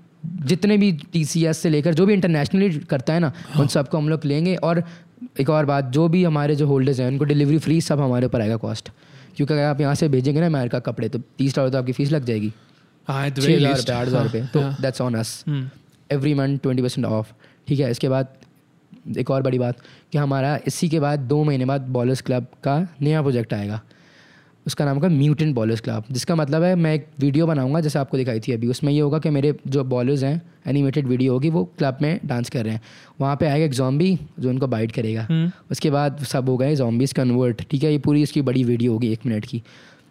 जितने 0.44 0.76
भी 0.76 0.90
टीसीएस 1.12 1.58
से 1.58 1.68
लेकर 1.70 1.94
जो 1.94 2.06
भी 2.06 2.14
इंटरनेशनली 2.14 2.70
करता 2.90 3.12
है 3.12 3.20
ना 3.20 3.32
उन 3.58 3.66
सबको 3.68 3.98
हम 3.98 4.08
लोग 4.08 4.24
लेंगे। 4.24 4.54
और 4.56 4.82
एक 5.40 5.50
और 5.50 5.66
बात 5.66 5.90
जो 5.90 6.08
भी 6.08 6.24
हमारे 6.24 6.56
जो 6.56 6.66
होल्डर्स 6.66 7.00
हैं 7.00 7.08
उनको 7.08 7.24
डिलीवरी 7.24 7.58
फ्री 7.58 7.80
सब 7.80 8.00
हमारे 8.00 8.26
ऊपर 8.26 8.40
आएगा 8.40 8.56
कॉस्ट 8.56 8.88
क्योंकि 9.38 9.54
अगर 9.54 9.62
आप 9.64 9.80
यहाँ 9.80 9.94
से 9.94 10.08
भेजेंगे 10.08 10.40
ना 10.40 10.46
अमेरिका 10.46 10.78
कपड़े 10.80 11.08
तो 11.08 11.18
तीस 11.38 11.54
डॉलर 11.56 11.70
तो 11.70 11.78
आपकी 11.78 11.92
फ़ीस 11.92 12.10
लग 12.12 12.24
जाएगी। 12.24 12.52
हाँ 13.08 13.28
छः 13.30 13.54
हज़ार 13.54 13.76
रुपये 13.76 13.94
आठ 13.94 14.06
हज़ार 14.06 14.24
रुपये 14.24 14.42
तो. 14.54 14.60
That's 14.82 15.00
on 15.00 15.14
us. 15.14 15.44
Every 16.10 16.34
month 16.34 16.58
twenty 16.58 16.82
percent 16.82 17.06
off 17.06 17.32
ठीक 17.68 17.80
है 17.80 17.90
इसके 17.90 18.08
बाद 18.08 18.36
एक 19.16 19.30
और 19.30 19.42
बड़ी 19.42 19.58
बात 19.58 19.78
कि 20.12 20.18
हमारा 20.18 20.58
इसी 20.66 20.88
के 20.88 21.00
बाद 21.00 21.20
दो 21.28 21.42
महीने 21.44 21.64
बाद 21.64 21.86
बॉलर्स 21.90 22.20
क्लब 22.22 22.46
का 22.64 22.76
नया 23.02 23.22
प्रोजेक्ट 23.22 23.54
आएगा। 23.54 23.80
उसका 24.68 24.84
नाम 24.84 24.94
होगा 24.94 25.08
म्यूटेंट 25.08 25.54
बॉलर्स 25.54 25.80
क्लब 25.80 26.04
जिसका 26.12 26.34
मतलब 26.36 26.62
है 26.62 26.74
मैं 26.76 26.94
एक 26.94 27.06
वीडियो 27.20 27.46
बनाऊँगा 27.46 27.80
जैसे 27.80 27.98
आपको 27.98 28.16
दिखाई 28.16 28.40
थी 28.40 28.52
अभी। 28.52 28.66
उसमें 28.66 28.92
ये 28.92 29.00
होगा 29.00 29.18
कि 29.18 29.30
मेरे 29.30 29.54
जो 29.66 29.84
बॉलर्स 29.86 30.22
हैं 30.22 30.40
एनिमेटेड 30.66 31.06
वीडियो 31.06 31.32
होगी 31.32 31.50
वो 31.50 31.64
क्लब 31.78 31.98
में 32.02 32.20
डांस 32.26 32.50
कर 32.50 32.64
रहे 32.64 32.74
हैं। 32.74 32.80
वहाँ 33.20 33.36
पे 33.36 33.46
आएगा 33.46 33.64
एक 33.64 33.72
जॉम्बी 33.72 34.18
जो 34.40 34.48
उनको 34.48 34.66
बाइट 34.68 34.92
करेगा। 34.92 35.26
Hmm. 35.26 35.50
उसके 35.70 35.90
बाद 35.90 36.24
सब 36.24 36.48
हो 36.48 36.56
गए 36.56 36.74
जॉम्बीज 36.76 37.12
कन्वर्ट 37.12 37.62
ठीक 37.70 37.82
है? 37.82 37.92
ये 37.92 37.98
पूरी 37.98 38.22
इसकी 38.22 38.42
बड़ी 38.42 38.64
वीडियो 38.64 38.92
होगी 38.92 39.12
एक 39.12 39.26
मिनट 39.26 39.46
की। 39.46 39.62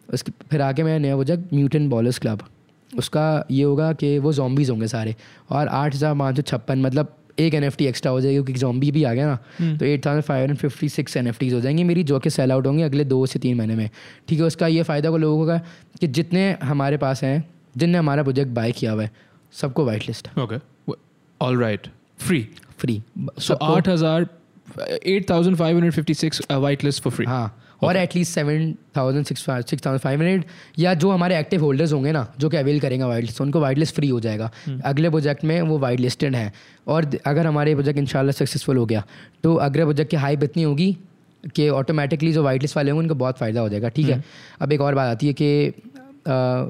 उसके 0.09 0.31
फिर 0.51 0.61
आगे 0.61 0.83
मेरा 0.83 0.97
नया 0.97 1.15
प्रोजेक्ट 1.15 1.53
म्यूटेंट 1.53 1.89
बॉलर्स 1.89 2.19
क्लब। 2.19 2.43
उसका 2.91 3.45
ये 3.51 3.63
होगा 3.63 3.91
कि 3.93 4.17
वो 4.19 4.33
जॉम्बीज 4.33 4.69
होंगे 4.69 4.87
सारे। 4.87 5.15
और 5.49 5.67
आठ 5.67 5.95
हज़ार 5.95 6.15
पाँच 6.15 6.35
सौ 6.35 6.41
छप्पन 6.47 6.81
मतलब 6.81 7.13
एक 7.39 7.53
एन 7.53 7.63
एक्स्ट्रा 7.63 8.11
हो 8.11 8.21
जाएगी 8.21 8.35
क्योंकि 8.35 8.53
जॉम्बी 8.53 8.91
भी 8.91 9.03
आ 9.03 9.13
गया 9.13 9.27
ना 9.27 9.75
तो 9.77 9.85
eight 9.85 10.05
thousand 10.05 10.23
five 10.23 10.41
hundred 10.41 10.59
fifty 10.59 10.89
six 10.89 11.17
N 11.17 11.27
हो 11.27 11.59
जाएँगी। 11.59 11.83
मेरी 11.83 12.03
जो 12.03 12.19
कि 12.19 12.29
सेल 12.29 12.51
आउट 12.51 12.67
होंगी 12.67 12.83
अगले 12.83 13.03
दो 13.05 13.25
से 13.25 13.39
तीन 13.39 13.57
महीने 13.57 13.75
में। 13.75 13.89
ठीक 14.27 14.39
है 14.39 14.45
उसका 14.45 14.67
ये 14.67 14.83
फ़ायदा 14.83 15.09
को 15.09 15.17
लोगों 15.17 15.47
का 15.47 15.57
कि 16.01 16.07
जितने 16.07 16.51
हमारे 16.63 16.97
पास 16.97 17.23
हैं 17.23 17.37
जिनने 17.77 17.97
हमारा 17.97 18.23
प्रोजेक्ट 18.23 18.51
बाय 18.51 18.71
किया 18.71 18.91
हुआ 18.91 19.03
है 19.03 19.11
सबको 19.53 19.85
white 19.85 20.07
list. 20.07 20.27
W- 20.39 20.99
All 21.41 21.61
right. 21.63 21.87
Free. 22.27 22.43
Free 22.77 23.01
so 23.39 23.53
आठ 23.53 23.87
हज़ार 23.89 24.27
eight 25.05 25.29
thousand 25.29 25.57
five 25.57 25.75
hundred 25.75 25.93
fifty 25.93 26.13
six 26.13 26.41
white 26.51 26.83
list 26.83 27.03
for 27.03 27.13
free 27.13 27.25
हाँ। 27.25 27.66
और 27.81 27.97
at least 27.97 28.33
seven 28.33 28.73
thousand 28.97 29.25
six 29.25 29.45
six 29.45 29.85
thousand 29.85 30.01
five 30.01 30.19
hundred 30.19 30.43
या 30.79 30.93
जो 30.95 31.11
हमारे 31.11 31.39
एक्टिव 31.39 31.63
होल्डर्स 31.63 31.93
होंगे 31.93 32.11
ना 32.11 32.25
जो 32.39 32.49
कि 32.49 32.57
अवेल 32.57 32.79
करेंगे 32.79 33.05
वाइट 33.05 33.23
लिस्ट 33.23 33.41
उनको 33.41 33.59
वाइट 33.61 33.77
लिस्ट 33.77 33.95
फ्री 33.95 34.09
हो 34.09 34.19
जाएगा। 34.19 34.51
अगले 34.85 35.09
प्रोजेक्ट 35.09 35.43
में 35.43 35.61
वो 35.63 35.77
वाइट 35.79 35.99
लिस्टेड 35.99 36.35
हैं। 36.35 36.51
और 36.87 37.09
अगर 37.25 37.47
हमारे 37.47 37.75
प्रोजेक्ट 37.75 37.99
इंशाल्लाह 37.99 38.31
सक्सेसफुल 38.35 38.77
हो 38.77 38.85
गया 38.85 39.03
तो 39.43 39.55
अगले 39.63 39.83
प्रोजेक्ट 39.83 40.11
की 40.11 40.17
हाइप 40.17 40.43
इतनी 40.43 40.63
होगी 40.63 40.95
कि 41.55 41.69
ऑटोमेटिकली 41.71 42.31
जो 42.33 42.43
वाइट 42.43 42.61
लिस्ट 42.61 42.77
वाले 42.77 42.91
होंगे 42.91 43.03
उनको 43.03 43.15
बहुत 43.15 43.37
फ़ायदा 43.37 43.61
हो 43.61 43.69
जाएगा। 43.69 43.89
ठीक 43.89 44.09
है? 44.09 44.23
अब 44.61 44.71
एक 44.71 44.81
और 44.81 44.95
बात 44.95 45.09
आती 45.09 45.27
है 45.27 45.33
कि 45.33 45.73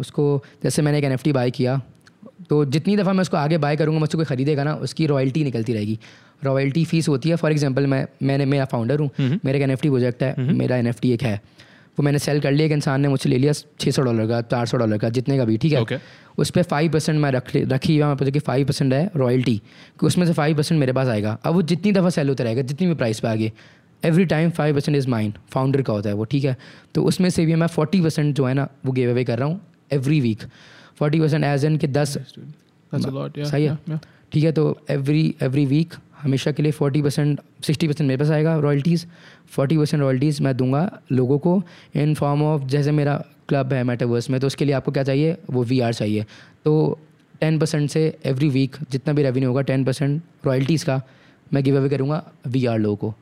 उसको 0.02 0.44
जैसे 0.64 0.82
मैंने 0.82 0.98
एक 0.98 1.04
एनएफटी 1.06 1.32
बाय 1.34 1.52
किया 1.52 1.82
तो 2.50 2.64
जितनी 2.68 2.96
दफ़ा 2.98 3.14
मैं 3.14 3.22
उसको 3.22 3.38
आगे 3.38 3.58
बाय 3.58 3.76
करूँगा 3.76 4.00
मुझसे 4.00 4.18
कोई 4.18 4.26
खरीदेगा 4.26 4.64
ना 4.64 4.74
उसकी 4.86 5.06
रॉयल्टी 5.08 5.44
निकलती 5.44 5.74
रहेगी। 5.74 5.98
रॉयल्टी 6.42 6.84
फ़ीस 6.86 7.08
होती 7.08 7.30
है। 7.30 7.36
फॉर 7.36 7.52
एग्जांपल 7.52 7.88
मैं 7.88 8.06
मैंने 8.24 8.46
मेरा 8.46 8.66
फाउंडर 8.66 9.00
हूँ। 9.00 9.10
मेरा 9.20 9.58
एक 9.58 9.64
एन 9.64 9.76
प्रोजेक्ट 9.76 10.24
है। 10.24 10.54
मेरा 10.54 10.78
एनएफटी 10.78 11.12
एक 11.12 11.24
है। 11.24 11.42
वो 11.98 12.04
मैंने 12.04 12.20
सेल 12.20 12.40
कर 12.42 12.52
लिया। 12.52 12.66
एक 12.66 12.72
इंसान 12.72 13.02
ने 13.02 13.08
मुझसे 13.08 13.30
ले 13.30 13.38
लिया 13.38 13.54
छः 13.54 13.92
सौ 13.92 14.02
डॉलर 14.02 14.28
का 14.28 14.42
चार 14.42 14.66
सौ 14.66 14.78
डॉलर 14.78 14.98
का 14.98 15.10
जितने 15.10 15.38
का 15.38 15.46
भी 15.46 15.58
ठीक 15.58 15.74
है? 15.74 15.82
Okay. 15.82 15.98
उस 16.38 16.50
पर 16.50 16.64
फाइव 16.64 16.92
परसेंट 16.92 17.20
मैं 17.20 17.32
रख 17.32 17.52
रखी 17.56 17.98
हुआ 17.98 18.14
मैं 18.14 18.32
कि 18.32 18.40
फाइव 18.40 18.68
परसेंट 18.68 18.94
है 18.94 19.10
रॉयल्टी 19.16 19.56
कि 20.00 20.06
उसमें 20.06 20.26
से 20.26 20.34
फाइव 20.34 20.58
परसेंट 20.58 20.80
मेरे 20.80 20.94
पास 20.94 21.08
आएगा। 21.08 21.38
अब 21.44 21.54
वो 21.54 21.62
जितनी 21.72 21.92
दफ़ा 21.92 22.10
सेल 22.10 22.30
होता 22.30 22.44
रहेगा 22.44 22.62
जितनी 22.64 22.88
भी 22.88 22.94
प्राइस 22.96 23.20
पे 23.20 23.28
आगे। 23.28 23.52
Every 24.04 24.26
time 24.26 24.50
five 24.50 24.76
percent 24.76 24.98
is 24.98 25.08
mine 25.10 25.34
founder 25.52 25.82
का 25.82 25.94
होता 25.94 26.10
है 26.10 26.16
वो 26.16 26.24
ठीक 26.26 26.44
है? 26.46 26.56
तो 26.96 27.04
उसमें 27.04 27.30
से 27.30 27.46
भी 27.46 27.56
मैं 27.56 27.68
फोर्टी 27.68 28.02
परसेंट 28.02 28.36
जो 28.36 28.46
है 28.46 28.54
ना 28.54 28.68
वो 28.86 28.92
गिव 28.92 29.10
अवे 29.12 29.24
कर 29.24 29.40
रहा 29.40 29.48
हूँ 29.48 29.60
every 29.94 30.20
week 30.22 30.44
forty 31.00 31.20
percent 31.20 31.44
as 31.44 31.66
एन 31.66 31.78
के 31.78 31.88
दस 31.90 32.18
That's 32.18 33.08
lot. 33.08 33.38
Yeah. 33.38 33.46
सही 33.46 33.64
है? 33.66 33.72
yeah, 33.72 33.90
yeah. 33.90 34.06
ठीक 34.32 34.44
है? 34.44 34.52
तो 34.52 34.80
एवरी 34.90 35.34
एवरी 35.42 35.66
वीक 35.66 35.94
हमेशा 36.22 36.52
के 36.52 36.64
लिए 36.64 36.72
फोर्टी 36.72 37.02
परसेंट 37.02 37.40
सिक्सटी 37.64 37.88
परसेंट 37.88 38.08
मेरे 38.08 38.18
पास 38.18 38.32
आएगा 38.32 38.56
रॉयल्टीज़ 38.56 39.06
फोर्टी 39.50 39.78
परसेंट 39.78 40.02
रॉयल्टीज़ 40.04 40.44
मैं 40.44 40.56
दूँगा 40.58 41.00
लोगों 41.12 41.38
को 41.40 41.62
इन 41.96 42.14
फॉर्म 42.14 42.44
ऑफ़ 42.44 42.64
जैसे 42.64 42.92
मेरा 42.92 43.16
क्लब 43.50 43.74
है 43.74 43.84
मेटावर्स 43.84 44.30
में 44.30 44.40
तो 44.42 44.48
उसके 44.48 44.66
लिए 44.66 44.74
आपको 44.74 44.92
क्या 44.92 45.04
चाहिए? 45.04 45.38
वो 45.50 45.64
वीआर 45.64 45.94
चाहिए। 45.94 46.26
तो 46.66 47.00
टेन 47.42 47.60
परसेंट 47.60 47.90
से 47.90 48.18
एवरी 48.26 48.50
वीक 48.50 48.76
जितना 48.92 49.14
भी 49.14 49.24
रेवेन्यू 49.24 49.50
होगा 49.50 49.62
टेन 49.62 49.86
परसेंट 49.86 50.22
रॉयल्टीज़ 50.46 50.86
का 50.86 51.02
मैं 51.54 51.64
गिव 51.64 51.78
अवे 51.78 51.90
करूँगा 51.90 52.24
वी 52.48 52.68
लोगों 52.78 52.96
को 52.96 53.14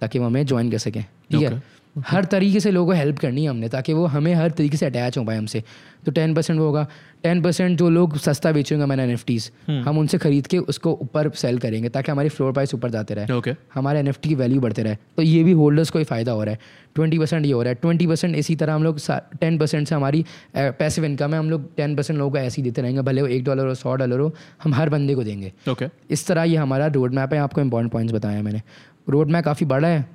ताकि 0.00 0.18
वो 0.18 0.26
हमें 0.26 0.46
ज्वाइन 0.46 0.70
कर 0.70 0.78
सकें। 0.78 1.02
ठीक 1.02 1.42
है? 1.42 1.62
हर 2.06 2.24
तरीके 2.24 2.60
से 2.60 2.70
लोगों 2.70 2.92
को 2.92 2.98
हेल्प 2.98 3.18
करनी 3.18 3.42
है 3.44 3.50
हमने 3.50 3.68
ताकि 3.68 3.92
वो 3.92 4.06
हमें 4.06 4.34
हर 4.34 4.50
तरीके 4.50 4.76
से 4.76 4.86
अटैच 4.86 5.18
हो 5.18 5.24
पाए 5.24 5.36
हमसे। 5.36 5.62
तो 6.06 6.12
टेन 6.12 6.34
परसेंट 6.34 6.58
वो 6.60 6.66
होगा। 6.66 6.86
टेन 7.24 7.40
परसेंट 7.42 7.78
जो 7.78 7.88
लोग 7.90 8.16
सस्ता 8.18 8.52
बेचेंगे 8.52 8.82
हमारे 8.82 9.02
एन 9.02 9.82
हम 9.84 9.98
उनसे 9.98 10.18
खरीद 10.18 10.46
के 10.46 10.58
उसको 10.72 10.92
ऊपर 11.02 11.30
सेल 11.42 11.58
करेंगे 11.58 11.88
ताकि 11.88 12.12
हमारी 12.12 12.28
फ्लोर 12.28 12.52
प्राइस 12.52 12.74
ऊपर 12.74 12.90
जाते 12.90 13.14
रहे। 13.14 13.26
Okay. 13.26 13.54
हमारे 13.74 13.98
एनएफटी 13.98 14.28
की 14.28 14.34
वैल्यू 14.34 14.60
बढ़ते 14.60 14.82
रहे। 14.82 14.96
तो 15.16 15.22
ये 15.22 15.42
भी 15.44 15.52
होल्डर्स 15.52 15.90
को 15.90 15.98
ही 15.98 16.04
फ़ायदा 16.04 16.32
हो 16.32 16.44
रहा 16.44 16.54
है। 16.54 16.60
ट्वेंटी 16.94 17.18
परसेंट 17.18 17.46
ये 17.46 17.52
हो 17.52 17.62
रहा 17.62 17.68
है। 17.68 17.74
ट्वेंटी 17.74 18.06
परसेंट 18.06 18.36
इसी 18.36 18.56
तरह 18.56 18.74
हम 18.74 18.84
लोग 18.84 18.98
टेन 19.40 19.58
परसेंट 19.58 19.88
से 19.88 19.94
हमारी 19.94 20.24
पैसिव 20.56 21.04
इनकम 21.04 21.32
है। 21.32 21.38
हम 21.38 21.50
लोग 21.50 21.74
टेन 21.76 21.96
परसेंट 21.96 22.18
लोगों 22.18 22.30
को 22.32 22.38
ऐसे 22.38 22.62
ही 22.62 22.68
देते 22.68 22.82
रहेंगे। 22.82 23.02
भले 23.02 23.22
वो 23.22 23.28
एक 23.28 23.44
डॉलर 23.44 23.66
हो 23.66 23.74
सौ 23.74 23.94
डॉलर 23.96 24.20
हो 24.20 24.34
हम 24.62 24.74
हर 24.74 24.88
बंदे 24.88 25.14
को 25.14 25.24
देंगे। 25.24 25.52
Okay. 25.68 25.88
इस 26.10 26.26
तरह 26.26 26.44
ये 26.44 26.56
हमारा 26.56 26.86
रोड 26.86 27.14
मैप 27.14 27.32
है। 27.34 27.38
आपको 27.40 27.60
इंपॉर्टेंट 27.60 27.92
पॉइंट्स 27.92 28.14
बताया 28.14 28.42
मैंने। 28.42 28.62
रोड 29.08 29.30
मैप 29.30 29.44
काफ़ी 29.44 29.66
बड़ा 29.66 29.88
है। 29.88 30.06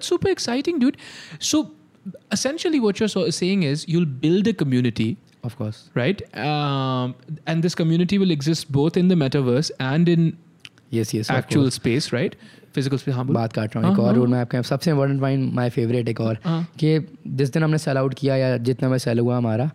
super 0.00 0.30
exciting, 0.30 0.80
dude. 0.80 0.96
So 1.40 1.62
essentially, 2.34 2.80
what 2.80 3.00
you're 3.00 3.30
saying 3.36 3.62
is 3.64 3.86
you'll 3.92 4.10
build 4.24 4.48
a 4.48 4.54
community, 4.64 5.08
Of 5.46 5.56
course. 5.58 5.78
right? 5.94 6.22
Um, 6.46 7.14
and 7.46 7.66
this 7.66 7.74
community 7.74 8.18
will 8.18 8.34
exist 8.36 8.70
both 8.72 8.96
in 8.96 9.08
the 9.08 9.18
metaverse 9.22 9.70
and 9.92 10.08
in 10.08 10.28
Yes, 10.90 11.12
yes. 11.14 11.30
actual 11.30 11.70
space, 11.70 12.06
right? 12.12 12.34
Physical 12.74 12.98
space. 12.98 13.14
हाँ, 13.14 13.24
बात 13.26 13.52
काट 13.52 13.76
रहा 13.76 13.86
हूँ 13.86 13.94
एक 13.94 14.00
और 14.00 14.14
road 14.14 14.28
map 14.28 14.50
का 14.50 14.60
सबसे 14.62 14.90
important 14.90 15.20
point 15.20 15.52
my 15.54 15.70
favourite 15.70 16.08
एक 16.08 16.20
और 16.20 16.38
हाँ. 16.44 16.62
कि 16.80 16.98
जिस 17.40 17.52
दिन 17.52 17.62
हमने 17.62 17.78
सेल 17.78 17.96
आउट 17.98 18.14
किया 18.18 18.36
या 18.36 18.56
जितना 18.68 18.88
मैं 18.88 18.98
सेल 19.04 19.18
हुआ 19.18 19.36
हमारा 19.36 19.70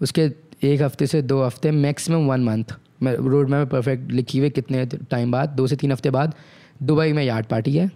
उसके 0.00 0.30
एक 0.72 0.82
हफ़्ते 0.82 1.06
से 1.06 1.22
दो 1.22 1.42
हफ़्ते 1.42 1.70
मैक्सिमम 1.70 2.26
वन 2.30 2.44
मंथ 2.44 2.74
मैं 3.02 3.14
रोड 3.16 3.48
मैप 3.50 3.68
परफेक्ट 3.72 4.10
लिखी 4.12 4.38
हुई 4.38 4.50
कितने 4.50 4.84
टाइम 5.10 5.30
बाद 5.32 5.48
दो 5.60 5.66
से 5.66 5.76
तीन 5.76 5.92
हफ़्ते 5.92 6.10
बाद 6.18 6.34
दुबई 6.82 7.12
में 7.12 7.22
यार्ड 7.24 7.46
पार्टी 7.46 7.76
है 7.76 7.90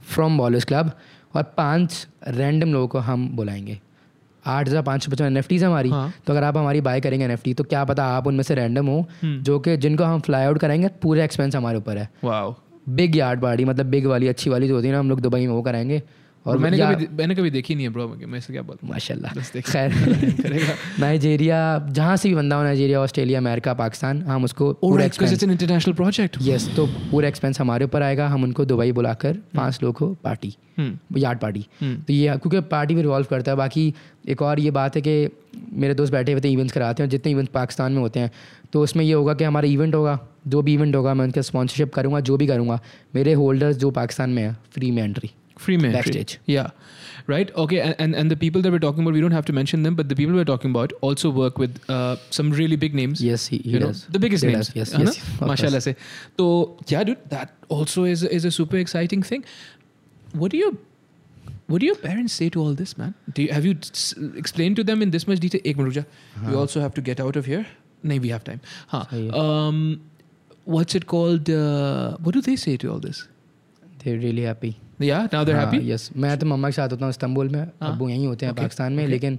फ्रॉम 0.00 0.38
बॉलर्स 0.38 0.64
क्लब 0.64 0.90
और 1.34 1.42
पाँच 1.56 2.06
रैंडम 2.28 2.72
लोगों 2.72 2.88
को 2.88 2.98
हम 3.08 3.28
बुलाएँगे 3.36 3.80
आठ 4.46 4.68
हज़ार 4.68 4.82
पाँच 4.82 5.04
सौ 5.04 5.10
पचपन 5.12 5.24
एन 5.26 5.42
है 5.52 5.58
हमारी। 5.58 5.90
हाँ. 5.90 6.12
तो 6.26 6.32
अगर 6.32 6.44
आप 6.44 6.56
हमारी 6.56 6.80
बाय 6.80 7.00
करेंगे 7.00 7.24
एनएफटी 7.24 7.54
तो 7.54 7.64
क्या 7.64 7.84
पता 7.84 8.04
आप 8.06 8.26
उनमें 8.26 8.42
से 8.42 8.54
रैंडम 8.54 8.86
हो 8.86 9.06
जो 9.24 9.58
कि 9.58 9.76
जिनको 9.76 10.04
हम 10.04 10.20
फ्लाई 10.20 10.46
आउट 10.46 10.58
कराएँगे 10.58 10.88
पूरा 11.02 11.24
एक्सपेंस 11.24 11.56
हमारे 11.56 11.78
ऊपर 11.78 11.98
है। 11.98 12.08
बिग 12.88 13.16
यार्ड 13.16 13.40
पार्टी 13.40 13.64
मतलब 13.64 13.86
बिग 13.86 14.06
वाली 14.06 14.28
अच्छी 14.28 14.50
वाली 14.50 14.68
जो 14.68 14.74
होती 14.74 14.86
है 14.86 14.92
ना 14.92 14.98
हम 14.98 15.08
लोग 15.10 15.20
दुबई 15.20 15.40
में 15.40 15.52
वो 15.54 15.62
कराएँगे। 15.62 16.02
और 16.46 16.58
मैंने 16.58 16.78
कभी 16.78 17.06
मैंने 17.16 17.34
कभी 17.34 17.50
देखी 17.50 17.74
नहीं 17.74 17.86
है 17.86 17.92
ब्रो 17.92 18.06
मैं 18.08 18.38
इससे 18.38 18.52
क्या 18.52 18.62
बोलूँ? 18.62 18.90
माशाल्लाह। 18.90 19.60
खैर। 19.60 19.92
नाइजीरिया 21.00 21.58
जहाँ 21.90 22.16
से 22.16 22.28
भी 22.28 22.34
बंदा 22.34 22.56
हो 22.56 22.62
नाइजीरिया 22.62 23.00
ऑस्ट्रेलिया 23.00 23.38
अमेरिका 23.40 23.74
पाकिस्तान 23.74 24.22
हम 24.22 24.44
उसको 24.44 24.72
पूरा 24.82 25.04
एक्सपेंस 25.04 25.42
इंटरनेशनल 25.42 25.94
प्रोजेक्ट 25.94 26.36
यस 26.42 26.68
तो 26.76 26.86
पूरा 27.10 27.28
एक्सपेंस 27.28 27.60
हमारे 27.60 27.84
ऊपर 27.84 28.02
आएगा। 28.02 28.28
हम 28.28 28.44
उनको 28.44 28.64
दुबई 28.64 28.92
बुलाकर 28.92 29.38
पाँच 29.56 29.82
लोग 29.82 29.94
को 29.94 30.12
पार्टी 30.24 30.54
यार्ड 31.18 31.38
पार्टी। 31.38 31.66
तो 31.82 32.12
ये 32.12 32.36
क्योंकि 32.36 32.60
पार्टी 32.68 32.94
भी 32.94 33.02
रिवॉल्व 33.02 33.26
करता 33.30 33.50
है। 33.50 33.56
बाकी 33.56 33.92
एक 34.28 34.42
और 34.42 34.60
ये 34.60 34.70
बात 34.72 34.96
है 34.96 35.02
कि 35.02 35.28
मेरे 35.72 35.94
दोस्त 35.94 36.12
बैठे 36.12 36.32
हुए 36.32 36.40
थे 36.40 36.48
इवेंट्स 36.50 36.72
कराते 36.72 37.02
हैं 37.02 37.10
जितने 37.10 37.32
इवेंट्स 37.32 37.52
पाकिस्तान 37.52 37.92
में 37.92 38.00
होते 38.00 38.20
हैं 38.20 38.30
तो 38.72 38.82
उसमें 38.82 39.04
ये 39.04 39.12
होगा 39.12 39.34
कि 39.34 39.44
हमारा 39.44 39.68
इवेंट 39.68 39.94
होगा। 39.94 40.18
जो 40.48 40.60
भी 40.62 40.74
इवेंट 40.74 40.96
होगा 40.96 41.14
मैं 41.14 41.24
उनका 41.24 41.42
स्पॉन्सरशिप 41.42 41.92
करूँगा 41.94 42.20
जो 42.20 42.36
भी 42.36 42.46
करूँगा 42.46 42.78
मेरे 43.14 43.32
होल्डर्स 43.32 43.76
जो 43.76 43.90
पाकिस्तान 43.92 44.30
में 44.30 44.42
है 44.42 44.52
फ्री 44.72 44.90
में 44.90 45.02
entry 45.02 45.30
Freeman. 45.58 45.92
Backstage. 45.92 46.38
Yeah. 46.46 46.70
Right. 47.26 47.54
Okay. 47.56 47.80
And, 47.80 47.96
and, 47.98 48.14
and 48.14 48.30
the 48.30 48.36
people 48.36 48.62
that 48.62 48.70
we're 48.70 48.78
talking 48.78 49.02
about, 49.02 49.14
we 49.14 49.20
don't 49.20 49.32
have 49.32 49.44
to 49.46 49.52
mention 49.52 49.82
them, 49.82 49.94
but 49.94 50.08
the 50.08 50.14
people 50.14 50.34
we're 50.34 50.44
talking 50.44 50.70
about 50.70 50.92
also 51.00 51.28
work 51.28 51.58
with 51.58 51.78
uh, 51.90 52.16
some 52.30 52.50
really 52.52 52.76
big 52.76 52.94
names. 52.94 53.22
Yes, 53.22 53.46
he, 53.46 53.58
he 53.58 53.70
you 53.70 53.78
does. 53.80 54.04
Know, 54.04 54.12
the 54.12 54.18
biggest 54.20 54.42
they 54.42 54.52
names. 54.52 54.68
Does. 54.68 54.76
Yes, 54.76 54.94
uh, 54.94 54.98
yes. 55.00 55.40
Mashallah 55.40 55.80
say. 55.80 55.96
So 56.38 56.76
yeah, 56.86 57.02
dude, 57.02 57.18
that 57.30 57.54
also 57.68 58.04
is 58.04 58.22
is 58.22 58.44
a 58.44 58.50
super 58.50 58.76
exciting 58.76 59.22
thing. 59.22 59.44
What 60.34 60.52
do 60.52 60.56
you? 60.58 60.78
What 61.66 61.80
do 61.80 61.86
your 61.86 61.96
parents 61.96 62.32
say 62.32 62.48
to 62.50 62.60
all 62.60 62.74
this, 62.74 62.96
man? 62.96 63.14
Do 63.34 63.42
you, 63.42 63.52
have 63.52 63.64
you 63.64 63.76
s- 63.82 64.14
explained 64.36 64.76
to 64.76 64.84
them 64.84 65.02
in 65.02 65.10
this 65.10 65.26
much 65.26 65.40
detail? 65.40 65.60
Ek 65.64 65.76
Maruja, 65.76 66.06
we 66.42 66.48
uh-huh. 66.48 66.58
also 66.60 66.80
have 66.80 66.94
to 66.94 67.00
get 67.00 67.18
out 67.18 67.34
of 67.34 67.46
here. 67.46 67.66
Nay, 68.04 68.20
we 68.20 68.28
have 68.28 68.44
time. 68.44 68.60
Huh. 68.86 69.04
Um, 69.36 70.00
what's 70.64 70.94
it 70.94 71.08
called? 71.08 71.50
Uh, 71.50 72.18
what 72.18 72.34
do 72.34 72.40
they 72.40 72.54
say 72.54 72.76
to 72.76 72.92
all 72.92 73.00
this? 73.00 73.26
They're 74.04 74.18
really 74.18 74.42
happy. 74.42 74.78
Yeah 74.98 75.28
now 75.32 75.44
they're 75.44 75.60
happy? 75.60 75.80
Yes 75.90 76.10
मैं 76.16 76.36
तो 76.38 76.46
मम्मा 76.46 76.68
के 76.68 76.72
साथ 76.72 76.88
होता 76.88 77.04
हूँ 77.04 77.10
Istanbul 77.10 77.48
में 77.48 77.60
अबू 77.60 78.08
यहीं 78.08 78.26
होते 78.26 78.46
हैं 78.46 78.54
पाकिस्तान 78.54 78.92
में 78.92 79.06
लेकिन 79.06 79.38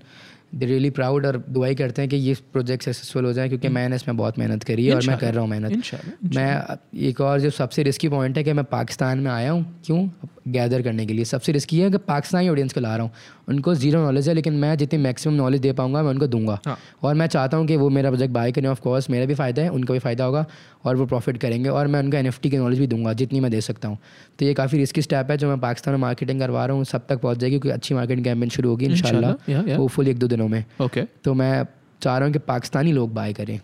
दे 0.55 0.65
रियली 0.65 0.89
प्राउड 0.89 1.25
और 1.25 1.37
दुआई 1.49 1.75
करते 1.75 2.01
हैं 2.01 2.09
कि 2.09 2.15
ये 2.17 2.33
प्रोजेक्ट 2.53 2.83
सक्सेसफुल 2.83 3.25
हो 3.25 3.31
जाए 3.33 3.47
क्योंकि 3.49 3.67
मैंने 3.69 3.95
इसमें 3.95 4.15
बहुत 4.17 4.37
मेहनत 4.39 4.63
करी 4.63 4.85
है 4.85 4.95
और 4.95 5.07
मैं 5.07 5.17
कर 5.17 5.33
रहा 5.33 5.41
हूँ 5.41 5.49
मेहनत। 5.49 6.35
मैं 6.35 6.77
एक 7.09 7.21
और 7.21 7.39
जो 7.39 7.49
सबसे 7.49 7.83
रिस्की 7.83 8.09
पॉइंट 8.09 8.37
है 8.37 8.43
कि 8.43 8.53
मैं 8.53 8.65
पाकिस्तान 8.65 9.19
में 9.19 9.31
आया 9.31 9.51
हूँ 9.51 9.65
क्यों? 9.85 10.07
गैदर 10.47 10.81
करने 10.81 11.05
के 11.05 11.13
लिए। 11.13 11.25
सबसे 11.25 11.51
रिस्की 11.51 11.79
है 11.79 11.89
कि 11.91 11.97
पाकिस्तानी 12.07 12.49
ऑडियंस 12.49 12.73
को 12.73 12.79
ला 12.79 12.95
रहा 12.95 13.05
हूँ। 13.05 13.11
उनको 13.49 13.73
ज़ीरो 13.75 13.99
नॉलेज 14.01 14.27
है 14.29 14.33
लेकिन 14.35 14.53
मैं 14.53 14.75
जितनी 14.77 14.99
मैक्सिमम 14.99 15.35
नॉलेज 15.35 15.61
दे 15.61 15.71
पाऊँगा 15.73 16.03
मैं 16.03 16.09
उनको 16.09 16.27
दूँगा। 16.27 16.59
हाँ। 16.65 16.77
और 17.03 17.15
मैं 17.15 17.27
चाहता 17.27 17.57
हूँ 17.57 17.67
कि 17.67 17.75
वो 17.77 17.89
मेरा 17.89 18.09
प्रोजेक्ट 18.09 18.33
बाय 18.33 18.51
करें। 18.51 18.67
ऑफ़ 18.69 18.81
कोर्स 18.81 19.09
मेरा 19.09 19.25
भी 19.25 19.35
फ़ायदा 19.35 19.61
है 19.61 19.69
उनका 19.69 19.93
भी 19.93 19.99
फ़ायदा 19.99 20.23
होगा 20.23 20.45
और 20.85 20.95
वो 20.95 21.05
प्रॉफिट 21.05 21.37
करेंगे 21.37 21.69
और 21.69 21.87
मैं 21.87 21.99
उनका 21.99 22.19
एन 22.19 22.31
की 22.43 22.57
नॉलेज 22.57 22.79
भी 22.79 22.87
दूँगा 22.87 23.13
जितनी 23.13 23.39
मैं 23.39 23.51
दे 23.51 23.61
सकता 23.61 23.87
हूँ। 23.87 23.97
तो 24.39 24.45
ये 24.45 24.53
काफ़ी 24.53 24.77
रिस्की 24.77 25.01
स्टेप 25.01 25.31
है 25.31 25.37
जो 25.37 25.46
मैं 25.47 25.59
पाकिस्तान 25.59 25.93
में 25.93 26.01
मार्केटिंग 26.01 26.39
करवा 26.39 26.65
रहा 26.65 26.75
हूँ 26.75 26.83
सब 26.85 27.07
तक 27.07 27.19
पहुँच 27.19 27.37
जाएगी 27.37 27.59
क्योंकि 27.59 27.69
अच्छी 27.69 27.95
मार्केटिंग 27.95 28.25
कैंपेन 28.25 28.49
शुरू 28.49 28.69
होगी 28.69 28.85
इंशाल्लाह। 28.85 29.31
yeah. 29.51 30.07
एक 30.07 30.17
दो 30.19 30.27
दिनों 30.27 30.47
में। 30.47 30.63
Okay 30.81 31.05
तो 31.23 31.33
मैं 31.33 31.65
चाह 32.01 32.17
रहा 32.17 32.25
हूँ 32.25 32.33
कि 32.33 32.39
पाकिस्तानी 32.39 32.91
लोग 32.91 33.13
बाय 33.13 33.33
करें 33.33 33.59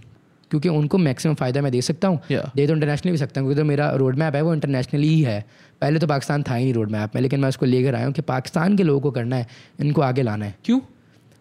क्योंकि 0.52 0.70
उनको 0.70 0.98
मैक्सिमम 0.98 1.36
फ़ायदा 1.36 1.62
मैं 1.62 1.72
दे 1.72 1.82
सकता 1.82 2.08
हूँ। 2.08 2.20
Yeah. 2.32 2.56
दे 2.56 2.68
तो 2.68 2.74
इंटरनेशनली 2.74 3.12
भी 3.12 3.18
सकता 3.18 3.42
हूँ 3.42 3.48
क्योंकि 3.48 3.62
जो 3.62 3.68
मेरा 3.68 3.90
रोड 3.96 4.18
मैप 4.18 4.36
है 4.36 4.42
वो 4.42 4.54
इंटरनेशनली 4.54 5.08
ही 5.08 5.22
है। 5.22 5.40
पहले 5.82 6.00
तो 6.00 6.08
पाकिस्तान 6.08 6.44
था 6.44 6.56
ही 6.56 6.64
नहीं 6.64 6.74
रोड 6.74 6.92
मैप 6.92 7.16
में 7.16 7.22
लेकिन 7.22 7.40
मैं 7.40 7.50
उसको 7.50 7.66
लेकर 7.66 7.96
आया 7.96 8.06
हूँ 8.06 8.14
कि 8.14 8.22
पाकिस्तान 8.22 8.78
के 8.78 8.84
लोगों 8.84 9.02
को 9.02 9.12
करना 9.12 9.36
है 9.36 9.48
इनको 9.80 10.02
आगे 10.02 10.22
लाना 10.22 10.46
है। 10.46 10.56
क्यों? 10.66 10.80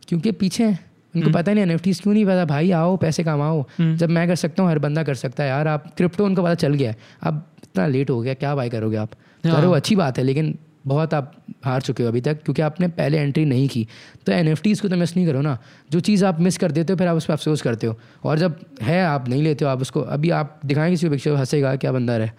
क्योंकि 0.09 0.33
पीछे 0.33 0.65
हैं। 0.65 0.79
उनको 1.15 1.31
पता 1.31 1.51
ही 1.51 1.55
नहीं 1.55 1.73
एन 1.73 1.79
क्यों 1.79 2.13
नहीं 2.13 2.25
पता? 2.27 2.45
भाई 2.45 2.71
आओ 2.73 2.97
पैसे 2.97 3.25
कमाओ। 3.25 3.65
जब 3.81 4.11
मैं 4.11 4.27
कर 4.29 4.37
सकता 4.37 4.63
हूँ 4.63 4.71
हर 4.71 4.79
बंदा 4.79 5.03
कर 5.03 5.15
सकता 5.15 5.43
है। 5.43 5.49
यार 5.49 5.69
आप 5.69 5.93
क्रिप्टो 5.97 6.25
उनको 6.25 6.43
पता 6.43 6.55
चल 6.55 6.75
गया 6.75 6.91
है। 6.91 6.97
अब 7.23 7.43
इतना 7.63 7.87
लेट 7.87 8.11
हो 8.11 8.21
गया 8.21 8.35
क्या 8.35 8.55
बाय 8.55 8.71
करोगे 8.71 8.97
आप? 8.97 9.11
हाँ। 9.45 9.57
करो 9.57 9.71
अच्छी 9.73 9.97
बात 9.97 10.19
है 10.19 10.25
लेकिन 10.25 10.57
बहुत 10.87 11.15
आप 11.15 11.33
हार 11.65 11.81
चुके 11.83 12.03
हो 12.03 12.09
अभी 12.09 12.21
तक 12.21 12.43
क्योंकि 12.45 12.63
आपने 12.63 12.89
पहले 12.91 13.19
एंट्री 13.19 13.45
नहीं 13.45 13.69
की। 13.69 13.87
तो 14.27 14.33
एन 14.33 14.55
को 14.55 14.89
तो 14.89 14.97
मिस 14.97 15.17
नहीं 15.17 15.27
करो 15.27 15.41
ना। 15.41 15.57
जो 15.91 16.01
चीज़ 16.01 16.25
आप 16.25 16.41
मिस 16.41 16.59
कर 16.59 16.73
देते 16.73 16.93
हो 16.93 16.97
फिर 16.97 17.09
आप 17.09 17.17
उस 17.17 17.25
पर 17.25 17.33
अफसोस 17.33 17.63
करते 17.63 17.87
हो। 17.87 17.97
और 18.25 18.39
जब 18.39 18.59
है 18.83 19.03
आप 19.05 19.29
नहीं 19.29 19.43
लेते 19.43 19.65
हो 19.65 19.71
आप 19.71 19.81
उसको 19.81 20.01
अभी 20.01 20.31
आप 20.33 20.61
दिखाएँगे 20.65 20.91
किसी 20.91 21.09
पिक्चर 21.09 21.35
हंसेगा 21.35 21.75
क्या 21.77 21.93
बंदर 21.93 22.21
है 22.21 22.33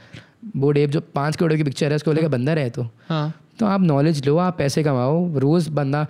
वो 0.57 0.73
एप 0.73 0.89
जो 0.89 1.01
पाँच 1.15 1.35
करोड़ 1.35 1.53
की 1.53 1.63
पिक्चर 1.63 1.89
है 1.89 1.95
उसको 1.95 2.13
लेकर 2.13 2.27
बंदर 2.29 2.59
है 2.59 2.69
तो। 2.69 2.87
हाँ। 3.09 3.33
तो 3.59 3.65
आप 3.65 3.81
नॉलेज 3.81 4.25
लो 4.27 4.37
आप 4.39 4.57
पैसे 4.57 4.83
कमाओ। 4.83 5.39
रोज़ 5.39 5.69
बंदा 5.71 6.05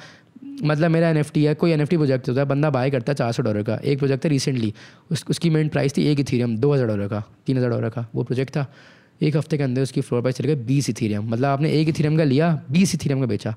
मतलब 0.63 0.91
मेरा 0.91 1.09
एन 1.09 1.23
है 1.35 1.53
कोई 1.55 1.71
एनएफटी 1.71 1.97
प्रोजेक्ट 1.97 2.29
होता 2.29 2.41
है 2.41 2.47
बंदा 2.47 2.69
बाय 2.69 2.89
करता 2.91 3.11
है 3.11 3.15
चार 3.15 3.31
सौ 3.31 3.43
डॉलर 3.43 3.63
का। 3.63 3.75
एक 3.75 3.99
प्रोजेक्ट 3.99 4.25
था 4.25 4.29
रिसेंटली 4.29 4.73
उस 5.11 5.23
उसकी 5.29 5.49
मेन 5.49 5.69
प्राइस 5.69 5.97
थी 5.97 6.05
एक 6.07 6.19
इथीरियम 6.19 6.57
दो 6.57 6.73
हज़ार 6.73 6.87
डॉलर 6.87 7.07
का 7.07 7.23
तीन 7.45 7.57
हज़ार 7.57 7.69
डॉलर 7.69 7.89
का 7.89 8.05
वो 8.15 8.23
प्रोजेक्ट 8.23 8.55
था। 8.55 8.65
एक 9.23 9.37
हफ़्ते 9.37 9.57
के 9.57 9.63
अंदर 9.63 9.81
उसकी 9.81 10.01
फ्लोर 10.01 10.21
प्राइस 10.21 10.35
चल 10.35 10.45
गई 10.45 10.55
बीस 10.65 10.89
इथीरियम 10.89 11.29
मतलब 11.29 11.45
आपने 11.45 11.71
एक 11.71 11.89
इथीरियम 11.89 12.17
का 12.17 12.23
लिया 12.23 12.61
बीस 12.71 12.95
इथीरियम 12.95 13.19
का 13.19 13.25
बेचा। 13.25 13.55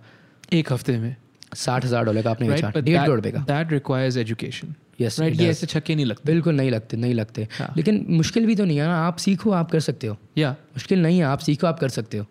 एक 0.52 0.72
हफ़्ते 0.72 0.98
में? 0.98 1.14
साठ 1.54 1.84
हज़ार 1.84 2.04
डॉलर 2.04 2.22
का 2.22 2.30
आपने 2.30 2.48
बेचा। 2.48 2.70
डेढ़ 2.70 3.04
करोड़ 3.04 3.16
रुपये 3.16 3.32
का। 3.32 3.62
requires 3.70 4.16
education 4.24 4.74
Yes, 5.00 5.18
right 5.20 5.34
it 5.34 5.40
ये 5.40 5.48
ऐसे 5.48 5.66
छक्के 5.66 5.94
नहीं 5.94 6.06
लगते। 6.06 6.32
बिल्कुल 6.32 6.54
नहीं 6.54 6.70
लगते 6.70 6.96
नहीं 6.96 7.14
लगते। 7.14 7.48
हाँ। 7.58 7.72
लेकिन 7.76 8.04
मुश्किल 8.08 8.46
भी 8.46 8.56
तो 8.56 8.64
नहीं 8.64 8.78
है 8.78 8.86
ना 8.86 8.96
आप 9.06 9.16
सीखो 9.16 9.50
आप 9.50 9.70
कर 9.70 9.80
सकते 9.80 10.06
हो। 10.06 10.16
या। 10.38 10.50
मुश्किल 10.50 11.02
नहीं 11.02 11.18
है 11.18 11.24
आप 11.24 11.38
सीखो 11.38 11.66
आप 11.66 11.78
कर 11.78 11.88
सकते 11.88 12.18
हो। 12.18 12.26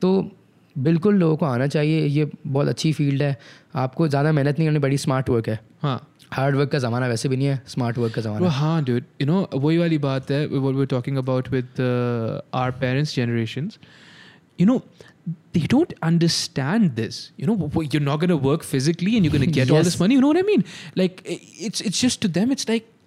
तो 0.00 0.30
बिल्कुल 0.78 1.14
लोगों 1.14 1.36
को 1.36 1.46
आना 1.46 1.66
चाहिए 1.66 2.06
ये 2.06 2.30
बहुत 2.46 2.68
अच्छी 2.68 2.92
फ़ील्ड 2.92 3.22
है। 3.22 3.36
आपको 3.74 4.08
ज़्यादा 4.08 4.32
मेहनत 4.32 4.58
नहीं 4.58 4.68
करनी 4.68 4.78
पड़ी 4.78 4.98
स्मार्ट 4.98 5.28
वर्क 5.28 5.48
है। 5.48 5.58
हाँ। 5.82 6.08
हार्ड 6.32 6.56
वर्क 6.56 6.70
का 6.70 6.78
जमाना 6.78 7.08
वैसे 7.08 7.28
भी 7.28 7.36
नहीं 7.36 7.46
है 7.46 7.62
स्मार्ट 7.66 7.98
वर्क 7.98 8.14
का 8.14 8.22
जमाना 8.22 8.48
हाँ। 8.48 8.84
डूड 8.84 9.04
यू 9.20 9.26
नो 9.26 9.48
वही 9.54 9.78
वाली 9.78 9.98
बात 9.98 10.30
है 10.30 10.46
what 10.46 10.74
we 10.74 10.86
talking 10.86 11.16
about 11.16 11.48
with 11.48 11.80
our 12.54 12.70
parents 12.70 13.16
generations 13.16 13.78
you 14.60 14.66
know 14.66 14.82
they 15.52 15.60
don't 15.60 15.90
understand 16.02 16.96
this. 16.96 17.16
You 17.36 17.46
know 17.46 17.70
you're 17.92 18.04
not 18.04 18.20
going 18.20 18.30
to 18.30 18.36
work 18.36 18.62
physically 18.62 19.16
and 19.16 19.26
you're 19.26 19.32
going 19.32 19.44
to 19.44 19.54
get 19.56 19.68
yes. 19.68 19.76
all 19.76 19.82
this 19.82 20.00
money 20.00 20.14
you 20.14 20.20
know 20.20 20.28
what 20.28 20.38
i 20.38 20.42
mean? 20.42 20.64
Like 20.96 21.20
it's 21.60 21.80
it's 21.80 22.00
just 22.00 22.24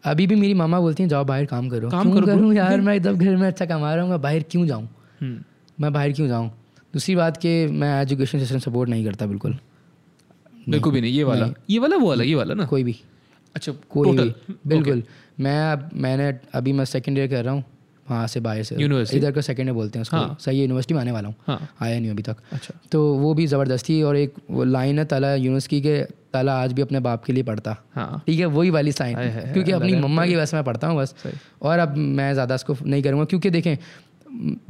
अभी 0.06 0.28
भी 0.28 0.36
मेरी 0.36 0.54
मामा 0.54 0.80
बोलती 0.80 1.04
हैं 1.04 1.10
जाओ 1.10 1.24
बाहर 1.24 1.46
काम 1.46 1.70
करो। 1.70 1.90
काम 1.90 2.14
करो 2.14 2.26
करूँ 2.26 2.54
यार? 2.54 2.82
मैं 2.82 2.96
इधर 2.96 3.14
घर 3.14 3.36
में 3.36 3.48
अच्छा 3.48 3.66
कमा 3.66 3.94
रहा 3.96 4.04
हूँ 4.04 4.12
मैं 4.12 4.22
बाहर 4.22 4.44
क्यों 4.44 4.66
जाऊँ? 4.68 4.84
hmm. 4.84 5.22
हम्म। 5.22 5.44
मैं 5.82 5.94
बाहर 5.94 6.12
क्यों 6.12 6.28
जाऊँ? 6.28 6.50
दूसरी 6.94 7.16
बात 7.16 7.38
के 7.38 7.68
मैं 7.68 8.02
एजुकेशन 8.02 8.40
सिस्टम 8.40 8.60
सपोर्ट 8.60 8.90
नहीं 8.90 9.06
करता 9.06 9.26
बिल्कुल। 9.26 9.58
बिल्कुल 10.70 10.94
भी 10.94 11.02
नहीं 11.02 11.14
ये 11.14 11.24
वाला। 11.24 11.46
नहीं। 11.46 11.54
ये 11.70 11.80
वाला 11.80 11.96
वो 11.96 12.10
वाला 12.10 12.24
ये 12.24 12.36
वाला 12.36 12.54
ना? 12.54 12.66
कोई 12.66 12.84
भी। 12.84 13.00
अच्छा 13.56 13.72
कोई 13.90 14.18
भी 14.18 14.34
बिल्कुल। 14.68 15.04
मैं 15.40 15.60
अब 15.72 15.90
मैंने 15.96 16.34
अभी 16.54 16.74
मैं 16.74 16.86
सेकेंड 16.86 17.18
ईयर 17.18 17.28
कर 17.28 17.44
रहा 17.46 17.54
हूँ 17.54 17.64
वहाँ 18.08 18.28
से 18.28 18.40
बाहर 18.40 18.64
से। 18.64 18.76
University? 18.76 19.16
इधर 19.16 19.32
का 19.32 19.42
सेकेंड 19.42 19.68
ईयर 19.68 19.76
बोलते 19.76 20.00
हैं 20.00 20.02
उसको। 20.02 20.18
हाँ। 20.18 20.38
सही 20.42 20.62
यूनिवर्सिटी 20.62 20.94
में 20.94 21.00
आने 21.02 21.12
वाला 21.12 21.28
हूँ। 21.28 21.36
हाँ। 21.48 21.68
आया 21.82 22.00
नहीं 22.00 22.12
अभी 22.12 22.24
तक। 22.24 22.38
अच्छा। 22.54 22.74
तो 22.92 23.04
वो 23.16 23.34
भी 23.34 23.46
ज़बरदस्ती 23.48 24.02
और 24.04 24.18
एक 24.18 24.34
वो 24.50 24.64
लाइन 24.64 25.00
है 25.00 25.06
तला 25.06 25.34
यूनिवर्सिटी 25.36 25.82
के 25.82 26.02
तला 26.34 26.54
आज 26.62 26.74
भी 26.74 26.82
अपने 26.82 27.00
बाप 27.00 27.24
के 27.24 27.34
लिए 27.34 27.44
पढ़ता। 27.44 27.76
हाँ। 27.96 28.24
ठीक 28.28 28.40
है 28.40 28.46
वही 28.48 28.70
वाली 28.70 28.92
साइन 28.92 29.18
क्योंकि 29.54 29.72
अपनी 29.72 29.96
मम्मा 29.98 30.26
की 30.26 30.36
वजह 30.36 30.46
से 30.46 30.58
मैं 30.58 30.64
पढ़ता 30.66 30.88
हूँ 30.88 30.98
बस। 30.98 31.16
और 31.62 31.80
अब 31.80 31.96
मैं 31.98 32.34
ज़्यादा 32.34 32.56
इसको 32.56 32.76
नहीं 32.84 33.04
करूँगा 33.04 33.26
क्योंकि 33.26 33.50
देखें 33.50 33.76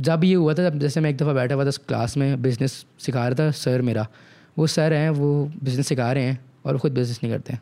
जब 0.01 0.23
ये 0.23 0.34
हुआ 0.34 0.53
था 0.53 0.69
जब 0.69 0.79
जैसे 0.79 1.01
मैं 1.01 1.09
एक 1.09 1.17
दफ़ा 1.17 1.34
बैठा 1.34 1.55
हुआ 1.55 1.65
था 1.65 1.71
क्लास 1.88 2.17
में 2.17 2.41
बिज़नेस 2.41 2.86
सिखा 2.99 3.27
रहा 3.27 3.36
था 3.39 3.51
सर 3.55 3.82
मेरा। 3.82 4.07
वो 4.57 4.67
सर 4.67 4.93
हैं 4.93 5.09
वो 5.11 5.34
बिज़नेस 5.63 5.88
सिखा 5.88 6.11
रहे 6.11 6.23
हैं 6.23 6.39
और 6.65 6.77
खुद 6.77 6.91
बिज़नेस 6.91 7.19
नहीं 7.23 7.34
करते 7.34 7.53
हैं। 7.53 7.61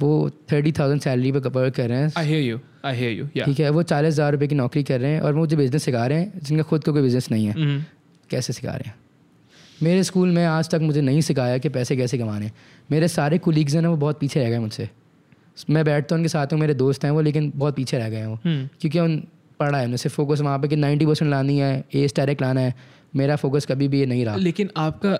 वो 0.00 0.30
थर्टी 0.52 0.72
थाउज़ेंड 0.72 1.00
सैलरी 1.00 1.32
पे 1.32 1.38
वर्क 1.38 1.74
कर 1.74 1.88
रहे 1.88 1.98
हैं। 1.98 2.08
Hear 2.08 2.42
you 2.48 2.58
I 2.84 2.94
hear 3.00 3.12
you 3.18 3.26
yeah. 3.26 3.44
ठीक 3.44 3.60
है 3.60 3.70
वो 3.70 3.82
चालीस 3.82 4.14
हज़ार 4.14 4.32
रुपये 4.32 4.48
की 4.48 4.54
नौकरी 4.54 4.82
कर 4.82 5.00
रहे 5.00 5.10
हैं 5.10 5.20
और 5.20 5.32
वो 5.32 5.38
मुझे 5.38 5.56
बिज़नेस 5.56 5.84
सिखा 5.84 6.06
रहे 6.06 6.18
हैं 6.18 6.40
जिनका 6.42 6.62
खुद 6.62 6.84
का 6.84 6.92
को 6.92 6.92
कोई 6.92 7.02
बिज़नेस 7.02 7.30
नहीं 7.30 7.46
है। 7.46 7.54
Mhm. 7.54 7.84
कैसे 8.30 8.52
सिखा 8.52 8.70
रहे 8.70 8.88
हैं? 8.88 8.94
मेरे 9.82 10.02
स्कूल 10.02 10.28
में 10.28 10.44
आज 10.46 10.68
तक 10.68 10.80
मुझे 10.80 11.00
नहीं 11.00 11.20
सिखाया 11.20 11.58
कि 11.58 11.68
पैसे 11.68 11.96
कैसे 11.96 12.18
कमाने 12.18 12.50
मेरे 12.90 13.08
सारे 13.08 13.38
कुलीग्स 13.38 13.74
हैं 13.74 13.82
ना 13.82 13.90
वो 13.90 13.96
बहुत 13.96 14.20
पीछे 14.20 14.40
रह 14.40 14.50
गए 14.50 14.58
मुझसे। 14.58 14.88
मैं 15.70 15.84
बैठता 15.84 16.14
हूँ 16.14 16.18
उनके 16.20 16.28
साथ 16.28 16.46
हूँ 16.46 16.60
मेरे 16.60 16.74
दोस्त 16.74 17.04
हैं 17.04 17.10
वो 17.10 17.20
लेकिन 17.20 17.52
बहुत 17.56 17.76
पीछे 17.76 17.98
रह 17.98 18.08
गए 18.08 18.16
हैं 18.16 18.26
वो। 18.26 18.36
Hmm. 18.36 18.80
क्योंकि 18.80 19.00
उन 19.00 19.22
पढ़ा 19.60 19.78
है 19.78 19.84
उन्हें 19.84 19.96
सिर्फ़ 19.96 20.16
फोकस 20.16 20.40
वहाँ 20.40 20.58
पे 20.58 20.68
कि 20.68 20.76
नाइन्टी 20.76 21.06
परसेंट 21.06 21.30
लानी 21.30 21.58
है 21.58 21.84
एस 21.94 22.14
डायरेक्ट 22.16 22.42
लाना 22.42 22.60
है। 22.60 22.74
मेरा 23.16 23.36
फोकस 23.36 23.66
कभी 23.66 23.88
भी 23.88 24.00
ये 24.00 24.06
नहीं 24.06 24.24
रहा। 24.24 24.36
लेकिन 24.36 24.70
आपका 24.76 25.18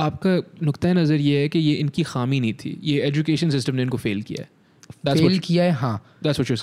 आपका 0.00 0.42
नुकतः 0.62 0.92
नज़र 0.92 1.14
ये 1.14 1.40
है 1.42 1.48
कि 1.48 1.58
ये 1.58 1.74
इनकी 1.74 2.02
खामी 2.02 2.40
नहीं 2.40 2.54
थी। 2.54 2.80
ये 2.82 3.00
एजुकेशन 3.02 3.50
सिस्टम 3.50 3.74
ने 3.74 3.82
इनको 3.82 3.96
फेल 3.96 4.22
किया 4.22 4.42
है। 4.42 4.48
फेल 5.14 5.38
किया 5.38 5.64
है 5.64 5.70
हाँ। 5.70 6.04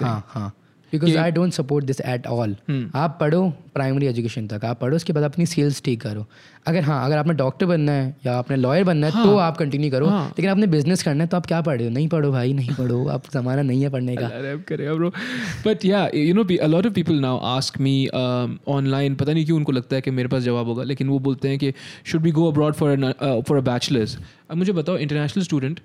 हाँ 0.06 0.26
हाँ। 0.28 0.54
Because 0.92 1.18
I 1.18 1.32
don't 1.32 1.54
support 1.54 1.86
this 1.86 2.02
at 2.02 2.28
all 2.28 2.56
आप 2.96 3.18
पढ़ो 3.22 3.50
प्राइमरी 3.74 4.08
एजुकेशन 4.08 4.48
तक 4.48 4.66
आप 4.66 4.80
पढ़ो 4.82 4.96
उसके 4.96 5.14
बाद 5.14 5.24
अपनी 5.24 5.46
स्किल्स 5.46 5.82
ठीक 5.86 6.02
करो। 6.02 6.26
अगर 6.68 6.84
हाँ 6.84 7.06
अगर 7.06 7.18
आपने 7.18 7.34
डॉक्टर 7.36 7.66
बनना 7.66 7.92
है 7.92 8.16
या 8.26 8.38
आपने 8.38 8.56
लॉयर 8.58 8.84
बनना 8.84 9.08
है 9.08 9.14
हाँ, 9.14 9.26
तो 9.26 9.38
आप 9.38 9.58
कंटिन्यू 9.58 9.92
करो। 9.92 10.08
हाँ। 10.08 10.26
लेकिन 10.28 10.50
आपने 10.52 10.68
बिज़नेस 10.68 11.04
करना 11.04 11.24
है 11.24 11.28
तो 11.30 11.38
आप 11.38 11.46
क्या 11.46 11.62
पढ़ 11.62 11.78
रहे 11.78 11.88
हो? 11.88 11.94
नहीं 11.94 12.08
पढ़ो 12.08 12.32
भाई 12.32 12.54
नहीं 12.54 12.76
पढ़ो। 12.76 13.08
आप 13.10 13.30
ज़माना 13.34 13.62
नहीं 13.62 13.82
है 13.84 13.90
पढ़ने 13.90 14.16
का। 14.16 14.28
बट 15.66 15.86
या 15.86 16.08
you 16.16 16.34
know 16.34 16.44
a 16.44 16.68
lot 16.68 16.86
of 16.86 16.94
people 16.94 17.20
now 17.22 17.38
ask 17.48 17.80
me 17.82 17.96
online 18.08 19.16
पता 19.16 19.34
नहीं 19.34 19.46
क्यों 19.46 19.58
उनको 19.58 19.72
लगता 19.72 19.96
है 19.96 20.02
कि 20.02 20.12
मेरे 20.12 20.30
पास 20.30 20.44
जवाब 20.44 20.68
होगा 20.68 20.84
लेकिन 20.84 21.08
वो 21.10 21.20
बोलते 21.20 21.50
हैं 21.50 21.58
कि 21.60 21.74
should 22.06 22.22
be 22.22 22.32
go 22.32 22.52
abroad 22.52 22.74
for 22.74 23.14
for 23.48 23.58
a 23.58 23.62
bachelors 23.64 24.18
अब 24.52 24.58
मुझे 24.58 24.74
बताओ 24.74 24.98
इंटरनेशनल 24.98 25.44
स्टूडेंट 25.44 25.80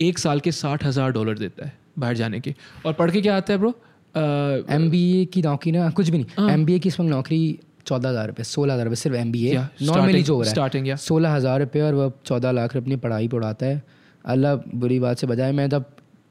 एक 0.00 0.18
साल 0.18 0.40
के 0.40 0.52
साठ 0.52 0.84
हज़ार 0.84 1.12
डॉलर 1.12 1.38
देता 1.38 1.66
है 1.66 1.72
बाहर 1.98 2.14
जाने 2.16 2.40
के। 2.40 2.54
और 2.86 2.92
पढ़ 2.94 3.10
के 3.10 3.20
क्या 3.20 3.36
आता 3.36 3.52
है 3.52 3.58
ब्रो 3.58 3.74
एम 4.14 4.88
बी 4.90 5.02
ए 5.12 5.24
की 5.24 5.42
नौकरी 5.42 5.72
ना 5.72 5.88
कुछ 5.90 6.08
भी 6.08 6.18
नहीं। 6.18 6.50
एम 6.50 6.64
बी 6.64 6.74
ए 6.74 6.78
की 6.78 6.88
इस 6.88 7.00
वक्त 7.00 7.10
नौकरी 7.10 7.58
चौदह 7.86 8.08
हज़ार 8.08 8.26
रुपये 8.28 8.44
सोलह 8.44 8.74
हज़ार 8.74 8.84
रुपये 8.84 8.96
सिर्फ़ 8.96 9.16
एम 9.16 9.30
बी 9.32 9.44
ए 9.46 9.58
नॉर्मली 9.82 10.22
जो 10.22 10.34
हो 10.34 10.42
रहा 10.42 10.64
है। 10.64 10.82
yeah. 10.84 10.96
सोलह 10.98 11.30
हज़ार 11.32 11.60
रुपये 11.60 11.82
और 11.82 11.94
वह 11.94 12.12
चौदह 12.26 12.50
लाख 12.52 12.74
रुपये 12.74 12.82
अपनी 12.82 12.96
पढ़ाई 12.98 13.28
पढ़ाता 13.28 13.66
है। 13.66 13.82
अल्लाह 14.24 14.56
बुरी 14.74 14.98
बात 15.00 15.18
से 15.18 15.26
बजाय 15.26 15.52
मैं 15.52 15.68
जब 15.68 15.84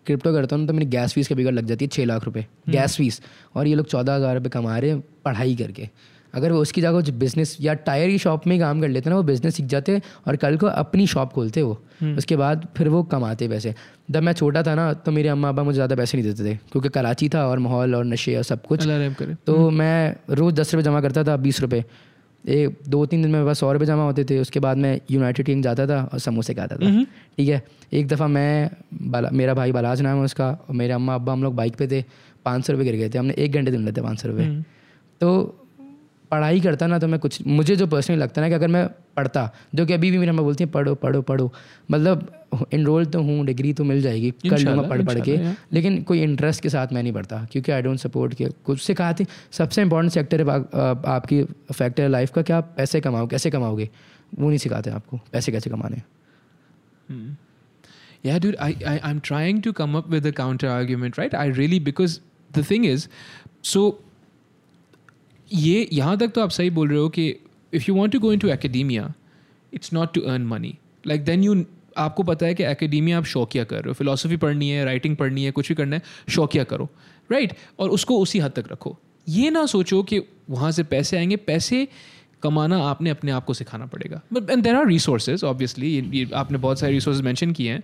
क्रिप्टो 0.06 0.34
करता 0.34 0.56
हूँ 0.56 0.68
तो 0.68 0.74
मेरी 0.74 0.86
गैस 0.88 1.14
फ़ीस 1.14 1.28
कभी 1.28 1.44
कभी 1.44 1.52
लग 1.52 1.66
जाती 1.66 1.86
है 1.86 1.90
छः 1.90 2.06
लाख 2.06 2.26
रुपये। 2.26 2.46
गैस 2.70 2.96
फ़ीस 2.98 3.22
और 3.56 3.68
ये 3.68 3.76
लोग 3.76 3.88
चौदह 3.88 4.16
हज़ार 4.16 4.36
रुपये 4.36 4.50
कमा 4.50 4.78
रहे 4.78 4.90
हैं 4.92 5.04
पढ़ाई 5.26 5.56
करके। 5.56 5.90
अगर 6.34 6.52
वो 6.52 6.62
उसकी 6.62 6.82
जगह 6.82 7.12
बिज़नेस 7.18 7.58
या 7.62 7.74
टायर 7.84 8.10
की 8.10 8.18
शॉप 8.18 8.48
में 8.48 8.54
ही 8.56 8.60
काम 8.60 8.82
कर 8.82 8.88
लेते 8.90 9.10
ना 9.10 9.16
वो 9.16 9.24
बिज़नेस 9.24 9.56
सीख 9.56 9.66
जाते 9.68 10.02
और 10.28 10.36
कल 10.36 10.58
को 10.58 10.68
अपनी 10.68 11.08
शॉप 11.08 11.34
खोलते 11.34 11.62
वो। 11.62 11.78
हम्म। 12.02 12.18
उसके 12.18 12.36
बाद 12.36 12.68
फिर 12.78 12.90
वो 12.90 13.04
कमाते 13.06 13.48
पैसे। 13.48 13.74
जब 14.12 14.24
मैं 14.24 14.34
छोटा 14.34 14.64
था 14.64 14.76
ना 14.76 14.92
तो 14.96 15.12
मेरे 15.12 15.30
अम्मा 15.30 15.50
अबा 15.50 15.64
मुझे 15.64 15.76
ज़्यादा 15.76 15.96
पैसे 15.96 16.18
नहीं 16.18 16.28
देते 16.28 16.44
थे 16.46 16.56
क्योंकि 16.72 16.90
कराची 16.90 17.30
था 17.30 17.48
और 17.48 17.60
माहौल 17.60 17.96
और 17.96 18.06
नशे 18.06 18.36
और 18.36 18.44
सब 18.46 18.66
कुछ। 18.66 18.88
तो 19.46 19.70
मैं 19.72 20.16
रोज़ 20.32 20.56
दस 20.56 20.74
रुपये 20.74 20.84
जमा 20.84 21.02
करता 21.02 21.24
था 21.24 21.38
बीस 21.38 21.62
रुपये 21.62 21.84
एक 22.46 22.78
दो 22.88 23.06
तीन 23.06 23.22
दिन 23.22 23.32
में 23.32 23.46
पास 23.46 23.60
सौ 23.60 23.72
रुपये 23.74 23.88
जमा 23.88 24.04
होते 24.04 24.24
थे 24.26 24.40
उसके 24.40 24.60
बाद 24.60 24.78
मैं 24.78 25.00
यूनाइटेड 25.12 25.46
किंग 25.46 25.64
जाता 25.64 25.88
था 25.88 26.02
और 26.04 26.20
समोसे 26.20 26.54
खाता 26.54 26.76
था। 26.76 26.92
ठीक 27.38 27.50
है? 27.50 27.62
एक 27.94 28.08
दफ़ा 28.08 28.28
मैं 28.28 28.70
बाला 29.04 29.30
मेरा 29.34 29.54
भाई 29.54 29.72
बालाज 29.72 30.02
नाम 30.02 30.18
है 30.18 30.24
उसका 30.24 30.50
और 30.50 30.76
मेरे 30.76 30.94
अम्मा 30.94 31.16
अब्बा 31.16 31.34
हम 31.34 31.44
लोग 31.44 31.56
बाइक 31.56 31.76
पे 31.76 31.88
थे 31.88 32.04
पाँच 32.46 32.66
सौ 32.66 32.74
रुपये 32.74 32.86
गिर 32.86 32.96
गए 32.96 33.10
थे। 33.10 33.18
हमने 33.18 33.34
एक 33.38 33.54
घंटे 33.54 33.72
दिन 33.72 33.86
लेते 33.86 34.02
पाँच 34.02 34.22
सौ 34.22 34.28
रुपये 34.28 34.48
तो 35.22 35.30
पढ़ाई 36.32 36.60
करता 36.62 36.88
ना 36.88 37.00
तो 37.00 37.08
मैं 37.08 37.20
कुछ 37.20 37.42
मुझे 37.48 37.76
जो 37.76 37.88
पर्सनली 37.88 38.20
लगता 38.22 38.42
ना 38.42 38.48
कि 38.50 38.54
अगर 38.56 38.68
मैं 38.68 38.88
पढ़ता 39.18 39.50
जो 39.76 39.86
कि 39.86 39.94
अभी 39.94 40.12
भी 40.12 40.18
मेरी 40.18 40.30
अम्मा 40.30 40.44
बोलती 40.44 40.64
है 40.64 40.70
पढ़ो 40.70 40.96
पढ़ो 40.96 41.22
पढ़ो। 41.22 41.52
मतलब 41.92 42.32
इनरोल 42.74 43.06
तो 43.06 43.22
हूँ 43.22 43.46
डिग्री 43.46 43.74
तो 43.74 43.84
मिल 43.84 44.02
जाएगी 44.02 44.32
कर 44.32 44.60
लूँगा 44.60 44.88
पढ़ 44.90 45.06
पढ़ 45.06 45.20
के। 45.20 45.38
लेकिन 45.74 46.02
कोई 46.04 46.22
इंटरेस्ट 46.24 46.62
के 46.64 46.70
साथ 46.70 46.94
मैं 46.94 47.04
नहीं 47.04 47.14
पढ़ता 47.14 47.44
क्योंकि 47.52 47.72
आई 47.72 47.82
डोंट 47.82 48.00
सपोर्ट 48.00 48.34
के 48.34 48.50
कुछ 48.66 48.82
से 48.82 48.94
कहा 48.94 49.14
थी 49.14 49.26
सबसे 49.52 49.82
इंपॉर्टेंट 49.82 50.14
सेक्टर 50.14 50.42
है 50.42 50.60
आपकी 51.16 51.44
फैक्टर 51.74 52.04
है 52.04 52.10
लाइफ 52.10 52.32
का 52.36 52.42
कि 52.42 52.54
आप 52.54 52.74
पैसे 52.78 53.02
कमाओ 53.02 53.28
कैसे 53.28 53.50
कमाओगे? 53.52 53.90
वो 54.40 54.48
नहीं 54.48 54.58
सिखाते 54.60 54.90
आपको 54.92 55.20
पैसे 55.34 55.52
कैसे 55.52 55.70
कमाने। 55.70 56.02
Yeah, 58.26 58.40
dude, 58.40 58.56
I, 58.60 58.70
I 58.92 58.94
I'm 59.08 59.20
trying 59.22 59.60
to 59.66 59.72
come 59.74 59.96
up 59.98 60.08
with 60.10 60.26
a 60.26 60.32
counter 60.38 60.70
argument, 60.70 61.18
right? 61.20 61.34
I 61.42 61.46
really 61.58 61.78
because 61.80 62.16
the 62.52 62.64
thing 62.70 62.86
is, 62.86 63.06
so 63.62 63.84
ये, 65.54 65.90
यहाँ 65.94 66.18
तक 66.18 66.28
तो 66.28 66.42
आप 66.42 66.50
सही 66.50 66.70
बोल 66.70 66.90
रहे 66.90 67.00
हो 67.00 67.10
कि 67.10 67.36
if 67.74 67.86
you 67.90 67.96
want 67.96 68.14
to 68.14 68.20
go 68.20 68.34
in 68.34 68.40
to 68.40 68.48
academia 68.48 69.14
it's 69.74 69.94
not 69.94 70.14
to 70.14 70.22
earn 70.22 70.42
money 70.42 70.78
like 71.08 71.26
then 71.26 71.44
you 71.44 71.66
आपको 71.98 72.24
पता 72.24 72.46
है 72.46 72.56
कि 72.56 72.64
एकेडीमिया 72.64 73.18
आप 73.18 73.26
शौकिया 73.26 73.64
कर 73.64 73.76
रहे 73.76 73.88
हो। 73.88 73.94
फिलोसफी 73.94 74.38
पढ़नी 74.38 74.70
है 74.70 74.86
राइटिंग 74.86 75.16
पढ़नी 75.16 75.44
है, 75.44 75.52
कुछ 75.52 75.68
भी 75.68 75.76
करना 75.76 75.96
है, 75.96 76.02
शौकिया 76.30 76.64
करो। 76.64 76.90
Right 77.32 77.50
right? 77.50 77.66
और 77.80 77.90
उसको 77.90 78.20
उसी 78.20 78.40
हद 78.40 78.52
तक 78.52 78.64
रखो। 78.72 78.98
ये 79.30 79.50
ना 79.50 79.66
सोचो 79.66 80.04
कि 80.04 80.22
वहाँ 80.50 80.72
से 80.72 80.84
पैसे 80.84 81.18
आएँगे। 81.18 81.36
पैसे 81.36 81.88
कमाना 82.44 82.78
आपने 82.86 83.10
अपने 83.10 83.32
आप 83.32 83.46
को 83.46 83.54
सिखाना 83.54 83.86
पड़ेगा। 83.86 84.22
But 84.34 84.50
and 84.50 84.64
there 84.64 84.76
are 84.76 84.88
resources 84.88 85.44
obviously 85.44 86.30
आपने 86.36 86.58
बहुत 86.58 86.80
सारे 86.80 86.94
रिसोर्स 86.94 87.22
मैंशन 87.22 87.52
किए 87.52 87.72
हैं। 87.72 87.84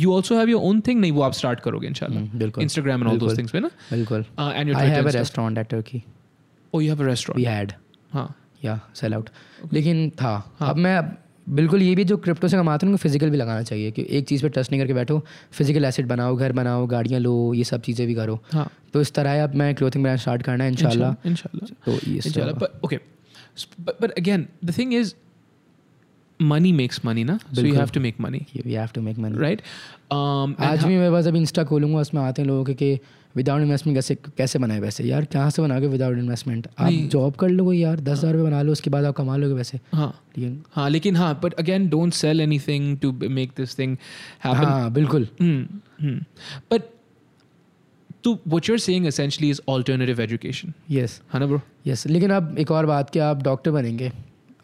You 0.00 0.12
also 0.14 0.38
have 0.38 0.48
your 0.48 0.62
own 0.62 0.80
thing 0.80 1.00
नहीं 1.00 1.12
वो 1.12 1.22
आप 1.22 1.32
स्टार्ट 1.32 1.60
करोगे 1.60 1.86
इंशाल्लाह। 1.88 2.20
हम्म, 2.20 2.38
बिल्कुल, 2.38 2.62
Instagram 2.64 3.00
and 3.00 3.10
all 3.10 3.18
those 3.18 3.38
things 3.38 3.52
पे 3.52 3.60
ना? 3.60 3.70
बिल्कुल। 3.90 4.24
And 4.40 4.76
have 4.76 5.08
a 5.08 5.12
restaurant 5.12 5.58
at 5.58 5.68
Turkey 5.68 6.02
oh 6.72 6.80
you 6.80 6.94
have 6.94 7.02
a 7.02 7.14
we 7.36 7.44
had 7.44 7.72
हाँ। 8.12 8.34
या 8.64 8.80
सेल 8.94 9.14
आउट 9.14 9.28
लेकिन 9.72 10.08
था। 10.12 10.34
अब 10.62 10.76
मैं 10.76 10.98
बिल्कुल 11.48 11.82
ये 11.82 11.94
भी 11.94 12.04
जो 12.04 12.16
क्रिप्टो 12.16 12.48
से 12.48 12.56
कमाते 12.56 12.86
हैं 12.86 12.92
उनको 12.92 13.02
फ़िज़िकल 13.02 13.30
भी 13.30 13.36
लगाना 13.36 13.62
चाहिए 13.62 13.90
कि 13.90 14.06
एक 14.10 14.28
चीज़ 14.28 14.42
पे 14.42 14.48
ट्रस्ट 14.48 14.70
नहीं 14.72 14.80
करके 14.80 14.94
बैठो 14.94 15.18
फ़िज़िकल 15.52 15.84
एसेट 15.84 16.06
बनाओ 16.06 16.36
घर 16.36 16.52
बनाओ 16.52 16.86
गाड़ियाँ 16.86 17.20
लो 17.20 17.54
ये 17.54 17.64
सब 17.64 17.80
चीज़ें 17.80 18.06
भी 18.06 18.14
करो। 18.14 18.40
हाँ। 18.52 18.70
तो 18.92 19.00
इस 19.00 19.14
तरह 19.14 19.44
अब 19.44 19.54
मैं 19.54 19.74
क्लोथिंग 19.74 20.04
ब्रांड 20.04 20.18
स्टार्ट 20.18 20.42
करना 20.42 20.64
है 20.64 20.70
इनशाला 20.70 21.12
तो 21.86 22.10
ये 22.10 22.20
okay 22.84 22.96
but 23.80 24.10
again 24.10 24.48
the 24.64 24.78
thing 24.78 24.92
but, 24.92 25.14
money 26.40 26.72
makes 26.72 27.00
money 27.04 27.24
ना 27.24 27.38
so 27.54 27.62
you 27.62 27.74
have 27.74 27.90
to 27.94 28.00
make 28.00 28.20
money 28.20 28.46
we 28.56 28.72
have 28.72 28.88
to 28.94 29.00
make 29.00 29.18
money 29.18 29.38
right 29.38 29.62
आज 30.12 30.84
भी 30.84 30.96
मेरे 30.96 31.10
पास 31.10 31.26
अभी 31.26 31.38
इंस्टा 31.38 31.64
खोलूँगा 31.64 31.98
उसमें 31.98 32.22
आते 32.22 32.42
हैं 32.42 32.48
लोगों 32.48 32.74
के 32.74 32.98
विदाउट 33.36 33.62
इन्वेस्टमेंट 33.62 33.96
कैसे 33.96 34.14
कैसे 34.38 34.58
बनाए 34.58 34.80
वैसे 34.80 35.04
यार 35.04 35.24
कहाँ 35.24 35.50
से 35.50 35.62
बनाओगे 35.62 35.86
विदाउट 35.86 36.18
इन्वेस्टमेंट 36.18 36.68
आप 36.78 36.92
जॉब 37.10 37.36
कर 37.36 37.48
लोगे 37.48 37.76
यार 37.78 38.00
दस 38.00 38.18
हज़ार 38.18 38.34
हाँ. 38.34 38.44
बना 38.44 38.62
लो 38.62 38.72
उसके 38.72 38.90
बाद 38.90 39.04
आप 39.04 39.14
कमा 39.14 39.36
लोगे 39.36 39.54
वैसे 39.54 39.78
हाँ। 39.92 40.12
हाँ 40.72 40.88
लेकिन 40.90 41.16
हाँ 41.16 41.38
but 41.42 41.54
again 41.54 41.88
don't 41.88 42.12
sell 42.12 42.40
anything 42.58 42.96
to 42.98 43.12
make 43.30 43.52
this 43.56 43.78
thing 43.78 43.96
हाँ 44.40 44.90
बिल्कुल। 44.92 45.28
But 45.42 46.82
to 48.24 48.38
what 48.48 48.68
you're 48.68 48.78
saying 48.78 49.06
essentially 49.06 49.50
is 49.50 49.60
alternative 49.68 50.20
education 50.20 50.72
yes 50.90 51.20
है 51.34 51.40
ना 51.40 51.46
ब्रो 51.46 51.60
यस 51.86 52.06
लेकिन 52.06 52.30
अब 52.30 52.54
एक 52.58 52.70
और 52.70 52.86
बात 52.86 53.10
कि 53.10 53.18
आप 53.20 53.42
डॉक्टर 53.42 53.70
बनेंगे 53.70 54.12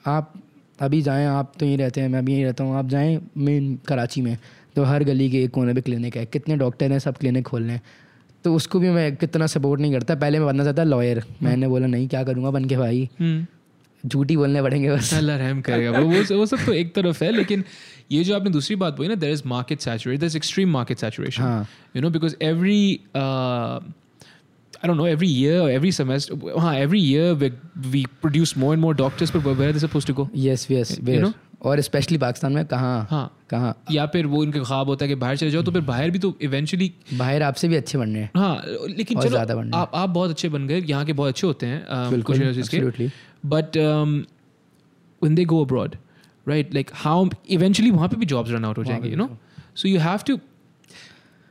आप 0.06 0.32
अभी 0.80 1.02
जाएँ 1.02 1.26
आप 1.26 1.52
तो 1.60 1.66
यहीं 1.66 1.78
रहते 1.78 2.00
हैं 2.00 2.08
मैं 2.08 2.24
भी 2.24 2.32
यहीं 2.32 2.44
रहता 2.44 2.64
हूँ। 2.64 2.76
आप 2.76 2.88
जाएँ 2.88 3.20
मेन 3.36 3.78
कराची 3.86 4.22
में 4.22 4.36
तो 4.76 4.84
हर 4.84 5.04
गली 5.04 5.30
के 5.30 5.42
एक 5.44 5.50
कोने 5.50 5.74
पे 5.74 5.80
क्लिनिक 5.80 6.16
है। 6.16 6.26
कितने 6.26 6.56
डॉक्टर 6.56 6.92
हैं 6.92 6.98
सब 6.98 7.16
क्लिनिक 7.16 7.46
खोल 7.46 7.62
रहे 7.62 7.72
हैं। 7.72 7.82
तो 8.44 8.54
उसको 8.54 8.78
भी 8.80 8.90
मैं 8.90 9.16
कितना 9.16 9.46
सपोर्ट 9.46 9.80
नहीं 9.80 9.92
करता। 9.92 10.14
पहले 10.14 10.38
मैं 10.38 10.46
बनना 10.48 10.64
चाहता 10.64 10.84
लॉयर 10.84 11.22
मैंने 11.42 11.68
बोला 11.68 11.86
नहीं 11.86 12.08
क्या 12.08 12.22
करूँगा 12.24 12.50
बन 12.50 12.64
के 12.64 12.76
भाई? 12.76 13.08
hmm. 13.22 13.46
झूठी 14.04 14.36
बोलने 14.36 14.62
पड़ेंगे 14.62 14.90
बस। 14.90 15.12
अल्लाह 15.14 15.36
रहम 15.36 15.60
करेगा। 15.60 15.90
वो 15.90 16.36
वो 16.36 16.46
सब 16.46 16.64
तो 16.66 16.72
एक 16.72 16.94
तरफ़ 16.94 17.24
है 17.24 17.30
लेकिन 17.32 17.64
ये 18.12 18.22
जो 18.24 18.36
आपने 18.36 18.50
दूसरी 18.50 18.76
बात 18.76 18.96
बोली 18.96 19.08
ना 19.08 19.14
there 19.14 19.30
is 19.30 19.42
market 19.46 19.80
saturate 19.80 20.20
there 20.20 20.26
is 20.26 20.36
extreme 20.36 20.70
market 20.70 20.98
saturation. 20.98 21.66
You 21.96 22.02
know 22.02 22.10
because 22.10 22.36
every 22.42 23.00
I 24.82 24.86
don't 24.86 24.96
know, 24.96 25.04
every 25.04 25.28
year 25.28 25.60
or 25.60 25.70
every 25.70 25.90
semester, 25.90 26.34
uh, 26.34 26.58
हाँ, 26.58 26.74
every 26.76 27.00
year 27.00 27.34
we, 27.34 27.52
we 27.92 28.06
produce 28.22 28.56
more 28.56 28.72
and 28.72 28.80
more 28.80 28.94
doctors, 28.94 29.30
but 29.30 29.44
where 29.44 29.68
are 29.68 29.72
they 29.72 29.78
supposed 29.78 30.06
to 30.06 30.14
go? 30.14 30.30
Yes, 30.32 30.70
yes, 30.70 30.98
where? 31.00 31.16
You 31.16 31.22
know? 31.22 31.34
और 31.62 31.80
specially 31.80 32.16
Pakistan 32.18 32.52
में 32.52 32.64
कहाँ 32.66 33.06
हाँ। 33.10 33.24
कहाँ? 33.50 33.74
या 33.92 34.06
फिर 34.12 34.26
वो 34.26 34.42
इनके 34.44 34.60
ख्वाब 34.60 34.88
होता 34.88 35.04
है 35.04 35.08
कि 35.08 35.14
बाहर 35.14 35.36
चले 35.36 35.50
जाओ 35.50 35.62
तो 35.62 35.72
फिर 35.72 35.80
बाहर 35.90 36.10
भी 36.10 36.18
तो 36.18 36.32
इवेंचुअली 36.42 36.92
बाहर 37.14 37.42
आपसे 37.42 37.68
भी 37.68 37.76
अच्छे 37.76 37.98
बनने 37.98 38.18
हैं। 38.18 38.30
हाँ 38.36 38.62
लेकिन 38.88 39.20
चलो 39.20 39.30
ज़्यादा 39.30 39.54
बन 39.54 39.72
आप 39.74 39.90
आप 39.94 40.08
बहुत 40.10 40.30
अच्छे 40.30 40.48
बन 40.48 40.66
गए 40.66 40.80
यहाँ 40.80 41.04
के 41.04 41.12
बहुत 41.12 41.28
अच्छे 41.28 41.46
होते 41.46 41.66
हैं 41.66 42.10
बिल्कुल 42.10 43.10
but 43.46 43.76
one 45.22 45.34
they 45.34 45.44
go 45.44 45.64
abroad 45.64 45.96
right 46.48 46.74
like 46.74 46.90
how 46.94 47.28
eventually 47.50 47.90
वहाँ 47.90 48.08
पर 48.08 48.16
भी 48.16 48.26
जॉब्स 48.26 48.50
रन 48.50 48.64
आउट 48.64 48.78
हो 48.78 48.84
जाएँगे 48.84 49.10
you 49.10 49.16
know 49.16 49.28
so 49.76 49.88
you 49.88 49.98
have 50.00 50.18
to 50.26 50.38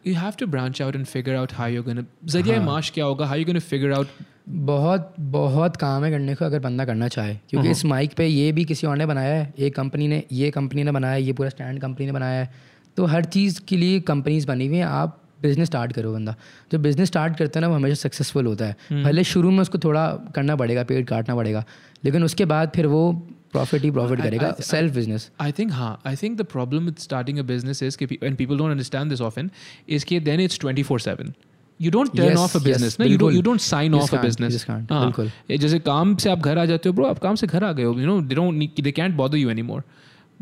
you 0.07 0.17
have 0.17 0.35
to 0.35 0.45
branch 0.47 0.81
out 0.81 0.95
and 0.95 1.05
figure 1.05 1.35
out 1.37 1.49
how 1.51 1.67
you're 1.69 1.87
gonna 1.87 2.03
ज़रिया 2.25 2.61
माश 2.61 2.89
क्या 2.89 3.05
होगा? 3.05 3.31
How 3.31 3.39
you're 3.39 3.55
gonna 3.55 3.73
figure 3.73 3.97
out 3.97 4.07
बहुत 4.49 5.13
बहुत 5.19 5.77
काम 5.77 6.03
है 6.03 6.11
करने 6.11 6.35
को 6.35 6.45
अगर 6.45 6.59
बंदा 6.59 6.85
करना 6.85 7.07
चाहे। 7.07 7.35
क्योंकि 7.35 7.69
इस 7.69 7.85
माइक 7.85 8.13
पे 8.13 8.27
ये 8.27 8.51
भी 8.51 8.65
किसी 8.65 8.87
और 8.87 8.97
ने 8.97 9.05
बनाया 9.05 9.35
है। 9.35 9.53
एक 9.59 9.75
कंपनी 9.75 10.07
ने 10.07 10.23
ये 10.31 10.51
कंपनी 10.51 10.83
ने 10.83 10.91
बनाया 10.91 11.13
है 11.13 11.23
ये 11.23 11.33
पूरा 11.33 11.49
स्टैंड 11.49 11.81
कंपनी 11.81 12.05
ने 12.05 12.11
बनाया 12.11 12.39
है। 12.39 12.53
तो 12.97 13.05
हर 13.05 13.25
चीज़ 13.25 13.61
के 13.67 13.77
लिए 13.77 13.99
कंपनीज़ 13.99 14.47
बनी 14.47 14.67
हुई 14.67 14.77
हैं। 14.77 14.85
आप 14.85 15.21
बिज़नेस 15.41 15.67
स्टार्ट 15.67 15.93
करो 15.93 16.13
बंदा। 16.13 16.35
जो 16.71 16.79
बिज़नेस 16.79 17.07
स्टार्ट 17.07 17.37
करता 17.37 17.59
है 17.59 17.61
ना 17.61 17.67
वो 17.67 17.75
हमेशा 17.75 17.95
सक्सेसफुल 17.95 18.45
होता 18.45 18.65
है। 18.65 18.73
पहले 18.91 19.23
शुरू 19.23 19.51
में 19.51 19.59
उसको 19.59 19.77
थोड़ा 19.77 20.07
करना 20.35 20.55
पड़ेगा 20.55 20.83
पेड़ 20.83 21.05
काटना 21.05 21.35
पड़ेगा। 21.35 21.65
लेकिन 22.05 22.23
उसके 22.23 22.45
बाद 22.45 22.71
फिर 22.75 22.85
वो 22.85 23.27
प्रॉफिट 23.51 23.83
ही 23.83 23.91
प्रॉफिट 23.91 24.21
करेगा 24.21 24.51
सेल्फ 24.61 24.93
बिज़नेस 24.95 25.29
I 25.43 25.51
think 25.59 25.71
हाँ 25.81 25.91
I 26.11 26.15
think 26.23 26.39
the 26.41 26.47
problem 26.55 26.89
with 26.91 27.03
starting 27.05 27.39
a 27.43 27.45
business 27.51 27.81
is 27.89 27.95
कि 28.01 28.07
pe- 28.13 28.19
and 28.29 28.37
people 28.41 28.59
don't 28.63 28.75
understand 28.77 29.15
this 29.15 29.23
often 29.29 29.51
is 29.97 30.03
कि 30.11 30.19
then 30.29 30.43
it's 30.47 30.59
24/7 30.65 31.31
you 31.79 31.91
don't 31.95 32.13
turn 32.19 32.29
Yes, 32.29 32.39
off 32.43 32.55
a 32.55 32.59
yes, 32.59 32.65
business 32.69 32.99
ना 32.99 33.05
you 33.05 33.17
don't 33.19 33.33
बिल्कुल। 33.33 33.35
you 33.37 33.43
don't 33.49 33.65
sign 33.67 33.93
You 33.95 34.01
off 34.03 34.13
a 34.13 34.17
can't, 34.17 34.23
you 34.23 34.29
business 34.29 34.55
just 34.57 34.67
can't, 34.69 34.91
हाँ, 34.91 35.01
बिल्कुल। 35.05 35.57
जैसे 35.65 35.79
काम 35.89 36.15
से 36.23 36.29
आप 36.29 36.39
घर 36.51 36.57
आ 36.57 36.65
जाते 36.71 36.89
हो 36.89 36.93
ब्रो 36.95 37.05
आप 37.07 37.19
काम 37.27 37.35
से 37.43 37.47
घर 37.47 37.63
आ 37.63 37.71
गए 37.79 37.83
हो 37.83 37.93
you 38.01 38.09
know 38.11 38.17
they 38.31 38.37
don't 38.41 38.59
need 38.63 38.81
they 38.87 38.93
can't 39.01 39.17
bother 39.21 39.41
you 39.43 39.53
anymore 39.55 39.81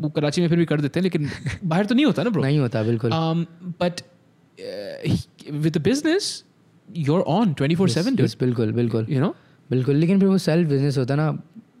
वो 0.00 0.08
कराची 0.16 0.40
में 0.40 0.48
फिर 0.48 0.58
भी 0.58 0.64
कर 0.72 0.80
देते 0.80 1.00
हैं 1.00 1.02
लेकिन 1.04 1.30
बाहर 1.64 1.86
तो 1.86 1.94
नहीं 1.94 2.04
होता 2.06 2.22
ना 2.22 2.30
ब्रो 2.30 2.42
नहीं 2.42 2.58
होता 2.58 2.82
बिल्कुल 2.90 3.12
Um, 3.20 3.46
but 3.82 4.02
uh, 4.02 5.12
he- 5.12 5.52
with 5.64 5.72
the 5.78 5.82
business, 5.88 6.28
you're 6.88 7.22
on 7.36 7.54
24 7.62 7.88
7. 7.94 8.18
Yes, 8.24 8.34
बिल्कुल 8.40 8.72
बिल्कुल 8.80 9.06
You 9.14 9.22
know? 9.24 9.32
बिल्कुल 9.70 9.96
लेकिन 9.96 10.20
फिर 10.20 10.28
वो 10.28 10.38
सेल्फ 10.44 10.68
बिज़नेस 10.68 10.98
होता 10.98 11.14
है 11.14 11.20
ना 11.20 11.30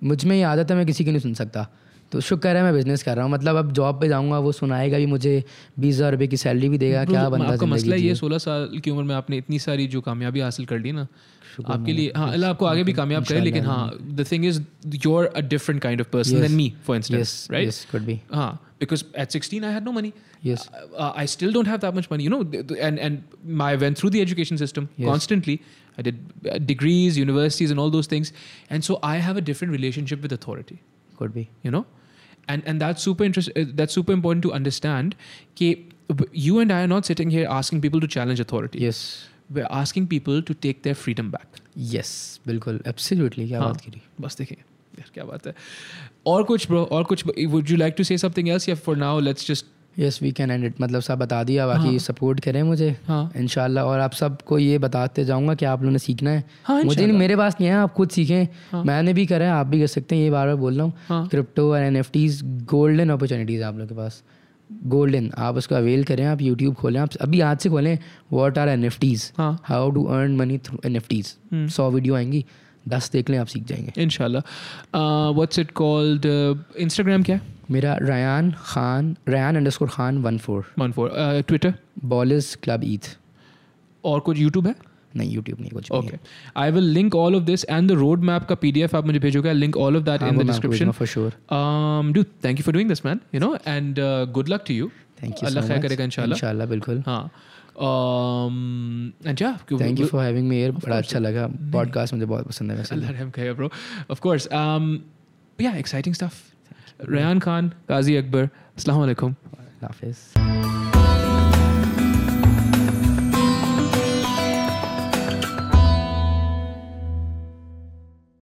मुझमें 0.02 0.36
ये 0.36 0.42
आदत 0.42 0.70
है 0.70 0.76
मैं 0.76 0.86
किसी 0.86 1.04
की 1.04 1.10
नहीं 1.10 1.20
सुन 1.20 1.34
सकता। 1.34 1.66
तो 2.12 2.20
शुक्र 2.20 2.56
है 2.56 2.62
मैं 2.62 2.74
बिज़नेस 2.74 3.02
कर 3.02 3.16
रहा 3.16 3.24
हूँ। 3.24 3.32
मतलब 3.32 3.56
अब 3.56 3.72
जॉब 3.72 4.00
पे 4.00 4.08
जाऊँगा 4.08 4.38
वो 4.38 4.52
सुनाएगा 4.52 4.98
भी 4.98 5.06
मुझे 5.06 5.44
बीस 5.78 5.96
हज़ार 5.96 6.12
रुपये 6.12 6.26
की 6.26 6.36
सैलरी 6.36 6.68
भी 6.68 6.78
देगा 6.78 7.04
क्या 7.04 7.28
बनता 7.28 7.52
आपका 7.52 7.66
मसला 7.66 7.96
ये 7.96 8.14
सोलह 8.14 8.38
साल 8.38 8.78
की 8.84 8.90
उम्र 8.90 9.02
में 9.02 9.14
आपने 9.14 9.36
इतनी 9.36 9.58
सारी 9.58 9.86
जो 9.86 10.00
कामयाबी 10.00 10.40
हासिल 10.40 10.66
कर 10.66 10.78
ली 10.78 10.92
ना 10.92 11.06
आपके 11.68 11.92
लिए 11.92 12.12
हाँ 12.16 12.32
अल्लाह 12.32 12.50
आपको 12.50 12.66
आगे 12.66 12.82
भी 12.82 12.92
मतलब 12.92 12.96
कामयाब 12.96 13.24
करें 13.24 13.40
लेकिन 13.40 13.64
हाँ 13.64 13.98
the 14.02 14.26
thing 14.32 14.44
is 14.44 14.62
you 15.06 15.12
a 15.12 15.40
different 15.40 15.82
kind 15.82 16.00
of 16.00 16.08
person 16.08 16.40
than 16.40 16.52
me 16.52 16.72
for 16.86 16.96
instance 16.96 17.48
right 17.50 18.02
be 18.02 18.20
हाँ 18.32 18.58
because 18.80 19.02
at 19.20 19.32
16 19.32 19.64
i 19.64 19.70
had 19.74 19.84
no 19.84 19.92
money. 19.92 20.10
Yes. 20.42 20.68
Uh, 20.68 20.82
uh, 21.04 21.12
i 21.16 21.24
still 21.26 21.52
don't 21.52 21.66
have 21.66 21.80
that 21.80 21.94
much 21.94 22.08
money 22.10 22.26
you 22.26 22.30
know 22.30 22.42
and 22.88 23.00
and 23.06 23.38
my 23.62 23.70
went 23.84 23.98
through 24.00 24.10
the 24.16 24.20
education 24.20 24.60
system 24.60 24.86
I 25.97 26.01
did 26.01 26.21
uh, 26.51 26.57
degrees, 26.57 27.17
universities, 27.17 27.71
and 27.71 27.79
all 27.79 27.91
those 27.91 28.07
things. 28.07 28.31
And 28.69 28.83
so 28.83 28.99
I 29.03 29.17
have 29.17 29.37
a 29.37 29.41
different 29.41 29.75
relationship 29.79 30.23
with 30.27 30.31
authority, 30.31 30.79
could 31.17 31.33
be 31.33 31.49
you 31.63 31.75
know. 31.75 31.85
And 32.47 32.71
and 32.71 32.85
that's 32.85 33.09
super 33.09 33.23
interest. 33.23 33.51
Uh, 33.55 33.65
that's 33.81 33.93
super 33.93 34.11
important 34.11 34.43
to 34.43 34.53
understand. 34.53 35.15
That 35.59 36.33
you 36.47 36.59
and 36.59 36.71
I 36.71 36.81
are 36.83 36.87
not 36.87 37.05
sitting 37.05 37.29
here 37.29 37.45
asking 37.49 37.81
people 37.81 38.01
to 38.07 38.07
challenge 38.17 38.39
authority. 38.47 38.87
yes 38.87 39.05
we're 39.49 39.67
asking 39.77 40.05
people 40.07 40.41
to 40.41 40.53
take 40.65 40.83
their 40.83 40.95
freedom 40.99 41.29
back. 41.31 41.59
Yes 41.93 42.39
बिल्कुल 42.47 42.79
absolutely 42.87 43.47
क्या 43.47 43.59
हाँ. 43.59 43.69
बात 43.69 43.81
करी 43.81 44.01
बस 44.21 44.37
देखें 44.37 44.55
यार 44.55 45.09
क्या 45.13 45.23
बात 45.25 45.47
है 45.47 45.53
और 46.27 46.43
कुछ 46.49 46.67
ब्रो 46.67 46.83
और 46.97 47.03
कुछ 47.11 47.25
would 47.27 47.69
you 47.69 47.77
like 47.77 47.95
to 47.97 48.03
say 48.03 48.17
something 48.17 48.49
else 48.49 48.67
या 48.69 48.75
for 48.87 48.97
now 48.97 49.19
let's 49.19 49.47
just 49.47 49.65
Yes 49.96 50.18
we 50.22 50.30
can 50.32 50.50
and 50.50 50.64
it 50.64 50.80
मतलब 50.80 51.00
सब 51.00 51.18
बता 51.18 51.42
दिया 51.44 51.66
बाकी 51.66 51.88
हाँ. 51.88 51.98
सपोर्ट 51.98 52.40
करें 52.40 52.62
मुझे। 52.62 52.94
हाँ। 53.06 53.30
इनशाला 53.36 53.84
और 53.84 54.00
आप 54.00 54.12
सबको 54.14 54.58
ये 54.58 54.78
बताते 54.78 55.24
जाऊँगा 55.24 55.54
कि 55.54 55.64
आप 55.66 55.82
लोगों 55.82 55.92
ने 55.92 55.98
सीखना 55.98 56.30
है। 56.30 56.44
हाँ, 56.64 56.82
मुझे 56.82 57.06
नहीं 57.06 57.18
मेरे 57.18 57.36
पास 57.36 57.56
नहीं 57.60 57.70
है 57.70 57.76
आप 57.76 57.92
खुद 57.94 58.08
सीखें। 58.10 58.46
हाँ. 58.72 58.84
मैंने 58.84 59.12
भी 59.12 59.26
करा 59.26 59.46
है 59.46 59.52
आप 59.52 59.66
भी 59.66 59.80
कर 59.80 59.86
सकते 59.88 60.16
हैं 60.16 60.22
ये 60.22 60.30
बार 60.30 60.46
बार 60.46 60.56
बोल 60.56 60.74
रहा 60.74 60.84
हूँ। 60.84 60.92
हाँ। 61.08 61.26
क्रिप्टो 61.28 61.70
और 61.72 61.82
N 61.82 61.96
F 61.96 62.10
Ts 62.12 62.40
golden 62.70 63.10
opportunities 63.10 63.62
आप 63.62 63.78
लोग 63.78 63.88
के 63.88 63.94
पास। 63.94 64.22
गोल्डन 64.70 65.30
आप 65.38 65.56
उसको 65.56 65.74
अवेल 65.74 66.04
करें 66.04 66.24
आप 66.26 66.40
यूट्यूब 66.42 66.74
खोलें 66.74 67.00
आप 67.00 67.14
अभी 67.22 67.40
आज 67.40 67.58
से 67.58 67.68
खोलें 67.68 67.98
what 68.32 68.58
are 68.58 68.68
N 68.68 68.84
F 68.84 68.98
Ts 69.00 69.30
how 69.38 69.90
to 69.90 70.04
earn 70.06 70.36
money 70.36 70.58
through 70.58 70.78
N 70.86 70.96
F 70.96 71.08
Ts 71.08 71.34
सौ 71.74 71.90
वीडियो 71.90 72.14
आएँगी 72.14 72.44
दस 72.88 73.10
देख 73.12 73.30
लें 73.30 73.38
आप 73.38 73.46
सीख 73.46 73.64
जाएँगे। 73.66 74.02
इंशाल्लाह। 74.02 74.42
व्हाट्स 75.30 75.58
इट 75.58 75.70
कॉल्ड 75.72 76.26
इंस्टाग्राम 76.78 77.22
क्या 77.22 77.36
है? 77.36 77.56
मेरा 77.70 77.96
Ryan 78.02 78.50
Khan 78.66 79.16
Ryan 79.28 79.56
underscore 79.56 79.88
Khan 79.88 80.18
one 80.22 80.38
four 80.38 80.64
one 80.78 80.92
four 80.92 81.10
Twitter 81.48 81.74
बॉलिस 82.04 82.54
club 82.62 82.84
ईथ 82.84 83.16
और 84.04 84.20
कुछ 84.20 84.38
यूट्यूब 84.38 84.66
है? 84.66 84.74
नहीं 85.16 85.30
यूट्यूब 85.32 85.60
नहीं 85.60 85.70
कुछ 85.70 85.90
okay 85.92 86.18
I 86.56 86.70
will 86.70 86.84
link 86.84 87.14
all 87.16 87.36
of 87.36 87.42
this 87.44 87.64
and 87.70 87.88
the 87.90 87.92
road 88.04 88.22
map 88.30 88.44
का 88.48 88.54
पीडीएफ 88.54 88.94
आप 88.94 89.06
मुझे 89.06 89.18
भेजोगे 89.18 89.52
link 89.52 89.76
all 89.76 89.96
of 89.96 90.04
that 90.04 90.22
in 90.22 90.38
the 90.38 90.46
description 90.46 90.90
for 90.90 91.06
sure 91.06 91.32
thank 92.46 92.58
you 92.60 92.64
for 92.68 92.74
doing 92.78 92.90
this 92.94 93.04
man 93.04 93.20
you 93.36 93.40
know 93.44 93.52
and 93.76 93.98
uh, 93.98 94.24
good 94.38 94.48
luck 94.54 94.66
to 94.70 94.80
you. 94.80 94.90
Thank 95.22 95.42
you 95.42 95.46
अल्लाह 95.46 95.66
खैर 95.68 95.80
करेगा 95.82 96.04
इंशाल्लाह 96.04 96.36
इंशाल्लाह 96.36 96.66
बिल्कुल 96.66 97.02
हाँ 97.06 97.22
thank 99.80 100.00
you 100.00 100.06
for 100.06 100.22
having 100.24 100.48
me 100.48 100.70
बड़ा 100.70 100.96
अच्छा 100.96 101.18
लगा। 101.18 101.46
पॉडकास्ट 101.72 102.14
मुझे 102.14 102.26
बहुत 102.26 102.48
पसंद 102.48 102.72
है 102.72 102.76
रहम 103.12 103.30
करेगा 103.30 103.54
bro. 103.60 103.68
Of 104.14 104.20
course 104.26 104.46
um 104.60 104.86
yeah 105.66 105.80
exciting 105.84 106.14
Rehan 107.00 107.38
Khan 107.38 107.68
Qazi 107.88 108.16
Akbar 108.16 108.48
अस्सलाम 108.76 108.98